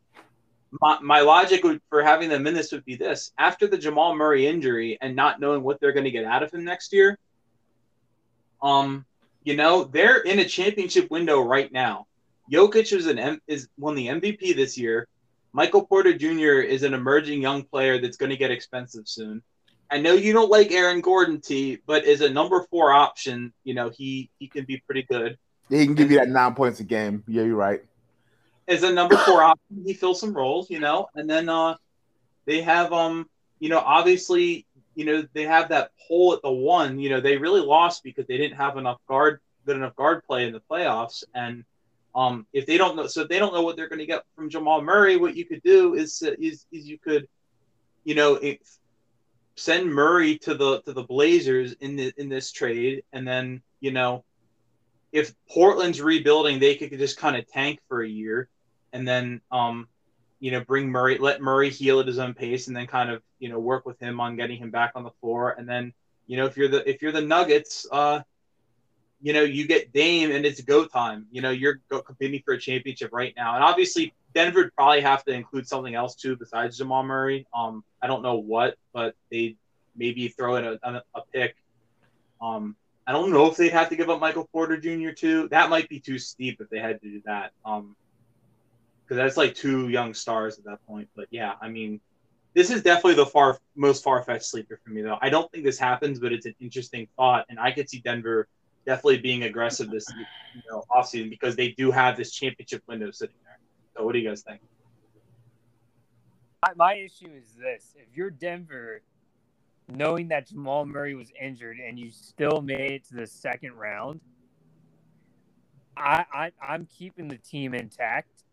my, 0.81 0.99
my 1.01 1.21
logic 1.21 1.63
would, 1.65 1.81
for 1.89 2.03
having 2.03 2.29
them 2.29 2.47
in 2.47 2.55
this 2.55 2.73
would 2.73 2.85
be 2.85 2.97
this: 2.97 3.33
after 3.39 3.67
the 3.67 3.79
Jamal 3.79 4.17
Murray 4.17 4.47
injury 4.47 4.99
and 5.01 5.15
not 5.15 5.41
knowing 5.41 5.63
what 5.63 5.81
they're 5.81 5.93
going 5.93 6.05
to 6.05 6.11
get 6.11 6.25
out 6.25 6.43
of 6.43 6.53
him 6.53 6.65
next 6.65 6.93
year, 6.93 7.19
um, 8.63 9.05
you 9.45 9.57
know 9.57 9.85
they're 9.85 10.21
in 10.21 10.39
a 10.39 10.45
championship 10.45 11.11
window 11.11 11.41
right 11.41 11.71
now. 11.73 12.07
Jokic 12.51 12.93
is 12.97 13.07
an 13.07 13.41
is 13.47 13.69
won 13.79 13.95
the 13.95 14.09
MVP 14.09 14.57
this 14.57 14.79
year. 14.79 15.09
Michael 15.53 15.87
Porter 15.87 16.15
Jr. 16.15 16.61
is 16.61 16.83
an 16.83 16.95
emerging 16.95 17.43
young 17.43 17.65
player 17.65 18.01
that's 18.01 18.17
going 18.17 18.31
to 18.31 18.37
get 18.37 18.51
expensive 18.51 19.07
soon. 19.07 19.43
I 19.91 19.99
know 19.99 20.15
you 20.15 20.33
don't 20.33 20.51
like 20.51 20.73
Aaron 20.73 21.03
Gordon 21.03 21.43
T, 21.43 21.79
but 21.87 22.07
as 22.07 22.23
a 22.23 22.31
number 22.31 22.67
four 22.71 22.93
option, 22.93 23.53
you 23.63 23.75
know 23.75 23.91
he 23.91 24.31
he 24.39 24.49
can 24.49 24.65
be 24.65 24.83
pretty 24.87 25.03
good. 25.03 25.37
He 25.69 25.85
can 25.85 25.95
give 25.95 26.11
you 26.11 26.19
that 26.19 26.29
nine 26.29 26.55
points 26.55 26.81
a 26.81 26.85
game. 26.85 27.25
Yeah, 27.27 27.43
you're 27.43 27.57
right. 27.57 27.83
As 28.69 28.83
a 28.83 28.93
number 28.93 29.17
four 29.17 29.43
option, 29.43 29.83
he 29.85 29.95
fills 29.95 30.21
some 30.21 30.35
roles, 30.35 30.71
you 30.71 30.81
know, 30.81 31.09
and 31.15 31.29
then 31.29 31.49
uh, 31.49 31.77
they 32.47 32.63
have 32.63 32.93
um, 32.93 33.29
you 33.63 33.69
know, 33.69 33.79
obviously, 33.79 34.67
you 34.97 35.05
know, 35.05 35.25
they 35.35 35.45
have 35.45 35.69
that 35.69 35.93
hole 35.97 36.35
at 36.35 36.43
the 36.43 36.51
one. 36.51 36.99
You 36.99 37.11
know, 37.11 37.21
they 37.21 37.37
really 37.37 37.61
lost 37.61 38.03
because 38.03 38.27
they 38.27 38.37
didn't 38.37 38.57
have 38.57 38.77
enough 38.77 38.99
guard, 39.09 39.39
good 39.65 39.77
enough 39.77 39.95
guard 39.95 40.25
play 40.25 40.49
in 40.49 40.53
the 40.53 40.61
playoffs, 40.69 41.23
and 41.33 41.65
um, 42.15 42.45
if 42.53 42.67
they 42.67 42.77
don't 42.77 42.97
know, 42.97 43.07
so 43.07 43.23
if 43.23 43.29
they 43.29 43.39
don't 43.39 43.55
know 43.55 43.63
what 43.63 43.77
they're 43.77 43.89
going 43.89 44.01
to 44.01 44.07
get 44.07 44.25
from 44.35 44.51
Jamal 44.51 44.83
Murray, 44.83 45.17
what 45.17 45.37
you 45.37 45.47
could 45.47 45.63
do 45.63 45.95
is 45.95 46.21
is, 46.23 46.67
is 46.73 46.89
you 46.89 46.99
could, 46.99 47.29
you 48.03 48.17
know, 48.17 48.41
send 49.55 49.95
Murray 49.95 50.39
to 50.39 50.55
the 50.55 50.83
to 50.83 50.93
the 50.93 51.05
Blazers 51.05 51.75
in 51.75 51.95
the 51.95 52.13
in 52.17 52.29
this 52.29 52.51
trade, 52.51 53.05
and 53.13 53.27
then 53.27 53.63
you 53.79 53.93
know 53.93 54.25
if 55.13 55.35
Portland's 55.49 56.01
rebuilding, 56.01 56.59
they 56.59 56.75
could 56.75 56.91
just 56.99 57.19
kind 57.19 57.37
of 57.37 57.47
tank 57.47 57.81
for 57.89 58.03
a 58.03 58.09
year, 58.09 58.49
and 58.93 59.07
then 59.07 59.41
um, 59.51 59.89
you 60.41 60.51
know, 60.51 60.61
bring 60.61 60.91
Murray, 60.91 61.19
let 61.19 61.41
Murray 61.41 61.71
heal 61.71 62.01
at 62.01 62.07
his 62.07 62.19
own 62.19 62.35
pace, 62.35 62.67
and 62.67 62.77
then 62.77 62.87
kind 62.87 63.11
of 63.11 63.23
you 63.39 63.49
know 63.49 63.59
work 63.59 63.87
with 63.87 64.01
him 64.01 64.21
on 64.21 64.37
getting 64.37 64.57
him 64.57 64.71
back 64.71 64.93
on 64.97 65.05
the 65.05 65.13
floor, 65.21 65.55
and 65.57 65.69
then 65.69 65.93
you 66.27 66.37
know 66.37 66.47
if 66.47 66.57
you're 66.57 66.69
the 66.69 66.89
if 66.89 67.03
you're 67.03 67.13
the 67.13 67.21
Nuggets, 67.21 67.87
uh, 67.93 68.21
you 69.21 69.33
know 69.33 69.43
you 69.43 69.67
get 69.67 69.93
Dame 69.93 70.33
and 70.33 70.45
it's 70.45 70.61
go 70.63 70.87
time. 70.87 71.27
You 71.31 71.43
know 71.43 71.51
you're 71.51 71.81
competing 72.05 72.43
for 72.45 72.55
a 72.55 72.59
championship 72.59 73.11
right 73.13 73.35
now, 73.37 73.55
and 73.55 73.63
obviously 73.63 74.15
Denver 74.35 74.63
would 74.63 74.75
probably 74.75 75.03
have 75.03 75.25
to 75.27 75.33
include 75.33 75.69
something 75.69 75.95
else 75.95 76.15
too 76.17 76.37
besides 76.37 76.79
Jamal 76.79 77.05
Murray. 77.05 77.47
Um, 77.55 77.85
I 78.01 78.07
don't 78.07 78.23
know 78.23 78.37
what, 78.37 78.77
but 78.93 79.15
they 79.31 79.57
maybe 79.95 80.29
throw 80.29 80.57
in 80.57 80.65
a, 80.65 80.79
a, 80.83 81.03
a 81.15 81.21
pick. 81.33 81.55
Um, 82.41 82.77
I 83.07 83.13
don't 83.13 83.31
know 83.31 83.47
if 83.47 83.57
they'd 83.57 83.73
have 83.73 83.89
to 83.89 83.97
give 83.97 84.11
up 84.11 84.21
Michael 84.21 84.49
Porter 84.53 84.77
Jr. 84.77 85.11
too. 85.11 85.49
That 85.49 85.71
might 85.71 85.89
be 85.89 85.99
too 85.99 86.19
steep 86.19 86.61
if 86.61 86.69
they 86.71 86.79
had 86.79 87.01
to 87.01 87.09
do 87.09 87.23
that. 87.25 87.53
Um, 87.65 87.97
because 89.13 89.17
that's 89.17 89.37
like 89.37 89.55
two 89.55 89.89
young 89.89 90.15
stars 90.15 90.59
at 90.59 90.65
that 90.65 90.79
point. 90.87 91.09
But 91.15 91.27
yeah, 91.31 91.55
I 91.61 91.69
mean, 91.69 92.01
this 92.55 92.71
is 92.71 92.83
definitely 92.83 93.15
the 93.15 93.27
far 93.27 93.59
most 93.77 94.03
far 94.03 94.23
fetched 94.23 94.47
sleeper 94.47 94.81
for 94.83 94.91
me 94.91 95.03
though. 95.03 95.19
I 95.21 95.29
don't 95.29 95.51
think 95.53 95.65
this 95.65 95.79
happens, 95.79 96.19
but 96.19 96.33
it's 96.33 96.47
an 96.47 96.55
interesting 96.61 97.07
thought, 97.17 97.47
and 97.49 97.59
I 97.59 97.73
could 97.73 97.91
see 97.91 97.99
Denver 97.99 98.49
definitely 98.87 99.19
being 99.19 99.43
aggressive 99.45 99.91
this 99.91 100.07
you 100.55 100.63
know 100.71 100.85
offseason 100.91 101.31
because 101.31 101.57
they 101.57 101.73
do 101.73 101.91
have 101.91 102.17
this 102.17 102.33
championship 102.33 102.83
window 102.87 103.11
sitting 103.11 103.37
there. 103.45 103.59
So 103.97 104.05
what 104.05 104.13
do 104.13 104.19
you 104.19 104.29
guys 104.29 104.43
think? 104.43 104.61
My, 106.63 106.73
my 106.77 106.95
issue 106.95 107.31
is 107.37 107.55
this: 107.55 107.95
if 107.97 108.17
you're 108.17 108.31
Denver 108.31 109.03
knowing 109.97 110.29
that 110.29 110.49
Jamal 110.49 110.87
Murray 110.87 111.15
was 111.15 111.31
injured 111.41 111.79
and 111.79 111.99
you 111.99 112.11
still 112.11 112.61
made 112.61 112.93
it 112.93 113.09
to 113.09 113.15
the 113.15 113.27
second 113.27 113.75
round, 113.75 114.21
I, 115.97 116.25
I 116.33 116.53
I'm 116.67 116.87
keeping 116.87 117.29
the 117.29 117.37
team 117.37 117.75
intact 117.75 118.45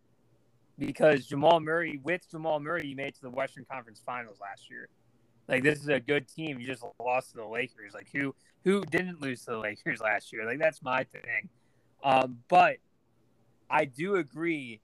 because 0.77 1.25
Jamal 1.25 1.59
Murray 1.59 1.99
with 2.03 2.29
Jamal 2.29 2.59
Murray 2.59 2.87
you 2.87 2.95
made 2.95 3.07
it 3.07 3.15
to 3.15 3.21
the 3.21 3.29
Western 3.29 3.65
Conference 3.65 4.01
Finals 4.05 4.37
last 4.41 4.69
year. 4.69 4.89
Like 5.47 5.63
this 5.63 5.79
is 5.79 5.87
a 5.87 5.99
good 5.99 6.27
team. 6.27 6.59
You 6.59 6.67
just 6.67 6.83
lost 6.99 7.31
to 7.31 7.37
the 7.37 7.45
Lakers. 7.45 7.93
Like 7.93 8.09
who 8.13 8.35
who 8.63 8.83
didn't 8.85 9.21
lose 9.21 9.45
to 9.45 9.51
the 9.51 9.57
Lakers 9.57 10.01
last 10.01 10.31
year? 10.33 10.45
Like 10.45 10.59
that's 10.59 10.81
my 10.81 11.03
thing. 11.03 11.49
Um, 12.03 12.39
but 12.49 12.77
I 13.69 13.85
do 13.85 14.15
agree 14.15 14.81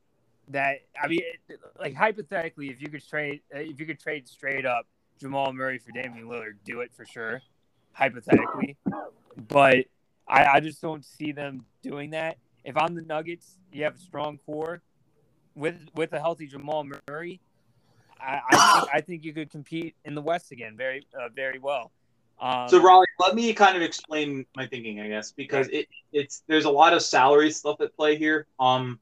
that 0.50 0.78
I 1.02 1.08
mean, 1.08 1.22
like 1.80 1.96
hypothetically, 1.96 2.70
if 2.70 2.82
you 2.82 2.88
could 2.88 3.08
trade 3.08 3.42
if 3.52 3.80
you 3.80 3.86
could 3.86 4.00
trade 4.00 4.28
straight 4.28 4.66
up 4.66 4.86
Jamal 5.20 5.54
Murray 5.54 5.78
for 5.78 5.92
Damian 5.92 6.28
Lillard, 6.28 6.58
do 6.66 6.82
it 6.82 6.92
for 6.94 7.06
sure, 7.06 7.42
hypothetically. 7.94 8.78
But 9.48 9.86
I, 10.28 10.46
I 10.46 10.60
just 10.60 10.82
don't 10.82 11.06
see 11.06 11.32
them 11.32 11.66
doing 11.82 12.12
that. 12.12 12.38
If 12.64 12.76
I'm 12.78 12.96
the 12.96 13.02
Nuggets, 13.02 13.58
you 13.72 13.84
have 13.84 13.96
a 13.96 14.00
strong 14.00 14.40
core 14.46 14.82
with 15.56 15.78
with 15.96 16.14
a 16.14 16.20
healthy 16.20 16.48
Jamal 16.48 16.86
Murray. 17.08 17.40
I 18.20 18.40
I 18.50 18.56
think, 18.58 18.96
I 18.96 19.02
think 19.02 19.24
you 19.24 19.34
could 19.34 19.52
compete 19.52 19.96
in 20.06 20.16
the 20.16 20.22
West 20.22 20.52
again 20.52 20.76
very 20.76 21.06
uh, 21.14 21.30
very 21.36 21.60
well. 21.60 21.92
Um, 22.40 22.68
So 22.68 22.82
Raleigh, 22.82 23.06
let 23.20 23.36
me 23.36 23.54
kind 23.54 23.78
of 23.78 23.82
explain 23.82 24.46
my 24.56 24.68
thinking, 24.68 25.00
I 25.00 25.08
guess, 25.08 25.32
because 25.32 25.68
it 25.70 25.88
it's 26.12 26.44
there's 26.48 26.66
a 26.66 26.70
lot 26.70 26.94
of 26.94 27.02
salary 27.02 27.52
stuff 27.52 27.80
at 27.82 27.96
play 27.96 28.18
here. 28.18 28.48
Um, 28.60 29.00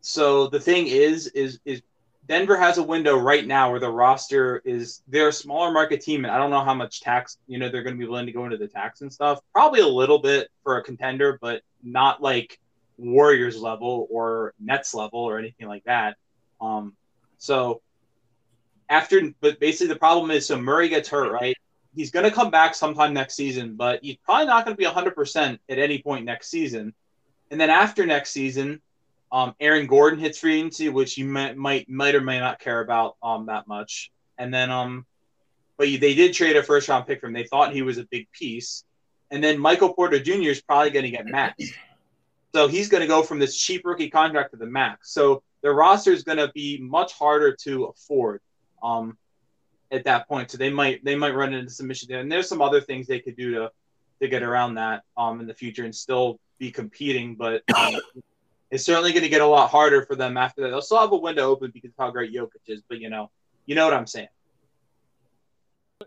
so 0.00 0.46
the 0.46 0.60
thing 0.60 0.86
is, 0.86 1.26
is 1.28 1.58
is 1.64 1.82
Denver 2.28 2.56
has 2.56 2.78
a 2.78 2.82
window 2.82 3.16
right 3.16 3.46
now 3.46 3.70
where 3.70 3.80
the 3.80 3.90
roster 3.90 4.60
is 4.64 5.02
they're 5.08 5.28
a 5.28 5.32
smaller 5.32 5.72
market 5.72 6.00
team, 6.00 6.24
and 6.24 6.32
I 6.32 6.38
don't 6.38 6.50
know 6.50 6.64
how 6.64 6.74
much 6.74 7.00
tax 7.00 7.38
you 7.46 7.58
know 7.58 7.70
they're 7.70 7.82
going 7.82 7.96
to 7.96 7.98
be 7.98 8.06
willing 8.06 8.26
to 8.26 8.32
go 8.32 8.44
into 8.44 8.58
the 8.58 8.68
tax 8.68 9.00
and 9.00 9.12
stuff. 9.12 9.40
Probably 9.52 9.80
a 9.80 9.86
little 9.86 10.18
bit 10.18 10.48
for 10.62 10.78
a 10.78 10.82
contender, 10.82 11.38
but 11.40 11.62
not 11.82 12.22
like 12.22 12.58
Warriors 12.98 13.60
level 13.60 14.06
or 14.10 14.54
Nets 14.60 14.94
level 14.94 15.20
or 15.20 15.38
anything 15.38 15.68
like 15.68 15.84
that. 15.84 16.16
Um, 16.60 16.94
so 17.38 17.80
after, 18.88 19.20
but 19.40 19.58
basically 19.60 19.88
the 19.88 19.98
problem 19.98 20.30
is, 20.30 20.46
so 20.46 20.60
Murray 20.60 20.88
gets 20.88 21.08
hurt, 21.08 21.32
right? 21.32 21.56
he's 21.98 22.12
going 22.12 22.24
to 22.24 22.30
come 22.30 22.50
back 22.50 22.76
sometime 22.76 23.12
next 23.12 23.34
season, 23.34 23.74
but 23.74 23.98
he's 24.04 24.16
probably 24.24 24.46
not 24.46 24.64
going 24.64 24.76
to 24.76 24.78
be 24.78 24.86
100% 24.86 25.58
at 25.68 25.78
any 25.78 26.00
point 26.00 26.24
next 26.24 26.48
season. 26.48 26.94
And 27.50 27.60
then 27.60 27.70
after 27.70 28.06
next 28.06 28.30
season, 28.30 28.80
um, 29.30 29.54
Aaron 29.60 29.86
Gordon 29.86 30.18
hits 30.18 30.38
free 30.38 30.58
agency, 30.58 30.88
which 30.88 31.18
you 31.18 31.24
might, 31.26 31.56
might 31.56 31.88
might 31.88 32.14
or 32.14 32.20
may 32.20 32.38
not 32.38 32.60
care 32.60 32.80
about 32.80 33.16
um, 33.22 33.46
that 33.46 33.66
much. 33.66 34.10
And 34.38 34.52
then, 34.52 34.70
um, 34.70 35.06
but 35.76 35.88
they 35.88 36.14
did 36.14 36.34
trade 36.34 36.56
a 36.56 36.62
first 36.62 36.88
round 36.88 37.06
pick 37.06 37.20
for 37.20 37.26
him. 37.26 37.32
They 37.32 37.44
thought 37.44 37.72
he 37.72 37.82
was 37.82 37.98
a 37.98 38.04
big 38.10 38.30
piece. 38.32 38.84
And 39.30 39.44
then 39.44 39.58
Michael 39.58 39.92
Porter 39.92 40.18
Jr. 40.18 40.50
is 40.50 40.62
probably 40.62 40.90
going 40.90 41.04
to 41.04 41.10
get 41.10 41.26
maxed. 41.26 41.72
So 42.54 42.66
he's 42.66 42.88
going 42.88 43.02
to 43.02 43.06
go 43.06 43.22
from 43.22 43.38
this 43.38 43.58
cheap 43.58 43.84
rookie 43.84 44.08
contract 44.08 44.52
to 44.52 44.56
the 44.56 44.66
max. 44.66 45.12
So 45.12 45.42
the 45.62 45.70
roster 45.70 46.12
is 46.12 46.22
going 46.22 46.38
to 46.38 46.50
be 46.54 46.78
much 46.80 47.12
harder 47.12 47.54
to 47.64 47.84
afford. 47.84 48.40
Um, 48.82 49.18
at 49.90 50.04
that 50.04 50.28
point. 50.28 50.50
So 50.50 50.58
they 50.58 50.70
might 50.70 51.04
they 51.04 51.16
might 51.16 51.34
run 51.34 51.54
into 51.54 51.70
some 51.70 51.90
issues 51.90 52.08
there. 52.08 52.20
And 52.20 52.30
there's 52.30 52.48
some 52.48 52.62
other 52.62 52.80
things 52.80 53.06
they 53.06 53.20
could 53.20 53.36
do 53.36 53.52
to 53.52 53.70
to 54.20 54.28
get 54.28 54.42
around 54.42 54.74
that 54.74 55.02
um 55.16 55.40
in 55.40 55.46
the 55.46 55.54
future 55.54 55.84
and 55.84 55.94
still 55.94 56.38
be 56.58 56.70
competing. 56.70 57.34
But 57.34 57.62
um, 57.76 57.96
it's 58.70 58.84
certainly 58.84 59.12
going 59.12 59.22
to 59.22 59.28
get 59.28 59.40
a 59.40 59.46
lot 59.46 59.70
harder 59.70 60.04
for 60.04 60.14
them 60.14 60.36
after 60.36 60.62
that. 60.62 60.68
They'll 60.68 60.82
still 60.82 60.98
have 60.98 61.12
a 61.12 61.16
window 61.16 61.48
open 61.50 61.70
because 61.72 61.90
of 61.90 61.96
how 61.98 62.10
great 62.10 62.32
Jokic 62.32 62.60
is. 62.66 62.82
But 62.88 63.00
you 63.00 63.10
know, 63.10 63.30
you 63.66 63.74
know 63.74 63.84
what 63.84 63.94
I'm 63.94 64.06
saying. 64.06 64.28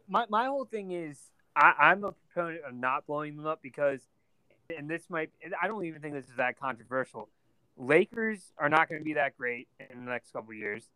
my 0.08 0.26
my 0.30 0.46
whole 0.46 0.66
thing 0.66 0.92
is 0.92 1.20
I, 1.56 1.74
I'm 1.80 2.04
a 2.04 2.12
proponent 2.12 2.64
of 2.66 2.74
not 2.74 3.08
blowing 3.08 3.36
them 3.36 3.48
up 3.48 3.62
because, 3.62 4.02
and 4.76 4.90
this 4.90 5.04
might 5.10 5.32
I 5.62 5.68
don't 5.68 5.86
even 5.86 6.02
think 6.02 6.14
this 6.14 6.26
is 6.26 6.36
that 6.38 6.60
controversial. 6.60 7.30
Lakers 7.78 8.52
are 8.58 8.70
not 8.70 8.90
going 8.90 9.00
to 9.00 9.06
be 9.06 9.14
that 9.14 9.38
great 9.38 9.68
in 9.90 10.06
the 10.06 10.12
next 10.12 10.32
couple 10.34 10.54
years. 10.54 10.90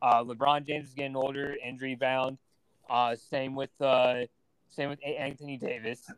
Uh, 0.00 0.24
LeBron 0.24 0.66
James 0.66 0.88
is 0.88 0.94
getting 0.94 1.16
older, 1.16 1.56
injury 1.62 1.94
bound. 1.94 2.38
Uh, 2.88 3.14
same 3.14 3.54
with 3.54 3.70
uh, 3.80 4.24
same 4.70 4.88
with 4.88 5.00
Anthony 5.04 5.58
Davis. 5.58 6.10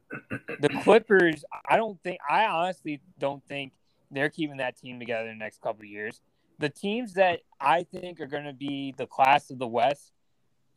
The 0.61 0.69
Clippers, 0.83 1.45
I 1.69 1.77
don't 1.77 2.01
think, 2.03 2.19
I 2.29 2.45
honestly 2.45 3.01
don't 3.19 3.43
think 3.47 3.73
they're 4.13 4.31
keeping 4.31 4.59
that 4.59 4.77
team 4.77 4.99
together 4.99 5.29
in 5.29 5.39
the 5.39 5.45
next 5.45 5.61
couple 5.61 5.83
of 5.83 5.89
years. 5.89 6.21
The 6.59 6.69
teams 6.69 7.15
that 7.15 7.41
I 7.61 7.83
think 7.83 8.21
are 8.21 8.27
going 8.27 8.45
to 8.45 8.53
be 8.53 8.95
the 8.97 9.07
class 9.07 9.51
of 9.51 9.59
the 9.59 9.67
West 9.67 10.13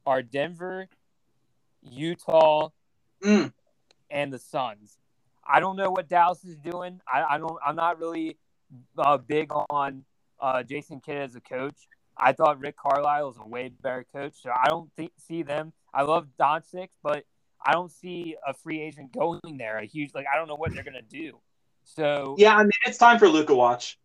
are 0.06 0.22
Denver, 0.22 0.88
Utah, 1.82 2.70
Mm. 3.24 3.54
and 4.12 4.32
the 4.32 4.40
Suns. 4.40 4.98
I 5.48 5.60
don't 5.60 5.78
know 5.78 5.90
what 5.90 6.08
Dallas 6.08 6.44
is 6.44 6.58
doing. 6.58 7.00
I, 7.12 7.24
I 7.36 7.38
don't. 7.38 7.58
I'm 7.66 7.76
not 7.76 8.00
really 8.00 8.38
uh, 8.98 9.18
big 9.18 9.52
on 9.70 10.04
uh, 10.40 10.64
Jason 10.64 11.00
Kidd 11.00 11.18
as 11.18 11.36
a 11.36 11.42
coach. 11.42 11.88
I 12.18 12.34
thought 12.34 12.60
Rick 12.60 12.78
Carlisle 12.78 13.28
was 13.28 13.38
a 13.38 13.48
way 13.48 13.70
better 13.82 14.06
coach, 14.14 14.34
so 14.42 14.50
I 14.52 14.68
don't 14.70 14.92
think, 14.96 15.12
see 15.18 15.44
them. 15.44 15.74
I 15.94 16.04
love 16.04 16.28
Doncic, 16.40 16.90
but 17.04 17.26
I 17.66 17.74
don't 17.74 17.92
see 17.92 18.36
a 18.48 18.54
free 18.54 18.82
agent 18.82 19.12
going 19.14 19.58
there. 19.58 19.78
A 19.78 19.86
huge 19.86 20.14
like 20.14 20.26
I 20.32 20.38
don't 20.38 20.48
know 20.48 20.56
what 20.56 20.74
they're 20.74 20.84
gonna 20.84 21.02
do. 21.02 21.40
So 21.86 22.36
Yeah, 22.38 22.56
I 22.56 22.64
mean 22.64 22.72
it's 22.86 22.98
time 22.98 23.20
for 23.20 23.30
Luka 23.30 23.56
watch. 23.56 23.98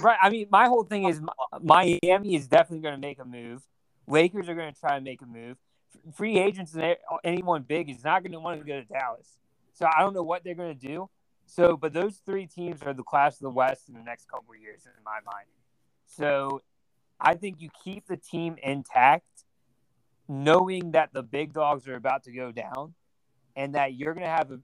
right. 0.00 0.18
I 0.22 0.30
mean, 0.30 0.46
my 0.50 0.68
whole 0.68 0.84
thing 0.84 1.04
is 1.04 1.20
Miami 1.62 2.34
is 2.34 2.46
definitely 2.46 2.82
going 2.82 2.94
to 2.94 3.00
make 3.00 3.18
a 3.18 3.24
move. 3.24 3.62
Lakers 4.06 4.48
are 4.48 4.54
going 4.54 4.72
to 4.72 4.78
try 4.78 4.96
and 4.96 5.04
make 5.04 5.22
a 5.22 5.26
move. 5.26 5.56
Free 6.14 6.38
agents 6.38 6.74
and 6.74 6.96
anyone 7.24 7.62
big 7.62 7.88
is 7.88 8.04
not 8.04 8.22
going 8.22 8.32
to 8.32 8.40
want 8.40 8.60
to 8.60 8.66
go 8.66 8.80
to 8.80 8.86
Dallas. 8.86 9.38
So 9.72 9.86
I 9.86 10.00
don't 10.00 10.14
know 10.14 10.22
what 10.22 10.44
they're 10.44 10.54
going 10.54 10.78
to 10.78 10.86
do. 10.86 11.08
So, 11.46 11.76
but 11.76 11.92
those 11.92 12.20
three 12.24 12.46
teams 12.46 12.82
are 12.82 12.94
the 12.94 13.02
class 13.02 13.34
of 13.34 13.40
the 13.40 13.50
West 13.50 13.88
in 13.88 13.94
the 13.94 14.02
next 14.02 14.28
couple 14.28 14.54
of 14.54 14.60
years, 14.60 14.86
in 14.86 14.92
my 15.04 15.18
mind. 15.24 15.46
So, 16.06 16.62
I 17.20 17.34
think 17.34 17.60
you 17.60 17.68
keep 17.84 18.06
the 18.06 18.16
team 18.16 18.56
intact, 18.62 19.44
knowing 20.28 20.92
that 20.92 21.12
the 21.12 21.22
big 21.22 21.52
dogs 21.52 21.86
are 21.88 21.94
about 21.94 22.24
to 22.24 22.32
go 22.32 22.52
down, 22.52 22.94
and 23.54 23.74
that 23.74 23.94
you're 23.94 24.14
going 24.14 24.24
to 24.24 24.30
have 24.30 24.50
a, 24.50 24.60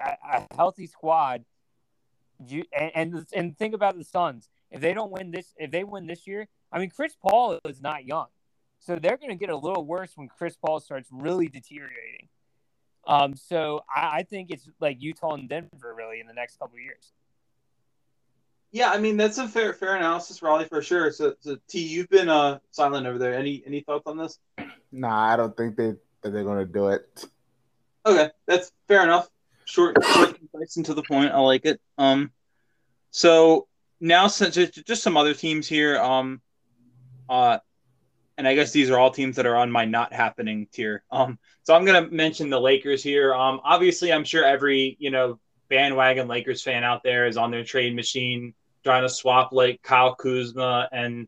a, 0.00 0.16
a 0.32 0.46
healthy 0.56 0.86
squad. 0.86 1.44
You 2.46 2.64
and, 2.72 2.92
and 2.94 3.26
and 3.32 3.58
think 3.58 3.74
about 3.74 3.96
the 3.96 4.04
Suns. 4.04 4.48
If 4.70 4.80
they 4.80 4.92
don't 4.92 5.12
win 5.12 5.30
this, 5.30 5.54
if 5.56 5.70
they 5.70 5.84
win 5.84 6.06
this 6.06 6.26
year, 6.26 6.48
I 6.72 6.78
mean, 6.78 6.90
Chris 6.90 7.14
Paul 7.20 7.60
is 7.64 7.80
not 7.80 8.04
young, 8.04 8.26
so 8.80 8.96
they're 8.96 9.16
going 9.16 9.30
to 9.30 9.36
get 9.36 9.50
a 9.50 9.56
little 9.56 9.84
worse 9.84 10.12
when 10.16 10.28
Chris 10.28 10.56
Paul 10.56 10.80
starts 10.80 11.08
really 11.12 11.48
deteriorating. 11.48 12.28
Um, 13.06 13.34
so 13.34 13.84
I, 13.94 14.18
I 14.18 14.22
think 14.22 14.50
it's 14.50 14.68
like 14.80 15.00
Utah 15.00 15.34
and 15.34 15.48
Denver 15.48 15.94
really 15.96 16.20
in 16.20 16.26
the 16.26 16.32
next 16.32 16.58
couple 16.58 16.76
of 16.76 16.82
years. 16.82 17.12
Yeah, 18.72 18.90
I 18.90 18.98
mean 18.98 19.16
that's 19.16 19.38
a 19.38 19.46
fair 19.46 19.72
fair 19.72 19.94
analysis, 19.94 20.42
Raleigh, 20.42 20.64
for 20.64 20.82
sure. 20.82 21.12
So, 21.12 21.34
so 21.38 21.56
T, 21.68 21.86
you've 21.86 22.08
been 22.08 22.28
uh 22.28 22.58
silent 22.72 23.06
over 23.06 23.18
there. 23.18 23.34
Any 23.34 23.62
any 23.64 23.82
thoughts 23.82 24.02
on 24.06 24.18
this? 24.18 24.40
Nah, 24.90 25.32
I 25.32 25.36
don't 25.36 25.56
think 25.56 25.76
they 25.76 25.94
that 26.22 26.30
they're 26.30 26.42
gonna 26.42 26.64
do 26.64 26.88
it. 26.88 27.24
Okay, 28.04 28.30
that's 28.46 28.72
fair 28.88 29.04
enough. 29.04 29.28
Short, 29.66 29.96
short, 30.04 30.38
concise, 30.38 30.76
and 30.76 30.86
to 30.86 30.94
the 30.94 31.02
point. 31.02 31.32
I 31.32 31.38
like 31.40 31.64
it. 31.64 31.80
Um, 31.98 32.30
so 33.10 33.66
now 34.00 34.26
since 34.26 34.54
just, 34.54 35.02
some 35.02 35.16
other 35.16 35.34
teams 35.34 35.66
here. 35.66 35.98
Um, 35.98 36.40
uh, 37.28 37.58
and 38.36 38.48
I 38.48 38.54
guess 38.54 38.72
these 38.72 38.90
are 38.90 38.98
all 38.98 39.10
teams 39.10 39.36
that 39.36 39.46
are 39.46 39.56
on 39.56 39.70
my 39.70 39.84
not 39.84 40.12
happening 40.12 40.66
tier. 40.72 41.04
Um, 41.10 41.38
so 41.62 41.74
I'm 41.74 41.84
gonna 41.84 42.10
mention 42.10 42.50
the 42.50 42.60
Lakers 42.60 43.02
here. 43.02 43.32
Um, 43.34 43.60
obviously, 43.64 44.12
I'm 44.12 44.24
sure 44.24 44.44
every 44.44 44.96
you 44.98 45.10
know 45.10 45.38
bandwagon 45.68 46.28
Lakers 46.28 46.62
fan 46.62 46.84
out 46.84 47.02
there 47.02 47.26
is 47.26 47.36
on 47.36 47.50
their 47.50 47.64
trade 47.64 47.94
machine 47.94 48.54
trying 48.82 49.02
to 49.02 49.08
swap 49.08 49.52
like 49.52 49.80
Kyle 49.82 50.14
Kuzma 50.14 50.88
and 50.92 51.26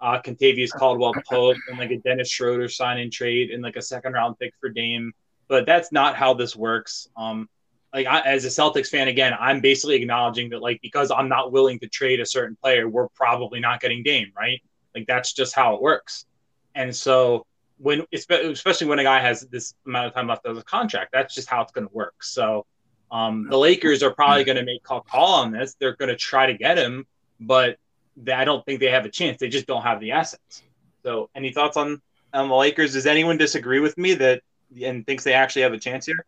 uh, 0.00 0.20
Kentavious 0.24 0.70
Caldwell 0.70 1.14
Pope 1.28 1.56
and 1.68 1.78
like 1.78 1.90
a 1.90 1.98
Dennis 1.98 2.30
Schroeder 2.30 2.68
sign 2.68 2.98
and 2.98 3.12
trade 3.12 3.50
and 3.50 3.62
like 3.62 3.76
a 3.76 3.82
second 3.82 4.14
round 4.14 4.38
pick 4.38 4.54
for 4.60 4.70
Dame. 4.70 5.12
But 5.48 5.66
that's 5.66 5.92
not 5.92 6.16
how 6.16 6.34
this 6.34 6.56
works. 6.56 7.08
Um, 7.16 7.48
like 7.94 8.06
I, 8.06 8.20
as 8.20 8.44
a 8.44 8.48
Celtics 8.48 8.88
fan, 8.88 9.06
again, 9.06 9.32
I'm 9.38 9.60
basically 9.60 9.94
acknowledging 9.94 10.50
that 10.50 10.60
like 10.60 10.80
because 10.82 11.12
I'm 11.12 11.28
not 11.28 11.52
willing 11.52 11.78
to 11.78 11.88
trade 11.88 12.20
a 12.20 12.26
certain 12.26 12.56
player, 12.60 12.88
we're 12.88 13.08
probably 13.10 13.60
not 13.60 13.80
getting 13.80 14.02
Dame, 14.02 14.32
right? 14.36 14.60
Like 14.94 15.06
that's 15.06 15.32
just 15.32 15.54
how 15.54 15.74
it 15.76 15.80
works. 15.80 16.26
And 16.74 16.94
so 16.94 17.46
when 17.78 18.04
especially 18.12 18.88
when 18.88 18.98
a 18.98 19.04
guy 19.04 19.20
has 19.20 19.42
this 19.42 19.74
amount 19.86 20.08
of 20.08 20.14
time 20.14 20.26
left 20.26 20.44
of 20.44 20.56
the 20.56 20.62
contract, 20.62 21.12
that's 21.12 21.34
just 21.34 21.48
how 21.48 21.62
it's 21.62 21.72
going 21.72 21.86
to 21.86 21.94
work. 21.94 22.22
So 22.22 22.66
um, 23.12 23.46
the 23.48 23.56
Lakers 23.56 24.02
are 24.02 24.12
probably 24.12 24.42
going 24.42 24.56
to 24.56 24.64
make 24.64 24.82
a 24.90 25.00
call 25.00 25.34
on 25.34 25.52
this. 25.52 25.76
They're 25.78 25.94
going 25.94 26.08
to 26.08 26.16
try 26.16 26.46
to 26.46 26.54
get 26.54 26.76
him, 26.76 27.06
but 27.38 27.76
they, 28.16 28.32
I 28.32 28.44
don't 28.44 28.64
think 28.66 28.80
they 28.80 28.90
have 28.90 29.04
a 29.04 29.10
chance. 29.10 29.38
They 29.38 29.48
just 29.48 29.66
don't 29.66 29.82
have 29.82 30.00
the 30.00 30.12
assets. 30.12 30.62
So, 31.04 31.30
any 31.34 31.52
thoughts 31.52 31.76
on, 31.76 32.00
on 32.32 32.48
the 32.48 32.54
Lakers? 32.54 32.94
Does 32.94 33.06
anyone 33.06 33.36
disagree 33.36 33.78
with 33.78 33.96
me 33.98 34.14
that 34.14 34.42
and 34.82 35.06
thinks 35.06 35.22
they 35.22 35.34
actually 35.34 35.62
have 35.62 35.72
a 35.72 35.78
chance 35.78 36.06
here? 36.06 36.24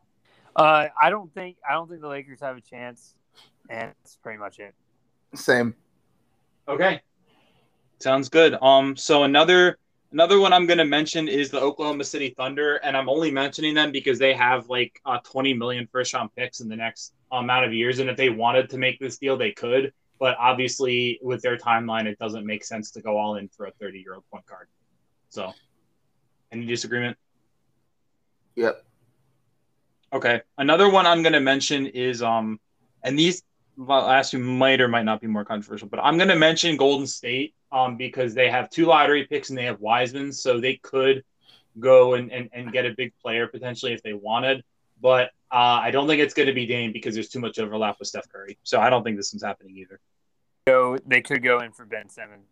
Uh, 0.56 0.88
I 1.00 1.10
don't 1.10 1.32
think 1.34 1.58
I 1.68 1.74
don't 1.74 1.88
think 1.88 2.00
the 2.00 2.08
Lakers 2.08 2.40
have 2.40 2.56
a 2.56 2.60
chance, 2.60 3.14
and 3.68 3.90
that's 3.90 4.16
pretty 4.16 4.38
much 4.38 4.58
it. 4.58 4.74
Same. 5.34 5.74
Okay, 6.66 7.02
sounds 8.00 8.28
good. 8.28 8.56
Um, 8.60 8.96
so 8.96 9.22
another 9.22 9.78
Another 10.12 10.38
one 10.38 10.52
I'm 10.52 10.66
going 10.66 10.78
to 10.78 10.84
mention 10.84 11.26
is 11.28 11.50
the 11.50 11.60
Oklahoma 11.60 12.04
City 12.04 12.32
Thunder, 12.36 12.76
and 12.76 12.96
I'm 12.96 13.08
only 13.08 13.30
mentioning 13.30 13.74
them 13.74 13.90
because 13.90 14.18
they 14.18 14.32
have 14.32 14.68
like 14.68 15.00
uh, 15.04 15.18
20 15.24 15.52
million 15.52 15.86
first 15.90 16.14
round 16.14 16.30
picks 16.36 16.60
in 16.60 16.68
the 16.68 16.76
next 16.76 17.12
amount 17.32 17.66
of 17.66 17.74
years, 17.74 17.98
and 17.98 18.08
if 18.08 18.16
they 18.16 18.30
wanted 18.30 18.70
to 18.70 18.78
make 18.78 18.98
this 19.00 19.18
deal, 19.18 19.36
they 19.36 19.50
could. 19.50 19.92
But 20.18 20.36
obviously, 20.38 21.18
with 21.22 21.42
their 21.42 21.58
timeline, 21.58 22.06
it 22.06 22.18
doesn't 22.18 22.46
make 22.46 22.64
sense 22.64 22.90
to 22.92 23.02
go 23.02 23.18
all 23.18 23.36
in 23.36 23.48
for 23.48 23.66
a 23.66 23.72
30 23.72 23.98
year 23.98 24.14
old 24.14 24.24
point 24.32 24.46
guard. 24.46 24.68
So, 25.28 25.52
any 26.50 26.64
disagreement? 26.64 27.18
Yep. 28.54 28.85
Okay. 30.12 30.40
Another 30.58 30.88
one 30.88 31.06
I'm 31.06 31.22
going 31.22 31.32
to 31.32 31.40
mention 31.40 31.86
is 31.86 32.22
um, 32.22 32.60
and 33.02 33.18
these 33.18 33.42
last 33.76 34.30
two 34.30 34.38
might 34.38 34.80
or 34.80 34.88
might 34.88 35.04
not 35.04 35.20
be 35.20 35.26
more 35.26 35.44
controversial, 35.44 35.88
but 35.88 36.00
I'm 36.02 36.16
going 36.16 36.28
to 36.28 36.36
mention 36.36 36.76
Golden 36.76 37.06
State 37.06 37.54
um, 37.72 37.96
because 37.96 38.34
they 38.34 38.50
have 38.50 38.70
two 38.70 38.86
lottery 38.86 39.24
picks 39.24 39.50
and 39.50 39.58
they 39.58 39.64
have 39.64 39.80
Wiseman, 39.80 40.32
so 40.32 40.60
they 40.60 40.76
could 40.76 41.24
go 41.78 42.14
and, 42.14 42.32
and, 42.32 42.48
and 42.52 42.72
get 42.72 42.86
a 42.86 42.94
big 42.96 43.12
player 43.20 43.46
potentially 43.46 43.92
if 43.92 44.02
they 44.02 44.14
wanted. 44.14 44.64
But 45.00 45.30
uh, 45.52 45.80
I 45.82 45.90
don't 45.90 46.06
think 46.06 46.22
it's 46.22 46.34
going 46.34 46.46
to 46.46 46.54
be 46.54 46.66
Dame 46.66 46.92
because 46.92 47.14
there's 47.14 47.28
too 47.28 47.40
much 47.40 47.58
overlap 47.58 47.96
with 47.98 48.08
Steph 48.08 48.28
Curry. 48.30 48.58
So 48.62 48.80
I 48.80 48.88
don't 48.88 49.04
think 49.04 49.16
this 49.16 49.32
one's 49.32 49.42
happening 49.42 49.76
either. 49.76 50.00
So 50.68 50.98
they 51.06 51.20
could 51.20 51.42
go 51.42 51.60
in 51.60 51.72
for 51.72 51.84
Ben 51.84 52.08
Simmons. 52.08 52.46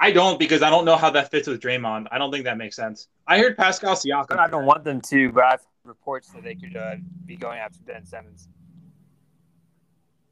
I 0.00 0.10
don't 0.10 0.36
because 0.36 0.62
I 0.62 0.70
don't 0.70 0.84
know 0.84 0.96
how 0.96 1.10
that 1.10 1.30
fits 1.30 1.46
with 1.46 1.60
Draymond. 1.60 2.08
I 2.10 2.18
don't 2.18 2.32
think 2.32 2.44
that 2.44 2.58
makes 2.58 2.74
sense. 2.74 3.06
I 3.26 3.38
heard 3.38 3.56
Pascal 3.56 3.94
Siakam. 3.94 4.36
I 4.36 4.48
don't 4.48 4.66
want 4.66 4.82
them 4.82 5.00
to, 5.02 5.30
but 5.30 5.44
I've 5.44 5.66
reports 5.84 6.28
that 6.30 6.42
they 6.42 6.54
could 6.54 6.76
uh, 6.76 6.96
be 7.26 7.36
going 7.36 7.58
after 7.58 7.78
Ben 7.84 8.04
Simmons. 8.04 8.48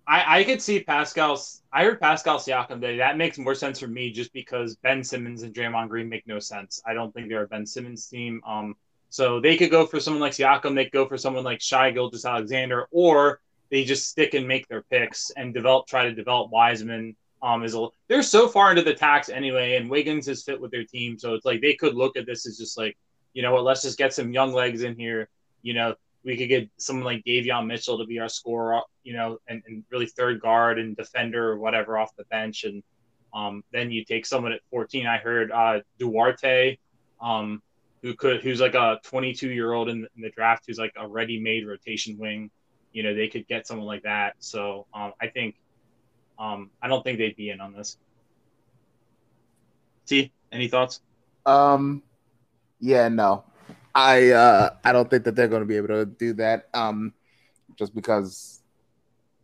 I, 0.07 0.41
I 0.41 0.45
could 0.45 0.61
see 0.61 0.83
Pascal's. 0.83 1.63
I 1.73 1.85
heard 1.85 2.01
Pascal 2.01 2.39
Siakam 2.39 2.81
today. 2.81 2.97
That 2.97 3.17
makes 3.17 3.39
more 3.39 3.55
sense 3.55 3.79
for 3.79 3.87
me 3.87 4.11
just 4.11 4.33
because 4.33 4.77
Ben 4.77 5.05
Simmons 5.05 5.43
and 5.43 5.55
Draymond 5.55 5.89
Green 5.89 6.09
make 6.09 6.27
no 6.27 6.41
sense. 6.41 6.83
I 6.85 6.95
don't 6.95 7.15
think 7.15 7.29
they're 7.29 7.45
a 7.45 7.49
Ben 7.49 7.65
Simmons 7.67 8.07
team. 8.07 8.41
Um, 8.47 8.75
so 9.09 9.41
they 9.41 9.57
could 9.57 9.71
go 9.71 9.87
for 9.87 10.01
someone 10.01 10.21
like 10.21 10.33
Siakam. 10.33 10.75
They 10.75 10.85
could 10.85 10.93
go 10.93 11.07
for 11.07 11.17
someone 11.17 11.45
like 11.45 11.61
Shai 11.61 11.91
Gilgeous-Alexander, 11.91 12.89
or 12.91 13.41
they 13.71 13.85
just 13.85 14.09
stick 14.09 14.35
and 14.35 14.49
make 14.49 14.67
their 14.69 14.83
picks 14.83 15.31
and 15.37 15.55
develop, 15.55 15.87
try 15.87 16.05
to 16.05 16.13
develop 16.13 16.51
Wiseman. 16.51 17.17
Um, 17.43 17.65
is 17.65 17.75
a, 17.75 17.87
they're 18.09 18.23
so 18.23 18.49
far 18.49 18.71
into 18.71 18.83
the 18.83 18.93
tax 18.93 19.31
anyway, 19.31 19.77
and 19.77 19.89
Wiggins 19.89 20.29
is 20.29 20.43
fit 20.43 20.61
with 20.61 20.71
their 20.71 20.85
team, 20.85 21.19
so 21.19 21.35
it's 21.35 21.47
like 21.47 21.63
they 21.63 21.73
could 21.75 21.95
look 21.95 22.19
at 22.19 22.27
this 22.27 22.47
as 22.47 22.59
just 22.59 22.77
like, 22.77 22.99
you 23.33 23.43
know 23.43 23.55
what, 23.55 23.65
let's 23.65 23.81
just 23.81 23.97
get 23.97 24.13
some 24.13 24.33
young 24.33 24.53
legs 24.53 24.83
in 24.83 24.95
here. 24.95 25.29
You 25.63 25.75
know, 25.75 25.95
we 26.25 26.37
could 26.37 26.49
get 26.49 26.71
someone 26.77 27.05
like 27.05 27.25
Davion 27.25 27.67
Mitchell 27.67 27.99
to 27.99 28.07
be 28.07 28.19
our 28.19 28.29
scorer, 28.29 28.81
you 29.03 29.15
know, 29.15 29.39
and, 29.49 29.63
and 29.67 29.85
really 29.91 30.07
third 30.07 30.41
guard 30.41 30.79
and 30.79 30.97
defender 30.97 31.51
or 31.51 31.59
whatever 31.59 31.99
off 31.99 32.15
the 32.17 32.25
bench, 32.25 32.65
and 32.65 32.83
um, 33.33 33.63
then 33.73 33.91
you 33.91 34.05
take 34.05 34.27
someone 34.27 34.53
at 34.53 34.61
14. 34.71 35.07
I 35.07 35.19
heard 35.19 35.53
uh, 35.53 35.81
Duarte, 35.99 36.79
um, 37.21 37.63
who 38.03 38.15
could, 38.15 38.43
who's 38.43 38.61
like 38.61 38.75
a 38.75 38.99
22 39.05 39.51
year 39.51 39.73
old 39.73 39.89
in, 39.89 40.07
in 40.17 40.23
the 40.23 40.31
draft, 40.31 40.65
who's 40.67 40.79
like 40.79 40.93
a 40.97 41.07
ready 41.07 41.41
made 41.41 41.67
rotation 41.67 42.19
wing 42.19 42.51
you 42.93 43.03
know, 43.03 43.15
they 43.15 43.29
could 43.29 43.47
get 43.47 43.67
someone 43.67 43.87
like 43.87 44.03
that. 44.03 44.35
So 44.41 44.87
um, 44.93 45.13
I 45.21 45.29
think, 45.29 45.57
um, 46.39 46.71
I 46.83 46.89
don't 46.89 47.03
think 47.03 47.19
they'd 47.19 47.37
be 47.37 47.51
in 47.51 47.61
on 47.61 47.73
this. 47.73 47.97
See, 50.07 50.33
any 50.51 50.69
thoughts? 50.69 51.01
Um, 51.47 52.03
yeah, 52.81 53.09
no, 53.09 53.45
I 53.95 54.31
uh, 54.31 54.71
I 54.85 54.93
don't 54.93 55.11
think 55.11 55.25
that 55.25 55.37
they're 55.37 55.49
going 55.49 55.63
to 55.63 55.67
be 55.67 55.77
able 55.77 55.89
to 55.89 56.07
do 56.07 56.33
that. 56.35 56.69
Um, 56.75 57.13
just 57.77 57.95
because 57.95 58.63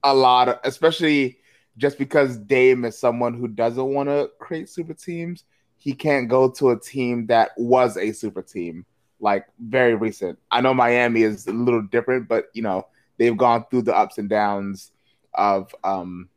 a 0.03 0.15
lot 0.15 0.49
of, 0.49 0.59
especially 0.65 1.39
just 1.77 1.99
because 1.99 2.37
Dame 2.39 2.85
is 2.85 2.99
someone 2.99 3.35
who 3.35 3.49
doesn't 3.49 3.93
want 3.93 4.09
to 4.09 4.31
create 4.39 4.69
super 4.69 4.95
teams, 4.95 5.45
he 5.77 5.93
can't 5.93 6.29
go 6.29 6.51
to 6.53 6.71
a 6.71 6.81
team 6.81 7.27
that 7.27 7.51
was 7.57 7.97
a 7.97 8.13
super 8.13 8.43
team 8.43 8.85
like 9.21 9.47
very 9.59 9.95
recent. 9.95 10.39
I 10.51 10.61
know 10.61 10.75
Miami 10.75 11.23
is 11.23 11.47
a 11.47 11.53
little 11.53 11.83
different, 11.83 12.29
but 12.29 12.47
you 12.53 12.63
know 12.63 12.87
they've 13.19 13.37
gone 13.37 13.65
through 13.71 13.83
the 13.83 13.97
ups 13.97 14.19
and 14.19 14.29
downs 14.29 14.93
of 15.35 15.75
um 15.85 16.29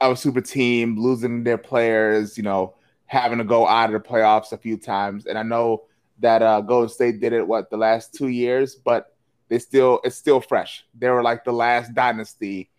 of 0.00 0.12
a 0.12 0.16
super 0.16 0.40
team 0.40 0.98
losing 0.98 1.44
their 1.44 1.58
players, 1.58 2.36
you 2.36 2.42
know, 2.42 2.74
having 3.06 3.38
to 3.38 3.44
go 3.44 3.66
out 3.66 3.92
of 3.92 4.02
the 4.02 4.08
playoffs 4.08 4.52
a 4.52 4.58
few 4.58 4.76
times. 4.76 5.26
And 5.26 5.38
I 5.38 5.42
know 5.42 5.84
that 6.18 6.42
uh, 6.42 6.60
Golden 6.60 6.88
State 6.88 7.20
did 7.20 7.32
it 7.32 7.46
what 7.46 7.70
the 7.70 7.76
last 7.76 8.14
two 8.14 8.28
years, 8.28 8.74
but 8.74 9.16
they 9.48 9.58
still 9.58 10.00
it's 10.04 10.16
still 10.16 10.40
fresh. 10.40 10.84
They 10.98 11.08
were 11.08 11.22
like 11.22 11.44
the 11.44 11.52
last 11.52 11.94
dynasty, 11.94 12.70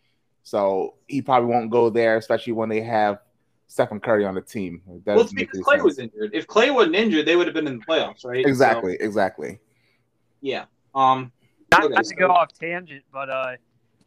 so 0.44 0.96
he 1.08 1.22
probably 1.22 1.50
won't 1.50 1.72
go 1.72 1.90
there, 1.90 2.18
especially 2.18 2.54
when 2.54 2.70
they 2.70 2.82
have 2.82 3.20
Stephen 3.68 4.00
Curry 4.00 4.26
on 4.26 4.36
the 4.36 4.42
team. 4.42 4.82
well, 4.86 5.22
it's 5.22 5.34
because 5.34 5.60
Klay 5.60 5.74
sense. 5.74 5.84
was 5.84 6.00
injured. 6.00 6.32
If 6.34 6.48
Klay 6.48 6.74
wasn't 6.74 6.96
injured, 6.96 7.26
they 7.26 7.36
would 7.36 7.48
have 7.48 7.54
been 7.54 7.68
in 7.68 7.80
the 7.80 7.86
playoffs, 7.86 8.26
right? 8.26 8.46
Exactly, 8.46 8.98
so, 8.98 9.06
exactly. 9.06 9.60
Yeah. 10.42 10.66
Um, 10.96 11.32
not, 11.72 11.92
not 11.92 12.06
to 12.06 12.16
go 12.16 12.30
off 12.30 12.54
tangent, 12.54 13.04
but 13.12 13.30
uh, 13.30 13.56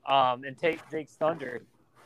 um, 0.07 0.45
and 0.45 0.57
take 0.57 0.81
Jake's 0.91 1.15
thunder, 1.15 1.63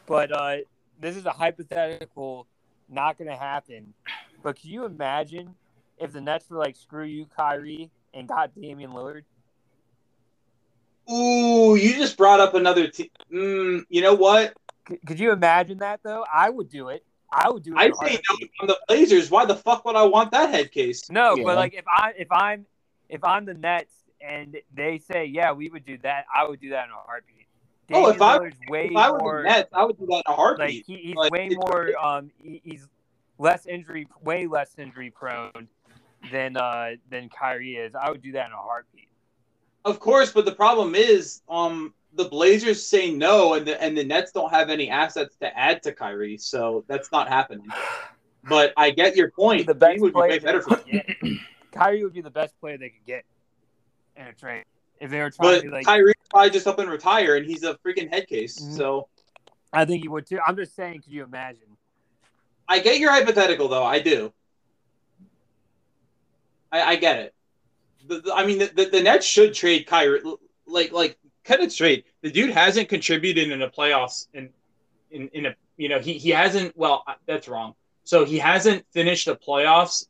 but 0.07 0.33
uh, 0.33 0.57
this 1.01 1.17
is 1.17 1.27
a 1.27 1.31
hypothetical, 1.31 2.47
not 2.89 3.19
going 3.19 3.31
to 3.31 3.37
happen. 3.37 3.95
But 4.43 4.61
can 4.61 4.71
you 4.71 4.85
imagine 4.85 5.55
if 5.99 6.13
the 6.13 6.21
Nets 6.21 6.51
were 6.51 6.59
like, 6.59 6.77
"Screw 6.77 7.05
you, 7.05 7.27
Kyrie," 7.37 7.91
and 8.13 8.29
got 8.29 8.55
Damian 8.55 8.91
Lillard? 8.91 9.23
Ooh, 11.11 11.77
you 11.77 11.95
just 11.95 12.17
brought 12.17 12.41
up 12.41 12.55
another. 12.55 12.89
team. 12.89 13.09
mm, 13.33 13.85
you 13.89 14.01
know 14.01 14.15
what? 14.15 14.55
C- 14.89 14.99
could 15.07 15.19
you 15.19 15.33
imagine 15.33 15.79
that 15.79 16.01
though? 16.03 16.25
I 16.33 16.51
would 16.51 16.69
do 16.69 16.89
it. 16.89 17.05
I 17.31 17.51
would 17.51 17.63
do 17.63 17.73
it. 17.73 17.79
I 17.79 17.91
say 18.07 18.21
no 18.31 18.47
from 18.59 18.67
the 18.69 18.79
Blazers. 18.89 19.31
Why 19.31 19.45
the 19.45 19.57
fuck 19.57 19.85
would 19.85 19.97
I 19.97 20.05
want 20.05 20.31
that 20.33 20.51
head 20.51 20.71
case? 20.71 21.11
No, 21.11 21.37
yeah. 21.37 21.45
but 21.45 21.57
like 21.57 21.75
if 21.75 21.85
I 21.89 22.13
if 22.17 22.31
I'm 22.31 22.67
if 23.09 23.25
I'm 23.25 23.45
the 23.45 23.55
Nets 23.55 23.93
and 24.21 24.57
they 24.73 24.99
say, 24.99 25.27
yeah, 25.27 25.53
we 25.53 25.69
would 25.69 25.85
do 25.85 25.99
that, 25.99 26.25
I 26.35 26.49
would 26.49 26.61
do 26.61 26.71
that 26.71 26.85
in 26.87 26.91
a 26.91 26.95
heartbeat. 26.95 27.44
Damian 27.89 28.07
oh, 28.07 28.11
if 28.11 28.23
I, 28.23 28.39
way 28.69 28.87
if 28.87 28.97
I 28.97 29.11
were 29.11 29.19
more, 29.19 29.43
the 29.43 29.49
Nets, 29.49 29.69
I 29.73 29.85
would 29.85 29.99
do 29.99 30.07
that 30.07 30.23
in 30.27 30.33
a 30.33 30.35
heartbeat. 30.35 30.89
Like 30.89 30.99
he, 30.99 31.09
he's 31.09 31.15
like, 31.17 31.33
way 31.33 31.51
more, 31.51 31.93
um, 32.03 32.31
he, 32.43 32.61
he's 32.65 32.89
less 33.39 33.67
injury, 33.67 34.07
way 34.23 34.47
less 34.47 34.75
injury 34.79 35.11
prone 35.11 35.69
than 36.33 36.57
uh 36.57 36.93
than 37.11 37.29
Kyrie 37.29 37.77
is. 37.77 37.95
I 37.95 38.11
would 38.11 38.23
do 38.23 38.33
that 38.33 38.47
in 38.47 38.53
a 38.53 38.57
heartbeat. 38.57 39.09
Of 39.85 40.01
course, 40.01 40.33
but 40.33 40.47
the 40.47 40.55
problem 40.55 40.95
is, 40.95 41.43
um, 41.49 41.93
the 42.15 42.25
Blazers 42.25 42.87
say 42.87 43.11
no, 43.11 43.55
and 43.55 43.67
the 43.67 43.83
and 43.83 43.97
the 43.97 44.05
Nets 44.05 44.33
don't 44.33 44.51
have 44.51 44.71
any 44.71 44.89
assets 44.89 45.37
to 45.37 45.59
add 45.59 45.83
to 45.83 45.93
Kyrie, 45.93 46.39
so 46.39 46.85
that's 46.89 47.13
not 47.13 47.29
happening. 47.29 47.67
But 48.47 48.75
I 48.77 48.91
get 48.91 49.17
your 49.17 49.31
point. 49.31 49.67
The 49.67 49.75
best 49.75 50.03
would 50.03 50.13
be 50.13 50.21
way 50.21 50.39
better 50.39 50.61
for 50.61 50.79
Kyrie 51.73 52.05
would 52.05 52.13
be 52.13 52.21
the 52.21 52.31
best 52.31 52.61
player 52.61 52.77
they 52.77 52.91
could 52.91 53.07
get 53.07 53.25
in 54.19 54.27
a 54.27 54.35
trade 54.35 54.67
if 55.01 55.11
they 55.11 55.21
were 55.21 55.31
trying 55.31 55.57
but 55.57 55.63
to 55.63 55.71
like. 55.71 55.87
Kyrie 55.87 56.15
probably 56.31 56.51
just 56.51 56.67
up 56.67 56.79
and 56.79 56.91
retire, 56.91 57.37
and 57.37 57.47
he's 57.47 57.63
a 57.63 57.75
freaking 57.75 58.11
head 58.11 58.27
case. 58.27 58.61
Mm-hmm. 58.61 58.77
So 58.77 59.09
I 59.73 59.85
think 59.85 60.03
he 60.03 60.09
would 60.09 60.27
too. 60.27 60.39
I'm 60.47 60.57
just 60.57 60.75
saying, 60.75 61.03
could 61.03 61.13
you 61.13 61.25
imagine? 61.25 61.77
I 62.69 62.79
get 62.79 62.99
your 62.99 63.11
hypothetical 63.11 63.69
though. 63.69 63.85
I 63.85 63.99
do. 64.01 64.33
I, 66.73 66.83
I 66.83 66.97
get 66.97 67.19
it. 67.19 67.35
The, 68.07 68.21
the, 68.21 68.35
I 68.35 68.47
mean, 68.47 68.59
the, 68.59 68.67
the, 68.67 68.85
the 68.87 69.03
Nets 69.03 69.27
should 69.27 69.55
trade 69.55 69.87
Kyrie. 69.87 70.23
Like 70.67 70.93
like 70.93 71.19
cut 71.45 71.61
it 71.61 71.73
straight. 71.73 72.07
The 72.23 72.31
dude 72.31 72.51
hasn't 72.51 72.89
contributed 72.89 73.51
in 73.51 73.61
the 73.61 73.69
playoffs 73.69 74.29
in 74.33 74.51
in 75.11 75.29
in 75.29 75.47
a 75.47 75.55
you 75.77 75.89
know 75.89 75.99
he 75.99 76.15
he 76.15 76.31
hasn't. 76.31 76.77
Well, 76.77 77.05
that's 77.27 77.49
wrong. 77.49 77.75
So 78.05 78.25
he 78.25 78.39
hasn't 78.39 78.85
finished 78.93 79.27
the 79.27 79.37
playoffs 79.37 80.07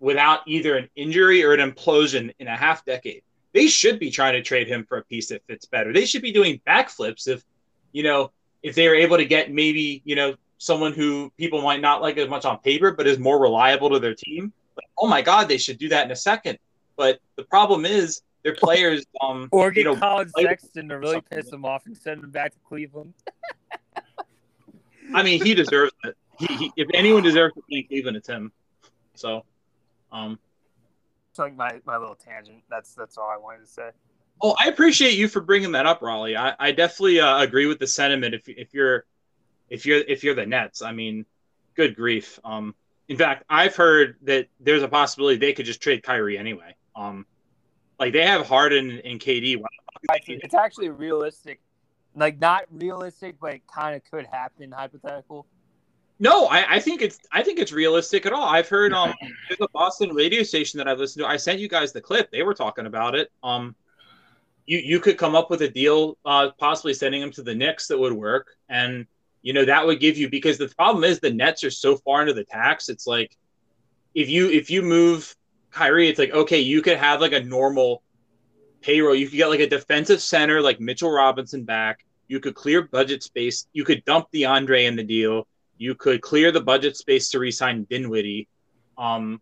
without 0.00 0.40
either 0.46 0.76
an 0.76 0.88
injury 0.96 1.44
or 1.44 1.54
an 1.54 1.72
implosion 1.72 2.32
in 2.38 2.46
a 2.46 2.56
half 2.56 2.84
decade 2.84 3.22
they 3.58 3.66
should 3.66 3.98
be 3.98 4.08
trying 4.08 4.34
to 4.34 4.40
trade 4.40 4.68
him 4.68 4.84
for 4.84 4.98
a 4.98 5.02
piece 5.02 5.30
that 5.30 5.44
fits 5.48 5.66
better. 5.66 5.92
They 5.92 6.04
should 6.04 6.22
be 6.22 6.30
doing 6.30 6.60
backflips 6.64 7.26
if, 7.26 7.42
you 7.90 8.04
know, 8.04 8.30
if 8.62 8.76
they 8.76 8.86
are 8.86 8.94
able 8.94 9.16
to 9.16 9.24
get 9.24 9.50
maybe, 9.50 10.00
you 10.04 10.14
know, 10.14 10.36
someone 10.58 10.92
who 10.92 11.32
people 11.36 11.60
might 11.60 11.80
not 11.80 12.00
like 12.00 12.18
as 12.18 12.28
much 12.28 12.44
on 12.44 12.58
paper, 12.58 12.92
but 12.92 13.08
is 13.08 13.18
more 13.18 13.42
reliable 13.42 13.90
to 13.90 13.98
their 13.98 14.14
team. 14.14 14.52
Like, 14.76 14.86
oh 14.96 15.08
my 15.08 15.22
God, 15.22 15.48
they 15.48 15.58
should 15.58 15.76
do 15.76 15.88
that 15.88 16.04
in 16.04 16.12
a 16.12 16.16
second. 16.16 16.56
But 16.94 17.18
the 17.34 17.42
problem 17.42 17.84
is 17.84 18.22
their 18.44 18.54
players, 18.54 19.04
um, 19.20 19.48
or 19.50 19.72
get 19.72 19.80
you 19.80 19.86
know, 19.86 19.96
Collin 19.96 20.30
Sexton 20.38 20.88
to 20.90 20.98
really 21.00 21.20
piss 21.20 21.50
them 21.50 21.64
off 21.64 21.86
and 21.86 21.96
send 21.96 22.22
them 22.22 22.30
back 22.30 22.52
to 22.52 22.58
Cleveland. 22.60 23.12
I 25.12 25.24
mean, 25.24 25.42
he 25.44 25.56
deserves 25.56 25.92
it. 26.04 26.16
He, 26.38 26.46
he, 26.46 26.72
if 26.76 26.86
anyone 26.94 27.24
deserves 27.24 27.54
to 27.54 27.62
be 27.68 27.78
in 27.78 27.88
Cleveland, 27.88 28.18
it's 28.18 28.28
him. 28.28 28.52
So, 29.16 29.44
um, 30.12 30.38
like 31.38 31.56
my, 31.56 31.80
my 31.84 31.96
little 31.96 32.14
tangent. 32.14 32.62
That's 32.70 32.94
that's 32.94 33.18
all 33.18 33.28
I 33.28 33.36
wanted 33.36 33.60
to 33.60 33.66
say. 33.66 33.90
Oh, 34.40 34.54
I 34.58 34.68
appreciate 34.68 35.14
you 35.14 35.28
for 35.28 35.40
bringing 35.40 35.72
that 35.72 35.86
up, 35.86 36.00
Raleigh. 36.00 36.36
I, 36.36 36.54
I 36.58 36.72
definitely 36.72 37.20
uh, 37.20 37.40
agree 37.40 37.66
with 37.66 37.78
the 37.78 37.86
sentiment. 37.86 38.34
If 38.34 38.48
if 38.48 38.72
you're 38.72 39.04
if 39.68 39.84
you're 39.84 39.98
if 39.98 40.22
you're 40.22 40.34
the 40.34 40.46
Nets, 40.46 40.82
I 40.82 40.92
mean, 40.92 41.26
good 41.74 41.96
grief. 41.96 42.38
Um, 42.44 42.74
in 43.08 43.16
fact, 43.16 43.44
I've 43.48 43.74
heard 43.74 44.16
that 44.22 44.48
there's 44.60 44.82
a 44.82 44.88
possibility 44.88 45.38
they 45.38 45.52
could 45.52 45.66
just 45.66 45.82
trade 45.82 46.02
Kyrie 46.02 46.38
anyway. 46.38 46.74
Um, 46.94 47.26
like 47.98 48.12
they 48.12 48.26
have 48.26 48.46
Harden 48.46 49.00
and 49.04 49.18
KD. 49.18 49.62
It's 50.26 50.54
actually 50.54 50.90
realistic, 50.90 51.60
like 52.14 52.38
not 52.38 52.64
realistic, 52.70 53.36
but 53.40 53.54
it 53.54 53.62
kind 53.66 53.96
of 53.96 54.02
could 54.08 54.26
happen. 54.26 54.70
Hypothetical 54.70 55.46
no, 56.20 56.46
I, 56.46 56.74
I, 56.74 56.80
think 56.80 57.00
it's 57.00 57.20
I 57.30 57.42
think 57.42 57.58
it's 57.58 57.72
realistic 57.72 58.26
at 58.26 58.32
all. 58.32 58.44
I've 58.44 58.68
heard 58.68 58.92
um 58.92 59.14
there's 59.48 59.60
a 59.60 59.68
Boston 59.68 60.10
radio 60.14 60.42
station 60.42 60.78
that 60.78 60.88
I've 60.88 60.98
listened 60.98 61.24
to. 61.24 61.28
I 61.28 61.36
sent 61.36 61.60
you 61.60 61.68
guys 61.68 61.92
the 61.92 62.00
clip. 62.00 62.30
They 62.30 62.42
were 62.42 62.54
talking 62.54 62.86
about 62.86 63.14
it. 63.14 63.30
Um 63.42 63.76
you 64.66 64.78
you 64.78 65.00
could 65.00 65.16
come 65.16 65.36
up 65.36 65.50
with 65.50 65.62
a 65.62 65.68
deal, 65.68 66.18
uh 66.24 66.50
possibly 66.58 66.94
sending 66.94 67.22
him 67.22 67.30
to 67.32 67.42
the 67.42 67.54
Knicks 67.54 67.86
that 67.88 67.98
would 67.98 68.12
work. 68.12 68.48
And 68.68 69.06
you 69.42 69.52
know, 69.52 69.64
that 69.64 69.86
would 69.86 70.00
give 70.00 70.18
you 70.18 70.28
because 70.28 70.58
the 70.58 70.68
problem 70.68 71.04
is 71.04 71.20
the 71.20 71.32
Nets 71.32 71.62
are 71.62 71.70
so 71.70 71.96
far 71.96 72.22
into 72.22 72.34
the 72.34 72.44
tax. 72.44 72.88
It's 72.88 73.06
like 73.06 73.36
if 74.14 74.28
you 74.28 74.50
if 74.50 74.70
you 74.70 74.82
move 74.82 75.34
Kyrie, 75.70 76.08
it's 76.08 76.18
like, 76.18 76.32
okay, 76.32 76.58
you 76.58 76.82
could 76.82 76.96
have 76.96 77.20
like 77.20 77.32
a 77.32 77.44
normal 77.44 78.02
payroll. 78.80 79.14
You 79.14 79.28
could 79.28 79.36
get 79.36 79.48
like 79.48 79.60
a 79.60 79.68
defensive 79.68 80.20
center 80.20 80.60
like 80.60 80.80
Mitchell 80.80 81.10
Robinson 81.10 81.62
back. 81.62 82.04
You 82.26 82.40
could 82.40 82.56
clear 82.56 82.82
budget 82.82 83.22
space. 83.22 83.68
You 83.72 83.84
could 83.84 84.04
dump 84.04 84.26
DeAndre 84.34 84.86
in 84.86 84.96
the 84.96 85.04
deal 85.04 85.46
you 85.78 85.94
could 85.94 86.20
clear 86.20 86.52
the 86.52 86.60
budget 86.60 86.96
space 86.96 87.30
to 87.30 87.38
re-sign 87.38 87.86
Dinwiddie, 87.88 88.48
um, 88.98 89.40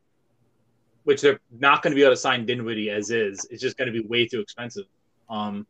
which 1.05 1.22
they're 1.22 1.41
not 1.59 1.82
going 1.82 1.93
to 1.93 1.95
be 1.95 2.03
able 2.03 2.12
to 2.12 2.16
sign 2.16 2.47
Dinwiddie 2.47 2.91
as 2.91 3.11
is. 3.11 3.47
It's 3.51 3.62
just 3.62 3.76
going 3.76 3.93
to 3.93 4.03
be 4.03 4.07
way 4.07 4.26
too 4.26 4.41
expensive. 4.41 4.84
Um, 5.28 5.66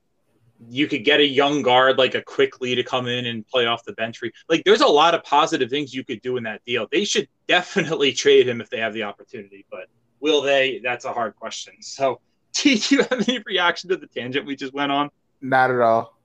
you 0.68 0.86
could 0.88 1.04
get 1.04 1.20
a 1.20 1.26
young 1.26 1.62
guard 1.62 1.98
like 1.98 2.14
a 2.14 2.22
Quickley 2.22 2.74
to 2.74 2.82
come 2.82 3.06
in 3.06 3.26
and 3.26 3.46
play 3.46 3.66
off 3.66 3.84
the 3.84 3.92
bench. 3.92 4.20
Like, 4.48 4.64
there's 4.64 4.80
a 4.80 4.86
lot 4.86 5.14
of 5.14 5.22
positive 5.22 5.70
things 5.70 5.94
you 5.94 6.04
could 6.04 6.22
do 6.22 6.36
in 6.36 6.44
that 6.44 6.64
deal. 6.64 6.86
They 6.90 7.04
should 7.04 7.28
definitely 7.46 8.12
trade 8.14 8.48
him 8.48 8.60
if 8.60 8.70
they 8.70 8.78
have 8.78 8.94
the 8.94 9.02
opportunity, 9.02 9.66
but 9.70 9.86
will 10.20 10.42
they? 10.42 10.80
That's 10.82 11.04
a 11.04 11.12
hard 11.12 11.36
question. 11.36 11.74
So, 11.80 12.20
do 12.54 12.70
you 12.70 12.98
have 12.98 13.28
any 13.28 13.42
reaction 13.44 13.90
to 13.90 13.96
the 13.96 14.06
tangent 14.06 14.46
we 14.46 14.56
just 14.56 14.72
went 14.72 14.90
on? 14.90 15.10
Not 15.40 15.70
at 15.70 15.80
all. 15.80 16.18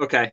Okay. 0.00 0.32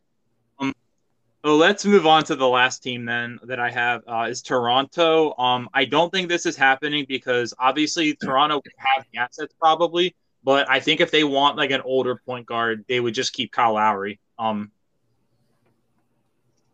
Well, 1.49 1.57
let's 1.57 1.83
move 1.83 2.05
on 2.05 2.23
to 2.25 2.35
the 2.35 2.47
last 2.47 2.83
team 2.83 3.05
then 3.05 3.39
that 3.41 3.59
I 3.59 3.71
have 3.71 4.03
uh, 4.07 4.27
is 4.29 4.43
Toronto. 4.43 5.35
Um, 5.39 5.67
I 5.73 5.83
don't 5.83 6.11
think 6.11 6.29
this 6.29 6.45
is 6.45 6.55
happening 6.55 7.07
because 7.09 7.55
obviously 7.57 8.13
Toronto 8.13 8.61
have 8.77 9.03
the 9.11 9.17
assets 9.17 9.51
probably, 9.59 10.15
but 10.43 10.69
I 10.69 10.79
think 10.79 11.01
if 11.01 11.09
they 11.09 11.23
want 11.23 11.57
like 11.57 11.71
an 11.71 11.81
older 11.81 12.21
point 12.23 12.45
guard, 12.45 12.85
they 12.87 12.99
would 12.99 13.15
just 13.15 13.33
keep 13.33 13.51
Kyle 13.51 13.73
Lowry. 13.73 14.19
Um. 14.37 14.69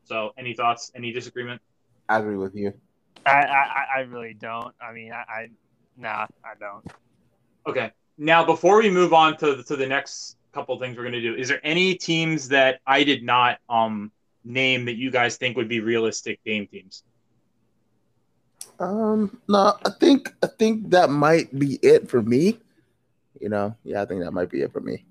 So, 0.04 0.34
any 0.38 0.54
thoughts? 0.54 0.92
Any 0.94 1.14
disagreement? 1.14 1.62
I 2.10 2.20
agree 2.20 2.36
with 2.36 2.54
you. 2.54 2.74
I, 3.26 3.46
I, 3.46 3.86
I 3.96 4.00
really 4.02 4.34
don't. 4.34 4.76
I 4.82 4.92
mean, 4.92 5.14
I, 5.14 5.20
I 5.20 5.50
nah, 5.96 6.28
I 6.44 6.56
don't. 6.60 6.86
Okay. 7.66 7.94
Now, 8.18 8.44
before 8.44 8.80
we 8.80 8.90
move 8.90 9.14
on 9.14 9.38
to 9.38 9.64
to 9.64 9.78
the 9.78 9.88
next 9.88 10.36
couple 10.52 10.78
things 10.80 10.98
we're 10.98 11.04
going 11.04 11.14
to 11.14 11.22
do, 11.22 11.34
is 11.34 11.48
there 11.48 11.62
any 11.64 11.96
teams 11.96 12.50
that 12.50 12.82
I 12.86 13.06
did 13.06 13.24
not 13.24 13.60
um 13.70 14.12
name 14.46 14.86
that 14.86 14.96
you 14.96 15.12
guys 15.12 15.38
think 15.38 15.58
would 15.58 15.68
be 15.68 15.80
realistic 15.80 16.44
game 16.46 16.68
teams? 16.68 17.04
Um, 18.80 19.40
no, 19.48 19.78
I 19.86 19.90
think 20.00 20.34
I 20.44 20.48
think 20.48 20.90
that 20.92 21.10
might 21.10 21.58
be 21.58 21.76
it 21.82 22.10
for 22.10 22.22
me. 22.22 22.60
You 23.40 23.50
know, 23.50 23.76
yeah, 23.84 24.02
I 24.02 24.06
think 24.06 24.22
that 24.22 24.32
might 24.32 24.50
be 24.50 24.62
it 24.62 24.72
for 24.72 24.80
me. 24.82 25.06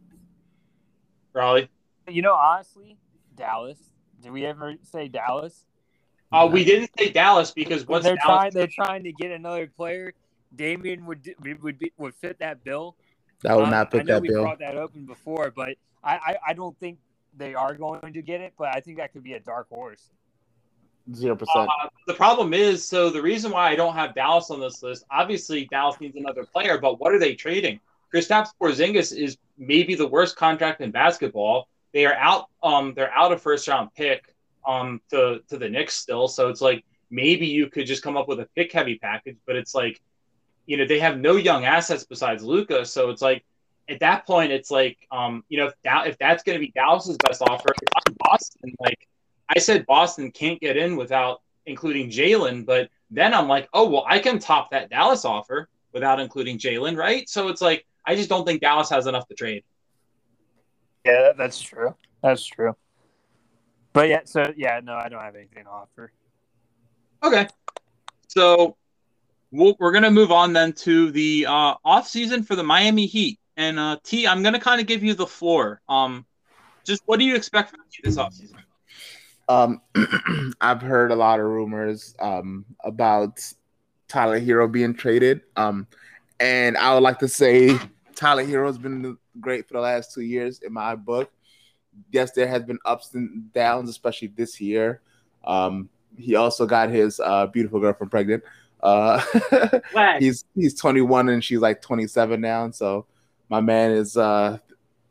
Raleigh. 1.32 1.68
You 2.08 2.22
know, 2.22 2.34
honestly, 2.34 2.96
Dallas. 3.34 3.78
Did 4.22 4.32
we 4.32 4.44
ever 4.46 4.74
say 4.82 5.08
Dallas? 5.08 5.64
Uh, 6.32 6.48
we 6.50 6.64
didn't 6.64 6.90
say 6.98 7.10
Dallas 7.10 7.50
because 7.52 7.86
what's 7.86 8.04
they're 8.04 8.16
Dallas? 8.16 8.38
trying. 8.40 8.52
They're 8.52 8.66
trying 8.66 9.04
to 9.04 9.12
get 9.12 9.30
another 9.30 9.66
player. 9.66 10.12
Damian 10.54 11.06
would 11.06 11.34
would 11.62 11.78
be, 11.78 11.92
would 11.96 12.14
fit 12.14 12.38
that 12.40 12.64
bill. 12.64 12.96
That 13.42 13.56
would 13.56 13.64
Um, 13.64 13.70
not 13.70 13.88
I 13.88 13.98
fit 13.98 14.06
know 14.06 14.14
that 14.14 14.22
we 14.22 14.28
bill. 14.28 14.42
brought 14.42 14.58
that 14.60 14.76
open 14.76 15.06
before, 15.06 15.50
but 15.54 15.70
I, 16.02 16.14
I 16.16 16.36
I 16.48 16.52
don't 16.54 16.78
think 16.78 16.98
they 17.36 17.54
are 17.54 17.74
going 17.74 18.12
to 18.12 18.22
get 18.22 18.40
it. 18.40 18.54
But 18.58 18.74
I 18.74 18.80
think 18.80 18.98
that 18.98 19.12
could 19.12 19.24
be 19.24 19.34
a 19.34 19.40
dark 19.40 19.68
horse. 19.68 20.10
Zero 21.12 21.36
percent. 21.36 21.68
Uh, 21.68 21.88
the 22.06 22.14
problem 22.14 22.54
is, 22.54 22.86
so 22.86 23.10
the 23.10 23.20
reason 23.20 23.52
why 23.52 23.70
I 23.70 23.76
don't 23.76 23.94
have 23.94 24.14
Dallas 24.14 24.50
on 24.50 24.58
this 24.58 24.82
list, 24.82 25.04
obviously 25.10 25.66
Dallas 25.66 26.00
needs 26.00 26.16
another 26.16 26.44
player, 26.44 26.78
but 26.78 26.98
what 26.98 27.12
are 27.12 27.18
they 27.18 27.34
trading? 27.34 27.78
Kristaps 28.12 28.48
Porzingis 28.60 29.14
is 29.14 29.36
maybe 29.58 29.94
the 29.94 30.06
worst 30.06 30.36
contract 30.36 30.80
in 30.80 30.90
basketball. 30.90 31.68
They 31.92 32.06
are 32.06 32.14
out, 32.14 32.46
um, 32.62 32.94
they're 32.94 33.12
out 33.12 33.32
a 33.32 33.38
first 33.38 33.68
round 33.68 33.90
pick, 33.94 34.34
um, 34.66 35.00
to 35.10 35.40
to 35.48 35.58
the 35.58 35.68
Knicks 35.68 35.94
still. 35.94 36.26
So 36.26 36.48
it's 36.48 36.62
like 36.62 36.84
maybe 37.10 37.46
you 37.46 37.68
could 37.68 37.86
just 37.86 38.02
come 38.02 38.16
up 38.16 38.26
with 38.26 38.40
a 38.40 38.48
pick 38.56 38.72
heavy 38.72 38.98
package, 38.98 39.36
but 39.46 39.56
it's 39.56 39.74
like, 39.74 40.00
you 40.66 40.78
know, 40.78 40.86
they 40.86 41.00
have 41.00 41.18
no 41.18 41.36
young 41.36 41.66
assets 41.66 42.04
besides 42.04 42.42
Luka. 42.42 42.86
So 42.86 43.10
it's 43.10 43.20
like 43.20 43.44
at 43.88 44.00
that 44.00 44.26
point, 44.26 44.52
it's 44.52 44.70
like, 44.70 44.98
um, 45.10 45.44
you 45.48 45.58
know, 45.58 45.66
if, 45.66 45.74
that, 45.84 46.06
if 46.06 46.18
that's 46.18 46.42
going 46.42 46.56
to 46.56 46.60
be 46.60 46.72
Dallas's 46.72 47.16
best 47.26 47.42
offer, 47.42 47.68
Boston, 48.18 48.74
like 48.80 49.08
I 49.48 49.58
said, 49.58 49.84
Boston 49.86 50.30
can't 50.30 50.60
get 50.60 50.76
in 50.76 50.96
without 50.96 51.42
including 51.66 52.10
Jaylen, 52.10 52.64
but 52.64 52.90
then 53.10 53.32
I'm 53.34 53.48
like, 53.48 53.68
oh 53.72 53.88
well, 53.88 54.04
I 54.08 54.18
can 54.18 54.38
top 54.38 54.70
that 54.70 54.90
Dallas 54.90 55.24
offer 55.24 55.68
without 55.92 56.20
including 56.20 56.58
Jaylen, 56.58 56.96
right? 56.96 57.28
So 57.28 57.48
it's 57.48 57.60
like 57.60 57.86
I 58.06 58.14
just 58.16 58.28
don't 58.28 58.44
think 58.44 58.60
Dallas 58.60 58.90
has 58.90 59.06
enough 59.06 59.26
to 59.28 59.34
trade. 59.34 59.64
Yeah, 61.04 61.32
that's 61.36 61.60
true. 61.60 61.94
That's 62.22 62.44
true. 62.44 62.74
But 63.92 64.08
yeah, 64.08 64.20
so 64.24 64.52
yeah, 64.56 64.80
no, 64.82 64.94
I 64.94 65.08
don't 65.08 65.20
have 65.20 65.36
anything 65.36 65.64
to 65.64 65.70
offer. 65.70 66.12
Okay, 67.22 67.46
so 68.28 68.76
we'll, 69.50 69.76
we're 69.78 69.92
gonna 69.92 70.10
move 70.10 70.32
on 70.32 70.52
then 70.52 70.72
to 70.72 71.10
the 71.12 71.46
uh, 71.46 71.74
off 71.84 72.08
season 72.08 72.42
for 72.42 72.56
the 72.56 72.64
Miami 72.64 73.06
Heat, 73.06 73.38
and 73.56 73.78
uh, 73.78 73.98
T, 74.02 74.26
I'm 74.26 74.42
gonna 74.42 74.60
kind 74.60 74.80
of 74.80 74.86
give 74.86 75.02
you 75.02 75.14
the 75.14 75.26
floor. 75.26 75.80
Um, 75.88 76.26
just 76.84 77.02
what 77.06 77.18
do 77.18 77.24
you 77.24 77.34
expect 77.34 77.70
from 77.70 77.80
the 77.80 77.86
Heat 77.90 78.04
this 78.04 78.18
off 78.18 78.34
season? 78.34 78.58
Um, 79.48 79.80
I've 80.60 80.80
heard 80.80 81.10
a 81.10 81.16
lot 81.16 81.40
of 81.40 81.46
rumors 81.46 82.14
um, 82.18 82.64
about 82.84 83.40
Tyler 84.08 84.40
Herro 84.40 84.70
being 84.70 84.94
traded. 84.94 85.42
Um, 85.56 85.86
and 86.40 86.76
I 86.76 86.94
would 86.94 87.02
like 87.02 87.18
to 87.20 87.28
say 87.28 87.78
Tyler 88.14 88.44
Herro's 88.44 88.78
been 88.78 89.16
great 89.40 89.66
for 89.66 89.74
the 89.74 89.80
last 89.80 90.12
two 90.14 90.22
years 90.22 90.60
in 90.60 90.72
my 90.72 90.94
book. 90.94 91.30
Yes, 92.10 92.32
there 92.32 92.48
has 92.48 92.62
been 92.64 92.78
ups 92.84 93.14
and 93.14 93.52
downs, 93.52 93.88
especially 93.88 94.28
this 94.28 94.60
year. 94.60 95.00
Um, 95.44 95.88
he 96.16 96.34
also 96.34 96.66
got 96.66 96.90
his 96.90 97.20
uh, 97.20 97.46
beautiful 97.46 97.80
girlfriend 97.80 98.10
pregnant. 98.10 98.42
Uh, 98.80 99.22
he's 100.18 100.44
he's 100.54 100.74
21 100.74 101.30
and 101.30 101.42
she's 101.42 101.60
like 101.60 101.80
27 101.80 102.40
now. 102.40 102.70
So 102.70 103.06
my 103.54 103.60
man 103.60 103.92
is 103.92 104.16
uh, 104.16 104.58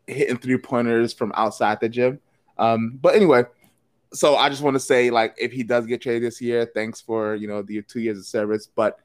hitting 0.05 0.37
three 0.37 0.57
pointers 0.57 1.13
from 1.13 1.31
outside 1.35 1.79
the 1.79 1.87
gym. 1.87 2.19
Um, 2.57 2.99
but 3.01 3.15
anyway, 3.15 3.45
so 4.11 4.35
I 4.35 4.49
just 4.49 4.61
want 4.61 4.75
to 4.75 4.81
say, 4.81 5.09
like, 5.09 5.33
if 5.39 5.53
he 5.53 5.63
does 5.63 5.85
get 5.85 6.01
traded 6.01 6.23
this 6.23 6.41
year, 6.41 6.69
thanks 6.75 6.99
for 6.99 7.35
you 7.35 7.47
know 7.47 7.61
the 7.61 7.81
two 7.83 8.01
years 8.01 8.19
of 8.19 8.25
service. 8.25 8.67
But 8.67 8.99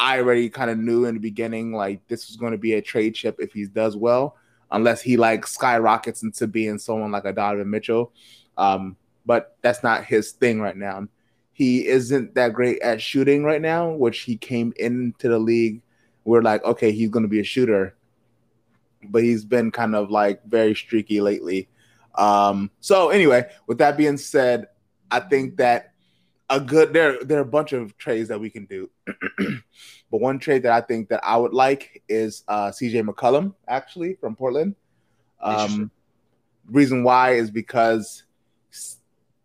I 0.00 0.18
already 0.18 0.48
kind 0.50 0.70
of 0.70 0.78
knew 0.78 1.04
in 1.04 1.14
the 1.14 1.20
beginning, 1.20 1.72
like, 1.72 2.00
this 2.08 2.26
was 2.26 2.36
going 2.36 2.50
to 2.50 2.58
be 2.58 2.72
a 2.74 2.82
trade 2.82 3.14
chip 3.14 3.36
if 3.38 3.52
he 3.52 3.66
does 3.66 3.96
well, 3.96 4.36
unless 4.72 5.00
he 5.00 5.16
like 5.16 5.46
skyrockets 5.46 6.24
into 6.24 6.48
being 6.48 6.78
someone 6.78 7.12
like 7.12 7.26
a 7.26 7.32
Donovan 7.32 7.70
Mitchell. 7.70 8.12
Um, 8.58 8.96
but 9.24 9.56
that's 9.62 9.84
not 9.84 10.04
his 10.04 10.32
thing 10.32 10.60
right 10.60 10.76
now. 10.76 11.06
He 11.52 11.86
isn't 11.86 12.34
that 12.34 12.52
great 12.54 12.82
at 12.82 13.00
shooting 13.00 13.44
right 13.44 13.62
now, 13.62 13.90
which 13.90 14.22
he 14.22 14.36
came 14.36 14.72
into 14.76 15.28
the 15.28 15.38
league. 15.38 15.80
We're 16.24 16.42
like, 16.42 16.64
okay, 16.64 16.90
he's 16.90 17.10
going 17.10 17.22
to 17.22 17.28
be 17.28 17.38
a 17.38 17.44
shooter, 17.44 17.94
but 19.10 19.22
he's 19.22 19.44
been 19.44 19.70
kind 19.70 19.94
of 19.94 20.10
like 20.10 20.44
very 20.44 20.74
streaky 20.74 21.20
lately. 21.20 21.68
Um, 22.14 22.70
so 22.80 23.10
anyway, 23.10 23.50
with 23.66 23.78
that 23.78 23.96
being 23.96 24.16
said, 24.16 24.68
I 25.10 25.20
think 25.20 25.56
that 25.56 25.94
a 26.50 26.60
good 26.60 26.92
there 26.92 27.22
there 27.24 27.38
are 27.38 27.42
a 27.42 27.46
bunch 27.46 27.72
of 27.72 27.96
trades 27.96 28.28
that 28.28 28.40
we 28.40 28.50
can 28.50 28.66
do. 28.66 28.90
but 30.10 30.20
one 30.20 30.38
trade 30.38 30.62
that 30.64 30.72
I 30.72 30.80
think 30.80 31.08
that 31.08 31.20
I 31.24 31.36
would 31.36 31.54
like 31.54 32.02
is 32.08 32.44
uh 32.48 32.68
CJ 32.68 33.08
McCollum, 33.08 33.54
actually 33.68 34.14
from 34.14 34.36
Portland. 34.36 34.74
Um 35.40 35.90
reason 36.66 37.02
why 37.02 37.32
is 37.32 37.50
because 37.50 38.24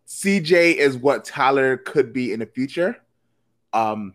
CJ 0.08 0.76
is 0.76 0.98
what 0.98 1.26
Tyler 1.26 1.78
could 1.78 2.14
be 2.14 2.34
in 2.34 2.40
the 2.40 2.46
future. 2.46 2.98
Um 3.74 4.14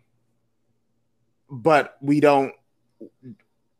but 1.50 1.96
we 2.00 2.20
don't 2.20 2.52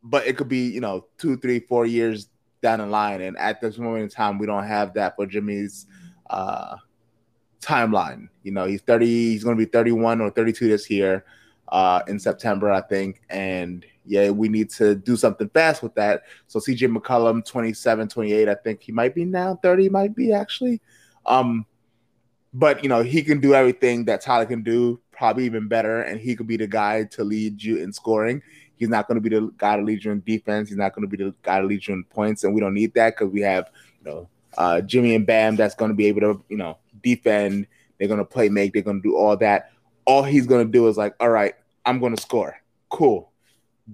but 0.05 0.27
it 0.27 0.37
could 0.37 0.49
be, 0.49 0.69
you 0.69 0.81
know, 0.81 1.07
two, 1.19 1.37
three, 1.39 1.61
four 1.61 1.87
years 1.87 2.29
down 2.63 2.79
the 2.79 2.87
line. 2.87 3.22
And 3.22 3.37
at 3.39 3.61
this 3.61 3.79
moment 3.79 4.05
in 4.05 4.09
time, 4.11 4.39
we 4.39 4.47
don't 4.47 4.67
have 4.67 4.95
that 4.95 5.17
for 5.17 5.26
Jimmy's 5.26 5.87
uh, 6.29 6.76
timeline. 7.61 8.29
You 8.43 8.53
know, 8.53 8.67
he's 8.67 8.83
30, 8.83 9.07
he's 9.07 9.43
going 9.43 9.57
to 9.57 9.64
be 9.64 9.71
31 9.71 10.21
or 10.21 10.31
32 10.31 10.68
this 10.68 10.91
year 10.91 11.25
uh, 11.68 12.03
in 12.07 12.18
September, 12.18 12.71
I 12.71 12.83
think. 12.83 13.22
And 13.31 13.85
yeah, 14.05 14.31
we 14.31 14.49
need 14.49 14.68
to 14.71 14.95
do 14.95 15.17
something 15.17 15.49
fast 15.49 15.83
with 15.83 15.95
that. 15.95 16.25
So 16.47 16.61
CJ 16.61 16.95
McCollum, 16.95 17.45
27, 17.45 18.09
28, 18.09 18.49
I 18.49 18.55
think 18.55 18.83
he 18.83 18.93
might 18.93 19.14
be 19.14 19.25
now, 19.25 19.59
30 19.63 19.89
might 19.89 20.14
be 20.14 20.33
actually. 20.33 20.83
Um, 21.25 21.64
but, 22.53 22.83
you 22.83 22.89
know, 22.89 23.03
he 23.03 23.22
can 23.22 23.41
do 23.41 23.55
everything 23.55 24.05
that 24.05 24.21
Tyler 24.21 24.47
can 24.47 24.63
do, 24.63 25.01
probably 25.11 25.45
even 25.45 25.67
better. 25.67 26.03
And 26.03 26.21
he 26.21 26.37
could 26.37 26.47
be 26.47 26.57
the 26.57 26.67
guy 26.67 27.05
to 27.05 27.25
lead 27.25 27.63
you 27.63 27.79
in 27.79 27.93
scoring. 27.93 28.43
He's 28.76 28.88
not 28.88 29.07
going 29.07 29.22
to 29.22 29.29
be 29.29 29.34
the 29.34 29.51
guy 29.57 29.76
to 29.76 29.83
lead 29.83 30.05
you 30.05 30.13
in 30.13 30.22
defense. 30.26 30.68
He's 30.68 30.79
not 30.79 30.95
going 30.95 31.09
to 31.09 31.17
be 31.17 31.22
the 31.22 31.34
guy 31.42 31.61
to 31.61 31.67
lead 31.67 31.87
you 31.87 31.95
in 31.95 32.05
points, 32.05 32.45
and 32.45 32.55
we 32.55 32.61
don't 32.61 32.75
need 32.75 32.95
that 32.95 33.17
because 33.17 33.33
we 33.33 33.41
have, 33.42 33.71
you 34.05 34.11
know, 34.11 34.29
uh, 34.57 34.80
Jimmy 34.80 35.14
and 35.14 35.26
Bam 35.26 35.57
that's 35.57 35.75
going 35.75 35.91
to 35.91 35.95
be 35.95 36.07
able 36.07 36.21
to, 36.21 36.45
you 36.49 36.57
know, 36.57 36.79
defend. 37.03 37.67
They're 37.99 38.09
going 38.09 38.18
to 38.18 38.25
play 38.25 38.49
make. 38.49 38.72
They're 38.72 38.83
going 38.83 39.03
to 39.03 39.09
do 39.09 39.17
all 39.17 39.37
that. 39.38 39.71
All 40.05 40.22
he's 40.22 40.46
going 40.46 40.67
to 40.67 40.71
do 40.71 40.88
is 40.88 40.96
like, 40.96 41.14
all 41.21 41.30
right, 41.30 41.55
I'm 41.84 42.01
going 42.01 42.14
to 42.14 42.21
score. 42.21 42.57
Cool. 42.91 43.30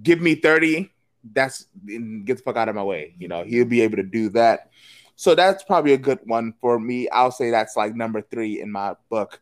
Give 0.03 0.21
me 0.21 0.35
30. 0.35 0.91
That's 1.33 1.67
get 1.87 2.39
the 2.39 2.43
fuck 2.43 2.57
out 2.57 2.69
of 2.69 2.75
my 2.75 2.83
way. 2.83 3.15
You 3.19 3.29
know, 3.29 3.45
he'll 3.45 3.67
be 3.67 3.83
able 3.83 3.97
to 3.97 4.03
do 4.03 4.31
that. 4.31 4.71
So 5.17 5.35
that's 5.35 5.63
probably 5.63 5.93
a 5.93 5.99
good 5.99 6.21
one 6.25 6.55
for 6.61 6.81
me. 6.81 7.09
I'll 7.11 7.31
say 7.31 7.51
that's 7.51 7.77
like 7.77 7.95
number 7.95 8.23
three 8.23 8.61
in 8.61 8.73
my 8.73 8.95
book. 9.11 9.41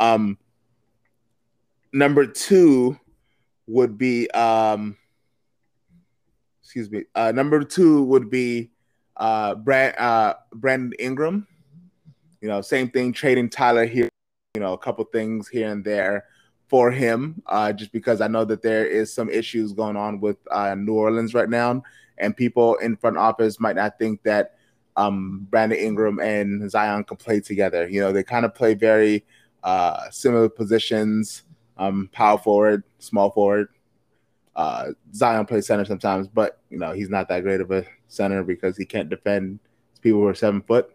Um, 0.00 0.38
number 1.92 2.26
two 2.26 2.98
would 3.70 3.96
be 3.96 4.30
um 4.30 4.96
excuse 6.62 6.90
me 6.90 7.04
uh 7.14 7.32
number 7.32 7.62
two 7.62 8.02
would 8.04 8.30
be 8.30 8.70
uh 9.16 9.54
brand 9.54 9.94
uh 9.98 10.34
brandon 10.54 10.92
ingram 10.98 11.46
you 12.40 12.48
know 12.48 12.60
same 12.60 12.90
thing 12.90 13.12
trading 13.12 13.48
tyler 13.48 13.86
herro 13.86 14.08
you 14.54 14.60
know 14.60 14.72
a 14.72 14.78
couple 14.78 15.04
things 15.04 15.48
here 15.48 15.70
and 15.70 15.84
there 15.84 16.24
for 16.68 16.90
him 16.90 17.42
uh 17.46 17.72
just 17.72 17.92
because 17.92 18.20
i 18.20 18.26
know 18.26 18.44
that 18.44 18.62
there 18.62 18.86
is 18.86 19.12
some 19.12 19.28
issues 19.30 19.72
going 19.72 19.96
on 19.96 20.20
with 20.20 20.36
uh 20.50 20.74
new 20.74 20.94
orleans 20.94 21.34
right 21.34 21.48
now 21.48 21.82
and 22.18 22.36
people 22.36 22.76
in 22.76 22.96
front 22.96 23.16
office 23.16 23.58
might 23.58 23.76
not 23.76 23.98
think 23.98 24.22
that 24.22 24.54
um, 24.96 25.46
Brandon 25.50 25.78
Ingram 25.78 26.20
and 26.20 26.70
Zion 26.70 27.04
can 27.04 27.16
play 27.16 27.40
together. 27.40 27.88
You 27.88 28.00
know, 28.00 28.12
they 28.12 28.22
kind 28.22 28.44
of 28.44 28.54
play 28.54 28.74
very 28.74 29.24
uh, 29.62 30.10
similar 30.10 30.48
positions, 30.48 31.42
um, 31.80 32.10
power 32.12 32.38
forward, 32.38 32.84
small 32.98 33.30
forward. 33.30 33.68
Uh, 34.54 34.88
Zion 35.14 35.46
plays 35.46 35.66
center 35.66 35.86
sometimes, 35.86 36.28
but 36.28 36.60
you 36.68 36.78
know 36.78 36.92
he's 36.92 37.08
not 37.08 37.28
that 37.28 37.42
great 37.42 37.60
of 37.60 37.70
a 37.70 37.84
center 38.08 38.44
because 38.44 38.76
he 38.76 38.84
can't 38.84 39.08
defend 39.08 39.58
people 40.02 40.20
who 40.20 40.26
are 40.26 40.34
seven 40.34 40.60
foot. 40.60 40.90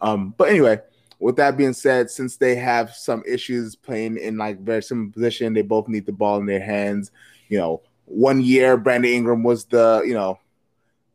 Um, 0.00 0.34
but 0.38 0.48
anyway, 0.48 0.80
with 1.18 1.36
that 1.36 1.56
being 1.56 1.72
said, 1.72 2.08
since 2.08 2.36
they 2.36 2.54
have 2.54 2.94
some 2.94 3.24
issues 3.26 3.74
playing 3.74 4.18
in 4.18 4.38
like 4.38 4.60
very 4.60 4.82
similar 4.82 5.10
position, 5.10 5.52
they 5.52 5.62
both 5.62 5.88
need 5.88 6.06
the 6.06 6.12
ball 6.12 6.38
in 6.38 6.46
their 6.46 6.60
hands. 6.60 7.10
You 7.48 7.58
know, 7.58 7.82
one 8.04 8.40
year 8.40 8.76
Brandon 8.76 9.10
Ingram 9.10 9.42
was 9.42 9.64
the 9.64 10.02
you 10.06 10.14
know 10.14 10.38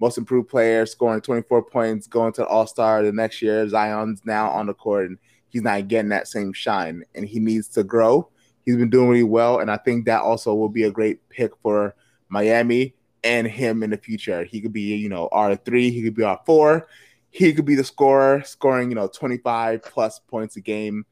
most 0.01 0.17
improved 0.17 0.49
player, 0.49 0.85
scoring 0.85 1.21
24 1.21 1.63
points, 1.63 2.07
going 2.07 2.33
to 2.33 2.45
All 2.45 2.67
Star. 2.67 3.01
The 3.03 3.13
next 3.13 3.41
year, 3.41 3.69
Zion's 3.69 4.21
now 4.25 4.49
on 4.49 4.67
the 4.67 4.73
court 4.73 5.05
and 5.05 5.17
he's 5.47 5.61
not 5.61 5.87
getting 5.87 6.09
that 6.09 6.27
same 6.27 6.51
shine, 6.51 7.05
and 7.15 7.25
he 7.25 7.39
needs 7.39 7.69
to 7.69 7.85
grow. 7.85 8.27
He's 8.65 8.77
been 8.77 8.90
doing 8.90 9.10
really 9.10 9.23
well, 9.23 9.60
and 9.60 9.69
I 9.69 9.77
think 9.77 10.06
that 10.06 10.22
also 10.22 10.53
will 10.53 10.69
be 10.69 10.84
a 10.84 10.91
great 10.91 11.27
pick 11.30 11.52
for 11.61 11.95
Miami 12.30 12.95
and 13.23 13.48
him 13.48 13.84
in 13.84 13.90
the 13.90 13.98
future. 13.98 14.44
He 14.44 14.61
could 14.61 14.73
be, 14.73 14.95
you 14.95 15.10
know, 15.10 15.30
R 15.31 15.56
three, 15.56 15.90
he 15.91 16.02
could 16.03 16.15
be 16.15 16.23
R 16.23 16.40
four, 16.45 16.88
he 17.30 17.53
could 17.53 17.65
be 17.65 17.76
the 17.76 17.84
scorer, 17.84 18.44
scoring, 18.44 18.90
you 18.90 18.95
know, 18.95 19.07
25 19.07 19.84
plus 19.84 20.19
points 20.19 20.56
a 20.56 20.61
game. 20.61 21.06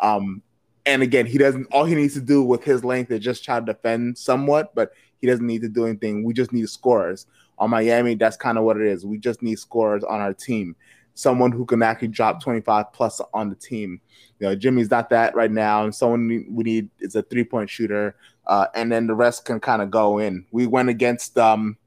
Um, 0.00 0.42
and 0.86 1.02
again, 1.02 1.26
he 1.26 1.38
doesn't 1.38 1.66
all 1.72 1.84
he 1.84 1.94
needs 1.94 2.14
to 2.14 2.20
do 2.20 2.42
with 2.42 2.64
his 2.64 2.84
length 2.84 3.10
is 3.10 3.20
just 3.20 3.44
try 3.44 3.58
to 3.58 3.66
defend 3.66 4.16
somewhat, 4.16 4.74
but 4.74 4.92
he 5.20 5.26
doesn't 5.26 5.46
need 5.46 5.62
to 5.62 5.68
do 5.68 5.86
anything. 5.86 6.24
We 6.24 6.32
just 6.32 6.52
need 6.52 6.68
scorers. 6.68 7.26
On 7.58 7.70
Miami, 7.70 8.14
that's 8.14 8.36
kind 8.36 8.58
of 8.58 8.64
what 8.64 8.76
it 8.76 8.86
is. 8.86 9.06
We 9.06 9.18
just 9.18 9.42
need 9.42 9.58
scorers 9.58 10.04
on 10.04 10.20
our 10.20 10.34
team. 10.34 10.76
Someone 11.16 11.50
who 11.50 11.64
can 11.64 11.82
actually 11.82 12.08
drop 12.08 12.42
25 12.42 12.92
plus 12.92 13.20
on 13.34 13.48
the 13.48 13.56
team. 13.56 14.00
You 14.38 14.48
know, 14.48 14.54
Jimmy's 14.54 14.90
not 14.90 15.10
that 15.10 15.34
right 15.34 15.50
now, 15.50 15.82
and 15.82 15.94
someone 15.94 16.46
we 16.50 16.62
need 16.62 16.90
is 17.00 17.16
a 17.16 17.22
three 17.22 17.42
point 17.42 17.70
shooter, 17.70 18.14
uh, 18.46 18.66
and 18.74 18.92
then 18.92 19.06
the 19.06 19.14
rest 19.14 19.46
can 19.46 19.58
kind 19.58 19.82
of 19.82 19.90
go 19.90 20.18
in. 20.18 20.44
We 20.52 20.66
went 20.66 20.90
against 20.90 21.38
um, 21.38 21.78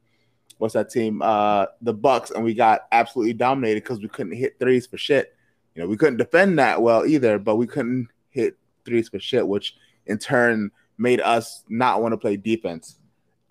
what's 0.58 0.74
that 0.74 0.90
team? 0.90 1.22
Uh, 1.22 1.68
the 1.82 1.94
Bucks, 1.94 2.32
and 2.32 2.44
we 2.44 2.54
got 2.54 2.88
absolutely 2.92 3.34
dominated 3.34 3.84
because 3.84 4.02
we 4.02 4.10
couldn't 4.10 4.34
hit 4.34 4.58
threes 4.60 4.86
for 4.86 4.98
shit. 4.98 5.36
You 5.76 5.84
know, 5.84 5.88
we 5.88 5.96
couldn't 5.96 6.18
defend 6.18 6.60
that 6.60 6.82
well 6.82 7.06
either, 7.06 7.40
but 7.40 7.56
we 7.56 7.68
couldn't 7.68 8.10
hit 8.30 8.58
threes 8.86 9.10
for 9.10 9.20
shit, 9.20 9.48
which 9.48 9.76
in 10.06 10.18
turn 10.18 10.72
made 10.98 11.22
us 11.22 11.64
not 11.70 12.02
want 12.02 12.14
to 12.14 12.18
play 12.18 12.36
defense. 12.36 12.98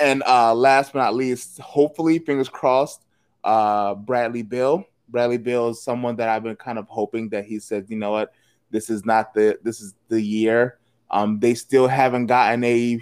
And 0.01 0.23
uh, 0.25 0.55
last 0.55 0.93
but 0.93 1.01
not 1.01 1.15
least, 1.15 1.59
hopefully, 1.59 2.19
fingers 2.19 2.49
crossed, 2.49 3.05
uh, 3.43 3.95
Bradley 3.95 4.43
Beal. 4.43 4.85
Bradley 5.09 5.39
Beal 5.39 5.71
is 5.71 5.83
someone 5.83 6.17
that 6.17 6.29
I've 6.29 6.43
been 6.43 6.57
kind 6.57 6.79
of 6.79 6.87
hoping 6.89 7.29
that 7.31 7.45
he 7.45 7.59
says, 7.59 7.91
you 7.91 7.97
know 7.97 8.11
what, 8.11 8.33
this 8.71 8.91
is 8.91 9.05
not 9.05 9.35
the 9.35 9.59
this 9.63 9.81
is 9.81 9.95
the 10.09 10.21
year. 10.21 10.79
Um, 11.11 11.41
they 11.41 11.55
still 11.55 11.89
haven't 11.89 12.27
gotten 12.27 12.63
a 12.65 13.01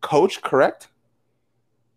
coach, 0.00 0.40
correct? 0.42 0.88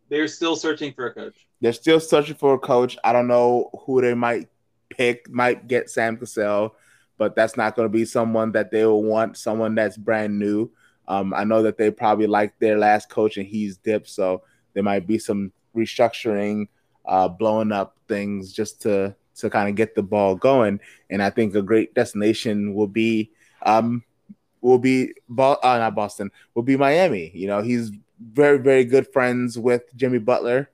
They're 0.09 0.27
still 0.27 0.55
searching 0.55 0.93
for 0.93 1.07
a 1.07 1.13
coach. 1.13 1.47
They're 1.61 1.73
still 1.73 1.99
searching 1.99 2.35
for 2.35 2.55
a 2.55 2.59
coach. 2.59 2.97
I 3.03 3.13
don't 3.13 3.27
know 3.27 3.69
who 3.85 4.01
they 4.01 4.13
might 4.13 4.49
pick. 4.89 5.29
Might 5.29 5.67
get 5.67 5.89
Sam 5.89 6.17
Cassell, 6.17 6.75
but 7.17 7.35
that's 7.35 7.57
not 7.57 7.75
going 7.75 7.85
to 7.85 7.93
be 7.93 8.05
someone 8.05 8.51
that 8.53 8.71
they 8.71 8.85
will 8.85 9.03
want. 9.03 9.37
Someone 9.37 9.75
that's 9.75 9.97
brand 9.97 10.37
new. 10.37 10.71
Um, 11.07 11.33
I 11.33 11.43
know 11.43 11.61
that 11.63 11.77
they 11.77 11.91
probably 11.91 12.27
like 12.27 12.57
their 12.59 12.77
last 12.77 13.09
coach 13.09 13.37
and 13.37 13.45
he's 13.45 13.77
dipped, 13.77 14.09
so 14.09 14.43
there 14.73 14.83
might 14.83 15.05
be 15.05 15.19
some 15.19 15.51
restructuring, 15.75 16.67
uh, 17.05 17.27
blowing 17.27 17.71
up 17.71 17.97
things 18.07 18.51
just 18.51 18.81
to 18.83 19.15
to 19.37 19.49
kind 19.49 19.69
of 19.69 19.75
get 19.75 19.95
the 19.95 20.03
ball 20.03 20.35
going. 20.35 20.79
And 21.09 21.21
I 21.21 21.29
think 21.29 21.55
a 21.55 21.61
great 21.61 21.93
destination 21.93 22.73
will 22.73 22.87
be 22.87 23.31
um, 23.63 24.03
will 24.61 24.79
be 24.79 25.13
Bo- 25.29 25.59
uh, 25.63 25.77
not 25.77 25.95
Boston, 25.95 26.31
will 26.53 26.63
be 26.63 26.77
Miami. 26.77 27.31
You 27.33 27.47
know, 27.47 27.61
he's 27.61 27.91
very 28.19 28.57
very 28.57 28.85
good 28.85 29.11
friends 29.11 29.57
with 29.57 29.83
Jimmy 29.95 30.19
Butler. 30.19 30.69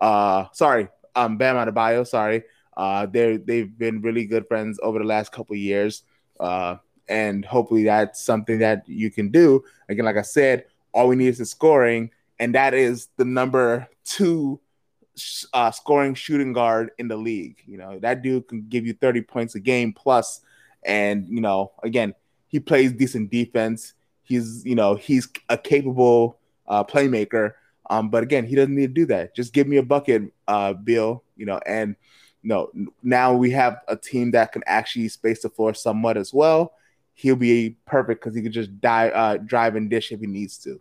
Uh, 0.00 0.46
sorry, 0.52 0.88
um, 1.14 1.36
Bam 1.36 1.56
Adebayo. 1.56 2.06
Sorry, 2.06 2.44
uh, 2.76 3.06
they 3.06 3.36
they've 3.36 3.76
been 3.78 4.00
really 4.02 4.24
good 4.26 4.46
friends 4.48 4.78
over 4.82 4.98
the 4.98 5.04
last 5.04 5.32
couple 5.32 5.56
years. 5.56 6.02
Uh, 6.38 6.76
and 7.10 7.44
hopefully 7.44 7.84
that's 7.84 8.22
something 8.22 8.60
that 8.60 8.88
you 8.88 9.10
can 9.10 9.30
do. 9.30 9.62
Again, 9.88 10.04
like 10.04 10.16
I 10.16 10.22
said, 10.22 10.64
all 10.94 11.08
we 11.08 11.16
need 11.16 11.28
is 11.28 11.38
the 11.38 11.44
scoring, 11.44 12.10
and 12.38 12.54
that 12.54 12.72
is 12.72 13.08
the 13.16 13.24
number 13.24 13.88
two 14.04 14.60
uh, 15.52 15.70
scoring 15.70 16.14
shooting 16.14 16.52
guard 16.52 16.90
in 16.98 17.08
the 17.08 17.16
league. 17.16 17.62
You 17.66 17.78
know, 17.78 17.98
that 18.00 18.22
dude 18.22 18.48
can 18.48 18.66
give 18.68 18.86
you 18.86 18.94
30 18.94 19.22
points 19.22 19.54
a 19.54 19.60
game 19.60 19.92
plus, 19.92 20.40
and 20.84 21.28
you 21.28 21.40
know, 21.40 21.72
again, 21.82 22.14
he 22.48 22.60
plays 22.60 22.92
decent 22.92 23.30
defense. 23.30 23.94
He's, 24.22 24.64
you 24.64 24.74
know, 24.74 24.94
he's 24.94 25.28
a 25.48 25.58
capable 25.58 26.38
uh, 26.68 26.84
playmaker. 26.84 27.54
Um, 27.88 28.10
but 28.10 28.22
again, 28.22 28.46
he 28.46 28.54
doesn't 28.54 28.74
need 28.74 28.94
to 28.94 29.00
do 29.00 29.06
that. 29.06 29.34
Just 29.34 29.52
give 29.52 29.66
me 29.66 29.78
a 29.78 29.82
bucket, 29.82 30.22
uh, 30.46 30.74
Beal. 30.74 31.24
You 31.36 31.46
know, 31.46 31.60
and 31.66 31.96
no, 32.42 32.70
now 33.02 33.34
we 33.34 33.50
have 33.50 33.80
a 33.88 33.96
team 33.96 34.30
that 34.32 34.52
can 34.52 34.62
actually 34.66 35.08
space 35.08 35.42
the 35.42 35.50
floor 35.50 35.74
somewhat 35.74 36.16
as 36.16 36.32
well 36.32 36.72
he'll 37.20 37.36
be 37.36 37.76
perfect 37.86 38.22
because 38.22 38.34
he 38.34 38.42
could 38.42 38.52
just 38.52 38.80
die, 38.80 39.08
uh, 39.08 39.36
drive 39.36 39.76
and 39.76 39.90
dish 39.90 40.10
if 40.10 40.20
he 40.20 40.26
needs 40.26 40.56
to. 40.56 40.80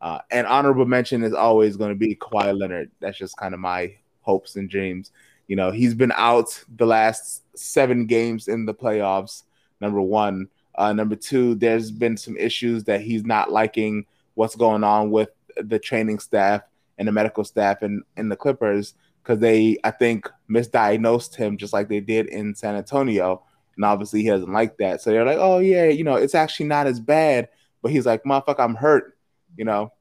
Uh, 0.00 0.18
and 0.30 0.46
honorable 0.46 0.84
mention 0.84 1.22
is 1.22 1.32
always 1.32 1.76
going 1.76 1.90
to 1.90 1.96
be 1.96 2.14
Kawhi 2.16 2.56
Leonard. 2.58 2.90
That's 3.00 3.18
just 3.18 3.36
kind 3.36 3.54
of 3.54 3.60
my 3.60 3.94
hopes 4.20 4.56
and 4.56 4.68
dreams. 4.68 5.10
You 5.46 5.56
know, 5.56 5.70
he's 5.70 5.94
been 5.94 6.12
out 6.16 6.62
the 6.76 6.86
last 6.86 7.42
seven 7.58 8.06
games 8.06 8.48
in 8.48 8.66
the 8.66 8.74
playoffs. 8.74 9.44
Number 9.80 10.00
one, 10.00 10.48
uh, 10.74 10.92
number 10.92 11.16
two, 11.16 11.54
there's 11.54 11.90
been 11.90 12.16
some 12.16 12.36
issues 12.36 12.84
that 12.84 13.00
he's 13.00 13.24
not 13.24 13.50
liking 13.50 14.04
what's 14.34 14.56
going 14.56 14.84
on 14.84 15.10
with 15.10 15.30
the 15.56 15.78
training 15.78 16.18
staff 16.18 16.62
and 16.98 17.08
the 17.08 17.12
medical 17.12 17.44
staff 17.44 17.82
and 17.82 18.02
in, 18.16 18.28
the 18.28 18.36
Clippers 18.36 18.94
because 19.22 19.38
they, 19.38 19.78
I 19.84 19.90
think, 19.90 20.28
misdiagnosed 20.50 21.34
him 21.34 21.56
just 21.56 21.72
like 21.72 21.88
they 21.88 22.00
did 22.00 22.26
in 22.26 22.54
San 22.54 22.74
Antonio 22.74 23.42
and 23.76 23.84
obviously 23.84 24.22
he 24.22 24.28
doesn't 24.28 24.52
like 24.52 24.76
that. 24.78 25.00
So 25.00 25.10
they're 25.10 25.24
like, 25.24 25.38
oh 25.38 25.58
yeah, 25.58 25.86
you 25.86 26.04
know, 26.04 26.16
it's 26.16 26.34
actually 26.34 26.66
not 26.66 26.86
as 26.86 27.00
bad. 27.00 27.48
But 27.82 27.92
he's 27.92 28.06
like, 28.06 28.24
motherfucker, 28.24 28.60
I'm 28.60 28.74
hurt, 28.74 29.15
you 29.56 29.64
know. 29.64 29.92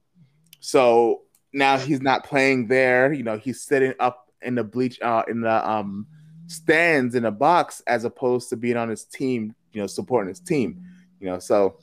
So 0.60 1.22
now 1.53 1.77
he's 1.77 2.02
not 2.02 2.26
playing 2.26 2.68
there. 2.68 3.14
You 3.14 3.23
know, 3.23 3.38
he's 3.38 3.61
sitting 3.61 3.94
up 3.99 4.30
in 4.41 4.56
the 4.56 4.64
bleach 4.64 4.99
uh 5.02 5.23
in 5.27 5.41
the 5.41 5.69
um 5.69 6.07
stands 6.48 7.15
in 7.15 7.23
the 7.23 7.32
box 7.32 7.82
as 7.88 8.06
opposed 8.06 8.49
to 8.49 8.57
being 8.57 8.77
on 8.77 8.90
his 8.90 9.06
team, 9.06 9.56
you 9.73 9.82
know, 9.82 9.88
supporting 9.88 10.30
his 10.30 10.40
team. 10.40 10.84
You 11.19 11.27
know, 11.27 11.40
so 11.40 11.77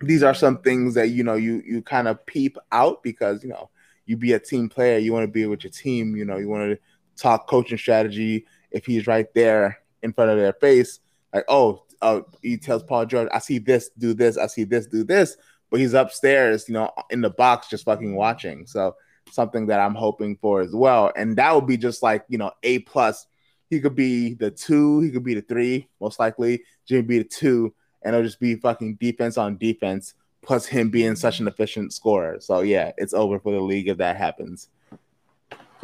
these 0.00 0.22
are 0.22 0.34
some 0.34 0.58
things 0.58 0.94
that 0.94 1.08
you 1.08 1.24
know 1.24 1.34
you 1.34 1.62
you 1.66 1.82
kind 1.82 2.08
of 2.08 2.24
peep 2.26 2.56
out 2.72 3.02
because 3.02 3.42
you 3.42 3.48
know 3.48 3.70
you 4.06 4.16
be 4.16 4.32
a 4.32 4.38
team 4.38 4.68
player, 4.68 4.98
you 4.98 5.12
want 5.12 5.24
to 5.24 5.30
be 5.30 5.46
with 5.46 5.64
your 5.64 5.70
team, 5.70 6.16
you 6.16 6.24
know, 6.24 6.36
you 6.36 6.48
want 6.48 6.70
to 6.70 6.78
talk 7.20 7.48
coaching 7.48 7.76
strategy 7.76 8.46
if 8.70 8.86
he's 8.86 9.06
right 9.06 9.32
there 9.34 9.78
in 10.02 10.12
front 10.12 10.30
of 10.30 10.38
their 10.38 10.52
face, 10.54 11.00
like, 11.34 11.44
oh, 11.48 11.82
uh, 12.02 12.20
he 12.42 12.56
tells 12.56 12.82
Paul 12.82 13.06
George, 13.06 13.28
I 13.32 13.40
see 13.40 13.58
this, 13.58 13.90
do 13.98 14.14
this, 14.14 14.38
I 14.38 14.46
see 14.46 14.64
this, 14.64 14.86
do 14.86 15.02
this, 15.02 15.36
but 15.70 15.80
he's 15.80 15.94
upstairs, 15.94 16.68
you 16.68 16.74
know, 16.74 16.90
in 17.10 17.20
the 17.20 17.30
box 17.30 17.68
just 17.68 17.84
fucking 17.84 18.14
watching. 18.14 18.66
So 18.66 18.96
something 19.30 19.66
that 19.66 19.80
I'm 19.80 19.94
hoping 19.94 20.36
for 20.36 20.60
as 20.60 20.72
well. 20.72 21.12
And 21.16 21.36
that 21.36 21.54
would 21.54 21.66
be 21.66 21.76
just 21.76 22.02
like, 22.02 22.24
you 22.28 22.38
know, 22.38 22.52
A 22.62 22.80
plus. 22.80 23.26
He 23.68 23.80
could 23.80 23.96
be 23.96 24.34
the 24.34 24.50
two, 24.50 25.00
he 25.00 25.10
could 25.10 25.24
be 25.24 25.34
the 25.34 25.42
three, 25.42 25.88
most 26.00 26.20
likely. 26.20 26.62
Jimmy 26.86 27.02
be 27.02 27.18
the 27.18 27.24
two, 27.24 27.74
and 28.02 28.14
it'll 28.14 28.24
just 28.24 28.38
be 28.38 28.54
fucking 28.54 28.94
defense 29.00 29.36
on 29.36 29.58
defense, 29.58 30.14
plus 30.40 30.66
him 30.66 30.88
being 30.88 31.16
such 31.16 31.40
an 31.40 31.48
efficient 31.48 31.92
scorer. 31.92 32.38
So 32.38 32.60
yeah, 32.60 32.92
it's 32.96 33.12
over 33.12 33.40
for 33.40 33.52
the 33.52 33.60
league 33.60 33.88
if 33.88 33.98
that 33.98 34.16
happens. 34.16 34.68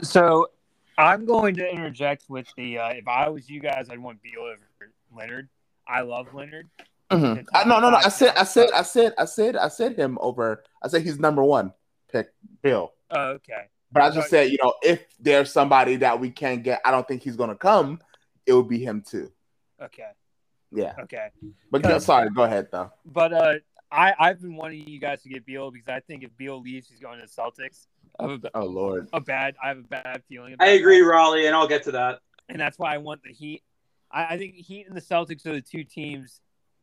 So 0.00 0.50
I'm 0.96 1.24
going 1.26 1.56
to 1.56 1.68
interject 1.68 2.26
with 2.28 2.46
the 2.56 2.78
uh, 2.78 2.90
if 2.90 3.09
I 3.09 3.28
was 3.28 3.50
you 3.50 3.59
guys, 3.59 3.88
I'd 3.90 3.98
want 3.98 4.22
Beal 4.22 4.42
over 4.42 4.92
Leonard. 5.14 5.48
I 5.88 6.02
love 6.02 6.32
Leonard. 6.32 6.68
Mm-hmm. 7.12 7.44
I, 7.55 7.64
no, 7.64 7.80
no, 7.80 7.90
no. 7.90 7.97
I 7.97 8.09
said, 8.09 8.34
I 8.36 8.44
said, 8.44 8.70
I 8.74 8.82
said, 8.82 9.14
I 9.18 9.24
said, 9.24 9.56
I 9.56 9.68
said 9.68 9.97
him 9.97 10.18
over. 10.20 10.64
I 10.82 10.89
said 10.89 11.02
he's 11.02 11.18
number 11.18 11.44
one 11.44 11.72
pick, 12.10 12.28
Beal. 12.62 12.93
Oh, 13.10 13.30
okay. 13.30 13.68
But 13.90 14.02
I 14.02 14.10
just 14.10 14.30
said, 14.30 14.51
you 14.51 14.59
know, 14.62 14.74
if 14.82 15.05
there's 15.20 15.52
somebody 15.52 15.97
that 15.97 16.18
we 16.18 16.30
can't 16.30 16.62
get, 16.62 16.80
I 16.84 16.90
don't 16.90 17.06
think 17.06 17.22
he's 17.22 17.36
gonna 17.36 17.56
come. 17.56 18.01
It 18.47 18.55
would 18.55 18.68
be 18.68 18.82
him 18.82 19.02
too. 19.06 19.30
Okay. 19.80 20.09
Yeah. 20.70 20.94
Okay. 21.01 21.28
But 21.70 21.82
go, 21.82 21.98
sorry, 21.98 22.30
go 22.30 22.44
ahead 22.44 22.68
though. 22.72 22.90
But 23.05 23.32
uh, 23.32 23.55
I 23.90 24.14
I've 24.18 24.40
been 24.40 24.56
wanting 24.56 24.89
you 24.89 24.98
guys 24.98 25.22
to 25.22 25.28
get 25.28 25.44
Beal 25.44 25.70
because 25.70 25.89
I 25.89 26.01
think 26.01 26.24
if 26.24 26.34
Beal 26.36 26.60
leaves, 26.60 26.89
he's 26.89 27.01
going 27.01 27.20
to 27.20 27.26
the 27.26 27.30
Celtics. 27.30 27.86
I 28.18 28.30
have 28.30 28.44
a, 28.44 28.51
oh 28.55 28.64
Lord, 28.64 29.09
a 29.12 29.20
bad. 29.20 29.55
I 29.62 29.68
have 29.68 29.78
a 29.78 29.82
bad 29.82 30.22
feeling. 30.28 30.56
I 30.59 30.68
agree, 30.68 31.01
that. 31.01 31.06
Raleigh, 31.06 31.47
and 31.47 31.55
I'll 31.55 31.68
get 31.68 31.82
to 31.84 31.93
that. 31.93 32.20
And 32.48 32.59
that's 32.59 32.78
why 32.78 32.94
I 32.94 32.98
want 32.98 33.22
the 33.22 33.32
Heat. 33.32 33.62
I, 34.10 34.34
I 34.34 34.39
think 34.39 34.55
Heat 34.55 34.86
and 34.86 34.97
the 34.97 35.02
Celtics 35.02 35.47
are 35.47 35.52
the 35.52 35.60
two 35.60 35.84
teams 35.84 36.40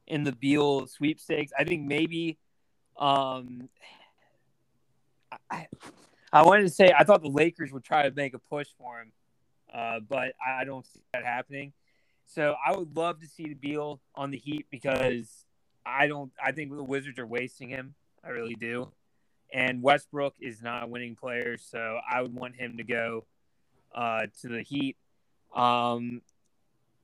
in 0.09 0.23
the 0.23 0.31
Beal 0.31 0.87
sweepstakes. 0.87 1.51
I 1.57 1.63
think 1.63 1.85
maybe. 1.87 2.37
Um, 2.97 3.69
I, 5.49 5.67
I 6.33 6.43
wanted 6.43 6.63
to 6.63 6.69
say 6.69 6.91
I 6.97 7.03
thought 7.03 7.21
the 7.21 7.29
Lakers 7.29 7.71
would 7.71 7.83
try 7.83 8.03
to 8.07 8.13
make 8.13 8.33
a 8.33 8.39
push 8.39 8.67
for 8.77 8.99
him, 8.99 9.11
uh, 9.73 9.99
but 9.99 10.33
I 10.45 10.63
don't 10.65 10.85
see 10.85 11.01
that 11.13 11.23
happening. 11.23 11.73
So 12.25 12.55
I 12.63 12.75
would 12.75 12.95
love 12.95 13.21
to 13.21 13.27
see 13.27 13.45
the 13.45 13.53
Beal 13.55 14.01
on 14.15 14.31
the 14.31 14.37
Heat 14.37 14.67
because 14.69 15.45
I 15.85 16.07
don't. 16.07 16.31
I 16.43 16.51
think 16.51 16.71
the 16.71 16.83
Wizards 16.83 17.19
are 17.19 17.25
wasting 17.27 17.69
him. 17.69 17.95
I 18.23 18.29
really 18.29 18.55
do. 18.55 18.91
And 19.51 19.81
Westbrook 19.81 20.35
is 20.39 20.61
not 20.61 20.83
a 20.83 20.87
winning 20.87 21.15
player, 21.15 21.57
so 21.57 21.99
I 22.07 22.21
would 22.21 22.33
want 22.33 22.55
him 22.55 22.77
to 22.77 22.83
go 22.83 23.25
uh, 23.95 24.27
to 24.41 24.47
the 24.47 24.61
Heat. 24.61 24.97
Um, 25.55 26.21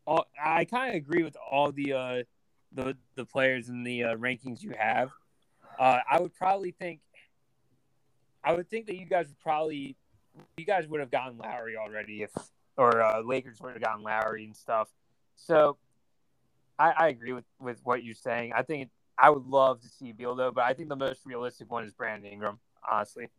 all, 0.06 0.28
I 0.40 0.66
kind 0.66 0.90
of 0.90 0.96
agree 0.96 1.24
with 1.24 1.36
all 1.52 1.72
the 1.72 1.94
uh, 1.94 2.24
the 2.76 2.96
the 3.16 3.26
players 3.26 3.70
in 3.70 3.84
the 3.84 4.04
uh, 4.04 4.16
rankings 4.16 4.62
you 4.62 4.74
have. 4.78 5.10
Uh, 5.80 6.00
I 6.10 6.20
would 6.20 6.34
probably 6.36 6.72
think. 6.72 7.00
I 8.44 8.54
would 8.54 8.70
think 8.70 8.86
that 8.88 8.96
you 8.96 9.08
guys 9.08 9.28
would 9.28 9.40
probably, 9.40 9.96
you 10.58 10.66
guys 10.66 10.88
would 10.88 11.00
have 11.00 11.10
gotten 11.10 11.40
Lowry 11.40 11.78
already 11.78 12.22
if, 12.22 12.30
or 12.78 13.02
uh, 13.02 13.22
Lakers 13.22 13.60
would 13.60 13.74
have 13.74 13.82
gotten 13.82 14.04
Lowry 14.04 14.46
and 14.46 14.56
stuff. 14.56 14.88
So, 15.36 15.78
I, 16.78 16.92
I 16.92 17.08
agree 17.08 17.34
with 17.34 17.46
with 17.60 17.80
what 17.84 18.04
you're 18.04 18.14
saying. 18.14 18.54
I 18.56 18.62
think 18.62 18.90
I 19.18 19.30
would 19.32 19.48
love 19.48 19.82
to 19.82 19.88
see 19.88 20.12
Beal 20.12 20.36
though, 20.36 20.52
but 20.52 20.64
I 20.64 20.74
think 20.74 20.90
the 20.90 20.96
most 20.96 21.26
realistic 21.26 21.72
one 21.72 21.86
is 21.86 21.94
Brandon 21.94 22.32
Ingram, 22.32 22.60
honestly. 22.90 23.30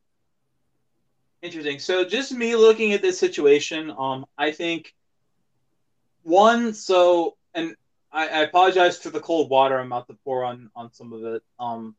Interesting. 1.43 1.79
So 1.79 2.05
just 2.05 2.33
me 2.33 2.57
looking 2.57 2.93
at 2.93 3.03
this 3.03 3.19
situation, 3.19 3.93
um, 3.97 4.27
I 4.37 4.51
think 4.51 4.95
one, 6.23 6.75
so 6.75 7.37
and 7.55 7.77
I, 8.13 8.29
I 8.29 8.41
apologize 8.41 8.99
for 8.99 9.11
the 9.11 9.21
cold 9.21 9.51
water 9.51 9.79
I'm 9.79 9.87
about 9.87 10.09
to 10.09 10.17
pour 10.25 10.45
on 10.45 10.71
on 10.75 10.93
some 10.93 11.13
of 11.13 11.25
it. 11.25 11.43
Um, 11.61 11.95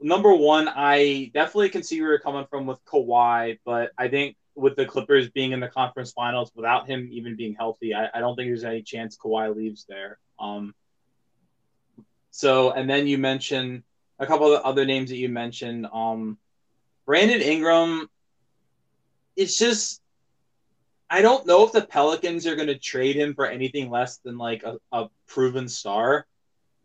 number 0.00 0.34
one, 0.34 0.68
I 0.68 1.30
definitely 1.32 1.70
can 1.70 1.82
see 1.82 2.00
where 2.00 2.10
you're 2.10 2.18
coming 2.18 2.46
from 2.50 2.66
with 2.66 2.84
Kawhi, 2.84 3.58
but 3.64 3.92
I 3.96 4.08
think 4.08 4.36
with 4.54 4.76
the 4.76 4.84
Clippers 4.84 5.30
being 5.30 5.52
in 5.52 5.60
the 5.60 5.68
conference 5.68 6.12
finals 6.12 6.50
without 6.54 6.86
him 6.86 7.08
even 7.10 7.36
being 7.36 7.54
healthy, 7.54 7.94
I, 7.94 8.10
I 8.12 8.20
don't 8.20 8.36
think 8.36 8.50
there's 8.50 8.64
any 8.64 8.82
chance 8.82 9.16
Kawhi 9.16 9.54
leaves 9.56 9.86
there. 9.88 10.18
Um, 10.38 10.74
so, 12.30 12.72
and 12.72 12.90
then 12.90 13.06
you 13.06 13.16
mentioned 13.16 13.82
a 14.18 14.26
couple 14.26 14.52
of 14.52 14.62
other 14.62 14.84
names 14.84 15.08
that 15.08 15.16
you 15.16 15.30
mentioned. 15.30 15.86
Um, 15.92 16.36
Brandon 17.06 17.40
Ingram, 17.40 18.10
it's 19.36 19.56
just, 19.56 20.01
I 21.12 21.20
don't 21.20 21.46
know 21.46 21.62
if 21.66 21.72
the 21.72 21.82
Pelicans 21.82 22.46
are 22.46 22.56
going 22.56 22.68
to 22.68 22.78
trade 22.78 23.16
him 23.16 23.34
for 23.34 23.44
anything 23.44 23.90
less 23.90 24.16
than 24.24 24.38
like 24.38 24.62
a, 24.62 24.78
a 24.92 25.10
proven 25.26 25.68
star. 25.68 26.26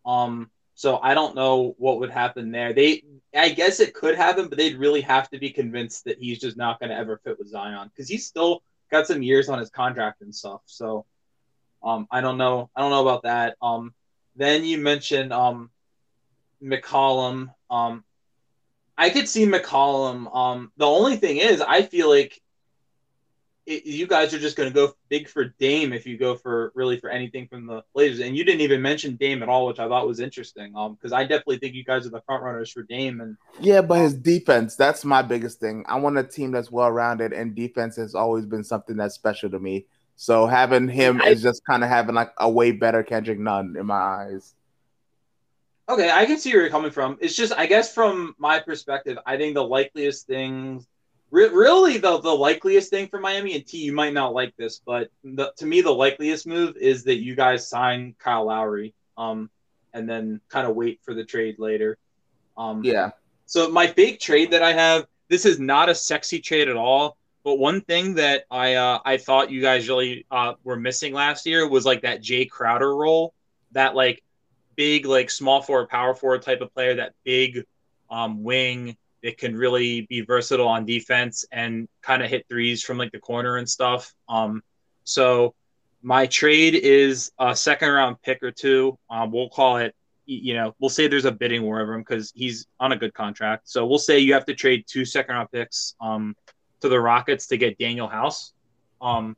Um, 0.06 0.52
so 0.76 0.99
I 1.02 1.14
don't 1.14 1.34
know 1.34 1.76
what 1.78 2.02
would 2.02 2.10
happen 2.12 2.52
there. 2.52 2.74
They, 2.74 3.04
I 3.34 3.48
guess 3.48 3.80
it 3.80 3.94
could 3.94 4.16
happen, 4.16 4.49
but 4.49 4.58
they'd 4.58 4.76
really 4.76 4.99
have 4.99 5.30
to 5.30 5.40
be 5.40 5.49
convinced 5.52 6.04
that 6.04 6.20
he's 6.20 6.40
just 6.40 6.58
not 6.58 6.78
going 6.78 6.90
to 6.90 6.98
ever 6.98 7.22
fit 7.24 7.40
with 7.40 7.48
Zion 7.48 7.88
because 7.88 8.10
he's 8.10 8.28
still 8.28 8.64
got 8.91 9.08
some 9.08 9.24
years 9.24 9.48
on 9.48 9.60
his 9.60 9.70
contract 9.70 10.22
and 10.22 10.36
stuff. 10.36 10.60
So, 10.66 11.06
um, 11.82 12.06
I 12.12 12.20
don't 12.20 12.38
know. 12.38 12.70
I 12.76 12.82
don't 12.82 12.91
know 12.91 13.08
about 13.08 13.24
that. 13.24 13.56
Um, 13.62 13.94
then 14.36 14.66
you 14.66 14.78
mentioned 14.78 15.32
um, 15.32 15.70
McCollum. 16.62 17.48
Um, 17.70 18.04
I 18.98 19.10
could 19.10 19.30
see 19.30 19.45
McCollum. 19.45 20.36
Um, 20.36 20.74
the 20.76 20.86
only 20.86 21.16
thing 21.16 21.38
is, 21.38 21.62
I 21.62 21.84
feel 21.84 22.10
like 22.10 22.41
it, 23.68 23.85
you 23.85 24.07
guys 24.07 24.34
are 24.34 24.39
just 24.39 24.56
going 24.56 24.69
to 24.69 24.73
go 24.73 24.94
big 25.10 25.27
for 25.27 25.53
Dame 25.60 25.91
if 25.91 26.07
you 26.07 26.18
go 26.18 26.35
for 26.35 26.72
really 26.73 26.98
for 26.98 27.10
anything 27.10 27.48
from 27.48 27.68
the 27.68 27.84
Blazers. 27.94 28.22
And 28.22 28.35
you 28.35 28.45
didn't 28.45 28.61
even 28.61 28.81
mention 28.81 29.18
Dame 29.18 29.44
at 29.44 29.49
all, 29.49 29.68
which 29.68 29.77
I 29.77 29.88
thought 29.89 30.07
was 30.07 30.22
interesting. 30.22 30.73
Um, 30.76 30.95
because 30.95 31.11
I 31.11 31.23
definitely 31.23 31.60
think 31.60 31.76
you 31.76 31.84
guys 31.84 32.07
are 32.07 32.10
the 32.10 32.22
front 32.22 32.44
runners 32.44 32.72
for 32.72 32.84
Dame. 32.84 33.19
And 33.19 33.38
yeah, 33.60 33.81
but 33.81 33.99
his 33.99 34.14
defense, 34.14 34.77
that's 34.77 35.03
my 35.03 35.22
biggest 35.22 35.60
thing. 35.60 35.84
I 35.88 35.99
want 35.99 36.18
a 36.18 36.23
team 36.23 36.52
that's 36.52 36.72
well 36.72 36.91
rounded, 36.91 37.34
and 37.34 37.53
defense 37.53 37.98
has 37.98 38.15
always 38.15 38.45
been 38.45 38.64
something 38.64 38.95
that's 38.95 39.15
special 39.15 39.49
to 39.49 39.60
me. 39.60 39.85
So 40.15 40.48
having 40.48 40.88
him 40.88 41.22
I, 41.22 41.30
is 41.30 41.44
just 41.44 41.64
kind 41.65 41.84
of 41.84 41.89
having 41.89 42.15
like 42.15 42.31
a 42.38 42.49
way 42.49 42.72
better 42.72 43.03
Kendrick 43.03 43.38
Nunn 43.38 43.76
in 43.77 43.85
my 43.85 43.95
eyes. 43.95 44.56
Okay, 45.89 46.10
I 46.10 46.26
can 46.26 46.38
see 46.38 46.52
where 46.53 46.64
you're 46.64 46.69
coming 46.69 46.91
from. 46.91 47.18
It's 47.22 47.35
just, 47.35 47.53
I 47.53 47.65
guess, 47.65 47.94
from 47.94 48.35
my 48.38 48.60
perspective, 48.60 49.18
I 49.26 49.38
think 49.38 49.53
the 49.53 49.64
likeliest 49.64 50.27
thing, 50.27 50.85
re- 51.32 51.49
really, 51.49 51.98
the 51.98 52.20
the 52.20 52.34
likeliest 52.34 52.90
thing 52.90 53.08
for 53.08 53.20
Miami 53.20 53.56
and 53.56 53.66
T, 53.66 53.78
you 53.78 53.94
might 53.94 54.14
not 54.14 54.34
like 54.34 54.56
this, 54.58 54.82
but 54.86 55.10
the, 55.24 55.54
to 55.58 55.66
me, 55.66 55.82
the 55.82 55.91
likeliest 55.91 56.48
move 56.48 56.76
is 56.78 57.04
that 57.06 57.18
you 57.18 57.36
guys 57.36 57.68
sign 57.68 58.16
Kyle 58.20 58.45
Lowry, 58.45 58.94
um, 59.18 59.49
and 59.94 60.10
then 60.10 60.41
kind 60.49 60.68
of 60.68 60.76
wait 60.76 60.99
for 61.04 61.14
the 61.14 61.24
trade 61.24 61.60
later. 61.60 61.98
Um, 62.58 62.84
yeah. 62.84 63.12
So 63.45 63.70
my 63.70 63.88
fake 63.88 64.20
trade 64.20 64.52
that 64.52 64.62
I 64.62 64.74
have, 64.74 65.08
this 65.30 65.45
is 65.45 65.60
not 65.60 65.90
a 65.90 65.95
sexy 65.95 66.40
trade 66.40 66.68
at 66.68 66.76
all. 66.76 67.18
But 67.44 67.60
one 67.60 67.80
thing 67.80 68.16
that 68.16 68.44
I 68.52 68.74
uh, 68.74 68.99
I 69.06 69.16
thought 69.16 69.52
you 69.52 69.62
guys 69.62 69.88
really 69.88 70.26
uh, 70.30 70.56
were 70.66 70.76
missing 70.76 71.14
last 71.14 71.45
year 71.45 71.66
was 71.68 71.86
like 71.86 72.02
that 72.02 72.22
Jae 72.22 72.49
Crowder 72.49 72.94
role, 72.94 73.34
that 73.72 73.95
like 73.95 74.22
big 74.76 75.06
like 75.06 75.30
small 75.30 75.62
forward, 75.62 75.88
power 75.88 76.14
forward 76.14 76.41
type 76.41 76.60
of 76.60 76.74
player, 76.74 76.95
that 76.95 77.14
big 77.24 77.64
um, 78.10 78.44
wing 78.44 78.98
that 79.23 79.38
can 79.38 79.56
really 79.56 80.02
be 80.02 80.22
versatile 80.22 80.68
on 80.68 80.85
defense 80.85 81.45
and 81.52 81.88
kind 82.02 82.23
of 82.23 82.30
hit 82.30 82.45
threes 82.49 82.84
from 82.84 82.98
like 82.98 83.11
the 83.11 83.19
corner 83.19 83.57
and 83.57 83.69
stuff. 83.69 84.14
Um, 84.30 84.61
so 85.03 85.53
my 86.02 86.27
trade 86.27 86.76
is 86.76 87.31
a 87.39 87.56
second 87.56 87.89
round 87.89 88.22
pick 88.22 88.44
or 88.44 88.52
two. 88.52 88.98
Um, 89.10 89.31
we'll 89.31 89.49
call 89.49 89.77
it, 89.77 89.95
you 90.26 90.53
know, 90.53 90.76
we'll 90.80 90.89
say 90.89 91.07
there's 91.07 91.26
a 91.26 91.31
bidding 91.31 91.64
war 91.64 91.81
over 91.81 91.94
him 91.94 92.02
because 92.02 92.31
he's 92.35 92.68
on 92.80 92.91
a 92.91 92.98
good 92.98 93.14
contract. 93.14 93.69
So 93.69 93.85
we'll 93.85 93.98
say 93.98 94.19
you 94.19 94.34
have 94.34 94.45
to 94.45 94.53
trade 94.53 94.85
two 94.88 95.06
second 95.06 95.35
round 95.35 95.52
picks. 95.52 95.95
Um, 96.02 96.35
to 96.81 96.89
the 96.89 96.99
Rockets 96.99 97.48
to 97.48 97.57
get 97.57 97.77
Danuel 97.77 98.11
House. 98.11 98.53
Um, 99.02 99.35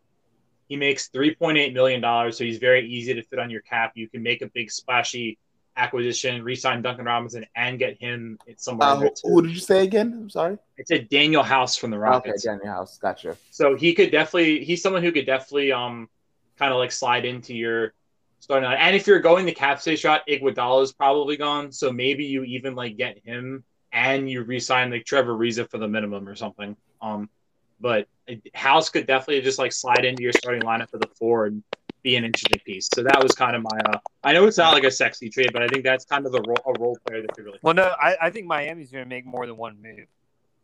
he 0.67 0.75
makes 0.75 1.07
three 1.07 1.33
point 1.33 1.57
eight 1.57 1.73
million 1.73 2.01
dollars, 2.01 2.37
so 2.37 2.43
he's 2.43 2.57
very 2.57 2.87
easy 2.87 3.13
to 3.13 3.23
fit 3.23 3.39
on 3.39 3.49
your 3.49 3.61
cap. 3.61 3.93
You 3.95 4.07
can 4.09 4.21
make 4.21 4.41
a 4.41 4.47
big 4.47 4.71
splashy 4.71 5.37
acquisition, 5.79 6.43
re-sign 6.43 6.81
Duncan 6.81 7.05
Robinson, 7.05 7.45
and 7.55 7.79
get 7.79 7.99
him 7.99 8.37
somewhere. 8.57 8.89
Uh, 8.89 9.09
who, 9.23 9.41
did 9.41 9.51
you 9.51 9.59
say 9.59 9.83
again? 9.83 10.13
I'm 10.13 10.29
sorry. 10.29 10.57
It's 10.77 10.91
a 10.91 10.99
Danuel 10.99 11.43
House 11.43 11.75
from 11.75 11.89
the 11.89 11.97
Rockets. 11.97 12.45
Okay, 12.45 12.57
Danuel 12.57 12.67
House, 12.67 12.97
gotcha. 12.97 13.37
So 13.49 13.75
he 13.75 13.93
could 13.93 14.11
definitely. 14.11 14.63
He's 14.63 14.81
someone 14.81 15.03
who 15.03 15.11
could 15.11 15.25
definitely 15.25 15.71
um 15.71 16.09
kind 16.57 16.71
of 16.71 16.77
like 16.77 16.91
slide 16.91 17.25
into 17.25 17.55
your 17.55 17.93
starting 18.39 18.69
line. 18.69 18.77
And 18.79 18.95
if 18.95 19.07
you're 19.07 19.19
going 19.19 19.45
the 19.45 19.53
cap 19.53 19.81
space 19.81 19.99
shot, 19.99 20.27
Iguodala 20.27 20.83
is 20.83 20.91
probably 20.91 21.37
gone. 21.37 21.71
So 21.71 21.91
maybe 21.91 22.25
you 22.25 22.43
even 22.43 22.75
like 22.75 22.97
get 22.97 23.19
him 23.23 23.63
and 23.91 24.29
you 24.29 24.43
re-sign 24.43 24.91
like 24.91 25.05
Trevor 25.05 25.33
Ariza 25.33 25.69
for 25.69 25.77
the 25.77 25.87
minimum 25.87 26.27
or 26.27 26.35
something. 26.35 26.75
Um, 27.01 27.29
but 27.79 28.07
House 28.53 28.89
could 28.89 29.07
definitely 29.07 29.41
just 29.41 29.57
like 29.57 29.71
slide 29.71 30.05
into 30.05 30.21
your 30.21 30.33
starting 30.33 30.61
lineup 30.61 30.89
for 30.89 30.97
the 30.97 31.09
four 31.17 31.45
and 31.45 31.63
be 32.03 32.15
an 32.15 32.23
interesting 32.23 32.59
piece. 32.65 32.89
So 32.93 33.03
that 33.03 33.21
was 33.21 33.33
kind 33.33 33.55
of 33.55 33.63
my. 33.63 33.77
Uh, 33.85 33.97
I 34.23 34.33
know 34.33 34.45
it's 34.47 34.57
not 34.57 34.73
like 34.73 34.83
a 34.83 34.91
sexy 34.91 35.29
trade, 35.29 35.49
but 35.53 35.61
I 35.61 35.67
think 35.67 35.83
that's 35.83 36.05
kind 36.05 36.25
of 36.25 36.31
the 36.31 36.41
role, 36.41 36.75
a 36.75 36.79
role 36.79 36.97
player 37.05 37.21
that 37.21 37.33
could 37.33 37.45
really. 37.45 37.59
Well, 37.61 37.73
no, 37.73 37.93
I, 38.01 38.17
I 38.21 38.29
think 38.29 38.47
Miami's 38.47 38.91
going 38.91 39.03
to 39.03 39.09
make 39.09 39.25
more 39.25 39.45
than 39.45 39.57
one 39.57 39.81
move. 39.81 40.07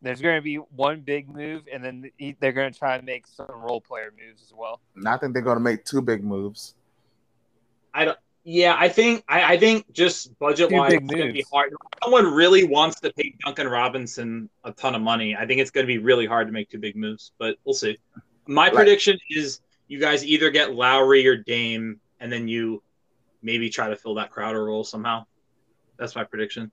There's 0.02 0.20
going 0.20 0.36
to 0.36 0.42
be 0.42 0.56
one 0.56 1.00
big 1.00 1.28
move, 1.28 1.62
and 1.72 1.82
then 1.82 2.10
they're 2.40 2.52
going 2.52 2.72
to 2.72 2.78
try 2.78 2.96
and 2.96 3.04
make 3.04 3.26
some 3.26 3.46
role 3.48 3.80
player 3.80 4.12
moves 4.16 4.42
as 4.42 4.52
well. 4.54 4.80
I 5.06 5.16
think 5.16 5.32
they're 5.32 5.42
going 5.42 5.56
to 5.56 5.64
make 5.64 5.84
two 5.84 6.02
big 6.02 6.22
moves. 6.22 6.74
I 7.94 8.04
don't. 8.04 8.18
Yeah, 8.48 8.76
I 8.78 8.88
think 8.88 9.24
I, 9.28 9.54
I 9.54 9.58
think 9.58 9.90
just 9.92 10.38
budget 10.38 10.70
wise, 10.70 10.92
it's 10.92 11.04
going 11.12 11.26
to 11.26 11.32
be 11.32 11.44
hard. 11.52 11.72
someone 12.00 12.32
really 12.32 12.62
wants 12.62 13.00
to 13.00 13.12
pay 13.12 13.34
Duncan 13.44 13.66
Robinson 13.66 14.48
a 14.62 14.70
ton 14.70 14.94
of 14.94 15.02
money, 15.02 15.34
I 15.34 15.46
think 15.46 15.60
it's 15.60 15.72
going 15.72 15.84
to 15.84 15.88
be 15.88 15.98
really 15.98 16.26
hard 16.26 16.46
to 16.46 16.52
make 16.52 16.70
two 16.70 16.78
big 16.78 16.94
moves. 16.94 17.32
But 17.38 17.56
we'll 17.64 17.74
see. 17.74 17.98
My 18.46 18.70
prediction 18.70 19.18
is 19.30 19.62
you 19.88 20.00
guys 20.00 20.24
either 20.24 20.50
get 20.50 20.74
Lowry 20.74 21.26
or 21.26 21.36
Dame, 21.36 22.00
and 22.20 22.32
then 22.32 22.48
you 22.48 22.82
maybe 23.42 23.70
try 23.70 23.88
to 23.88 23.96
fill 23.96 24.14
that 24.14 24.30
Crowder 24.30 24.64
role 24.64 24.84
somehow. 24.84 25.24
That's 25.98 26.14
my 26.14 26.24
prediction. 26.24 26.70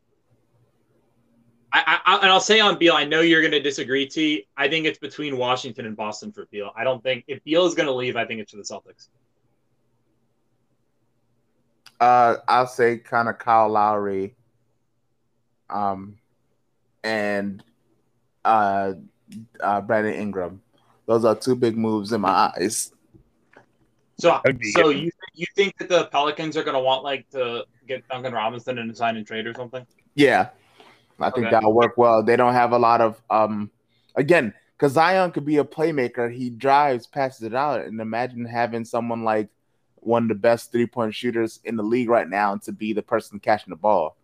I, 1.71 1.99
I, 2.05 2.17
and 2.17 2.29
I'll 2.29 2.39
say 2.39 2.59
on 2.59 2.77
Beal, 2.77 2.93
I 2.93 3.03
know 3.03 3.21
you're 3.21 3.41
going 3.41 3.51
to 3.51 3.61
disagree, 3.61 4.05
T. 4.05 4.47
I 4.55 4.67
think 4.67 4.85
it's 4.85 4.99
between 4.99 5.37
Washington 5.37 5.87
and 5.87 5.97
Boston 5.97 6.31
for 6.31 6.45
Beal. 6.51 6.71
I 6.75 6.83
don't 6.83 7.01
think 7.01 7.23
if 7.27 7.43
Beal 7.43 7.65
is 7.65 7.73
going 7.73 7.87
to 7.87 7.93
leave, 7.93 8.15
I 8.15 8.25
think 8.25 8.41
it's 8.41 8.51
for 8.51 8.57
the 8.57 8.63
Celtics. 8.63 9.07
Uh, 11.99 12.37
I'll 12.47 12.67
say 12.67 12.97
kind 12.97 13.27
of 13.27 13.39
Kyle 13.39 13.69
Lowry, 13.69 14.35
um, 15.69 16.17
and 17.03 17.63
uh, 18.45 18.93
uh, 19.59 19.81
Brandon 19.81 20.13
Ingram. 20.13 20.61
Those 21.07 21.25
are 21.25 21.35
two 21.35 21.55
big 21.55 21.75
moves 21.75 22.11
in 22.11 22.21
my 22.21 22.51
eyes. 22.55 22.91
So, 24.23 24.41
so 24.71 24.87
you 24.87 25.11
you 25.33 25.45
think 25.53 25.77
that 25.79 25.89
the 25.89 26.05
Pelicans 26.05 26.55
are 26.55 26.63
going 26.63 26.75
to 26.75 26.79
want 26.79 27.03
like 27.03 27.29
to 27.31 27.65
get 27.85 28.07
Duncan 28.07 28.31
Robinson 28.31 28.77
and 28.77 28.95
sign 28.95 29.17
and 29.17 29.27
trade 29.27 29.45
or 29.45 29.53
something? 29.53 29.85
Yeah, 30.15 30.47
I 31.19 31.29
think 31.29 31.47
okay. 31.47 31.51
that'll 31.51 31.73
work 31.73 31.97
well. 31.97 32.23
They 32.23 32.37
don't 32.37 32.53
have 32.53 32.71
a 32.71 32.79
lot 32.79 33.01
of 33.01 33.21
um, 33.29 33.69
again, 34.15 34.53
because 34.77 34.93
Zion 34.93 35.31
could 35.31 35.43
be 35.43 35.57
a 35.57 35.65
playmaker. 35.65 36.33
He 36.33 36.49
drives, 36.49 37.05
passes 37.05 37.43
it 37.43 37.53
out, 37.53 37.81
and 37.81 37.99
imagine 37.99 38.45
having 38.45 38.85
someone 38.85 39.25
like 39.25 39.49
one 39.95 40.23
of 40.23 40.29
the 40.29 40.35
best 40.35 40.71
three 40.71 40.87
point 40.87 41.13
shooters 41.13 41.59
in 41.65 41.75
the 41.75 41.83
league 41.83 42.07
right 42.07 42.29
now 42.29 42.55
to 42.55 42.71
be 42.71 42.93
the 42.93 43.01
person 43.01 43.39
catching 43.39 43.71
the 43.71 43.75
ball. 43.75 44.15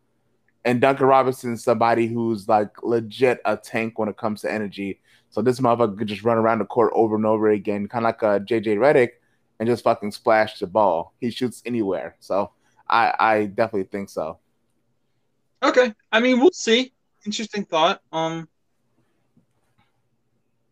And 0.64 0.80
Duncan 0.80 1.08
Robinson 1.08 1.52
is 1.52 1.64
somebody 1.66 2.08
who's 2.08 2.48
like 2.48 2.84
legit 2.84 3.42
a 3.44 3.58
tank 3.58 4.00
when 4.00 4.08
it 4.08 4.16
comes 4.16 4.44
to 4.44 4.52
energy. 4.52 5.02
So 5.30 5.42
this 5.42 5.60
motherfucker 5.60 5.98
could 5.98 6.08
just 6.08 6.24
run 6.24 6.38
around 6.38 6.60
the 6.60 6.66
court 6.66 6.94
over 6.96 7.18
and 7.18 7.26
over 7.26 7.50
again, 7.50 7.90
kind 7.90 8.06
of 8.06 8.08
like 8.08 8.22
a 8.22 8.40
JJ 8.40 8.78
Redick, 8.78 9.10
and 9.60 9.68
just 9.68 9.84
fucking 9.84 10.12
splash 10.12 10.60
the 10.60 10.68
ball. 10.68 11.14
He 11.20 11.32
shoots 11.32 11.62
anywhere. 11.66 12.16
So 12.20 12.52
I, 12.90 13.14
I 13.20 13.46
definitely 13.46 13.90
think 13.92 14.10
so. 14.10 14.40
Okay. 15.62 15.94
I 16.12 16.20
mean, 16.20 16.40
we'll 16.40 16.52
see. 16.52 16.94
Interesting 17.26 17.66
thought. 17.66 18.02
Um, 18.12 18.48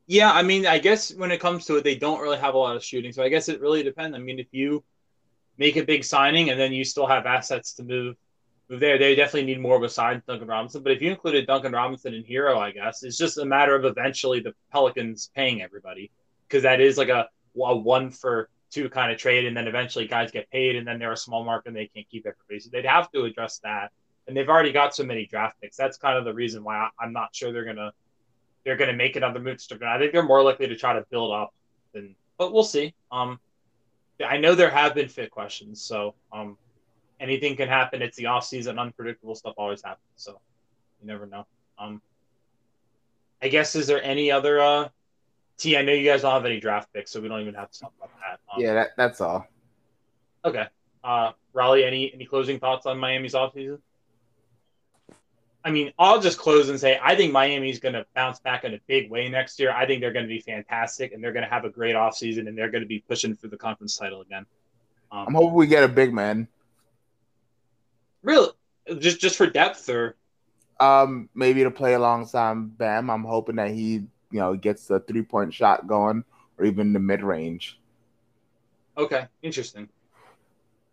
yeah, 0.07 0.31
I 0.31 0.41
mean, 0.41 0.65
I 0.65 0.79
guess 0.79 1.13
when 1.13 1.31
it 1.31 1.41
comes 1.41 1.65
to 1.65 1.75
it, 1.75 1.83
they 1.83 1.95
don't 1.95 2.21
really 2.21 2.37
have 2.37 2.53
a 2.53 2.57
lot 2.57 2.77
of 2.77 2.83
shooting. 2.83 3.11
So 3.11 3.23
I 3.23 3.29
guess 3.29 3.49
it 3.49 3.59
really 3.59 3.83
depends. 3.83 4.15
I 4.15 4.19
mean, 4.19 4.39
if 4.39 4.47
you 4.51 4.83
make 5.57 5.75
a 5.75 5.83
big 5.83 6.05
signing 6.05 6.49
and 6.49 6.59
then 6.59 6.71
you 6.71 6.85
still 6.85 7.07
have 7.07 7.25
assets 7.25 7.73
to 7.73 7.83
move 7.83 8.15
move 8.69 8.79
there, 8.79 8.97
they 8.97 9.15
definitely 9.15 9.45
need 9.45 9.61
more 9.61 9.79
besides 9.79 10.23
Duncan 10.25 10.47
Robinson. 10.47 10.83
But 10.83 10.93
if 10.93 11.01
you 11.01 11.09
included 11.09 11.47
Duncan 11.47 11.73
Robinson 11.73 12.13
and 12.13 12.25
Herro, 12.25 12.57
I 12.57 12.71
guess 12.71 13.03
it's 13.03 13.17
just 13.17 13.37
a 13.37 13.45
matter 13.45 13.75
of 13.75 13.85
eventually 13.85 14.39
the 14.39 14.53
Pelicans 14.71 15.29
paying 15.35 15.61
everybody 15.61 16.11
because 16.47 16.63
that 16.63 16.79
is 16.81 16.97
like 16.97 17.09
a, 17.09 17.27
a 17.61 17.75
one 17.75 18.11
for 18.11 18.49
two 18.69 18.89
kind 18.89 19.11
of 19.11 19.17
trade, 19.17 19.45
and 19.45 19.55
then 19.55 19.67
eventually 19.67 20.07
guys 20.07 20.31
get 20.31 20.49
paid, 20.51 20.75
and 20.75 20.87
then 20.87 20.99
they're 20.99 21.11
a 21.11 21.17
small 21.17 21.43
market 21.43 21.69
and 21.69 21.77
they 21.77 21.87
can't 21.87 22.07
keep 22.09 22.25
everybody. 22.25 22.59
So 22.59 22.69
they'd 22.71 22.85
have 22.85 23.11
to 23.11 23.23
address 23.23 23.59
that, 23.63 23.91
and 24.27 24.35
they've 24.35 24.49
already 24.49 24.71
got 24.71 24.95
so 24.95 25.03
many 25.03 25.25
draft 25.25 25.59
picks. 25.61 25.77
That's 25.77 25.97
kind 25.97 26.17
of 26.17 26.25
the 26.25 26.33
reason 26.33 26.63
why 26.63 26.75
I, 26.77 26.89
I'm 26.99 27.13
not 27.13 27.35
sure 27.35 27.51
they're 27.51 27.65
gonna 27.65 27.91
they're 28.67 28.75
to 28.75 28.93
make 28.93 29.15
another 29.15 29.39
move. 29.39 29.57
I 29.81 29.97
think 29.97 30.11
they're 30.11 30.23
more 30.23 30.43
likely 30.43 30.67
to 30.67 30.75
try 30.75 30.93
to 30.93 31.05
build 31.09 31.33
up 31.33 31.53
than, 31.93 32.15
but 32.37 32.51
we'll 32.51 32.63
see. 32.63 32.93
Um, 33.11 33.39
I 34.25 34.37
know 34.37 34.55
there 34.55 34.69
have 34.69 34.93
been 34.93 35.07
fit 35.07 35.31
questions, 35.31 35.81
so 35.81 36.15
um, 36.33 36.57
anything 37.19 37.55
can 37.55 37.69
happen. 37.69 38.01
It's 38.01 38.17
the 38.17 38.25
off 38.25 38.45
season, 38.45 38.77
unpredictable 38.77 39.35
stuff 39.35 39.53
always 39.57 39.81
happens, 39.81 40.01
so 40.17 40.41
you 41.01 41.07
never 41.07 41.25
know. 41.25 41.45
Um, 41.79 42.01
I 43.41 43.47
guess 43.47 43.75
is 43.75 43.87
there 43.87 44.03
any 44.03 44.31
other 44.31 44.59
uh, 44.59 44.89
T? 45.57 45.77
I 45.77 45.81
know 45.81 45.93
you 45.93 46.09
guys 46.09 46.21
don't 46.21 46.31
have 46.31 46.45
any 46.45 46.59
draft 46.59 46.93
picks, 46.93 47.11
so 47.11 47.19
we 47.19 47.27
don't 47.27 47.41
even 47.41 47.55
have 47.55 47.71
to 47.71 47.79
talk 47.79 47.93
about 47.97 48.11
that. 48.19 48.39
Um, 48.53 48.61
yeah, 48.61 48.73
that, 48.73 48.89
that's 48.97 49.21
all. 49.21 49.47
Okay, 50.45 50.65
uh, 51.03 51.31
Raleigh, 51.53 51.83
any 51.83 52.13
any 52.13 52.25
closing 52.25 52.59
thoughts 52.59 52.85
on 52.85 52.97
Miami's 52.97 53.33
offseason? 53.33 53.79
I 55.67 55.71
mean, 55.71 55.91
I'll 55.99 56.21
just 56.21 56.37
close 56.37 56.69
and 56.69 56.79
say 56.79 56.97
I 57.03 57.15
think 57.15 57.33
Miami's 57.33 57.79
going 57.79 57.93
to 57.93 58.05
bounce 58.15 58.39
back 58.39 58.63
in 58.63 58.73
a 58.73 58.79
big 58.87 59.11
way 59.11 59.27
next 59.27 59.59
year. 59.59 59.71
I 59.71 59.85
think 59.85 59.99
they're 59.99 60.13
going 60.13 60.23
to 60.23 60.29
be 60.29 60.39
fantastic 60.39 61.11
and 61.11 61.21
they're 61.21 61.33
going 61.33 61.43
to 61.43 61.49
have 61.49 61.65
a 61.65 61.69
great 61.69 61.93
offseason 61.93 62.47
and 62.47 62.57
they're 62.57 62.71
going 62.71 62.83
to 62.83 62.87
be 62.87 62.99
pushing 62.99 63.35
for 63.35 63.49
the 63.49 63.57
conference 63.57 63.97
title 63.97 64.21
again. 64.21 64.45
Um, 65.11 65.25
I'm 65.27 65.33
hoping 65.33 65.55
we 65.55 65.67
get 65.67 65.83
a 65.83 65.89
big 65.89 66.13
man. 66.13 66.47
Really? 68.21 68.49
Just 68.99 69.19
just 69.19 69.35
for 69.35 69.47
depth 69.47 69.89
or 69.89 70.15
um 70.79 71.27
maybe 71.35 71.63
to 71.63 71.71
play 71.71 71.95
alongside 71.95 72.77
Bam. 72.77 73.09
I'm 73.09 73.25
hoping 73.25 73.57
that 73.57 73.71
he, 73.71 74.03
you 74.31 74.39
know, 74.39 74.55
gets 74.55 74.87
the 74.87 74.99
three-point 75.01 75.53
shot 75.53 75.87
going 75.87 76.23
or 76.57 76.65
even 76.65 76.93
the 76.93 76.99
mid-range. 76.99 77.79
Okay, 78.97 79.27
interesting. 79.41 79.89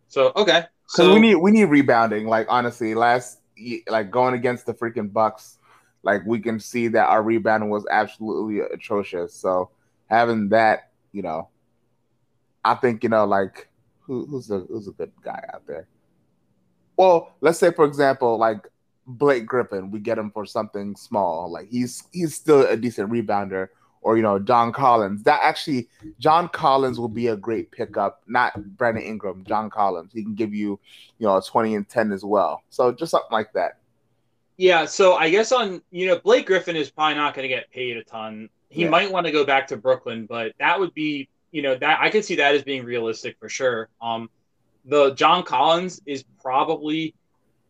So, 0.07 0.31
okay. 0.35 0.65
So 0.87 1.13
we 1.13 1.19
need 1.19 1.35
we 1.35 1.51
need 1.51 1.65
rebounding 1.65 2.27
like 2.27 2.45
honestly, 2.47 2.93
last 2.93 3.39
like 3.87 4.11
going 4.11 4.35
against 4.35 4.65
the 4.65 4.73
freaking 4.73 5.11
Bucks, 5.11 5.57
like 6.03 6.21
we 6.25 6.39
can 6.39 6.59
see 6.59 6.87
that 6.89 7.07
our 7.07 7.23
rebounding 7.23 7.69
was 7.69 7.85
absolutely 7.89 8.59
atrocious. 8.59 9.33
So 9.33 9.71
having 10.07 10.49
that, 10.49 10.91
you 11.11 11.23
know, 11.23 11.49
I 12.63 12.75
think 12.75 13.03
you 13.03 13.09
know, 13.09 13.25
like 13.25 13.67
who, 14.01 14.25
who's 14.27 14.51
a 14.51 14.59
who's 14.59 14.87
a 14.87 14.91
good 14.91 15.11
guy 15.23 15.43
out 15.53 15.65
there. 15.65 15.87
Well, 16.97 17.35
let's 17.41 17.57
say 17.57 17.71
for 17.71 17.85
example, 17.85 18.37
like 18.37 18.67
Blake 19.07 19.45
Griffin, 19.45 19.91
we 19.91 19.99
get 19.99 20.17
him 20.17 20.31
for 20.31 20.45
something 20.45 20.95
small. 20.95 21.51
Like 21.51 21.69
he's 21.69 22.03
he's 22.11 22.35
still 22.35 22.65
a 22.65 22.77
decent 22.77 23.11
rebounder. 23.11 23.69
Or 24.01 24.17
you 24.17 24.21
know, 24.21 24.37
John 24.37 24.71
Collins. 24.71 25.23
That 25.23 25.39
actually, 25.41 25.87
John 26.19 26.47
Collins 26.49 26.99
will 26.99 27.09
be 27.09 27.25
a 27.27 27.35
great 27.35 27.71
pickup. 27.71 28.21
Not 28.27 28.53
Brandon 28.77 29.03
Ingram, 29.03 29.43
John 29.47 29.71
Collins. 29.71 30.13
He 30.13 30.21
can 30.21 30.35
give 30.35 30.53
you, 30.53 30.79
you 31.17 31.25
know, 31.25 31.41
twenty 31.41 31.73
and 31.73 31.89
ten 31.89 32.11
as 32.11 32.23
well. 32.23 32.61
So 32.69 32.91
just 32.91 33.09
something 33.09 33.31
like 33.31 33.51
that. 33.53 33.79
Yeah. 34.57 34.85
So 34.85 35.15
I 35.15 35.31
guess 35.31 35.51
on 35.51 35.81
you 35.89 36.05
know 36.05 36.19
Blake 36.19 36.45
Griffin 36.45 36.75
is 36.75 36.91
probably 36.91 37.15
not 37.15 37.33
going 37.33 37.45
to 37.45 37.53
get 37.53 37.71
paid 37.71 37.97
a 37.97 38.03
ton. 38.03 38.47
He 38.69 38.83
yeah. 38.83 38.89
might 38.89 39.11
want 39.11 39.25
to 39.25 39.31
go 39.31 39.43
back 39.43 39.65
to 39.69 39.77
Brooklyn, 39.77 40.27
but 40.27 40.53
that 40.59 40.79
would 40.79 40.93
be 40.93 41.27
you 41.51 41.63
know 41.63 41.75
that 41.75 41.99
I 41.99 42.11
could 42.11 42.23
see 42.23 42.35
that 42.35 42.53
as 42.53 42.61
being 42.61 42.83
realistic 42.83 43.37
for 43.39 43.49
sure. 43.49 43.89
Um, 44.03 44.29
the 44.85 45.15
John 45.15 45.41
Collins 45.41 45.99
is 46.05 46.23
probably 46.41 47.15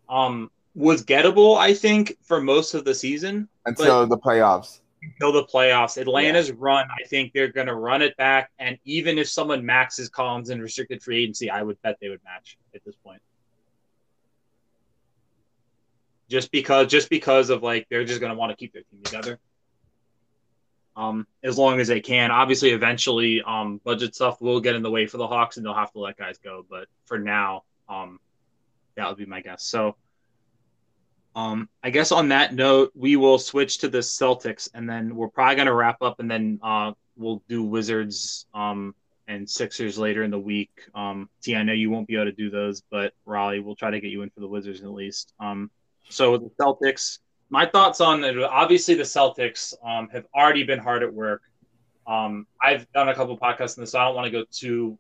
um 0.10 0.52
was 0.76 1.04
gettable, 1.04 1.58
I 1.58 1.74
think, 1.74 2.18
for 2.22 2.42
most 2.42 2.74
of 2.74 2.86
the 2.86 2.94
season 2.94 3.48
until 3.66 4.06
the 4.06 4.18
playoffs 4.18 4.82
until 5.14 5.32
the 5.32 5.44
playoffs. 5.44 6.00
Atlanta's 6.00 6.50
yeah. 6.50 6.56
run, 6.58 6.88
I 6.90 7.08
think 7.08 7.34
they're 7.34 7.52
going 7.52 7.68
to 7.68 7.76
run 7.76 8.02
it 8.02 8.16
back. 8.18 8.52
And 8.60 8.78
even 8.86 9.18
if 9.18 9.30
someone 9.30 9.66
maxes 9.66 10.10
Collins 10.10 10.50
in 10.50 10.62
restricted 10.62 11.02
free 11.02 11.24
agency, 11.24 11.50
I 11.50 11.62
would 11.62 11.82
bet 11.82 11.98
they 12.02 12.10
would 12.10 12.24
match 12.24 12.58
at 12.74 12.84
this 12.86 12.96
point. 12.96 13.22
Just 16.28 16.52
because, 16.52 16.88
just 16.88 17.10
because 17.10 17.50
of 17.50 17.62
like 17.62 17.88
they're 17.90 18.06
just 18.06 18.20
going 18.20 18.32
to 18.32 18.38
want 18.38 18.52
to 18.52 18.56
keep 18.56 18.74
their 18.74 18.84
team 18.84 19.02
together. 19.04 19.40
Um, 20.98 21.28
as 21.44 21.58
long 21.58 21.82
as 21.82 21.90
they 21.90 22.00
can. 22.00 22.32
Obviously, 22.32 22.70
eventually, 22.70 23.42
um, 23.46 23.82
budget 23.84 24.16
stuff 24.16 24.42
will 24.42 24.62
get 24.62 24.76
in 24.76 24.82
the 24.82 24.90
way 24.90 25.08
for 25.08 25.18
the 25.18 25.28
Hawks, 25.28 25.58
and 25.58 25.66
they'll 25.66 25.74
have 25.74 25.92
to 25.92 26.00
let 26.00 26.18
guys 26.18 26.38
go. 26.38 26.66
But 26.70 26.88
for 27.04 27.20
now, 27.20 27.64
um, 27.90 28.18
that 28.96 29.10
would 29.10 29.18
be 29.18 29.26
my 29.26 29.42
guess. 29.42 29.66
So, 29.66 29.98
um, 31.36 31.70
I 31.84 31.90
guess 31.90 32.12
on 32.14 32.30
that 32.30 32.54
note, 32.54 32.92
we 32.96 33.18
will 33.18 33.38
switch 33.38 33.80
to 33.80 33.90
the 33.90 33.98
Celtics, 34.00 34.70
and 34.74 34.90
then 34.90 35.16
we're 35.16 35.28
probably 35.28 35.56
going 35.56 35.68
to 35.68 35.74
wrap 35.74 36.02
up, 36.02 36.20
and 36.20 36.32
then 36.32 36.60
uh, 36.64 36.94
we'll 37.18 37.44
do 37.50 37.62
Wizards 37.62 38.46
um, 38.54 38.96
and 39.28 39.50
Sixers 39.50 39.98
later 39.98 40.24
in 40.24 40.32
the 40.32 40.40
week. 40.40 40.72
Um, 40.94 41.30
T, 41.42 41.56
I 41.56 41.64
know 41.64 41.74
you 41.74 41.90
won't 41.90 42.08
be 42.08 42.16
able 42.16 42.26
to 42.26 42.32
do 42.32 42.50
those, 42.50 42.82
but 42.90 43.14
Raleigh, 43.26 43.60
we'll 43.60 43.76
try 43.76 43.92
to 43.92 44.00
get 44.00 44.12
you 44.12 44.22
in 44.22 44.30
for 44.30 44.40
the 44.40 44.48
Wizards 44.48 44.82
at 44.82 44.90
least. 44.92 45.34
Um, 45.40 45.70
so 46.08 46.38
the 46.38 46.50
Celtics, 46.60 47.20
my 47.50 47.66
thoughts 47.66 48.00
on 48.00 48.24
it, 48.24 48.42
obviously 48.42 48.96
the 48.96 49.04
Celtics 49.04 49.74
um, 49.84 50.08
have 50.14 50.26
already 50.34 50.64
been 50.64 50.80
hard 50.80 51.04
at 51.04 51.14
work. 51.14 51.42
Um, 52.08 52.48
I've 52.62 52.90
done 52.94 53.10
a 53.10 53.16
couple 53.16 53.38
podcasts 53.38 53.78
on 53.78 53.84
this, 53.84 53.92
so 53.92 54.00
I 54.00 54.06
don't 54.06 54.16
want 54.16 54.26
to 54.26 54.32
go 54.32 54.46
too 54.52 54.98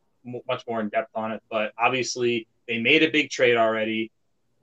much 0.48 0.64
more 0.68 0.82
in 0.82 0.90
depth 0.90 1.12
on 1.16 1.32
it, 1.32 1.41
but 1.49 1.72
obviously 1.78 2.48
they 2.68 2.80
made 2.80 3.03
a 3.03 3.12
big 3.12 3.30
trade 3.30 3.56
already 3.56 4.12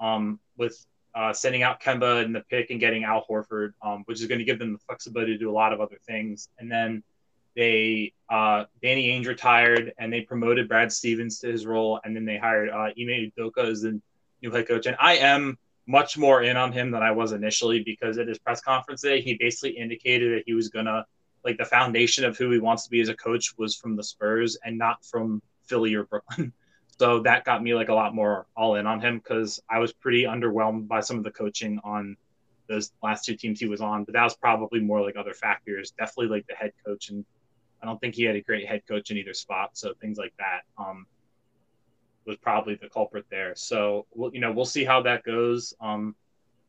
um, 0.00 0.40
with 0.58 0.84
uh, 1.14 1.32
sending 1.32 1.62
out 1.62 1.80
Kemba 1.80 2.24
in 2.24 2.32
the 2.32 2.40
pick 2.40 2.70
and 2.70 2.80
getting 2.80 3.04
Al 3.04 3.24
Horford, 3.28 3.72
um, 3.82 4.02
which 4.06 4.20
is 4.20 4.26
going 4.26 4.38
to 4.38 4.44
give 4.44 4.58
them 4.58 4.72
the 4.72 4.78
flexibility 4.78 5.32
to 5.32 5.38
do 5.38 5.50
a 5.50 5.52
lot 5.52 5.72
of 5.72 5.80
other 5.80 5.98
things. 6.06 6.48
And 6.58 6.70
then 6.70 7.02
they 7.54 8.12
uh, 8.30 8.64
Danny 8.82 9.08
Ainge 9.08 9.26
retired, 9.26 9.92
and 9.98 10.12
they 10.12 10.22
promoted 10.22 10.68
Brad 10.68 10.90
Stevens 10.90 11.38
to 11.40 11.48
his 11.48 11.66
role, 11.66 12.00
and 12.04 12.16
then 12.16 12.24
they 12.24 12.38
hired 12.38 12.70
uh, 12.70 12.90
Ime 12.98 13.30
Udoka 13.36 13.64
as 13.68 13.82
the 13.82 14.00
new 14.42 14.50
head 14.50 14.66
coach. 14.66 14.86
And 14.86 14.96
I 14.98 15.16
am 15.16 15.58
much 15.86 16.16
more 16.16 16.42
in 16.42 16.56
on 16.56 16.72
him 16.72 16.90
than 16.90 17.02
I 17.02 17.10
was 17.10 17.32
initially 17.32 17.82
because 17.82 18.18
at 18.18 18.28
his 18.28 18.38
press 18.38 18.60
conference 18.60 19.02
today, 19.02 19.20
he 19.20 19.34
basically 19.34 19.76
indicated 19.76 20.38
that 20.38 20.44
he 20.46 20.54
was 20.54 20.68
gonna 20.68 21.04
like 21.44 21.58
the 21.58 21.64
foundation 21.64 22.24
of 22.24 22.38
who 22.38 22.50
he 22.50 22.58
wants 22.58 22.84
to 22.84 22.90
be 22.90 23.00
as 23.00 23.08
a 23.08 23.16
coach 23.16 23.54
was 23.58 23.76
from 23.76 23.96
the 23.96 24.04
Spurs 24.04 24.56
and 24.64 24.78
not 24.78 25.04
from 25.04 25.42
Philly 25.64 25.94
or 25.94 26.04
Brooklyn. 26.04 26.52
So 27.02 27.18
that 27.22 27.42
got 27.42 27.64
me 27.64 27.74
like 27.74 27.88
a 27.88 27.94
lot 27.94 28.14
more 28.14 28.46
all 28.56 28.76
in 28.76 28.86
on 28.86 29.00
him 29.00 29.18
because 29.18 29.60
I 29.68 29.80
was 29.80 29.92
pretty 29.92 30.22
underwhelmed 30.22 30.86
by 30.86 31.00
some 31.00 31.18
of 31.18 31.24
the 31.24 31.32
coaching 31.32 31.80
on 31.82 32.16
those 32.68 32.92
last 33.02 33.24
two 33.24 33.34
teams 33.34 33.58
he 33.58 33.66
was 33.66 33.80
on. 33.80 34.04
But 34.04 34.14
that 34.14 34.22
was 34.22 34.36
probably 34.36 34.78
more 34.78 35.02
like 35.02 35.16
other 35.16 35.34
factors. 35.34 35.90
Definitely 35.98 36.28
like 36.28 36.46
the 36.46 36.54
head 36.54 36.70
coach, 36.86 37.08
and 37.08 37.24
I 37.82 37.86
don't 37.86 38.00
think 38.00 38.14
he 38.14 38.22
had 38.22 38.36
a 38.36 38.40
great 38.40 38.68
head 38.68 38.82
coach 38.88 39.10
in 39.10 39.16
either 39.16 39.34
spot. 39.34 39.70
So 39.72 39.94
things 40.00 40.16
like 40.16 40.32
that 40.38 40.60
um, 40.78 41.08
was 42.24 42.36
probably 42.36 42.76
the 42.76 42.88
culprit 42.88 43.26
there. 43.32 43.56
So 43.56 44.06
we'll, 44.14 44.32
you 44.32 44.40
know 44.40 44.52
we'll 44.52 44.64
see 44.64 44.84
how 44.84 45.02
that 45.02 45.24
goes. 45.24 45.74
Um, 45.80 46.14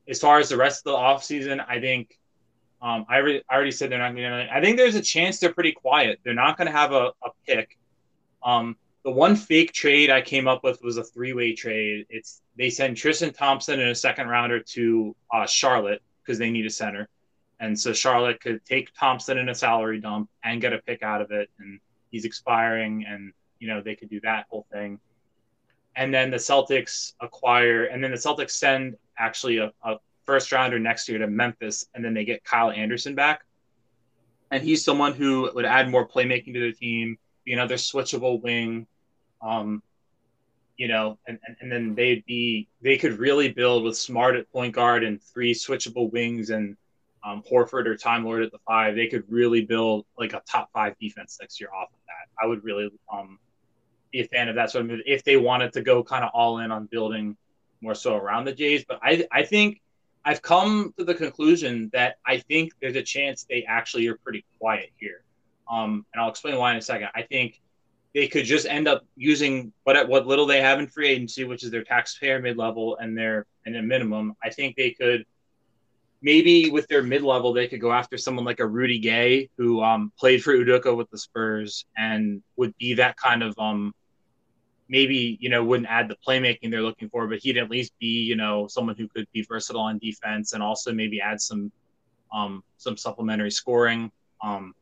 as 0.10 0.20
far 0.20 0.40
as 0.40 0.50
the 0.50 0.58
rest 0.58 0.80
of 0.88 0.94
the 0.94 0.98
offseason, 0.98 1.64
I 1.70 1.80
think 1.80 2.18
um, 2.82 3.06
I, 3.08 3.18
re- 3.18 3.44
I 3.48 3.54
already 3.54 3.70
said 3.70 3.92
they're 3.92 4.00
not 4.00 4.16
going 4.16 4.48
to. 4.48 4.48
I 4.52 4.62
think 4.62 4.78
there's 4.78 4.96
a 4.96 5.02
chance 5.02 5.38
they're 5.38 5.54
pretty 5.54 5.74
quiet. 5.74 6.22
They're 6.24 6.34
not 6.34 6.58
going 6.58 6.72
to 6.72 6.76
have 6.76 6.92
a, 6.92 7.12
a 7.24 7.30
pick. 7.46 7.78
Um, 8.44 8.78
the 9.04 9.12
one 9.12 9.36
fake 9.36 9.74
trade 9.74 10.10
I 10.10 10.22
came 10.22 10.48
up 10.48 10.64
with 10.64 10.82
was 10.82 10.98
a 10.98 11.04
three 11.04 11.34
way 11.34 11.54
trade. 11.54 12.06
It's 12.10 12.42
they 12.58 12.70
send 12.70 12.98
Tristan 12.98 13.34
Thompson 13.34 13.80
in 13.80 13.90
a 13.90 13.96
second 13.96 14.28
rounder 14.28 14.60
to 14.60 15.16
uh, 15.32 15.46
Charlotte 15.46 16.02
because 16.22 16.40
they 16.40 16.50
need 16.50 16.66
a 16.66 16.70
center, 16.70 17.10
and 17.60 17.78
so 17.78 17.92
Charlotte 17.92 18.40
could 18.40 18.64
take 18.66 18.94
Thompson 18.98 19.38
in 19.38 19.50
a 19.50 19.56
salary 19.56 20.00
dump 20.00 20.30
and 20.44 20.62
get 20.62 20.74
a 20.74 20.80
pick 20.80 21.04
out 21.04 21.22
of 21.22 21.32
it, 21.32 21.50
and 21.60 21.80
he's 22.12 22.24
expiring, 22.24 23.06
and 23.06 23.34
you 23.60 23.68
know 23.68 23.82
they 23.82 23.96
could 23.96 24.10
do 24.10 24.22
that 24.22 24.46
whole 24.50 24.66
thing. 24.72 25.00
And 25.96 26.14
then 26.14 26.32
the 26.32 26.38
Celtics 26.38 27.14
acquire, 27.20 27.86
and 27.86 28.04
then 28.04 28.12
the 28.12 28.18
Celtics 28.18 28.52
send 28.52 28.96
actually 29.20 29.58
a, 29.58 29.72
a 29.84 29.98
first 30.26 30.52
rounder 30.52 30.80
next 30.80 31.10
year 31.10 31.20
to 31.20 31.28
Memphis, 31.28 31.86
and 31.94 32.04
then 32.04 32.14
they 32.14 32.24
get 32.24 32.46
Kyle 32.46 32.72
Anderson 32.72 33.16
back, 33.16 33.42
and 34.50 34.64
he's 34.64 34.86
someone 34.86 35.14
who 35.14 35.52
would 35.54 35.66
add 35.66 35.90
more 35.90 36.08
playmaking 36.08 36.54
to 36.54 36.62
the 36.62 36.72
team, 36.72 37.18
be 37.44 37.52
another 37.52 37.76
switchable 37.76 38.42
wing 38.42 38.88
um, 39.44 39.84
you 40.78 40.88
know, 40.88 41.18
and, 41.28 41.40
and, 41.46 41.56
and 41.62 41.72
then 41.72 41.96
they'd 41.96 42.26
be 42.26 42.68
they 42.82 42.98
could 42.98 43.20
really 43.20 43.50
build 43.50 43.84
with 43.84 43.98
smart 43.98 44.36
at 44.36 44.52
point 44.52 44.74
guard 44.74 45.04
and 45.04 45.22
three 45.22 45.54
switchable 45.54 46.12
wings 46.12 46.50
and 46.50 46.76
um, 47.24 47.44
Horford 47.50 47.86
or 47.86 47.96
Time 47.96 48.26
Lord 48.26 48.44
at 48.44 48.52
the 48.52 48.60
five, 48.68 48.96
they 48.96 49.08
could 49.08 49.24
really 49.30 49.62
build 49.62 50.06
like 50.18 50.34
a 50.34 50.42
top 50.50 50.70
five 50.74 50.98
defense 51.00 51.38
next 51.40 51.60
year 51.60 51.70
off 51.74 51.90
of 51.90 52.00
that. 52.08 52.44
I 52.44 52.48
would 52.48 52.64
really 52.64 52.90
um, 53.12 53.40
be 54.12 54.22
a 54.22 54.28
fan 54.28 54.50
of 54.50 54.56
that 54.56 54.72
sort 54.72 54.84
of 54.84 54.92
move 54.92 55.02
if 55.06 55.24
they 55.24 55.38
wanted 55.38 55.74
to 55.74 55.82
go 55.82 56.04
kind 56.04 56.24
of 56.24 56.32
all 56.34 56.60
in 56.60 56.72
on 56.72 56.86
building 56.88 57.38
more 57.82 57.96
so 57.96 58.16
around 58.16 58.46
the 58.46 58.54
Jays. 58.54 58.84
But 58.86 59.00
I, 59.02 59.26
I 59.32 59.44
think 59.44 59.82
I've 60.26 60.42
come 60.42 60.94
to 60.98 61.06
the 61.06 61.14
conclusion 61.14 61.90
that 61.94 62.18
I 62.26 62.40
think 62.40 62.74
there's 62.82 62.96
a 62.96 63.04
chance 63.04 63.46
they 63.50 63.64
actually 63.64 64.08
are 64.08 64.16
pretty 64.16 64.46
quiet 64.60 64.90
here. 64.98 65.24
Um, 65.72 66.06
and 66.14 66.22
I'll 66.22 66.30
explain 66.30 66.58
why 66.58 66.72
in 66.72 66.78
a 66.78 66.82
second. 66.82 67.10
I 67.16 67.22
think 67.22 67.62
they 68.14 68.28
could 68.28 68.46
just 68.46 68.68
end 68.68 68.88
up 68.88 69.06
using 69.16 69.74
what 69.84 70.08
what 70.08 70.28
little 70.28 70.46
they 70.46 70.62
have 70.62 70.80
in 70.80 70.88
free 70.88 71.10
agency, 71.10 71.44
which 71.44 71.64
is 71.64 71.72
their 71.72 71.84
taxpayer 71.84 72.40
mid 72.40 72.58
level 72.58 72.98
and 72.98 73.18
their 73.18 73.46
and 73.66 73.76
a 73.76 73.82
minimum. 73.82 74.36
I 74.44 74.50
think 74.50 74.76
they 74.76 74.92
could 74.92 75.26
maybe 76.22 76.70
with 76.70 76.88
their 76.88 77.04
mid 77.04 77.22
level 77.22 77.54
they 77.54 77.68
could 77.68 77.82
go 77.82 77.92
after 77.92 78.18
someone 78.18 78.46
like 78.46 78.60
a 78.60 78.68
Rudy 78.68 79.00
Gay 79.00 79.50
who 79.58 79.82
um, 79.82 80.12
played 80.18 80.44
for 80.44 80.54
Udoka 80.54 80.96
with 80.96 81.10
the 81.10 81.18
Spurs 81.18 81.86
and 81.98 82.42
would 82.56 82.76
be 82.78 82.94
that 82.94 83.18
kind 83.18 83.44
of 83.44 83.58
um 83.58 83.94
maybe 84.90 85.38
you 85.42 85.50
know 85.50 85.64
wouldn't 85.64 85.90
add 85.90 86.08
the 86.08 86.18
playmaking 86.28 86.70
they're 86.70 86.82
looking 86.84 87.10
for, 87.10 87.28
but 87.28 87.40
he'd 87.40 87.58
at 87.58 87.70
least 87.70 87.94
be 88.00 88.22
you 88.22 88.36
know 88.36 88.68
someone 88.68 88.96
who 88.96 89.08
could 89.08 89.28
be 89.34 89.42
versatile 89.42 89.82
on 89.82 89.98
defense 89.98 90.54
and 90.54 90.62
also 90.62 90.94
maybe 90.94 91.20
add 91.20 91.42
some 91.42 91.72
um 92.32 92.64
some 92.78 92.96
supplementary 92.96 93.52
scoring. 93.52 94.12
Um, 94.44 94.76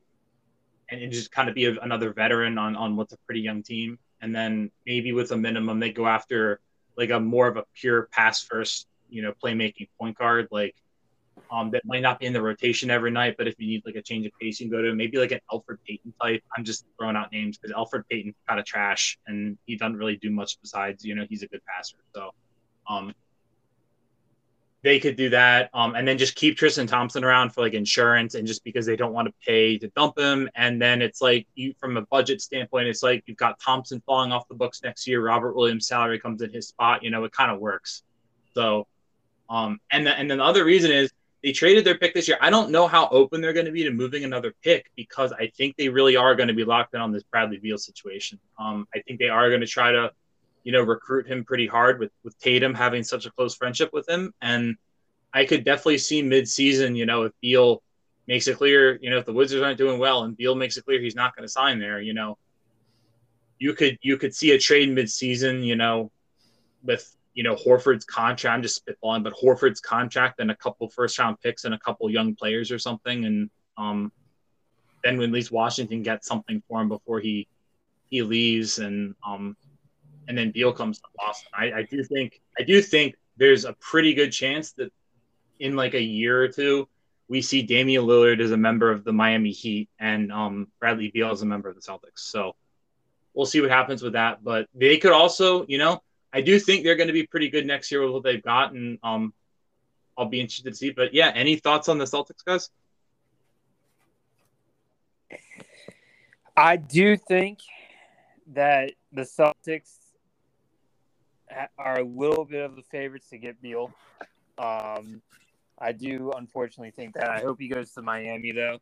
and 0.91 1.11
just 1.11 1.31
kind 1.31 1.49
of 1.49 1.55
be 1.55 1.65
a, 1.65 1.79
another 1.79 2.13
veteran 2.13 2.57
on 2.57 2.75
on 2.75 2.95
what's 2.95 3.13
a 3.13 3.17
pretty 3.25 3.41
young 3.41 3.63
team. 3.63 3.97
And 4.21 4.35
then 4.35 4.71
maybe 4.85 5.13
with 5.13 5.31
a 5.31 5.37
minimum, 5.37 5.79
they 5.79 5.91
go 5.91 6.05
after 6.05 6.59
like 6.97 7.09
a 7.09 7.19
more 7.19 7.47
of 7.47 7.57
a 7.57 7.63
pure 7.73 8.09
pass 8.11 8.43
first, 8.43 8.87
you 9.09 9.21
know, 9.21 9.33
playmaking 9.43 9.89
point 9.99 10.17
guard, 10.17 10.47
like 10.51 10.75
um, 11.51 11.71
that 11.71 11.83
might 11.85 12.01
not 12.01 12.19
be 12.19 12.25
in 12.25 12.33
the 12.33 12.41
rotation 12.41 12.89
every 12.89 13.11
night, 13.11 13.35
but 13.37 13.47
if 13.47 13.55
you 13.57 13.67
need 13.67 13.83
like 13.85 13.95
a 13.95 14.01
change 14.01 14.25
of 14.25 14.31
pace, 14.39 14.59
you 14.59 14.69
can 14.69 14.77
go 14.77 14.81
to 14.81 14.93
maybe 14.93 15.17
like 15.17 15.31
an 15.31 15.39
Elfrid 15.51 15.77
Payton 15.87 16.13
type. 16.21 16.43
I'm 16.55 16.63
just 16.63 16.85
throwing 16.97 17.15
out 17.15 17.31
names 17.31 17.57
because 17.57 17.75
Elfrid 17.75 18.03
Payton's 18.09 18.35
kind 18.47 18.59
of 18.59 18.65
trash 18.65 19.17
and 19.27 19.57
he 19.65 19.75
doesn't 19.75 19.97
really 19.97 20.17
do 20.17 20.29
much 20.29 20.59
besides, 20.61 21.03
you 21.03 21.15
know, 21.15 21.25
he's 21.29 21.43
a 21.43 21.47
good 21.47 21.61
passer. 21.65 21.97
So 22.13 22.31
um, 22.89 23.13
they 24.83 24.99
could 24.99 25.15
do 25.15 25.29
that, 25.29 25.69
um, 25.73 25.95
and 25.95 26.07
then 26.07 26.17
just 26.17 26.35
keep 26.35 26.57
Tristan 26.57 26.87
Thompson 26.87 27.23
around 27.23 27.51
for 27.51 27.61
like 27.61 27.73
insurance, 27.73 28.33
and 28.35 28.47
just 28.47 28.63
because 28.63 28.85
they 28.85 28.95
don't 28.95 29.13
want 29.13 29.27
to 29.27 29.33
pay 29.45 29.77
to 29.77 29.87
dump 29.89 30.17
him, 30.17 30.49
and 30.55 30.81
then 30.81 31.01
it's 31.01 31.21
like 31.21 31.47
you 31.53 31.73
from 31.79 31.97
a 31.97 32.01
budget 32.03 32.41
standpoint, 32.41 32.87
it's 32.87 33.03
like 33.03 33.23
you've 33.27 33.37
got 33.37 33.59
Thompson 33.59 34.01
falling 34.05 34.31
off 34.31 34.47
the 34.47 34.55
books 34.55 34.81
next 34.83 35.07
year. 35.07 35.23
Robert 35.23 35.55
Williams' 35.55 35.87
salary 35.87 36.19
comes 36.19 36.41
in 36.41 36.51
his 36.51 36.67
spot. 36.67 37.03
You 37.03 37.11
know, 37.11 37.23
it 37.25 37.31
kind 37.31 37.51
of 37.51 37.59
works. 37.59 38.03
So, 38.55 38.87
um, 39.49 39.79
and 39.91 40.05
the, 40.05 40.17
and 40.17 40.29
then 40.29 40.39
the 40.39 40.43
other 40.43 40.65
reason 40.65 40.91
is 40.91 41.11
they 41.43 41.51
traded 41.51 41.85
their 41.85 41.97
pick 41.97 42.13
this 42.13 42.27
year. 42.27 42.37
I 42.41 42.49
don't 42.49 42.71
know 42.71 42.87
how 42.87 43.07
open 43.09 43.41
they're 43.41 43.53
going 43.53 43.65
to 43.65 43.71
be 43.71 43.83
to 43.83 43.91
moving 43.91 44.23
another 44.23 44.53
pick 44.63 44.91
because 44.95 45.31
I 45.31 45.51
think 45.57 45.75
they 45.75 45.89
really 45.89 46.15
are 46.15 46.35
going 46.35 46.47
to 46.47 46.53
be 46.53 46.63
locked 46.63 46.93
in 46.93 47.01
on 47.01 47.11
this 47.11 47.23
Bradley 47.23 47.57
Beal 47.57 47.77
situation. 47.77 48.39
Um, 48.59 48.87
I 48.95 48.99
think 49.01 49.19
they 49.19 49.29
are 49.29 49.49
going 49.49 49.61
to 49.61 49.67
try 49.67 49.91
to 49.91 50.11
you 50.63 50.71
know, 50.71 50.81
recruit 50.81 51.27
him 51.27 51.43
pretty 51.43 51.67
hard 51.67 51.99
with 51.99 52.11
with 52.23 52.37
Tatum 52.39 52.73
having 52.73 53.03
such 53.03 53.25
a 53.25 53.31
close 53.31 53.55
friendship 53.55 53.91
with 53.93 54.07
him. 54.07 54.33
And 54.41 54.75
I 55.33 55.45
could 55.45 55.63
definitely 55.63 55.97
see 55.97 56.21
mid-season, 56.21 56.95
you 56.95 57.05
know, 57.05 57.23
if 57.23 57.31
Beal 57.41 57.81
makes 58.27 58.47
it 58.47 58.57
clear, 58.57 58.99
you 59.01 59.09
know, 59.09 59.17
if 59.17 59.25
the 59.25 59.33
Wizards 59.33 59.63
aren't 59.63 59.77
doing 59.77 59.99
well 59.99 60.23
and 60.23 60.35
Beal 60.35 60.55
makes 60.55 60.77
it 60.77 60.85
clear 60.85 61.01
he's 61.01 61.15
not 61.15 61.35
going 61.35 61.47
to 61.47 61.51
sign 61.51 61.79
there, 61.79 62.01
you 62.01 62.13
know, 62.13 62.37
you 63.59 63.73
could 63.73 63.97
you 64.01 64.17
could 64.17 64.35
see 64.35 64.51
a 64.51 64.59
trade 64.59 64.93
mid-season, 64.93 65.63
you 65.63 65.75
know, 65.75 66.11
with 66.83 67.15
you 67.33 67.43
know 67.43 67.55
Horford's 67.55 68.05
contract. 68.05 68.53
I'm 68.53 68.61
just 68.61 68.85
spitballing, 68.85 69.23
but 69.23 69.33
Horford's 69.33 69.79
contract 69.79 70.39
and 70.39 70.51
a 70.51 70.55
couple 70.55 70.89
first-round 70.89 71.39
picks 71.41 71.63
and 71.63 71.73
a 71.73 71.79
couple 71.79 72.09
young 72.09 72.35
players 72.35 72.71
or 72.71 72.79
something, 72.79 73.25
and 73.25 73.49
um, 73.77 74.11
then 75.03 75.21
at 75.21 75.31
least 75.31 75.51
Washington 75.51 76.03
gets 76.03 76.27
something 76.27 76.61
for 76.67 76.81
him 76.81 76.89
before 76.89 77.19
he 77.19 77.47
he 78.09 78.21
leaves, 78.21 78.79
and 78.79 79.15
um, 79.25 79.55
and 80.27 80.37
then 80.37 80.51
Beal 80.51 80.71
comes 80.73 80.99
to 80.99 81.07
Boston. 81.15 81.49
I, 81.53 81.71
I 81.71 81.83
do 81.83 82.03
think 82.03 82.41
I 82.59 82.63
do 82.63 82.81
think 82.81 83.15
there's 83.37 83.65
a 83.65 83.73
pretty 83.73 84.13
good 84.13 84.31
chance 84.31 84.73
that 84.73 84.91
in 85.59 85.75
like 85.75 85.93
a 85.93 86.01
year 86.01 86.41
or 86.41 86.47
two 86.47 86.87
we 87.31 87.41
see 87.41 87.61
Damian 87.61 88.03
Lillard 88.03 88.41
as 88.41 88.51
a 88.51 88.57
member 88.57 88.91
of 88.91 89.05
the 89.05 89.13
Miami 89.13 89.51
Heat 89.51 89.89
and 89.97 90.33
um, 90.33 90.67
Bradley 90.81 91.11
Beal 91.11 91.31
as 91.31 91.41
a 91.41 91.45
member 91.45 91.69
of 91.69 91.75
the 91.75 91.81
Celtics. 91.81 92.19
So 92.19 92.57
we'll 93.33 93.45
see 93.45 93.61
what 93.61 93.69
happens 93.69 94.03
with 94.03 94.13
that. 94.13 94.43
But 94.43 94.67
they 94.75 94.97
could 94.97 95.13
also, 95.13 95.65
you 95.65 95.77
know, 95.77 96.03
I 96.33 96.41
do 96.41 96.59
think 96.59 96.83
they're 96.83 96.97
going 96.97 97.07
to 97.07 97.13
be 97.13 97.25
pretty 97.25 97.49
good 97.49 97.65
next 97.65 97.89
year 97.89 98.03
with 98.03 98.11
what 98.11 98.23
they've 98.23 98.43
got, 98.43 98.73
and 98.73 98.99
um, 99.01 99.33
I'll 100.17 100.25
be 100.25 100.41
interested 100.41 100.71
to 100.71 100.75
see. 100.75 100.91
But 100.91 101.13
yeah, 101.13 101.31
any 101.33 101.55
thoughts 101.55 101.87
on 101.87 101.97
the 101.97 102.03
Celtics, 102.05 102.43
guys? 102.43 102.69
I 106.57 106.75
do 106.75 107.15
think 107.15 107.59
that 108.47 108.91
the 109.13 109.21
Celtics 109.21 110.00
are 111.77 111.99
a 111.99 112.03
little 112.03 112.45
bit 112.45 112.63
of 112.63 112.75
the 112.75 112.83
favorites 112.83 113.29
to 113.29 113.37
get 113.37 113.61
Beal. 113.61 113.91
Um, 114.57 115.21
I 115.79 115.91
do 115.91 116.31
unfortunately 116.35 116.91
think 116.91 117.15
that. 117.15 117.29
I 117.29 117.41
hope 117.41 117.59
he 117.59 117.67
goes 117.67 117.91
to 117.93 118.01
Miami 118.01 118.51
though. 118.51 118.77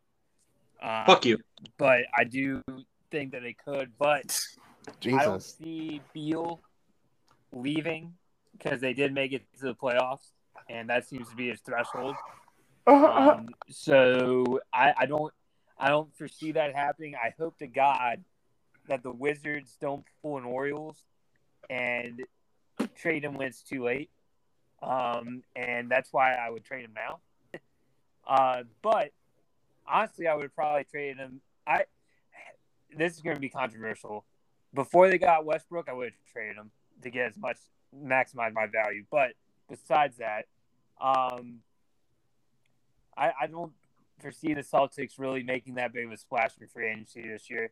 Um, 0.81 1.05
Fuck 1.05 1.25
you. 1.25 1.37
But 1.77 2.01
I 2.17 2.23
do 2.23 2.61
think 3.11 3.31
that 3.31 3.41
they 3.41 3.53
could. 3.53 3.91
But 3.97 4.25
Jesus. 4.99 5.19
I 5.19 5.25
don't 5.25 5.43
see 5.43 6.01
Beal 6.13 6.61
leaving 7.51 8.13
because 8.51 8.81
they 8.81 8.93
did 8.93 9.13
make 9.13 9.31
it 9.31 9.43
to 9.59 9.65
the 9.65 9.75
playoffs, 9.75 10.31
and 10.69 10.89
that 10.89 11.07
seems 11.07 11.29
to 11.29 11.35
be 11.35 11.49
his 11.49 11.59
threshold. 11.61 12.15
Um, 12.87 13.49
so 13.69 14.59
I, 14.73 14.93
I 14.97 15.05
don't 15.05 15.33
I 15.77 15.89
don't 15.89 16.13
foresee 16.17 16.51
that 16.53 16.75
happening. 16.75 17.15
I 17.15 17.33
hope 17.39 17.57
to 17.59 17.67
God 17.67 18.23
that 18.87 19.03
the 19.03 19.11
Wizards 19.11 19.77
don't 19.79 20.03
pull 20.21 20.37
an 20.37 20.43
Orioles 20.43 21.05
and 21.69 22.21
trade 22.95 23.23
him 23.23 23.35
when 23.35 23.47
it's 23.47 23.61
too 23.61 23.83
late. 23.83 24.09
Um, 24.81 25.43
and 25.55 25.89
that's 25.89 26.13
why 26.13 26.33
I 26.33 26.49
would 26.49 26.63
trade 26.63 26.85
him 26.85 26.93
now. 26.95 27.19
uh, 28.27 28.63
but 28.81 29.11
honestly, 29.87 30.27
I 30.27 30.35
would 30.35 30.53
probably 30.55 30.85
trade 30.85 31.17
him. 31.17 31.41
I 31.67 31.83
this 32.95 33.15
is 33.15 33.21
going 33.21 33.35
to 33.35 33.41
be 33.41 33.49
controversial. 33.49 34.25
Before 34.73 35.09
they 35.09 35.17
got 35.17 35.45
Westbrook, 35.45 35.89
I 35.89 35.93
would 35.93 36.05
have 36.05 36.31
traded 36.31 36.57
him 36.57 36.71
to 37.03 37.09
get 37.09 37.27
as 37.27 37.37
much 37.37 37.57
maximize 37.95 38.53
my 38.53 38.67
value. 38.67 39.03
But 39.09 39.33
besides 39.69 40.17
that, 40.17 40.45
um, 41.01 41.59
I, 43.17 43.31
I 43.41 43.47
don't 43.47 43.73
foresee 44.19 44.53
the 44.53 44.61
Celtics 44.61 45.13
really 45.17 45.43
making 45.43 45.75
that 45.75 45.93
big 45.93 46.05
of 46.05 46.11
a 46.11 46.17
splash 46.17 46.51
in 46.59 46.67
free 46.67 46.89
agency 46.89 47.21
this 47.27 47.49
year, 47.49 47.71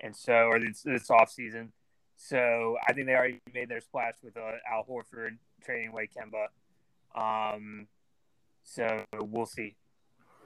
and 0.00 0.14
so 0.14 0.32
or 0.32 0.58
this 0.58 0.82
this 0.82 1.10
off 1.10 1.30
season. 1.30 1.72
So 2.16 2.76
I 2.86 2.92
think 2.92 3.06
they 3.06 3.14
already 3.14 3.40
made 3.54 3.68
their 3.68 3.80
splash 3.80 4.14
with 4.22 4.36
uh, 4.36 4.52
Al 4.70 4.84
Horford 4.84 5.36
trading 5.64 5.88
away 5.88 6.08
Kemba. 6.08 6.46
Um, 7.14 7.86
so 8.64 9.04
we'll 9.20 9.46
see. 9.46 9.76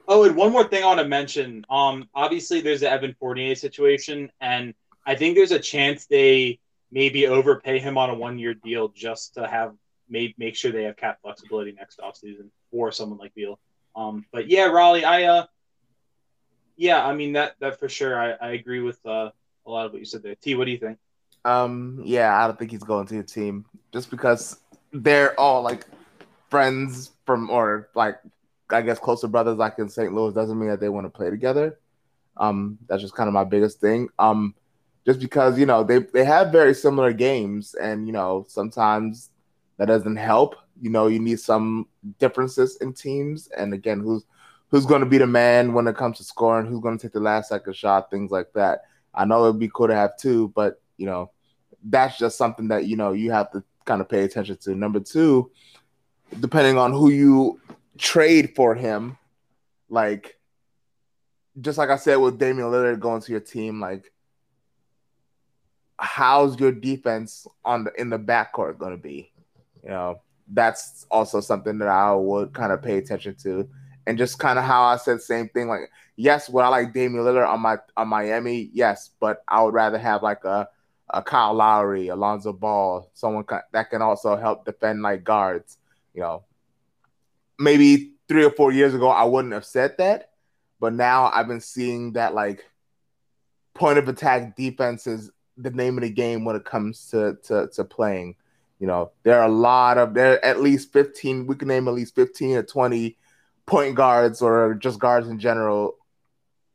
Oh, 0.07 0.23
and 0.23 0.35
one 0.35 0.51
more 0.51 0.63
thing 0.65 0.83
I 0.83 0.87
want 0.87 0.99
to 0.99 1.07
mention. 1.07 1.65
Um, 1.69 2.09
obviously 2.13 2.61
there's 2.61 2.81
the 2.81 2.89
Evan 2.89 3.15
Fournier 3.19 3.55
situation, 3.55 4.31
and 4.41 4.73
I 5.05 5.15
think 5.15 5.35
there's 5.35 5.51
a 5.51 5.59
chance 5.59 6.05
they 6.05 6.59
maybe 6.91 7.27
overpay 7.27 7.79
him 7.79 7.97
on 7.97 8.09
a 8.09 8.13
one 8.13 8.37
year 8.37 8.53
deal 8.53 8.89
just 8.89 9.35
to 9.35 9.47
have 9.47 9.73
made 10.09 10.35
make 10.37 10.55
sure 10.55 10.71
they 10.71 10.83
have 10.83 10.97
cap 10.97 11.19
flexibility 11.21 11.71
next 11.71 11.99
offseason 11.99 12.49
for 12.69 12.91
someone 12.91 13.17
like 13.17 13.33
Beal. 13.33 13.59
Um, 13.95 14.25
but 14.31 14.49
yeah, 14.49 14.65
Raleigh, 14.65 15.05
I 15.05 15.23
uh, 15.23 15.45
yeah, 16.75 17.05
I 17.05 17.13
mean 17.13 17.33
that 17.33 17.55
that 17.59 17.79
for 17.79 17.87
sure. 17.87 18.19
I, 18.19 18.31
I 18.31 18.51
agree 18.51 18.81
with 18.81 18.99
uh, 19.05 19.31
a 19.65 19.69
lot 19.69 19.85
of 19.85 19.93
what 19.93 19.99
you 19.99 20.05
said 20.05 20.23
there. 20.23 20.35
T, 20.35 20.55
what 20.55 20.65
do 20.65 20.71
you 20.71 20.77
think? 20.77 20.97
Um, 21.43 22.01
yeah, 22.03 22.41
I 22.41 22.47
don't 22.47 22.57
think 22.57 22.71
he's 22.71 22.83
going 22.83 23.07
to 23.07 23.15
the 23.15 23.23
team 23.23 23.65
just 23.91 24.09
because 24.09 24.59
they're 24.91 25.39
all 25.39 25.61
like 25.61 25.85
friends 26.49 27.11
from 27.25 27.49
or 27.49 27.89
like 27.95 28.19
I 28.69 28.81
guess 28.81 28.99
closer 28.99 29.27
brothers 29.27 29.57
like 29.57 29.79
in 29.79 29.89
St. 29.89 30.13
Louis 30.13 30.33
doesn't 30.33 30.59
mean 30.59 30.69
that 30.69 30.79
they 30.79 30.89
want 30.89 31.05
to 31.05 31.09
play 31.09 31.29
together. 31.29 31.79
Um, 32.37 32.77
that's 32.87 33.01
just 33.01 33.15
kind 33.15 33.27
of 33.27 33.33
my 33.33 33.43
biggest 33.43 33.79
thing. 33.81 34.09
Um, 34.19 34.55
just 35.05 35.19
because 35.19 35.57
you 35.57 35.65
know 35.65 35.83
they 35.83 35.99
they 35.99 36.23
have 36.23 36.51
very 36.51 36.73
similar 36.73 37.11
games, 37.11 37.73
and 37.75 38.05
you 38.05 38.13
know 38.13 38.45
sometimes 38.47 39.31
that 39.77 39.87
doesn't 39.87 40.17
help. 40.17 40.55
You 40.79 40.89
know, 40.89 41.07
you 41.07 41.19
need 41.19 41.39
some 41.39 41.87
differences 42.19 42.77
in 42.77 42.93
teams, 42.93 43.47
and 43.57 43.73
again, 43.73 43.99
who's 43.99 44.25
who's 44.69 44.85
going 44.85 45.01
to 45.01 45.07
be 45.07 45.17
the 45.17 45.27
man 45.27 45.73
when 45.73 45.87
it 45.87 45.95
comes 45.95 46.17
to 46.17 46.23
scoring? 46.23 46.65
Who's 46.65 46.81
going 46.81 46.97
to 46.97 47.01
take 47.01 47.13
the 47.13 47.19
last 47.19 47.49
second 47.49 47.75
shot? 47.75 48.09
Things 48.11 48.31
like 48.31 48.53
that. 48.53 48.83
I 49.13 49.25
know 49.25 49.43
it'd 49.43 49.59
be 49.59 49.69
cool 49.73 49.87
to 49.87 49.95
have 49.95 50.17
two, 50.17 50.49
but 50.55 50.81
you 51.01 51.07
know, 51.07 51.31
that's 51.83 52.19
just 52.19 52.37
something 52.37 52.67
that 52.67 52.85
you 52.85 52.95
know 52.95 53.11
you 53.11 53.31
have 53.31 53.51
to 53.51 53.63
kind 53.85 54.01
of 54.01 54.07
pay 54.07 54.23
attention 54.23 54.55
to. 54.57 54.75
Number 54.75 54.99
two, 54.99 55.49
depending 56.39 56.77
on 56.77 56.93
who 56.93 57.09
you 57.09 57.59
trade 57.97 58.53
for 58.55 58.75
him, 58.75 59.17
like 59.89 60.37
just 61.59 61.79
like 61.79 61.89
I 61.89 61.97
said 61.97 62.17
with 62.17 62.37
Damian 62.37 62.67
Lillard 62.69 62.99
going 62.99 63.21
to 63.21 63.31
your 63.31 63.41
team, 63.41 63.81
like 63.81 64.11
how's 65.97 66.59
your 66.59 66.71
defense 66.71 67.47
on 67.65 67.85
the 67.85 67.91
in 67.99 68.09
the 68.09 68.19
backcourt 68.19 68.77
going 68.77 68.95
to 68.95 69.01
be? 69.01 69.31
You 69.83 69.89
know, 69.89 70.21
that's 70.53 71.07
also 71.09 71.41
something 71.41 71.79
that 71.79 71.87
I 71.87 72.13
would 72.13 72.53
kind 72.53 72.71
of 72.71 72.83
pay 72.83 72.97
attention 72.97 73.35
to. 73.43 73.67
and 74.07 74.17
just 74.17 74.39
kind 74.39 74.57
of 74.57 74.65
how 74.65 74.83
I 74.83 74.97
said 74.97 75.21
same 75.21 75.49
thing. 75.49 75.67
Like, 75.67 75.91
yes, 76.15 76.49
would 76.49 76.63
I 76.63 76.67
like 76.69 76.93
Damian 76.93 77.23
Lillard 77.23 77.47
on 77.47 77.61
my 77.61 77.77
on 77.97 78.07
Miami? 78.07 78.69
Yes, 78.73 79.09
but 79.19 79.43
I 79.47 79.61
would 79.63 79.73
rather 79.73 79.97
have 79.97 80.23
like 80.23 80.43
a 80.43 80.67
a 81.13 81.21
Kyle 81.21 81.53
Lowry, 81.53 82.07
Alonzo 82.07 82.53
Ball, 82.53 83.09
someone 83.13 83.45
that 83.73 83.89
can 83.89 84.01
also 84.01 84.35
help 84.35 84.65
defend 84.65 85.01
like 85.01 85.23
guards. 85.23 85.77
You 86.13 86.21
know, 86.21 86.43
maybe 87.59 88.13
three 88.27 88.45
or 88.45 88.51
four 88.51 88.71
years 88.71 88.93
ago 88.93 89.09
I 89.09 89.23
wouldn't 89.23 89.53
have 89.53 89.65
said 89.65 89.95
that, 89.97 90.31
but 90.79 90.93
now 90.93 91.29
I've 91.33 91.47
been 91.47 91.61
seeing 91.61 92.13
that 92.13 92.33
like 92.33 92.65
point 93.73 93.97
of 93.97 94.07
attack 94.07 94.55
defense 94.55 95.07
is 95.07 95.31
the 95.57 95.71
name 95.71 95.97
of 95.97 96.03
the 96.03 96.09
game 96.09 96.45
when 96.45 96.55
it 96.55 96.65
comes 96.65 97.09
to 97.09 97.37
to, 97.43 97.67
to 97.73 97.83
playing. 97.83 98.35
You 98.79 98.87
know, 98.87 99.11
there 99.23 99.39
are 99.39 99.47
a 99.47 99.51
lot 99.51 99.97
of 99.97 100.13
there 100.13 100.43
at 100.43 100.61
least 100.61 100.91
15, 100.93 101.45
we 101.45 101.55
can 101.55 101.67
name 101.67 101.87
at 101.87 101.93
least 101.93 102.15
15 102.15 102.57
or 102.57 102.63
20 102.63 103.17
point 103.65 103.95
guards 103.95 104.41
or 104.41 104.73
just 104.75 104.99
guards 104.99 105.27
in 105.27 105.39
general 105.39 105.97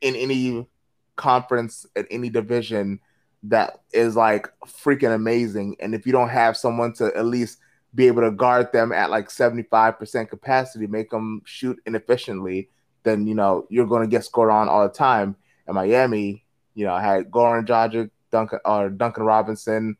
in 0.00 0.14
any 0.14 0.68
conference 1.16 1.86
at 1.96 2.06
any 2.10 2.28
division 2.28 3.00
that 3.48 3.80
is 3.92 4.16
like 4.16 4.48
freaking 4.66 5.14
amazing. 5.14 5.76
And 5.80 5.94
if 5.94 6.06
you 6.06 6.12
don't 6.12 6.28
have 6.28 6.56
someone 6.56 6.92
to 6.94 7.16
at 7.16 7.26
least 7.26 7.58
be 7.94 8.06
able 8.06 8.22
to 8.22 8.30
guard 8.30 8.72
them 8.72 8.92
at 8.92 9.10
like 9.10 9.28
75% 9.28 10.28
capacity, 10.28 10.86
make 10.86 11.10
them 11.10 11.42
shoot 11.44 11.78
inefficiently, 11.86 12.68
then 13.02 13.26
you 13.26 13.34
know 13.34 13.66
you're 13.70 13.86
going 13.86 14.02
to 14.02 14.08
get 14.08 14.24
scored 14.24 14.50
on 14.50 14.68
all 14.68 14.86
the 14.86 14.92
time. 14.92 15.36
And 15.66 15.74
Miami, 15.74 16.44
you 16.74 16.84
know, 16.84 16.96
had 16.96 17.30
Goran 17.30 17.66
Dragic, 17.66 18.10
Duncan 18.30 18.58
or 18.64 18.90
Duncan 18.90 19.24
Robinson, 19.24 19.96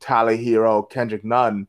Tyler 0.00 0.36
Herro, 0.36 0.88
Kendrick 0.88 1.24
Nunn, 1.24 1.66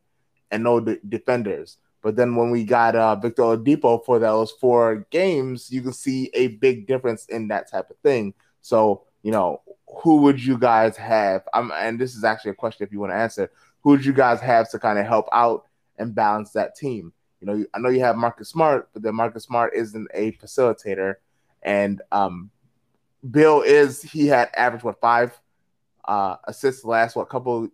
and 0.51 0.63
no 0.63 0.79
de- 0.79 0.99
defenders. 1.07 1.77
But 2.01 2.15
then 2.15 2.35
when 2.35 2.49
we 2.49 2.63
got 2.63 2.95
uh, 2.95 3.15
Victor 3.15 3.43
Oladipo 3.43 4.03
for 4.05 4.19
those 4.19 4.51
four 4.51 5.05
games, 5.11 5.69
you 5.69 5.81
can 5.81 5.93
see 5.93 6.29
a 6.33 6.47
big 6.47 6.87
difference 6.87 7.25
in 7.25 7.49
that 7.49 7.69
type 7.69 7.89
of 7.89 7.97
thing. 7.97 8.33
So 8.61 9.03
you 9.23 9.31
know, 9.31 9.61
who 9.97 10.17
would 10.17 10.43
you 10.43 10.57
guys 10.57 10.95
have? 10.97 11.47
Um, 11.53 11.71
and 11.75 11.99
this 11.99 12.15
is 12.15 12.23
actually 12.23 12.51
a 12.51 12.55
question 12.55 12.85
if 12.85 12.91
you 12.91 12.99
want 12.99 13.11
to 13.11 13.17
answer. 13.17 13.51
Who 13.81 13.91
would 13.91 14.05
you 14.05 14.13
guys 14.13 14.39
have 14.41 14.69
to 14.71 14.79
kind 14.79 14.99
of 14.99 15.05
help 15.05 15.27
out 15.31 15.65
and 15.97 16.13
balance 16.13 16.51
that 16.51 16.75
team? 16.75 17.13
You 17.41 17.47
know, 17.47 17.65
I 17.73 17.79
know 17.79 17.89
you 17.89 18.01
have 18.01 18.17
Marcus 18.17 18.49
Smart, 18.49 18.89
but 18.93 19.01
then 19.01 19.15
Marcus 19.15 19.43
Smart 19.43 19.73
isn't 19.73 20.09
a 20.13 20.33
facilitator, 20.33 21.15
and 21.63 22.01
um, 22.11 22.51
Beal 23.29 23.61
is 23.61 24.01
he 24.01 24.27
had 24.27 24.49
averaged 24.55 24.83
what 24.83 24.99
five 24.99 25.39
uh, 26.05 26.35
assists 26.45 26.83
last 26.83 27.15
what 27.15 27.29
couple 27.29 27.69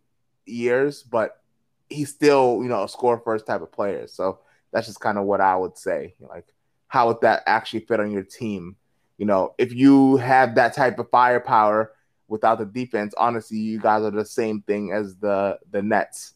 years, 0.46 1.02
but 1.02 1.42
he's 1.90 2.10
still 2.10 2.60
you 2.62 2.70
know 2.70 2.84
a 2.84 2.90
score 2.90 3.20
first 3.20 3.48
type 3.48 3.62
of 3.62 3.72
player. 3.72 4.06
So 4.08 4.40
that's 4.72 4.88
just 4.88 5.00
kind 5.00 5.18
of 5.18 5.26
what 5.26 5.42
I 5.42 5.56
would 5.56 5.78
say. 5.78 6.14
Like, 6.20 6.46
how 6.88 7.08
would 7.08 7.22
that 7.22 7.42
actually 7.48 7.82
fit 7.82 8.00
on 8.00 8.12
your 8.12 8.24
team? 8.24 8.76
You 9.18 9.26
know, 9.26 9.56
if 9.58 9.74
you 9.74 10.18
have 10.18 10.56
that 10.56 10.76
type 10.76 11.00
of 11.00 11.10
firepower 11.10 11.92
without 12.28 12.60
the 12.60 12.66
defense, 12.66 13.14
honestly, 13.18 13.58
you 13.58 13.80
guys 13.80 14.04
are 14.04 14.12
the 14.12 14.26
same 14.26 14.62
thing 14.62 14.92
as 14.92 15.16
the 15.16 15.60
the 15.72 15.82
Nets. 15.82 16.34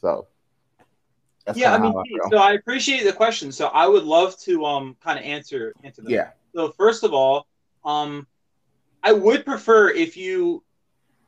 So 0.00 0.28
yeah, 1.54 1.74
I 1.74 1.78
mean, 1.78 1.94
I 1.96 2.28
so 2.30 2.38
I 2.38 2.52
appreciate 2.52 3.04
the 3.04 3.12
question. 3.12 3.52
So 3.52 3.68
I 3.68 3.86
would 3.86 4.04
love 4.04 4.38
to 4.40 4.64
um 4.64 4.96
kind 5.02 5.18
of 5.18 5.24
answer 5.24 5.74
answer 5.84 6.02
them. 6.02 6.10
Yeah. 6.10 6.30
So 6.54 6.72
first 6.72 7.04
of 7.04 7.14
all, 7.14 7.46
um, 7.84 8.26
I 9.02 9.12
would 9.12 9.44
prefer 9.44 9.90
if 9.90 10.16
you 10.16 10.62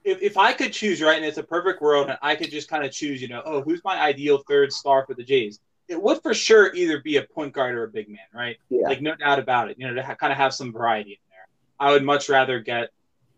if, 0.04 0.22
if 0.22 0.38
I 0.38 0.52
could 0.52 0.72
choose, 0.72 1.02
right, 1.02 1.16
and 1.16 1.24
it's 1.24 1.38
a 1.38 1.42
perfect 1.42 1.82
world, 1.82 2.08
and 2.08 2.18
I 2.22 2.34
could 2.34 2.50
just 2.50 2.68
kind 2.68 2.84
of 2.84 2.90
choose, 2.90 3.20
you 3.20 3.28
know, 3.28 3.42
oh, 3.44 3.60
who's 3.60 3.82
my 3.84 4.00
ideal 4.00 4.42
third 4.48 4.72
star 4.72 5.04
for 5.06 5.14
the 5.14 5.22
Jays? 5.22 5.60
It 5.88 6.00
would 6.00 6.22
for 6.22 6.32
sure 6.32 6.72
either 6.74 7.00
be 7.00 7.16
a 7.16 7.22
point 7.22 7.52
guard 7.52 7.74
or 7.74 7.84
a 7.84 7.88
big 7.88 8.08
man, 8.08 8.18
right? 8.32 8.56
Yeah. 8.70 8.88
Like 8.88 9.02
no 9.02 9.14
doubt 9.16 9.38
about 9.38 9.70
it. 9.70 9.78
You 9.78 9.88
know, 9.88 9.94
to 9.94 10.02
ha- 10.02 10.14
kind 10.14 10.32
of 10.32 10.38
have 10.38 10.54
some 10.54 10.72
variety 10.72 11.10
in 11.12 11.18
there. 11.30 11.48
I 11.78 11.92
would 11.92 12.04
much 12.04 12.28
rather 12.28 12.60
get 12.60 12.90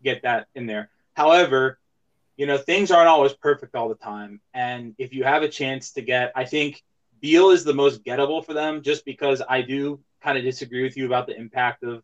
get 0.03 0.23
that 0.23 0.47
in 0.55 0.65
there. 0.65 0.89
However, 1.13 1.79
you 2.37 2.45
know, 2.45 2.57
things 2.57 2.91
aren't 2.91 3.09
always 3.09 3.33
perfect 3.33 3.75
all 3.75 3.89
the 3.89 3.95
time, 3.95 4.41
and 4.53 4.95
if 4.97 5.13
you 5.13 5.23
have 5.23 5.43
a 5.43 5.49
chance 5.49 5.91
to 5.93 6.01
get, 6.01 6.31
I 6.35 6.45
think 6.45 6.83
Beal 7.21 7.51
is 7.51 7.63
the 7.63 7.73
most 7.73 8.03
gettable 8.03 8.45
for 8.45 8.53
them, 8.53 8.81
just 8.81 9.05
because 9.05 9.41
I 9.47 9.61
do 9.61 9.99
kind 10.21 10.37
of 10.37 10.43
disagree 10.43 10.83
with 10.83 10.97
you 10.97 11.05
about 11.05 11.27
the 11.27 11.37
impact 11.37 11.83
of 11.83 12.03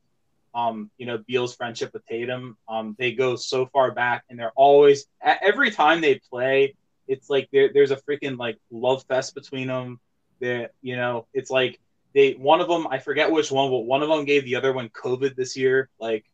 um, 0.54 0.90
you 0.98 1.06
know, 1.06 1.18
Beal's 1.28 1.56
friendship 1.56 1.94
with 1.94 2.06
Tatum. 2.06 2.58
Um, 2.68 2.96
they 2.98 3.14
go 3.14 3.36
so 3.36 3.68
far 3.68 3.92
back, 3.92 4.24
and 4.30 4.40
they're 4.40 4.54
always 4.56 5.06
every 5.22 5.72
time 5.72 6.02
they 6.02 6.20
play, 6.30 6.76
it's 7.08 7.30
like 7.30 7.50
there's 7.52 7.92
a 7.92 7.98
freaking 7.98 8.38
like 8.38 8.58
love 8.72 9.04
fest 9.08 9.36
between 9.36 9.68
them. 9.68 10.00
That 10.42 10.72
you 10.82 10.96
know, 10.96 11.28
it's 11.34 11.52
like 11.52 11.80
they 12.14 12.32
one 12.34 12.62
of 12.62 12.68
them 12.68 12.88
I 12.88 13.00
forget 13.00 13.32
which 13.32 13.52
one, 13.52 13.70
but 13.70 13.80
one 13.80 14.02
of 14.02 14.10
them 14.10 14.26
gave 14.26 14.46
the 14.46 14.56
other 14.56 14.74
one 14.74 14.90
COVID 14.90 15.36
this 15.36 15.56
year, 15.56 15.90
like 16.00 16.26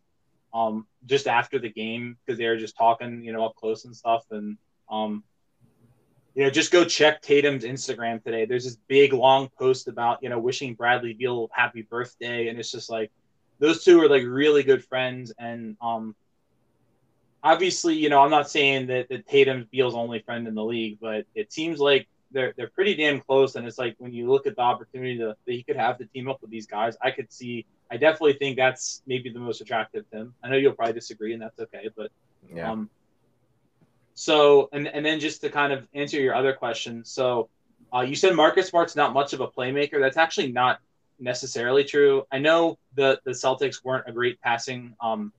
um, 0.56 0.88
just 1.06 1.28
after 1.28 1.60
the 1.60 1.70
game 1.70 2.18
because 2.26 2.40
they 2.40 2.48
were 2.48 2.58
just 2.58 2.78
talking, 2.78 3.24
you 3.24 3.34
know, 3.34 3.46
up 3.46 3.56
close 3.56 3.86
and 3.86 3.96
stuff, 3.96 4.24
and 4.32 4.58
um, 4.90 5.24
you 6.34 6.44
know, 6.44 6.50
just 6.50 6.72
go 6.72 6.86
check 6.86 7.22
Tatum's 7.22 7.66
Instagram 7.66 8.24
today. 8.24 8.46
There's 8.46 8.64
this 8.64 8.78
big 8.88 9.14
long 9.14 9.50
post 9.60 9.88
about 9.88 10.24
you 10.24 10.30
know 10.30 10.40
wishing 10.40 10.74
Bradley 10.74 11.14
Beal 11.14 11.50
happy 11.52 11.82
birthday, 11.82 12.48
and 12.48 12.58
it's 12.58 12.72
just 12.72 12.90
like 12.90 13.12
those 13.60 13.84
two 13.84 14.02
are 14.02 14.10
like 14.10 14.24
really 14.26 14.64
good 14.64 14.84
friends. 14.84 15.34
And 15.38 15.76
um 15.82 16.16
obviously 17.44 17.94
you 17.94 18.10
know 18.10 18.24
i'm 18.24 18.32
not 18.32 18.50
saying 18.50 18.88
that, 18.88 19.08
that 19.08 19.28
tatum's 19.28 19.68
beal's 19.68 19.94
only 19.94 20.18
friend 20.18 20.48
in 20.48 20.56
the 20.56 20.64
league 20.64 20.98
but 21.00 21.28
it 21.36 21.54
seems 21.54 21.80
like 21.80 22.08
they're 22.32 22.54
they're 22.58 22.70
pretty 22.70 22.96
damn 22.96 23.22
close. 23.22 23.56
And 23.56 23.66
it's 23.66 23.78
like 23.78 23.96
when 23.98 24.12
you 24.12 24.30
look 24.30 24.46
at 24.46 24.56
the 24.56 24.62
opportunity 24.62 25.18
to, 25.20 25.36
that 25.46 25.52
he 25.52 25.64
could 25.64 25.78
have 25.78 25.98
to 26.00 26.06
team 26.06 26.28
up 26.28 26.42
with 26.42 26.52
these 26.52 26.68
guys 26.68 26.96
i 27.02 27.10
could 27.10 27.32
see 27.32 27.66
i 27.92 27.98
definitely 27.98 28.34
think 28.34 28.56
that's 28.56 29.02
maybe 29.08 29.30
the 29.30 29.40
most 29.40 29.62
attractive 29.62 30.10
to 30.10 30.18
him 30.18 30.34
i 30.44 30.50
know 30.50 30.56
you'll 30.56 30.74
probably 30.74 30.94
disagree 30.94 31.34
and 31.34 31.42
that's 31.42 31.60
okay 31.60 31.90
but 31.96 32.12
yeah. 32.54 32.72
um 32.72 32.90
so 34.14 34.70
and 34.72 34.88
and 34.88 35.06
then 35.06 35.20
just 35.20 35.42
to 35.42 35.50
kind 35.50 35.74
of 35.74 35.88
answer 35.94 36.20
your 36.20 36.36
other 36.36 36.54
question 36.54 37.04
so 37.04 37.50
uh, 37.94 38.02
you 38.02 38.16
said 38.16 38.36
Marcus 38.36 38.68
Smart's 38.68 38.96
not 38.96 39.14
much 39.14 39.34
of 39.34 39.40
a 39.40 39.48
playmaker. 39.48 40.00
That's 40.00 40.18
actually 40.18 40.52
not 40.52 40.80
necessarily 41.20 41.84
true. 41.84 42.24
I 42.32 42.40
know 42.40 42.78
the 42.96 43.20
the 43.24 43.32
Celtics 43.32 43.84
weren't 43.84 44.08
a 44.08 44.12
great 44.12 44.42
passing 44.42 44.96
um, 45.00 45.32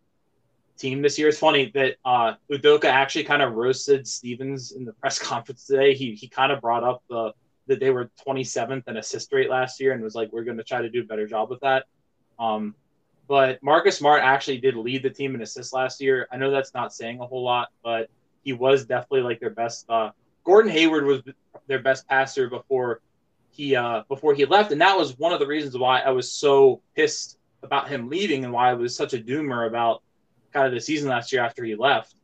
team 0.78 1.02
this 1.02 1.18
year. 1.18 1.28
It's 1.28 1.38
funny 1.38 1.70
that 1.74 1.96
uh, 2.04 2.34
Udoka 2.50 2.86
actually 2.86 3.24
kind 3.24 3.42
of 3.42 3.54
roasted 3.54 4.06
Stevens 4.06 4.72
in 4.72 4.84
the 4.84 4.92
press 5.00 5.18
conference 5.18 5.66
today. 5.66 5.94
He 5.94 6.14
he 6.14 6.28
kind 6.28 6.52
of 6.52 6.60
brought 6.60 6.84
up 6.84 7.02
the 7.08 7.32
that 7.68 7.80
they 7.80 7.90
were 7.90 8.10
27th 8.24 8.86
in 8.86 8.96
assist 8.96 9.32
rate 9.32 9.50
last 9.50 9.80
year 9.80 9.92
and 9.92 10.00
was 10.00 10.14
like, 10.14 10.32
we're 10.32 10.44
going 10.44 10.56
to 10.56 10.62
try 10.62 10.80
to 10.80 10.88
do 10.88 11.00
a 11.00 11.04
better 11.04 11.26
job 11.26 11.50
with 11.50 11.58
that. 11.60 11.86
Um, 12.38 12.74
but 13.28 13.62
Marcus 13.62 13.98
Smart 13.98 14.22
actually 14.22 14.58
did 14.58 14.76
lead 14.76 15.02
the 15.02 15.10
team 15.10 15.34
in 15.34 15.42
assists 15.42 15.72
last 15.72 16.00
year. 16.00 16.28
I 16.30 16.36
know 16.36 16.50
that's 16.50 16.74
not 16.74 16.94
saying 16.94 17.20
a 17.20 17.26
whole 17.26 17.42
lot, 17.42 17.68
but 17.82 18.08
he 18.44 18.52
was 18.52 18.86
definitely 18.86 19.22
like 19.22 19.40
their 19.40 19.50
best. 19.50 19.86
Uh, 19.88 20.10
Gordon 20.44 20.70
Hayward 20.70 21.04
was 21.04 21.22
their 21.66 21.80
best 21.80 22.06
passer 22.06 22.48
before 22.48 23.00
he 23.50 23.74
uh, 23.74 24.02
before 24.08 24.34
he 24.34 24.44
left, 24.44 24.70
and 24.70 24.80
that 24.80 24.96
was 24.96 25.18
one 25.18 25.32
of 25.32 25.40
the 25.40 25.46
reasons 25.46 25.76
why 25.76 26.00
I 26.00 26.10
was 26.10 26.30
so 26.30 26.80
pissed 26.94 27.38
about 27.62 27.88
him 27.88 28.08
leaving 28.08 28.44
and 28.44 28.52
why 28.52 28.70
I 28.70 28.74
was 28.74 28.94
such 28.94 29.14
a 29.14 29.18
doomer 29.18 29.66
about 29.66 30.02
kind 30.52 30.66
of 30.66 30.72
the 30.72 30.80
season 30.80 31.08
last 31.08 31.32
year 31.32 31.42
after 31.42 31.64
he 31.64 31.74
left, 31.74 32.14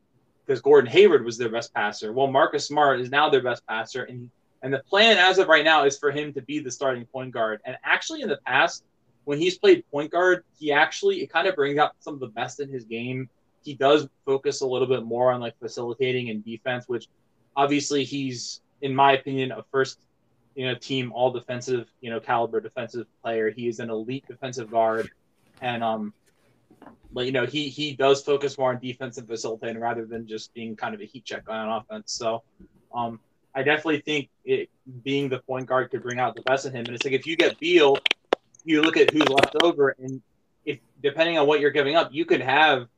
because 0.47 0.61
Gordon 0.61 0.91
Hayward 0.91 1.25
was 1.25 1.37
their 1.37 1.49
best 1.49 1.75
passer. 1.75 2.13
Well, 2.13 2.29
Marcus 2.29 2.69
Smart 2.69 3.01
is 3.01 3.11
now 3.11 3.29
their 3.29 3.43
best 3.43 3.67
passer, 3.67 4.05
and 4.05 4.31
and 4.63 4.73
the 4.73 4.79
plan 4.79 5.19
as 5.19 5.39
of 5.39 5.49
right 5.49 5.65
now 5.65 5.85
is 5.85 5.99
for 5.99 6.13
him 6.13 6.33
to 6.35 6.43
be 6.43 6.61
the 6.61 6.71
starting 6.71 7.07
point 7.07 7.33
guard. 7.33 7.61
And 7.65 7.77
actually, 7.83 8.23
in 8.23 8.29
the 8.29 8.39
past, 8.47 8.85
when 9.25 9.39
he's 9.39 9.59
played 9.59 9.85
point 9.91 10.11
guard, 10.11 10.45
he 10.59 10.73
actually 10.73 11.23
it 11.23 11.33
kind 11.33 11.47
of 11.47 11.55
brings 11.55 11.79
out 11.79 11.93
some 12.01 12.15
of 12.15 12.21
the 12.21 12.29
best 12.29 12.61
in 12.61 12.69
his 12.69 12.85
game. 12.85 13.29
He 13.63 13.75
does 13.75 14.09
focus 14.27 14.61
a 14.61 14.67
little 14.67 14.89
bit 14.89 15.05
more 15.05 15.33
on 15.33 15.41
like 15.41 15.59
facilitating 15.59 16.31
and 16.31 16.45
defense, 16.45 16.89
which 16.89 17.09
obviously 17.55 18.05
he's, 18.05 18.61
in 18.81 18.95
my 18.95 19.13
opinion, 19.13 19.53
a 19.53 19.63
first 19.71 19.99
you 20.55 20.67
know 20.67 20.75
team 20.75 21.13
all 21.13 21.31
defensive 21.31 21.89
you 22.01 22.11
know 22.11 22.21
caliber 22.21 22.61
defensive 22.61 23.07
player. 23.23 23.51
He 23.51 23.69
is 23.69 23.79
an 23.79 23.91
elite 23.91 24.25
defensive 24.27 24.71
guard, 24.71 25.11
and 25.61 25.83
um, 25.85 26.13
but 27.13 27.27
you 27.27 27.33
know 27.33 27.47
he 27.47 27.69
he 27.69 27.95
does 27.95 28.23
focus 28.23 28.59
more 28.59 28.71
on 28.71 28.81
defense 28.81 29.19
and 29.19 29.27
facilitating 29.27 29.81
rather 29.81 30.05
than 30.05 30.27
just 30.27 30.53
being 30.55 30.77
kind 30.77 30.95
of 30.95 31.01
a 31.01 31.05
heat 31.05 31.25
check 31.25 31.49
on 31.49 31.69
offense. 31.69 32.13
So, 32.13 32.43
um, 32.95 33.21
I 33.55 33.63
definitely 33.63 34.01
think 34.01 34.29
it 34.45 34.71
being 35.05 35.29
the 35.29 35.39
point 35.39 35.67
guard 35.67 35.91
could 35.91 36.03
bring 36.03 36.19
out 36.19 36.35
the 36.35 36.43
best 36.43 36.67
in 36.67 36.73
him. 36.73 36.87
And 36.87 36.95
it's 36.95 37.05
like 37.05 37.15
if 37.15 37.27
you 37.27 37.37
get 37.37 37.59
Beal, 37.59 37.99
you 38.65 38.83
look 38.83 38.97
at 38.97 39.11
who's 39.11 39.29
left 39.29 39.57
over, 39.63 39.97
and 39.99 40.23
if 40.65 40.79
depending 41.03 41.39
on 41.39 41.47
what 41.47 41.61
you're 41.61 41.71
giving 41.71 41.97
up, 41.97 42.11
you 42.13 42.25
could 42.25 42.41
have 42.41 42.89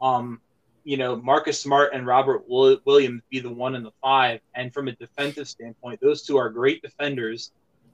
um 0.00 0.40
you 0.86 0.96
know, 0.96 1.16
Marcus 1.16 1.60
Smart 1.60 1.90
and 1.94 2.06
Robert 2.06 2.44
Williams 2.46 3.20
be 3.28 3.40
the 3.40 3.50
one 3.50 3.74
and 3.74 3.84
the 3.84 3.90
five. 4.00 4.38
And 4.54 4.72
from 4.72 4.86
a 4.86 4.92
defensive 4.92 5.48
standpoint, 5.48 6.00
those 6.00 6.22
two 6.22 6.36
are 6.36 6.48
great 6.48 6.80
defenders. 6.80 7.50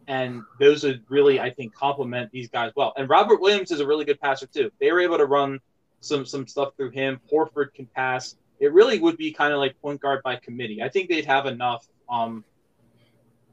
And 0.09 0.43
those 0.61 0.85
would 0.85 1.03
really, 1.09 1.41
I 1.41 1.49
think, 1.49 1.75
complement 1.75 2.31
these 2.33 2.51
guys 2.51 2.71
well. 2.77 2.93
And 2.99 3.09
Robert 3.09 3.41
Williams 3.41 3.71
is 3.71 3.81
a 3.81 3.87
really 3.87 4.05
good 4.05 4.21
passer, 4.21 4.47
too. 4.47 4.71
They 4.79 4.93
were 4.93 5.01
able 5.01 5.17
to 5.17 5.25
run 5.25 5.59
some 6.01 6.27
some 6.27 6.47
stuff 6.47 6.77
through 6.77 6.91
him. 6.91 7.19
Horford 7.33 7.73
can 7.73 7.87
pass. 7.87 8.37
It 8.61 8.75
really 8.75 8.99
would 8.99 9.17
be 9.17 9.33
kind 9.33 9.55
of 9.55 9.59
like 9.59 9.81
point 9.81 10.03
guard 10.03 10.23
by 10.23 10.37
committee. 10.37 10.83
I 10.83 10.91
think 10.91 11.09
they'd 11.09 11.25
have 11.25 11.47
enough 11.47 11.89
um, 12.11 12.45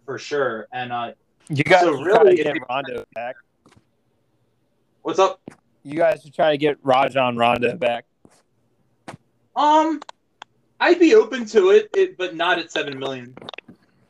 for 0.05 0.19
sure. 0.19 0.67
And 0.73 0.91
uh, 0.91 1.13
you 1.47 1.63
got 1.63 1.83
so 1.83 2.01
really 2.01 2.35
get 2.35 2.57
Rondo 2.69 3.05
back. 3.15 3.37
What's 5.10 5.18
up? 5.18 5.41
You 5.81 5.98
guys 5.98 6.22
should 6.22 6.36
try 6.36 6.52
to 6.52 6.57
get 6.60 6.77
Rajon 6.84 7.36
Rondo 7.36 7.76
back. 7.76 8.06
Um, 9.56 10.02
I'd 10.80 10.99
be 10.99 11.15
open 11.15 11.45
to 11.45 11.72
it, 11.72 11.90
it 11.95 12.15
but 12.15 12.36
not 12.36 12.60
at 12.60 12.72
seven 12.72 12.99
million. 12.99 13.34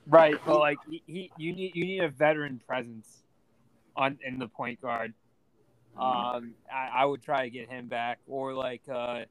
Right, 0.08 0.36
but 0.46 0.60
like 0.60 0.78
he, 0.90 1.02
he 1.08 1.32
you 1.38 1.54
need 1.54 1.74
you 1.74 1.86
need 1.86 2.04
a 2.04 2.10
veteran 2.10 2.62
presence 2.68 3.24
on 3.96 4.20
in 4.28 4.40
the 4.40 4.50
point 4.50 4.82
guard. 4.82 5.14
Um, 5.98 6.54
I, 6.70 6.90
I 6.94 7.06
would 7.06 7.22
try 7.22 7.46
to 7.46 7.50
get 7.50 7.70
him 7.70 7.88
back, 7.88 8.20
or 8.28 8.54
like 8.54 8.82
uh, 8.90 9.22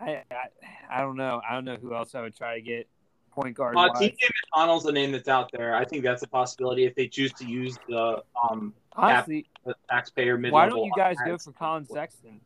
I, 0.00 0.22
I 0.30 0.48
I 0.90 1.00
don't 1.02 1.18
know. 1.18 1.42
I 1.46 1.52
don't 1.52 1.66
know 1.66 1.76
who 1.76 1.94
else 1.94 2.14
I 2.14 2.22
would 2.22 2.34
try 2.34 2.54
to 2.54 2.62
get 2.62 2.88
point 3.30 3.54
guard. 3.54 3.76
Uh. 3.76 3.90
TJ 3.90 4.16
McConnell's 4.54 4.86
a 4.86 4.92
name 4.92 5.12
that's 5.12 5.28
out 5.28 5.50
there. 5.52 5.76
I 5.76 5.84
think 5.84 6.02
that's 6.02 6.22
a 6.22 6.28
possibility 6.28 6.86
if 6.86 6.94
they 6.94 7.08
choose 7.08 7.34
to 7.34 7.44
use 7.44 7.78
the 7.90 8.22
um 8.50 8.72
Honestly, 8.96 9.46
the 9.64 9.74
taxpayer 9.90 10.38
mid. 10.38 10.52
why 10.52 10.68
don't 10.68 10.84
you 10.84 10.92
guys 10.96 11.16
go 11.24 11.36
for 11.38 11.52
Collin 11.52 11.84
Sexton? 11.86 12.40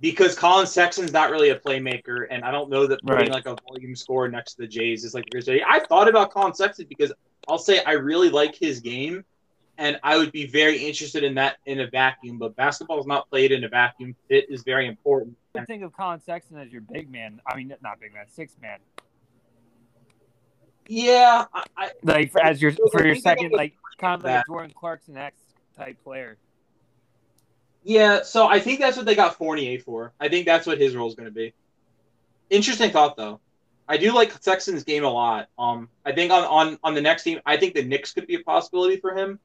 Because 0.00 0.36
Collin 0.38 0.66
Sexton's 0.66 1.12
not 1.12 1.30
really 1.30 1.50
a 1.50 1.58
playmaker, 1.58 2.26
and 2.30 2.44
I 2.44 2.52
don't 2.52 2.70
know 2.70 2.86
that 2.86 3.00
putting 3.02 3.30
Right. 3.30 3.30
like 3.30 3.46
a 3.46 3.56
volume 3.68 3.96
score 3.96 4.28
next 4.28 4.54
to 4.54 4.62
the 4.62 4.68
Jays 4.68 5.04
is 5.04 5.12
like 5.12 5.26
a 5.26 5.30
good 5.30 5.48
idea. 5.48 5.64
I 5.68 5.80
thought 5.80 6.08
about 6.08 6.30
Collin 6.30 6.54
Sexton 6.54 6.86
because 6.88 7.12
I'll 7.48 7.58
say 7.58 7.82
I 7.84 7.92
really 7.92 8.30
like 8.30 8.54
his 8.54 8.78
game, 8.78 9.24
and 9.76 9.98
I 10.04 10.16
would 10.16 10.30
be 10.30 10.46
very 10.46 10.78
interested 10.78 11.24
in 11.24 11.34
that 11.34 11.56
in 11.66 11.80
a 11.80 11.88
vacuum. 11.88 12.38
But 12.38 12.54
basketball 12.54 13.00
is 13.00 13.06
not 13.06 13.28
played 13.28 13.50
in 13.50 13.64
a 13.64 13.68
vacuum. 13.68 14.14
Fit 14.28 14.46
is 14.48 14.62
very 14.62 14.86
important. 14.86 15.36
I 15.56 15.64
think 15.64 15.82
of 15.82 15.92
Collin 15.92 16.20
Sexton 16.20 16.58
as 16.58 16.70
your 16.70 16.82
big 16.82 17.10
man. 17.10 17.40
I 17.44 17.56
mean, 17.56 17.74
not 17.82 17.98
big 17.98 18.14
man, 18.14 18.26
six 18.28 18.54
man. 18.62 18.78
Yeah, 20.88 21.44
I, 21.76 21.90
Like 22.02 22.32
for, 22.32 22.42
as 22.42 22.62
your 22.62 22.72
for 22.90 23.04
your 23.04 23.14
second, 23.14 23.52
like 23.52 23.74
kind 23.98 24.18
of 24.18 24.24
like 24.24 24.46
Jordan 24.46 24.72
Clarkson 24.74 25.18
X 25.18 25.36
type 25.76 26.02
player. 26.02 26.38
yeah. 27.84 28.22
So 28.22 28.48
I 28.48 28.58
think 28.58 28.80
that's 28.80 28.96
what 28.96 29.04
they 29.04 29.14
got 29.14 29.36
Fournier 29.36 29.78
for. 29.80 30.12
I 30.18 30.28
think 30.28 30.46
that's 30.46 30.66
what 30.66 30.78
his 30.80 30.96
role 30.96 31.06
is 31.06 31.14
going 31.14 31.28
to 31.28 31.34
be. 31.34 31.52
Interesting 32.48 32.90
thought 32.90 33.16
though. 33.18 33.38
I 33.86 33.98
do 33.98 34.14
like 34.14 34.32
Sexton's 34.42 34.82
game 34.84 35.04
a 35.04 35.10
lot. 35.10 35.48
Um, 35.58 35.88
I 36.06 36.12
think 36.12 36.32
on, 36.32 36.44
on 36.44 36.78
on 36.82 36.94
the 36.94 37.02
next 37.02 37.22
team, 37.22 37.40
I 37.44 37.58
think 37.58 37.74
the 37.74 37.82
Knicks 37.82 38.14
could 38.14 38.26
be 38.26 38.36
a 38.36 38.40
possibility 38.40 38.96
for 38.96 39.14
him. 39.14 39.38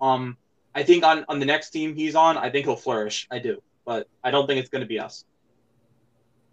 Um, 0.00 0.38
I 0.74 0.82
think 0.82 1.04
on 1.04 1.26
on 1.28 1.40
the 1.40 1.46
next 1.46 1.70
team 1.70 1.94
he's 1.94 2.14
on, 2.14 2.38
I 2.38 2.50
think 2.50 2.64
he'll 2.66 2.76
flourish. 2.76 3.26
I 3.30 3.38
do, 3.38 3.62
but 3.84 4.08
I 4.24 4.30
don't 4.30 4.46
think 4.46 4.60
it's 4.60 4.70
going 4.70 4.82
to 4.82 4.88
be 4.88 4.98
us. 4.98 5.26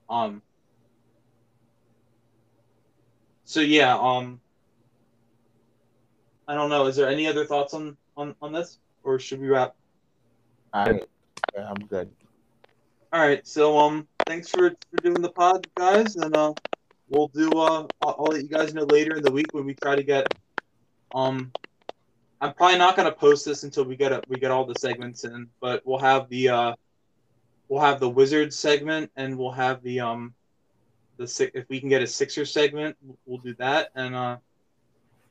Um. 0.10 0.41
So 3.45 3.60
yeah, 3.61 3.98
um. 3.98 4.40
I 6.48 6.56
don't 6.56 6.70
know. 6.70 6.88
Is 6.88 6.98
there 6.98 7.07
any 7.07 7.26
other 7.28 7.45
thoughts 7.45 7.74
on 7.74 7.95
on 8.18 8.36
on 8.41 8.52
this, 8.52 8.80
or 9.03 9.20
should 9.20 9.40
we 9.40 9.48
wrap? 9.48 9.76
Yeah, 11.56 11.70
I'm 11.70 11.88
good. 11.88 12.10
All 13.14 13.22
right, 13.22 13.45
so 13.45 13.78
um, 13.78 14.07
thanks 14.26 14.49
for, 14.49 14.72
for 14.72 14.98
doing 15.03 15.22
the 15.22 15.30
pod, 15.30 15.68
guys, 15.76 16.15
and 16.15 16.36
uh, 16.36 16.53
we'll 17.10 17.28
do 17.28 17.52
uh, 17.52 17.86
I'll, 18.02 18.15
I'll 18.20 18.26
let 18.26 18.41
you 18.41 18.49
guys 18.49 18.74
know 18.74 18.86
later 18.86 19.15
in 19.18 19.24
the 19.24 19.32
week 19.32 19.53
when 19.53 19.65
we 19.65 19.76
try 19.76 19.95
to 19.95 20.02
get 20.03 20.34
um, 21.14 21.52
I'm 22.41 22.53
probably 22.53 22.80
not 22.80 22.98
gonna 22.98 23.11
post 23.11 23.45
this 23.45 23.64
until 23.64 23.86
we 23.86 23.95
get 23.95 24.11
a, 24.11 24.22
we 24.28 24.38
get 24.38 24.52
all 24.52 24.65
the 24.65 24.76
segments 24.80 25.24
in, 25.26 25.48
but 25.61 25.82
we'll 25.86 25.99
have 25.99 26.28
the 26.30 26.49
uh, 26.49 26.74
we'll 27.70 27.82
have 27.82 27.99
the 27.99 28.10
Wizards 28.10 28.57
segment 28.57 29.11
and 29.15 29.38
we'll 29.38 29.52
have 29.52 29.84
the 29.84 29.99
um, 29.99 30.34
the 31.24 31.52
if 31.58 31.68
we 31.70 31.80
can 31.80 31.90
get 31.90 32.02
a 32.02 32.08
Sixer 32.08 32.45
segment, 32.45 32.95
we'll 33.26 33.40
do 33.40 33.54
that 33.56 33.90
and 33.95 34.16
uh, 34.16 34.38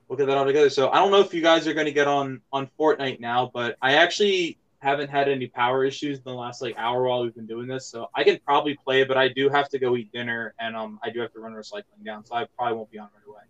we'll 0.08 0.16
get 0.16 0.26
that 0.26 0.36
all 0.36 0.44
together. 0.44 0.70
So 0.70 0.90
I 0.90 0.96
don't 0.96 1.10
know 1.10 1.20
if 1.20 1.32
you 1.32 1.42
guys 1.42 1.66
are 1.66 1.74
gonna 1.74 1.90
get 1.90 2.08
on 2.08 2.40
on 2.52 2.68
Fortnite 2.78 3.20
now, 3.20 3.50
but 3.52 3.76
I 3.82 3.94
actually 3.94 4.58
haven't 4.78 5.08
had 5.08 5.28
any 5.28 5.46
power 5.46 5.84
issues 5.84 6.18
in 6.18 6.24
the 6.24 6.34
last 6.34 6.60
like 6.60 6.74
hour 6.76 7.04
while 7.04 7.22
we've 7.22 7.34
been 7.34 7.46
doing 7.46 7.68
this, 7.68 7.86
so 7.86 8.08
I 8.14 8.24
can 8.24 8.38
probably 8.44 8.74
play, 8.74 9.04
but 9.04 9.16
I 9.16 9.28
do 9.28 9.48
have 9.48 9.68
to 9.70 9.78
go 9.78 9.96
eat 9.96 10.10
dinner 10.12 10.54
and 10.58 10.76
um 10.76 10.98
I 11.02 11.10
do 11.10 11.20
have 11.20 11.32
to 11.34 11.40
run 11.40 11.52
recycling 11.52 12.04
down, 12.04 12.24
so 12.24 12.34
I 12.34 12.46
probably 12.56 12.76
won't 12.76 12.90
be 12.90 12.98
on 12.98 13.08
right 13.14 13.28
away. 13.28 13.42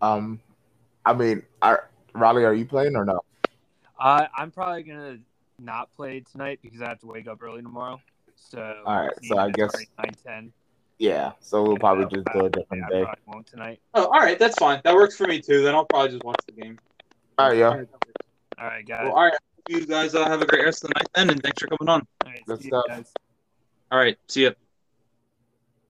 Um, 0.00 0.40
I 1.04 1.12
mean, 1.12 1.42
are, 1.62 1.88
Raleigh, 2.14 2.44
are 2.44 2.54
you 2.54 2.66
playing 2.66 2.96
or 2.96 3.04
no? 3.04 3.20
Uh, 3.98 4.26
I'm 4.36 4.50
probably 4.50 4.82
gonna 4.82 5.18
not 5.58 5.94
play 5.96 6.20
tonight 6.20 6.60
because 6.62 6.80
I 6.82 6.88
have 6.88 7.00
to 7.00 7.06
wake 7.06 7.28
up 7.28 7.42
early 7.42 7.62
tomorrow. 7.62 8.00
So 8.36 8.82
All 8.84 9.02
right, 9.02 9.12
so 9.22 9.38
I 9.38 9.50
guess- 9.50 9.74
nine 9.98 10.12
ten. 10.24 10.52
Yeah. 10.98 11.32
So 11.40 11.62
we'll 11.62 11.76
probably 11.76 12.06
just 12.06 12.26
do 12.32 12.46
a 12.46 12.50
different 12.50 12.84
I 12.84 12.88
day. 12.88 13.04
won't 13.26 13.46
tonight. 13.46 13.80
Oh, 13.94 14.04
all 14.06 14.20
right, 14.20 14.38
that's 14.38 14.58
fine. 14.58 14.80
That 14.84 14.94
works 14.94 15.16
for 15.16 15.26
me 15.26 15.40
too. 15.40 15.62
Then 15.62 15.74
I'll 15.74 15.84
probably 15.84 16.10
just 16.10 16.24
watch 16.24 16.40
the 16.46 16.52
game. 16.60 16.78
All 17.38 17.48
right, 17.48 17.58
yeah. 17.58 17.68
All 17.68 17.76
right, 17.76 17.88
All 18.58 18.66
right, 18.66 18.86
guys. 18.86 19.00
well, 19.04 19.12
all 19.12 19.24
right. 19.24 19.34
You 19.68 19.84
guys 19.84 20.14
uh, 20.14 20.24
have 20.26 20.40
a 20.42 20.46
great 20.46 20.64
rest 20.64 20.84
of 20.84 20.88
the 20.88 20.94
night 21.00 21.08
then, 21.14 21.30
and 21.30 21.42
thanks 21.42 21.60
for 21.60 21.68
coming 21.68 21.88
on. 21.88 22.06
All 22.24 22.32
right, 22.32 22.60
see 22.60 22.68
you 22.68 22.82
guys. 22.88 23.12
All 23.90 23.98
right, 23.98 24.16
see 24.28 24.44
ya. 24.44 24.50